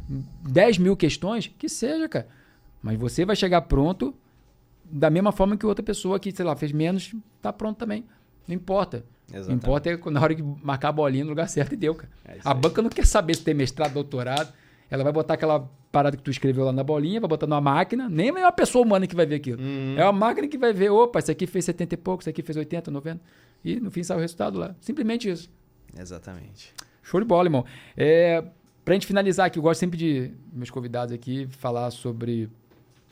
10 0.49 0.79
mil 0.79 0.97
questões, 0.97 1.51
que 1.59 1.69
seja, 1.69 2.09
cara. 2.09 2.29
Mas 2.83 2.99
você 2.99 3.25
vai 3.25 3.35
chegar 3.35 3.63
pronto 3.63 4.15
da 4.85 5.09
mesma 5.09 5.33
forma 5.33 5.57
que 5.57 5.65
outra 5.65 5.83
pessoa 5.83 6.21
que, 6.21 6.31
sei 6.31 6.45
lá, 6.45 6.55
fez 6.55 6.71
menos, 6.71 7.15
tá 7.41 7.53
pronto 7.53 7.79
também. 7.79 8.05
Não 8.47 8.55
importa. 8.55 9.05
Exatamente. 9.33 9.65
importa 9.65 9.91
é 9.91 10.11
na 10.11 10.21
hora 10.21 10.35
que 10.35 10.43
marcar 10.43 10.89
a 10.89 10.93
bolinha 10.93 11.25
no 11.25 11.31
lugar 11.31 11.49
certo 11.49 11.73
e 11.73 11.77
deu, 11.77 11.95
cara. 11.95 12.11
É 12.27 12.39
a 12.45 12.53
banca 12.53 12.83
não 12.83 12.91
quer 12.91 13.07
saber 13.07 13.35
se 13.35 13.43
tem 13.43 13.55
mestrado, 13.55 13.95
doutorado. 13.95 14.53
Ela 14.93 15.03
vai 15.03 15.13
botar 15.13 15.35
aquela 15.35 15.71
parada 15.91 16.19
que 16.19 16.23
tu 16.23 16.31
escreveu 16.31 16.67
lá 16.67 16.73
na 16.73 16.85
bolinha, 16.85 17.19
vai 17.19 17.27
botar 17.27 17.47
numa 17.47 17.63
máquina. 17.63 18.11
Nem 18.11 18.29
é 18.29 18.33
uma 18.33 18.53
pessoa 18.53 18.85
humana 18.85 19.07
que 19.07 19.17
vai 19.17 19.25
ver 19.25 19.37
aquilo. 19.37 19.59
Uhum. 19.59 19.95
É 19.97 20.05
uma 20.05 20.13
máquina 20.13 20.47
que 20.47 20.59
vai 20.59 20.71
ver, 20.71 20.91
opa, 20.91 21.19
esse 21.19 21.31
aqui 21.31 21.47
fez 21.47 21.65
70 21.65 21.95
e 21.95 21.97
pouco, 21.97 22.23
esse 22.23 22.29
aqui 22.29 22.43
fez 22.43 22.59
80, 22.59 22.91
90. 22.91 23.19
E 23.65 23.81
no 23.81 23.91
fim 23.91 24.03
sai 24.03 24.19
o 24.19 24.21
resultado 24.21 24.59
lá. 24.59 24.77
Simplesmente 24.83 25.31
isso. 25.31 25.51
Exatamente. 25.99 26.75
Show 27.03 27.19
de 27.19 27.27
bola, 27.27 27.47
irmão. 27.47 27.65
É, 27.97 28.45
pra 28.85 28.93
gente 28.93 29.07
finalizar 29.07 29.47
aqui, 29.47 29.59
eu 29.59 29.63
gosto 29.63 29.81
sempre 29.81 29.97
de 29.97 30.31
meus 30.53 30.69
convidados 30.69 31.15
aqui 31.15 31.49
falar 31.53 31.91
sobre. 31.91 32.51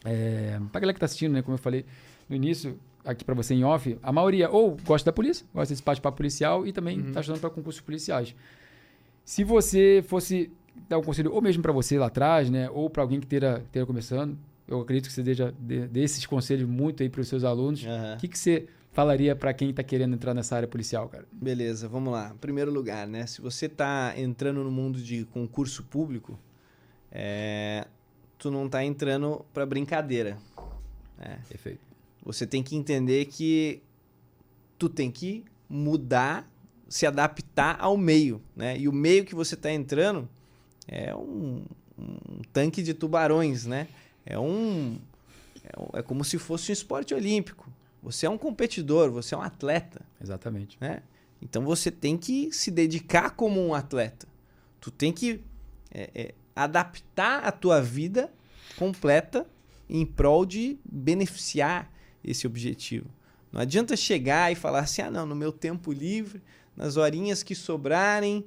É, 0.04 0.60
pra 0.70 0.82
galera 0.82 0.92
que 0.92 1.00
tá 1.00 1.06
assistindo, 1.06 1.32
né? 1.32 1.40
Como 1.40 1.54
eu 1.54 1.58
falei 1.58 1.86
no 2.28 2.36
início, 2.36 2.78
aqui 3.06 3.24
pra 3.24 3.34
você 3.34 3.54
em 3.54 3.64
off, 3.64 3.98
a 4.02 4.12
maioria 4.12 4.50
ou 4.50 4.76
gosta 4.84 5.10
da 5.10 5.14
polícia, 5.14 5.46
gosta 5.54 5.72
desse 5.72 5.82
bate-papo 5.82 6.18
policial 6.18 6.66
e 6.66 6.72
também 6.74 7.02
tá 7.10 7.20
estudando 7.20 7.40
pra 7.40 7.48
concursos 7.48 7.80
policiais. 7.80 8.34
Se 9.24 9.44
você 9.44 10.04
fosse 10.06 10.50
dar 10.88 10.98
um 10.98 11.02
conselho, 11.02 11.32
ou 11.32 11.40
mesmo 11.40 11.62
pra 11.62 11.72
você 11.72 11.98
lá 11.98 12.06
atrás, 12.06 12.50
né? 12.50 12.68
Ou 12.70 12.88
pra 12.90 13.02
alguém 13.02 13.20
que 13.20 13.26
esteja 13.26 13.58
esteja 13.64 13.86
começando, 13.86 14.38
eu 14.66 14.80
acredito 14.80 15.06
que 15.08 15.12
você 15.12 15.22
deixa, 15.22 15.52
dê, 15.58 15.86
dê 15.86 16.02
esses 16.02 16.24
conselhos 16.26 16.68
muito 16.68 17.02
aí 17.02 17.08
pros 17.08 17.28
seus 17.28 17.44
alunos. 17.44 17.82
O 17.82 18.18
que, 18.18 18.28
que 18.28 18.38
você 18.38 18.66
falaria 18.92 19.34
pra 19.36 19.52
quem 19.52 19.72
tá 19.72 19.82
querendo 19.82 20.14
entrar 20.14 20.34
nessa 20.34 20.56
área 20.56 20.68
policial, 20.68 21.08
cara? 21.08 21.26
Beleza, 21.32 21.88
vamos 21.88 22.12
lá. 22.12 22.34
Primeiro 22.40 22.72
lugar, 22.72 23.06
né? 23.06 23.26
Se 23.26 23.40
você 23.40 23.68
tá 23.68 24.14
entrando 24.16 24.62
no 24.64 24.70
mundo 24.70 25.00
de 25.00 25.24
concurso 25.26 25.84
público, 25.84 26.38
é, 27.10 27.86
tu 28.38 28.50
não 28.50 28.68
tá 28.68 28.84
entrando 28.84 29.44
pra 29.52 29.64
brincadeira. 29.66 30.38
né? 31.18 31.38
Perfeito. 31.48 31.80
Você 32.24 32.46
tem 32.46 32.62
que 32.62 32.76
entender 32.76 33.26
que 33.26 33.82
tu 34.78 34.88
tem 34.88 35.10
que 35.10 35.44
mudar, 35.68 36.48
se 36.88 37.06
adaptar 37.06 37.76
ao 37.80 37.96
meio, 37.96 38.42
né? 38.54 38.76
E 38.78 38.88
o 38.88 38.92
meio 38.92 39.24
que 39.24 39.34
você 39.34 39.56
tá 39.56 39.70
entrando 39.72 40.28
é 40.90 41.14
um, 41.14 41.64
um 41.96 42.42
tanque 42.52 42.82
de 42.82 42.92
tubarões, 42.92 43.64
né? 43.64 43.86
É 44.26 44.36
um, 44.38 44.98
é 45.62 46.00
é 46.00 46.02
como 46.02 46.24
se 46.24 46.36
fosse 46.36 46.72
um 46.72 46.74
esporte 46.74 47.14
olímpico. 47.14 47.70
Você 48.02 48.26
é 48.26 48.30
um 48.30 48.36
competidor, 48.36 49.10
você 49.10 49.34
é 49.34 49.38
um 49.38 49.42
atleta 49.42 50.02
Exatamente. 50.20 50.76
né? 50.80 51.02
Então 51.40 51.62
você 51.62 51.90
tem 51.90 52.16
que 52.16 52.50
se 52.50 52.70
dedicar 52.70 53.30
como 53.30 53.64
um 53.64 53.72
atleta. 53.72 54.26
Tu 54.80 54.90
tem 54.90 55.12
que 55.12 55.40
é, 55.92 56.10
é, 56.14 56.34
adaptar 56.56 57.44
a 57.44 57.52
tua 57.52 57.80
vida 57.80 58.32
completa 58.76 59.46
em 59.88 60.04
prol 60.04 60.44
de 60.44 60.78
beneficiar 60.84 61.90
esse 62.24 62.46
objetivo. 62.46 63.06
Não 63.52 63.60
adianta 63.60 63.96
chegar 63.96 64.50
e 64.50 64.54
falar 64.54 64.80
assim, 64.80 65.02
ah 65.02 65.10
não, 65.10 65.26
no 65.26 65.34
meu 65.34 65.52
tempo 65.52 65.92
livre, 65.92 66.42
nas 66.76 66.96
horinhas 66.96 67.42
que 67.42 67.54
sobrarem, 67.54 68.44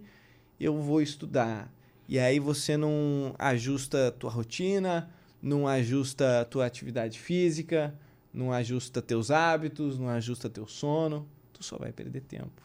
eu 0.59 0.81
vou 0.81 1.01
estudar. 1.01 1.71
E 2.07 2.19
aí 2.19 2.39
você 2.39 2.75
não 2.77 3.33
ajusta 3.39 4.09
a 4.09 4.11
tua 4.11 4.29
rotina, 4.29 5.09
não 5.41 5.67
ajusta 5.67 6.41
a 6.41 6.45
tua 6.45 6.65
atividade 6.65 7.19
física, 7.19 7.93
não 8.33 8.51
ajusta 8.51 9.01
teus 9.01 9.31
hábitos, 9.31 9.97
não 9.97 10.09
ajusta 10.09 10.49
teu 10.49 10.67
sono, 10.67 11.27
tu 11.51 11.63
só 11.63 11.77
vai 11.77 11.91
perder 11.91 12.21
tempo. 12.21 12.61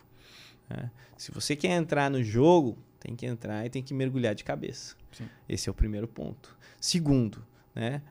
né? 0.68 0.91
Se 1.16 1.30
você 1.30 1.55
quer 1.55 1.76
entrar 1.76 2.11
no 2.11 2.22
jogo, 2.22 2.78
tem 3.01 3.14
que 3.14 3.26
entrar 3.26 3.64
e 3.64 3.70
tem 3.70 3.82
que 3.82 3.95
mergulhar 3.95 4.34
de 4.34 4.45
cabeça. 4.45 4.97
Sim. 5.12 5.28
Esse 5.49 5.68
é 5.68 5.72
o 5.72 5.74
primeiro 5.74 6.09
ponto. 6.09 6.57
Segundo, 6.80 7.45
né? 7.74 8.03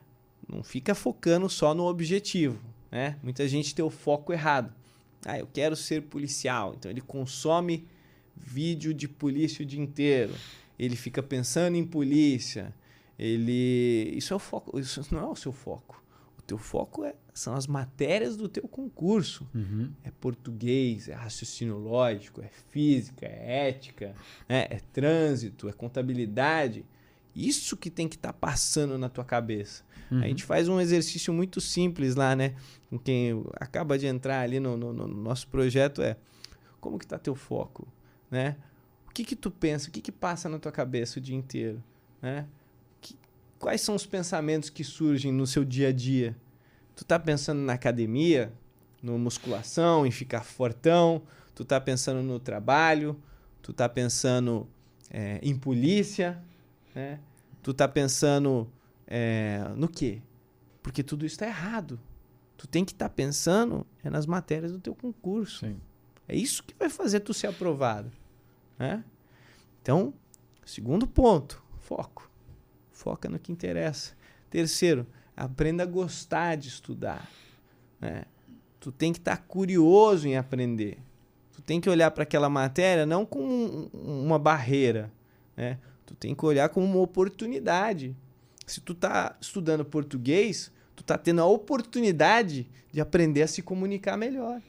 Não 0.48 0.62
fica 0.62 0.94
focando 0.94 1.48
só 1.48 1.74
no 1.74 1.84
objetivo, 1.84 2.58
né? 2.90 3.18
Muita 3.22 3.46
gente 3.46 3.74
tem 3.74 3.84
o 3.84 3.90
foco 3.90 4.32
errado. 4.32 4.72
Ah, 5.26 5.38
eu 5.38 5.46
quero 5.46 5.76
ser 5.76 6.02
policial. 6.02 6.74
Então 6.78 6.90
ele 6.90 7.00
consome 7.00 7.86
vídeo 8.34 8.94
de 8.94 9.08
polícia 9.08 9.62
o 9.62 9.66
dia 9.66 9.80
inteiro. 9.80 10.34
Ele 10.78 10.96
fica 10.96 11.22
pensando 11.22 11.76
em 11.76 11.84
polícia. 11.84 12.74
Ele, 13.18 14.12
isso 14.16 14.32
é 14.32 14.36
o 14.36 14.38
foco. 14.38 14.78
Isso 14.78 15.04
não 15.12 15.20
é 15.20 15.26
o 15.26 15.34
seu 15.36 15.52
foco. 15.52 16.02
O 16.38 16.42
teu 16.42 16.56
foco 16.56 17.04
é, 17.04 17.14
são 17.34 17.54
as 17.54 17.66
matérias 17.66 18.36
do 18.36 18.48
teu 18.48 18.66
concurso. 18.68 19.46
Uhum. 19.54 19.90
É 20.04 20.10
português, 20.10 21.08
é 21.08 21.14
raciocínio 21.14 21.76
lógico, 21.78 22.40
é 22.40 22.48
física, 22.70 23.26
é 23.26 23.68
ética, 23.68 24.14
né? 24.48 24.66
é 24.70 24.80
trânsito, 24.92 25.68
é 25.68 25.72
contabilidade. 25.72 26.84
Isso 27.34 27.76
que 27.76 27.90
tem 27.90 28.08
que 28.08 28.16
estar 28.16 28.32
passando 28.32 28.96
na 28.96 29.08
tua 29.08 29.24
cabeça. 29.24 29.82
Uhum. 30.10 30.22
A 30.22 30.26
gente 30.26 30.44
faz 30.44 30.68
um 30.68 30.80
exercício 30.80 31.32
muito 31.34 31.60
simples 31.60 32.14
lá, 32.14 32.34
né? 32.34 32.54
Com 32.88 32.98
quem 32.98 33.44
acaba 33.56 33.98
de 33.98 34.06
entrar 34.06 34.40
ali 34.40 34.58
no, 34.58 34.76
no- 34.76 34.92
no 34.92 35.06
nosso 35.06 35.46
projeto 35.48 36.00
é 36.02 36.16
como 36.80 36.98
que 36.98 37.06
tá 37.06 37.18
teu 37.18 37.34
foco, 37.34 37.86
né? 38.30 38.56
O 39.18 39.20
que 39.20 39.24
que 39.24 39.36
tu 39.36 39.50
pensa? 39.50 39.88
O 39.88 39.90
que 39.90 40.00
que 40.00 40.12
passa 40.12 40.48
na 40.48 40.60
tua 40.60 40.70
cabeça 40.70 41.18
o 41.18 41.20
dia 41.20 41.34
inteiro, 41.34 41.82
né? 42.22 42.46
Que- 43.00 43.16
quais 43.58 43.80
são 43.80 43.96
os 43.96 44.06
pensamentos 44.06 44.70
que 44.70 44.84
surgem 44.84 45.32
no 45.32 45.44
seu 45.44 45.64
dia 45.64 45.88
a 45.88 45.92
dia? 45.92 46.36
Tu 46.94 47.04
tá 47.04 47.18
pensando 47.18 47.60
na 47.60 47.72
academia, 47.72 48.52
no 49.02 49.18
musculação, 49.18 50.06
em 50.06 50.12
ficar 50.12 50.44
fortão? 50.44 51.22
Tu 51.52 51.64
tá 51.64 51.80
pensando 51.80 52.22
no 52.22 52.38
trabalho? 52.38 53.20
Tu 53.60 53.72
tá 53.72 53.88
pensando 53.88 54.68
é, 55.10 55.40
em 55.42 55.56
polícia, 55.56 56.40
né? 56.94 57.18
Tu 57.60 57.74
tá 57.74 57.88
pensando 57.88 58.70
é, 59.04 59.64
no 59.74 59.88
quê? 59.88 60.22
Porque 60.80 61.02
tudo 61.02 61.26
isso 61.26 61.34
está 61.34 61.46
errado. 61.48 61.98
Tu 62.56 62.68
tem 62.68 62.84
que 62.84 62.92
estar 62.92 63.08
pensando 63.08 63.84
é 64.04 64.08
nas 64.08 64.26
matérias 64.26 64.70
do 64.70 64.78
teu 64.78 64.94
concurso. 64.94 65.66
Sim. 65.66 65.80
É 66.28 66.36
isso 66.36 66.62
que 66.62 66.74
vai 66.78 66.88
fazer 66.88 67.18
tu 67.18 67.34
ser 67.34 67.48
aprovado, 67.48 68.12
né? 68.78 69.04
Então, 69.82 70.12
segundo 70.64 71.06
ponto, 71.06 71.62
foco. 71.78 72.30
Foca 72.92 73.28
no 73.28 73.38
que 73.38 73.52
interessa. 73.52 74.12
Terceiro, 74.50 75.06
aprenda 75.36 75.82
a 75.82 75.86
gostar 75.86 76.56
de 76.56 76.68
estudar, 76.68 77.28
né? 78.00 78.24
Tu 78.80 78.92
tem 78.92 79.12
que 79.12 79.18
estar 79.18 79.36
curioso 79.38 80.26
em 80.28 80.36
aprender. 80.36 80.98
Tu 81.52 81.62
tem 81.62 81.80
que 81.80 81.90
olhar 81.90 82.10
para 82.10 82.22
aquela 82.22 82.48
matéria 82.48 83.04
não 83.04 83.26
como 83.26 83.46
um- 83.52 84.24
uma 84.24 84.38
barreira, 84.38 85.12
né? 85.56 85.78
Tu 86.06 86.14
tem 86.14 86.34
que 86.34 86.46
olhar 86.46 86.68
como 86.68 86.86
uma 86.86 87.00
oportunidade. 87.00 88.16
Se 88.66 88.80
tu 88.80 88.94
tá 88.94 89.36
estudando 89.40 89.84
português, 89.84 90.70
tu 90.94 91.02
tá 91.02 91.18
tendo 91.18 91.40
a 91.40 91.46
oportunidade 91.46 92.68
de 92.92 93.00
aprender 93.00 93.42
a 93.42 93.46
se 93.46 93.62
comunicar 93.62 94.16
melhor. 94.16 94.60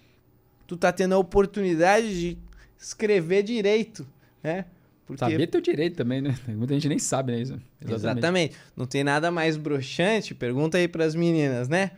Tu 0.67 0.75
tá 0.77 0.91
tendo 0.91 1.13
a 1.15 1.17
oportunidade 1.17 2.19
de 2.19 2.37
escrever 2.79 3.43
direito, 3.43 4.07
né? 4.41 4.65
Porque... 5.05 5.19
Saber 5.19 5.47
teu 5.47 5.59
direito 5.59 5.95
também, 5.95 6.21
né? 6.21 6.37
Muita 6.47 6.73
gente 6.75 6.87
nem 6.87 6.99
sabe, 6.99 7.33
né? 7.33 7.41
Isso. 7.41 7.53
Exatamente. 7.81 7.95
Exatamente. 7.95 8.55
Não 8.75 8.85
tem 8.85 9.03
nada 9.03 9.31
mais 9.31 9.57
broxante, 9.57 10.33
pergunta 10.33 10.77
aí 10.77 10.87
pras 10.87 11.15
meninas, 11.15 11.67
né? 11.67 11.91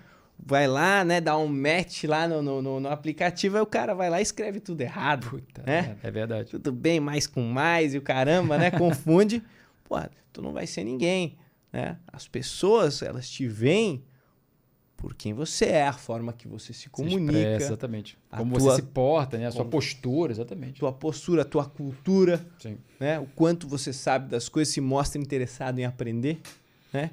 Vai 0.43 0.67
lá, 0.67 1.03
né? 1.03 1.21
Dá 1.21 1.37
um 1.37 1.47
match 1.47 2.05
lá 2.05 2.27
no, 2.27 2.61
no, 2.61 2.79
no 2.79 2.89
aplicativo, 2.89 3.57
aí 3.57 3.61
o 3.61 3.65
cara 3.65 3.93
vai 3.93 4.09
lá 4.09 4.19
e 4.19 4.23
escreve 4.23 4.59
tudo 4.59 4.81
errado. 4.81 5.29
Puta, 5.29 5.61
né? 5.63 5.97
É 6.01 6.09
verdade. 6.09 6.49
Tudo 6.49 6.71
bem, 6.71 6.99
mais 6.99 7.27
com 7.27 7.41
mais 7.43 7.93
e 7.93 7.97
o 7.97 8.01
caramba, 8.01 8.57
né? 8.57 8.71
Confunde. 8.71 9.43
Pô, 9.83 9.97
tu 10.33 10.41
não 10.41 10.51
vai 10.51 10.65
ser 10.65 10.83
ninguém, 10.83 11.37
né? 11.71 11.97
As 12.07 12.27
pessoas, 12.27 13.01
elas 13.01 13.29
te 13.29 13.47
veem 13.47 14.03
por 15.01 15.15
quem 15.15 15.33
você 15.33 15.65
é, 15.65 15.87
a 15.87 15.93
forma 15.93 16.31
que 16.31 16.47
você 16.47 16.73
se 16.73 16.87
comunica. 16.87 17.33
Se 17.33 17.39
expressa, 17.39 17.65
exatamente. 17.65 18.17
Como 18.29 18.55
tua, 18.55 18.61
você 18.61 18.81
se 18.83 18.87
porta, 18.87 19.35
né? 19.35 19.47
A 19.47 19.51
sua 19.51 19.65
postura, 19.65 20.31
exatamente. 20.31 20.79
Tua 20.79 20.93
postura, 20.93 21.41
a 21.41 21.45
tua 21.45 21.65
cultura. 21.65 22.45
Sim. 22.59 22.77
Né? 22.99 23.19
O 23.19 23.25
quanto 23.25 23.67
você 23.67 23.91
sabe 23.91 24.29
das 24.29 24.47
coisas, 24.47 24.71
se 24.71 24.79
mostra 24.79 25.19
interessado 25.19 25.79
em 25.79 25.85
aprender. 25.85 26.39
Né? 26.93 27.09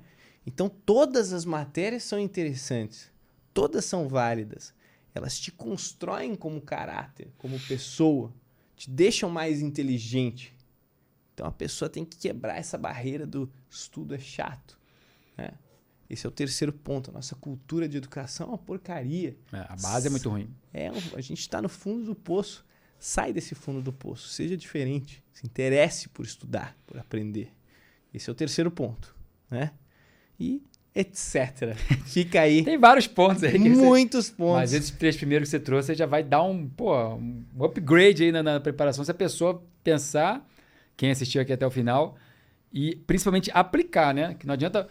Então, 0.47 0.69
todas 0.69 1.33
as 1.33 1.47
matérias 1.47 2.03
são 2.03 2.19
interessantes. 2.19 3.11
Todas 3.55 3.87
são 3.87 4.07
válidas. 4.07 4.75
Elas 5.15 5.41
te 5.41 5.51
constroem 5.51 6.35
como 6.35 6.61
caráter, 6.61 7.29
como 7.39 7.59
pessoa. 7.59 8.31
Te 8.77 8.91
deixam 8.91 9.31
mais 9.31 9.63
inteligente. 9.63 10.55
Então, 11.33 11.47
a 11.47 11.53
pessoa 11.53 11.89
tem 11.89 12.05
que 12.05 12.19
quebrar 12.19 12.59
essa 12.59 12.77
barreira 12.77 13.27
do 13.27 13.51
estudo 13.71 14.15
é 14.15 14.19
chato. 14.19 14.79
Né? 15.39 15.53
Esse 16.09 16.27
é 16.27 16.29
o 16.29 16.33
terceiro 16.33 16.73
ponto. 16.73 17.11
A 17.11 17.13
nossa 17.13 17.35
cultura 17.35 17.89
de 17.89 17.97
educação 17.97 18.47
é 18.47 18.51
uma 18.51 18.59
porcaria. 18.59 19.37
É, 19.53 19.59
a 19.69 19.77
base 19.77 20.07
é 20.07 20.11
muito 20.11 20.29
ruim. 20.29 20.49
É, 20.73 20.89
a 20.89 21.21
gente 21.21 21.41
está 21.41 21.61
no 21.61 21.69
fundo 21.69 22.05
do 22.05 22.15
poço. 22.15 22.65
Sai 22.99 23.33
desse 23.33 23.55
fundo 23.55 23.83
do 23.83 23.93
poço. 23.93 24.29
Seja 24.29 24.57
diferente. 24.57 25.23
Se 25.33 25.47
interesse 25.47 26.09
por 26.09 26.25
estudar, 26.25 26.77
por 26.87 26.99
aprender. 26.99 27.53
Esse 28.13 28.31
é 28.31 28.33
o 28.33 28.35
terceiro 28.35 28.71
ponto. 28.71 29.15
Né? 29.51 29.73
E 30.41 30.63
etc. 30.95 31.77
Fica 32.07 32.41
aí. 32.41 32.65
Tem 32.65 32.79
vários 32.79 33.07
pontos 33.07 33.45
aí. 33.45 33.59
Muitos 33.59 34.27
você... 34.27 34.33
pontos. 34.33 34.55
Mas 34.55 34.73
esses 34.73 34.91
três 34.91 35.17
primeiros 35.17 35.49
que 35.49 35.51
você 35.51 35.61
trouxe, 35.61 35.89
você 35.89 35.95
já 35.95 36.07
vai 36.07 36.23
dar 36.25 36.43
um, 36.43 36.69
pô, 36.69 37.15
um 37.15 37.45
upgrade 37.61 38.25
aí 38.25 38.33
na, 38.33 38.43
na 38.43 38.61
preparação. 38.61 39.05
Se 39.05 39.11
a 39.11 39.15
pessoa 39.15 39.63
pensar, 39.85 40.45
quem 40.97 41.11
assistiu 41.11 41.43
aqui 41.43 41.53
até 41.53 41.67
o 41.67 41.71
final, 41.71 42.17
e 42.73 42.97
principalmente 43.07 43.51
aplicar, 43.53 44.13
né? 44.15 44.35
Que 44.35 44.47
não 44.47 44.55
adianta 44.55 44.89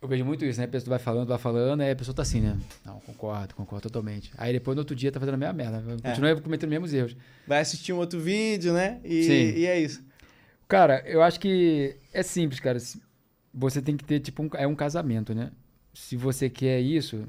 eu 0.00 0.06
vejo 0.06 0.24
muito 0.24 0.44
isso, 0.44 0.60
né? 0.60 0.66
A 0.66 0.68
pessoa 0.68 0.96
vai 0.96 0.98
falando, 0.98 1.28
vai 1.28 1.38
falando, 1.38 1.80
aí 1.80 1.90
a 1.90 1.96
pessoa 1.96 2.14
tá 2.14 2.22
assim, 2.22 2.40
né? 2.40 2.56
Não, 2.84 3.00
concordo, 3.00 3.54
concordo 3.54 3.82
totalmente. 3.88 4.30
Aí 4.38 4.52
depois 4.52 4.76
no 4.76 4.80
outro 4.80 4.94
dia 4.94 5.10
tá 5.10 5.18
fazendo 5.18 5.34
a 5.34 5.38
mesma 5.38 5.52
merda. 5.52 5.82
É. 6.02 6.08
Continua 6.10 6.30
é. 6.30 6.40
cometendo 6.40 6.68
os 6.68 6.70
mesmos 6.70 6.94
erros. 6.94 7.16
Vai 7.46 7.60
assistir 7.60 7.92
um 7.92 7.98
outro 7.98 8.20
vídeo, 8.20 8.72
né? 8.72 9.00
E, 9.04 9.24
Sim. 9.24 9.58
e 9.58 9.66
é 9.66 9.80
isso. 9.80 10.04
Cara, 10.68 11.02
eu 11.06 11.22
acho 11.22 11.40
que 11.40 11.96
é 12.12 12.22
simples, 12.22 12.60
cara. 12.60 12.78
Você 13.52 13.82
tem 13.82 13.96
que 13.96 14.04
ter, 14.04 14.20
tipo, 14.20 14.42
um, 14.42 14.50
é 14.54 14.66
um 14.66 14.74
casamento, 14.74 15.34
né? 15.34 15.50
Se 15.92 16.16
você 16.16 16.48
quer 16.48 16.80
isso, 16.80 17.26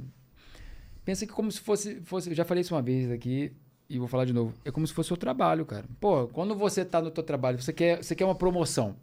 pensa 1.03 1.26
que 1.26 1.34
como 1.34 1.51
se 1.51 1.59
fosse, 1.59 2.01
fosse. 2.01 2.30
Eu 2.30 2.36
já 2.36 2.45
falei 2.45 2.61
isso 2.61 2.76
uma 2.76 2.82
vez 2.84 3.09
aqui 3.09 3.51
e 3.89 3.97
vou 3.97 4.07
falar 4.07 4.26
de 4.26 4.34
novo. 4.34 4.53
É 4.63 4.70
como 4.70 4.86
se 4.86 4.93
fosse 4.93 5.11
o 5.11 5.17
trabalho, 5.17 5.65
cara. 5.65 5.86
Pô, 5.99 6.28
quando 6.28 6.53
você 6.53 6.86
tá 6.86 7.01
no 7.01 7.09
teu 7.09 7.24
trabalho, 7.24 7.59
você 7.59 7.74
quer, 7.74 8.03
você 8.03 8.13
quer 8.13 8.26
uma 8.26 8.36
promoção. 8.36 8.95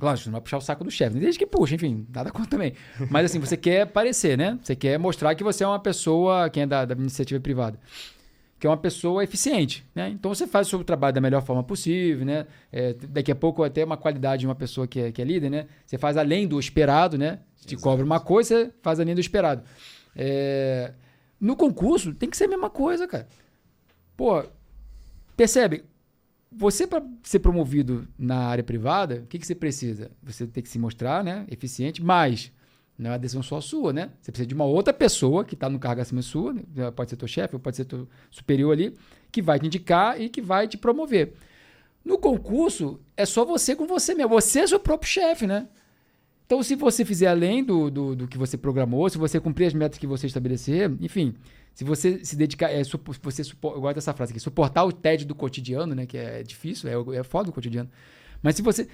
Lógico, 0.00 0.28
não 0.28 0.32
vai 0.32 0.40
puxar 0.40 0.58
o 0.58 0.60
saco 0.60 0.82
do 0.82 0.90
chefe. 0.90 1.18
Desde 1.18 1.38
que 1.38 1.46
puxa, 1.46 1.74
enfim, 1.74 2.06
nada 2.12 2.30
contra 2.30 2.50
também. 2.50 2.74
Mas 3.10 3.26
assim, 3.26 3.38
você 3.38 3.56
quer 3.56 3.82
aparecer, 3.82 4.38
né? 4.38 4.58
Você 4.62 4.74
quer 4.74 4.98
mostrar 4.98 5.34
que 5.34 5.44
você 5.44 5.62
é 5.62 5.66
uma 5.66 5.78
pessoa, 5.78 6.48
quem 6.48 6.62
é 6.62 6.66
da, 6.66 6.84
da 6.84 6.94
iniciativa 6.94 7.38
privada, 7.40 7.78
que 8.58 8.66
é 8.66 8.70
uma 8.70 8.76
pessoa 8.76 9.22
eficiente, 9.22 9.84
né? 9.94 10.08
Então 10.08 10.34
você 10.34 10.46
faz 10.46 10.66
o 10.66 10.70
seu 10.70 10.84
trabalho 10.84 11.14
da 11.14 11.20
melhor 11.20 11.42
forma 11.42 11.62
possível, 11.62 12.24
né? 12.24 12.46
É, 12.72 12.94
daqui 12.94 13.30
a 13.30 13.34
pouco 13.34 13.62
até 13.62 13.84
uma 13.84 13.96
qualidade 13.96 14.40
de 14.40 14.46
uma 14.46 14.54
pessoa 14.54 14.86
que 14.86 15.00
é, 15.00 15.12
que 15.12 15.20
é 15.20 15.24
líder, 15.24 15.50
né? 15.50 15.66
Você 15.84 15.98
faz 15.98 16.16
além 16.16 16.48
do 16.48 16.58
esperado, 16.58 17.18
né? 17.18 17.40
Te 17.66 17.74
Exato. 17.74 17.82
cobra 17.82 18.04
uma 18.04 18.20
coisa, 18.20 18.66
você 18.66 18.72
faz 18.82 19.00
além 19.00 19.14
do 19.14 19.20
esperado. 19.20 19.62
É... 20.16 20.92
No 21.38 21.56
concurso 21.56 22.14
tem 22.14 22.28
que 22.28 22.36
ser 22.36 22.44
a 22.44 22.48
mesma 22.48 22.70
coisa, 22.70 23.06
cara. 23.06 23.26
Pô, 24.16 24.44
percebe? 25.36 25.84
Você, 26.52 26.86
para 26.86 27.04
ser 27.22 27.38
promovido 27.38 28.08
na 28.18 28.38
área 28.38 28.64
privada, 28.64 29.22
o 29.24 29.26
que, 29.26 29.38
que 29.38 29.46
você 29.46 29.54
precisa? 29.54 30.10
Você 30.22 30.46
tem 30.46 30.62
que 30.62 30.68
se 30.68 30.78
mostrar 30.78 31.22
né, 31.22 31.46
eficiente, 31.48 32.02
mas 32.02 32.52
não 32.98 33.10
é 33.10 33.12
uma 33.12 33.18
decisão 33.18 33.42
só 33.42 33.60
sua, 33.60 33.92
né? 33.92 34.10
Você 34.20 34.30
precisa 34.30 34.46
de 34.46 34.54
uma 34.54 34.64
outra 34.64 34.92
pessoa 34.92 35.44
que 35.44 35.54
está 35.54 35.70
no 35.70 35.78
cargo 35.78 36.02
acima 36.02 36.20
sua, 36.22 36.52
né? 36.52 36.90
pode 36.94 37.10
ser 37.10 37.16
teu 37.16 37.28
chefe, 37.28 37.58
pode 37.58 37.76
ser 37.76 37.84
teu 37.86 38.06
superior 38.30 38.72
ali, 38.72 38.94
que 39.32 39.40
vai 39.40 39.58
te 39.58 39.66
indicar 39.66 40.20
e 40.20 40.28
que 40.28 40.42
vai 40.42 40.68
te 40.68 40.76
promover. 40.76 41.34
No 42.04 42.18
concurso, 42.18 43.00
é 43.16 43.24
só 43.24 43.44
você 43.44 43.76
com 43.76 43.86
você 43.86 44.14
mesmo. 44.14 44.30
Você 44.30 44.60
é 44.60 44.66
seu 44.66 44.80
próprio 44.80 45.10
chefe, 45.10 45.46
né? 45.46 45.68
Então, 46.44 46.62
se 46.62 46.74
você 46.74 47.04
fizer 47.04 47.28
além 47.28 47.62
do, 47.62 47.90
do, 47.90 48.16
do, 48.16 48.28
que 48.28 48.36
você 48.36 48.56
programou, 48.56 49.08
se 49.08 49.16
você 49.16 49.38
cumprir 49.38 49.66
as 49.66 49.72
metas 49.72 49.98
que 49.98 50.06
você 50.06 50.26
estabelecer, 50.26 50.90
enfim, 51.00 51.34
se 51.74 51.84
você 51.84 52.24
se 52.24 52.36
dedicar, 52.36 52.70
é, 52.70 52.82
você 52.84 53.42
eu 53.42 53.80
gosto 53.80 53.94
dessa 53.94 54.12
frase 54.12 54.32
aqui, 54.32 54.40
suportar 54.40 54.84
o 54.84 54.92
TED 54.92 55.24
do 55.24 55.34
cotidiano, 55.34 55.94
né? 55.94 56.06
Que 56.06 56.18
é 56.18 56.42
difícil, 56.42 56.88
é, 56.88 57.18
é 57.18 57.22
foda 57.22 57.50
o 57.50 57.52
cotidiano. 57.52 57.90
Mas 58.42 58.56
se 58.56 58.62
você. 58.62 58.88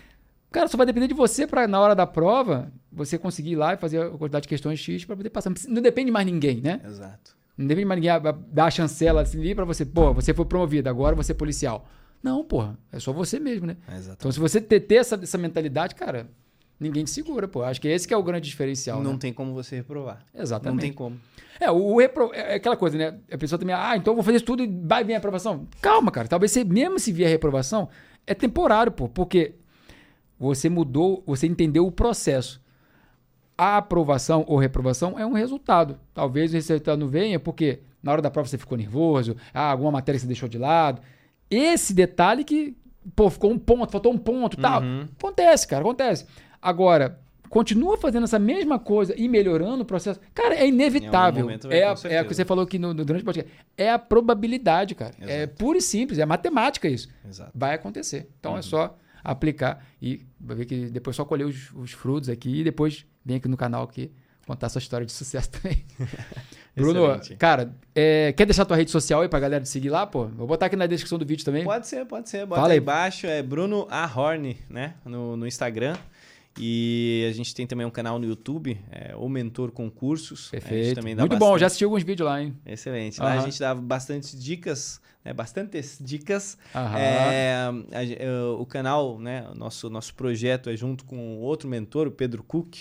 Cara, 0.50 0.68
só 0.68 0.76
vai 0.76 0.86
depender 0.86 1.08
de 1.08 1.14
você 1.14 1.46
para 1.46 1.66
na 1.66 1.80
hora 1.80 1.94
da 1.94 2.06
prova 2.06 2.72
você 2.90 3.18
conseguir 3.18 3.52
ir 3.52 3.56
lá 3.56 3.74
e 3.74 3.76
fazer 3.76 4.00
a 4.00 4.10
quantidade 4.10 4.44
de 4.44 4.48
questões 4.48 4.78
X 4.78 5.04
para 5.04 5.16
poder 5.16 5.30
passar. 5.30 5.52
Não 5.68 5.82
depende 5.82 6.10
mais 6.10 6.24
ninguém, 6.24 6.60
né? 6.60 6.80
Exato. 6.84 7.36
Não 7.58 7.66
depende 7.66 7.86
mais 7.86 8.00
ninguém 8.00 8.34
dar 8.52 8.66
a 8.66 8.70
chancela 8.70 9.22
assim 9.22 9.54
para 9.54 9.64
você, 9.64 9.84
pô, 9.84 10.14
você 10.14 10.32
foi 10.32 10.44
promovido, 10.44 10.88
agora 10.88 11.16
você 11.16 11.32
é 11.32 11.34
policial. 11.34 11.88
Não, 12.22 12.44
porra, 12.44 12.78
é 12.92 12.98
só 12.98 13.12
você 13.12 13.38
mesmo, 13.38 13.66
né? 13.66 13.76
É 13.88 13.98
então, 14.12 14.32
se 14.32 14.38
você 14.38 14.60
ter, 14.60 14.80
ter 14.80 14.96
essa, 14.96 15.16
essa 15.16 15.38
mentalidade, 15.38 15.94
cara, 15.94 16.28
ninguém 16.78 17.04
te 17.04 17.10
segura, 17.10 17.48
pô. 17.48 17.62
Acho 17.62 17.80
que 17.80 17.88
esse 17.88 18.06
que 18.06 18.14
é 18.14 18.16
o 18.16 18.22
grande 18.22 18.48
diferencial. 18.48 19.02
Não 19.02 19.12
né? 19.12 19.18
tem 19.18 19.32
como 19.32 19.54
você 19.54 19.76
reprovar. 19.76 20.24
Exatamente. 20.34 20.74
Não 20.74 20.80
tem 20.80 20.92
como. 20.92 21.18
É, 21.58 21.70
o 21.70 21.98
repro... 21.98 22.30
é 22.34 22.54
aquela 22.54 22.76
coisa, 22.76 22.98
né? 22.98 23.18
A 23.30 23.38
pessoa 23.38 23.58
também, 23.58 23.74
ah, 23.74 23.96
então 23.96 24.12
eu 24.12 24.16
vou 24.16 24.24
fazer 24.24 24.36
isso 24.36 24.44
tudo 24.44 24.62
e 24.62 24.66
vai 24.66 25.04
vir 25.04 25.14
a 25.14 25.18
aprovação. 25.18 25.66
Calma, 25.80 26.10
cara. 26.10 26.28
Talvez 26.28 26.52
você, 26.52 26.64
mesmo 26.64 26.98
se 26.98 27.12
vier 27.12 27.28
a 27.28 27.30
reprovação, 27.30 27.88
é 28.26 28.34
temporário, 28.34 28.92
pô. 28.92 29.08
Porque 29.08 29.54
você 30.38 30.68
mudou, 30.68 31.22
você 31.26 31.46
entendeu 31.46 31.86
o 31.86 31.92
processo. 31.92 32.60
A 33.56 33.78
aprovação 33.78 34.44
ou 34.46 34.58
reprovação 34.58 35.18
é 35.18 35.24
um 35.24 35.32
resultado. 35.32 35.98
Talvez 36.12 36.50
o 36.52 36.54
resultado 36.54 36.98
não 36.98 37.08
venha 37.08 37.40
porque 37.40 37.80
na 38.02 38.12
hora 38.12 38.22
da 38.22 38.30
prova 38.30 38.48
você 38.48 38.58
ficou 38.58 38.78
nervoso, 38.78 39.36
ah, 39.52 39.70
alguma 39.70 39.90
matéria 39.90 40.18
você 40.18 40.26
deixou 40.26 40.48
de 40.48 40.58
lado. 40.58 41.00
Esse 41.50 41.94
detalhe 41.94 42.44
que, 42.44 42.76
pô, 43.14 43.30
ficou 43.30 43.50
um 43.50 43.58
ponto, 43.58 43.90
faltou 43.90 44.12
um 44.12 44.18
ponto, 44.18 44.56
tal. 44.56 44.82
Uhum. 44.82 45.08
Acontece, 45.18 45.66
cara, 45.66 45.82
acontece. 45.82 46.26
Agora, 46.66 47.20
continua 47.48 47.96
fazendo 47.96 48.24
essa 48.24 48.40
mesma 48.40 48.76
coisa 48.76 49.14
e 49.16 49.28
melhorando 49.28 49.82
o 49.82 49.84
processo, 49.84 50.18
cara, 50.34 50.56
é 50.56 50.66
inevitável. 50.66 51.48
É, 51.70 51.84
a, 51.84 51.94
é 52.10 52.22
o 52.22 52.26
que 52.26 52.34
você 52.34 52.44
falou 52.44 52.64
aqui 52.64 52.76
no, 52.76 52.92
no, 52.92 53.04
durante 53.04 53.22
o 53.22 53.24
podcast. 53.24 53.52
É 53.76 53.90
a 53.90 54.00
probabilidade, 54.00 54.96
cara. 54.96 55.14
É 55.20 55.24
Exato. 55.24 55.32
É 55.32 55.46
pura 55.46 55.78
e 55.78 55.80
simples, 55.80 56.18
é 56.18 56.26
matemática 56.26 56.88
isso. 56.88 57.08
Exato. 57.24 57.52
Vai 57.54 57.74
acontecer. 57.74 58.28
Então 58.40 58.50
é 58.50 58.54
uhum. 58.54 58.58
é 58.58 58.62
só 58.62 58.98
aplicar 59.22 59.84
e 60.02 60.26
vai 60.40 60.56
ver 60.56 60.66
que 60.66 60.86
depois 60.86 61.14
só 61.14 61.24
colher 61.24 61.44
os, 61.44 61.72
os, 61.72 61.92
frutos 61.92 62.28
aqui 62.28 62.60
e 62.60 62.64
depois 62.64 63.06
vem 63.24 63.36
aqui 63.36 63.48
no 63.48 63.56
canal 63.56 63.84
aqui 63.84 64.12
contar 64.44 64.68
sua 64.68 64.78
história 64.80 65.06
de 65.06 65.12
sucesso 65.12 65.50
também. 65.62 65.84
Bruno, 66.76 67.20
cara, 67.38 67.74
é, 67.94 68.32
quer 68.32 68.44
deixar 68.44 68.64
tua 68.64 68.76
rede 68.76 68.90
social 68.90 69.22
aí 69.22 69.28
pra 69.28 69.40
galera 69.40 69.62
te 69.62 69.68
seguir 69.68 69.88
lá, 69.88 70.06
pô? 70.06 70.26
Vou 70.26 70.46
botar 70.46 70.66
aqui 70.66 70.76
na 70.76 70.86
descrição 70.86 71.16
do 71.16 71.24
vídeo 71.24 71.44
também. 71.44 71.64
Pode 71.64 71.86
ser, 71.86 72.04
pode 72.04 72.28
ser. 72.28 72.44
Bota 72.44 72.60
Fala 72.60 72.74
aí 72.74 72.78
embaixo, 72.78 73.26
é 73.26 73.42
Bruno 73.42 73.86
Ahorn, 73.88 74.58
né? 74.68 74.94
No, 75.04 75.36
no 75.36 75.46
Instagram. 75.46 75.96
E 76.58 77.26
a 77.28 77.32
gente 77.32 77.54
tem 77.54 77.66
também 77.66 77.86
um 77.86 77.90
canal 77.90 78.18
no 78.18 78.26
YouTube, 78.26 78.80
é, 78.90 79.14
O 79.16 79.28
Mentor 79.28 79.70
Concursos. 79.70 80.48
Perfeito. 80.48 81.02
Muito 81.02 81.16
bastante... 81.16 81.38
bom, 81.38 81.58
já 81.58 81.66
assisti 81.66 81.84
alguns 81.84 82.02
vídeos 82.02 82.26
lá, 82.26 82.42
hein? 82.42 82.56
Excelente. 82.64 83.20
Lá 83.20 83.34
a 83.34 83.40
gente 83.40 83.58
dá 83.58 83.74
bastante 83.74 84.36
dicas, 84.38 85.00
né? 85.24 85.34
bastantes 85.34 85.98
dicas. 86.00 86.56
É, 86.74 87.54
a, 87.92 88.04
é, 88.04 88.30
o 88.58 88.64
canal, 88.64 89.18
né? 89.18 89.46
Nosso, 89.54 89.90
nosso 89.90 90.14
projeto 90.14 90.70
é 90.70 90.76
junto 90.76 91.04
com 91.04 91.38
outro 91.38 91.68
mentor, 91.68 92.06
o 92.06 92.10
Pedro 92.10 92.42
Cook. 92.42 92.76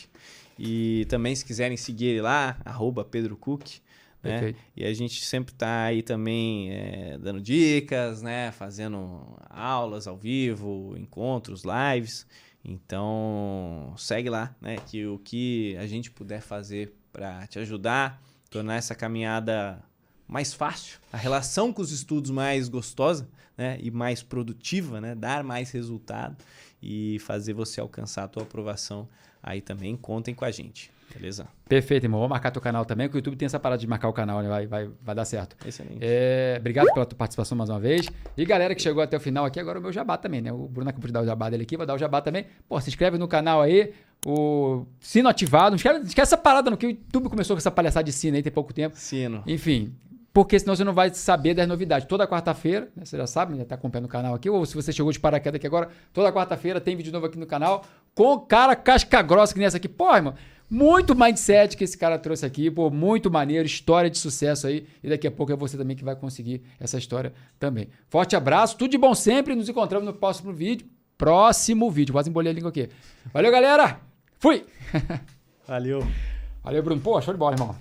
E 0.57 1.05
também, 1.09 1.35
se 1.35 1.43
quiserem 1.43 1.75
seguir 1.75 2.05
ele 2.05 2.21
lá, 2.21 2.57
arroba 2.63 3.03
Pedro 3.03 3.35
Cook. 3.35 3.79
Né? 4.23 4.55
E 4.75 4.83
a 4.83 4.93
gente 4.93 5.23
sempre 5.23 5.53
está 5.53 5.83
aí 5.83 6.01
também 6.01 6.71
é, 6.71 7.17
dando 7.19 7.39
dicas, 7.39 8.23
né? 8.23 8.51
fazendo 8.51 9.37
aulas 9.49 10.07
ao 10.07 10.17
vivo, 10.17 10.95
encontros, 10.97 11.63
lives. 11.63 12.25
Então, 12.65 13.93
segue 13.95 14.29
lá, 14.29 14.55
né? 14.59 14.77
Que 14.87 15.05
o 15.05 15.19
que 15.19 15.77
a 15.77 15.85
gente 15.85 16.09
puder 16.09 16.41
fazer 16.41 16.95
para 17.13 17.45
te 17.47 17.59
ajudar, 17.59 18.21
tornar 18.49 18.75
essa 18.75 18.95
caminhada 18.95 19.81
mais 20.27 20.53
fácil, 20.53 20.99
a 21.13 21.17
relação 21.17 21.71
com 21.71 21.81
os 21.81 21.91
estudos 21.91 22.31
mais 22.31 22.67
gostosa 22.67 23.29
né? 23.55 23.77
e 23.79 23.91
mais 23.91 24.23
produtiva, 24.23 24.99
né? 24.99 25.13
dar 25.13 25.43
mais 25.43 25.69
resultado 25.71 26.35
e 26.81 27.19
fazer 27.19 27.53
você 27.53 27.79
alcançar 27.79 28.23
a 28.23 28.27
tua 28.27 28.43
aprovação 28.43 29.07
aí 29.41 29.61
também. 29.61 29.95
Contem 29.95 30.33
com 30.33 30.43
a 30.43 30.51
gente. 30.51 30.91
Beleza? 31.13 31.47
Perfeito, 31.67 32.03
irmão. 32.03 32.19
Vou 32.19 32.29
marcar 32.29 32.51
teu 32.51 32.61
canal 32.61 32.85
também, 32.85 33.07
que 33.07 33.15
o 33.15 33.17
YouTube 33.17 33.35
tem 33.35 33.45
essa 33.45 33.59
parada 33.59 33.79
de 33.79 33.87
marcar 33.87 34.09
o 34.09 34.13
canal, 34.13 34.41
né? 34.41 34.49
Vai, 34.49 34.67
vai, 34.67 34.89
vai 35.01 35.15
dar 35.15 35.25
certo. 35.25 35.55
Excelente. 35.65 35.99
É, 36.01 36.57
obrigado 36.59 36.93
pela 36.93 37.05
tua 37.05 37.17
participação 37.17 37.57
mais 37.57 37.69
uma 37.69 37.79
vez. 37.79 38.07
E 38.37 38.45
galera 38.45 38.75
que 38.75 38.81
chegou 38.81 39.01
até 39.01 39.15
o 39.15 39.19
final 39.19 39.45
aqui, 39.45 39.59
agora 39.59 39.79
o 39.79 39.81
meu 39.81 39.91
jabá 39.91 40.17
também, 40.17 40.41
né? 40.41 40.51
O 40.51 40.67
Bruno 40.67 40.89
acabou 40.89 41.07
de 41.07 41.13
dar 41.13 41.21
o 41.21 41.25
jabá 41.25 41.49
dele 41.49 41.63
aqui, 41.63 41.77
vou 41.77 41.85
dar 41.85 41.95
o 41.95 41.97
jabá 41.97 42.21
também. 42.21 42.45
Pô, 42.67 42.79
se 42.81 42.89
inscreve 42.89 43.17
no 43.17 43.27
canal 43.27 43.61
aí, 43.61 43.93
o 44.25 44.85
sino 44.99 45.29
ativado. 45.29 45.71
Não 45.71 45.75
esquece, 45.75 45.99
esquece 46.05 46.33
essa 46.33 46.37
parada, 46.37 46.69
não, 46.69 46.77
que 46.77 46.85
o 46.85 46.89
YouTube 46.89 47.29
começou 47.29 47.55
com 47.55 47.59
essa 47.59 47.71
palhaçada 47.71 48.03
de 48.03 48.11
sino 48.11 48.35
aí 48.35 48.43
tem 48.43 48.51
pouco 48.51 48.73
tempo. 48.73 48.97
Sino. 48.97 49.43
Enfim, 49.47 49.95
porque 50.35 50.59
senão 50.59 50.75
você 50.75 50.83
não 50.83 50.93
vai 50.93 51.13
saber 51.13 51.53
das 51.53 51.65
novidades. 51.65 52.05
Toda 52.09 52.27
quarta-feira, 52.27 52.89
né, 52.93 53.05
você 53.05 53.15
já 53.15 53.25
sabe, 53.25 53.55
já 53.55 53.63
está 53.63 53.75
acompanhando 53.75 54.07
o 54.07 54.09
canal 54.09 54.35
aqui, 54.35 54.49
ou 54.49 54.65
se 54.65 54.75
você 54.75 54.91
chegou 54.91 55.09
de 55.09 55.17
paraquedas 55.17 55.55
aqui 55.57 55.65
agora, 55.65 55.87
toda 56.11 56.29
quarta-feira 56.29 56.81
tem 56.81 56.93
vídeo 56.93 57.13
novo 57.13 57.25
aqui 57.25 57.39
no 57.39 57.45
canal, 57.45 57.85
com 58.13 58.37
cara 58.39 58.75
casca 58.75 59.21
grossa 59.21 59.53
que 59.53 59.61
nessa 59.61 59.77
aqui. 59.77 59.87
Pô, 59.87 60.13
irmão, 60.13 60.33
muito 60.69 61.15
mindset 61.15 61.77
que 61.77 61.83
esse 61.83 61.97
cara 61.97 62.17
trouxe 62.17 62.45
aqui, 62.45 62.69
pô, 62.71 62.89
muito 62.89 63.31
maneiro, 63.31 63.65
história 63.65 64.09
de 64.09 64.17
sucesso 64.17 64.67
aí, 64.67 64.85
e 65.03 65.09
daqui 65.09 65.27
a 65.27 65.31
pouco 65.31 65.51
é 65.51 65.55
você 65.55 65.77
também 65.77 65.95
que 65.95 66.03
vai 66.03 66.15
conseguir 66.15 66.63
essa 66.79 66.97
história 66.97 67.33
também. 67.59 67.89
Forte 68.07 68.35
abraço, 68.35 68.77
tudo 68.77 68.91
de 68.91 68.97
bom 68.97 69.13
sempre, 69.13 69.55
nos 69.55 69.69
encontramos 69.69 70.05
no 70.05 70.13
próximo 70.13 70.51
vídeo. 70.51 70.87
Próximo 71.17 71.89
vídeo, 71.89 72.11
quase 72.11 72.29
embolei 72.29 72.51
a 72.51 72.55
língua 72.55 72.69
aqui. 72.69 72.89
Valeu, 73.33 73.51
galera! 73.51 74.01
Fui! 74.37 74.65
Valeu! 75.65 76.05
Valeu, 76.61 76.83
Bruno. 76.83 76.99
Pô, 76.99 77.21
show 77.21 77.33
de 77.33 77.39
bola, 77.39 77.55
irmão. 77.55 77.75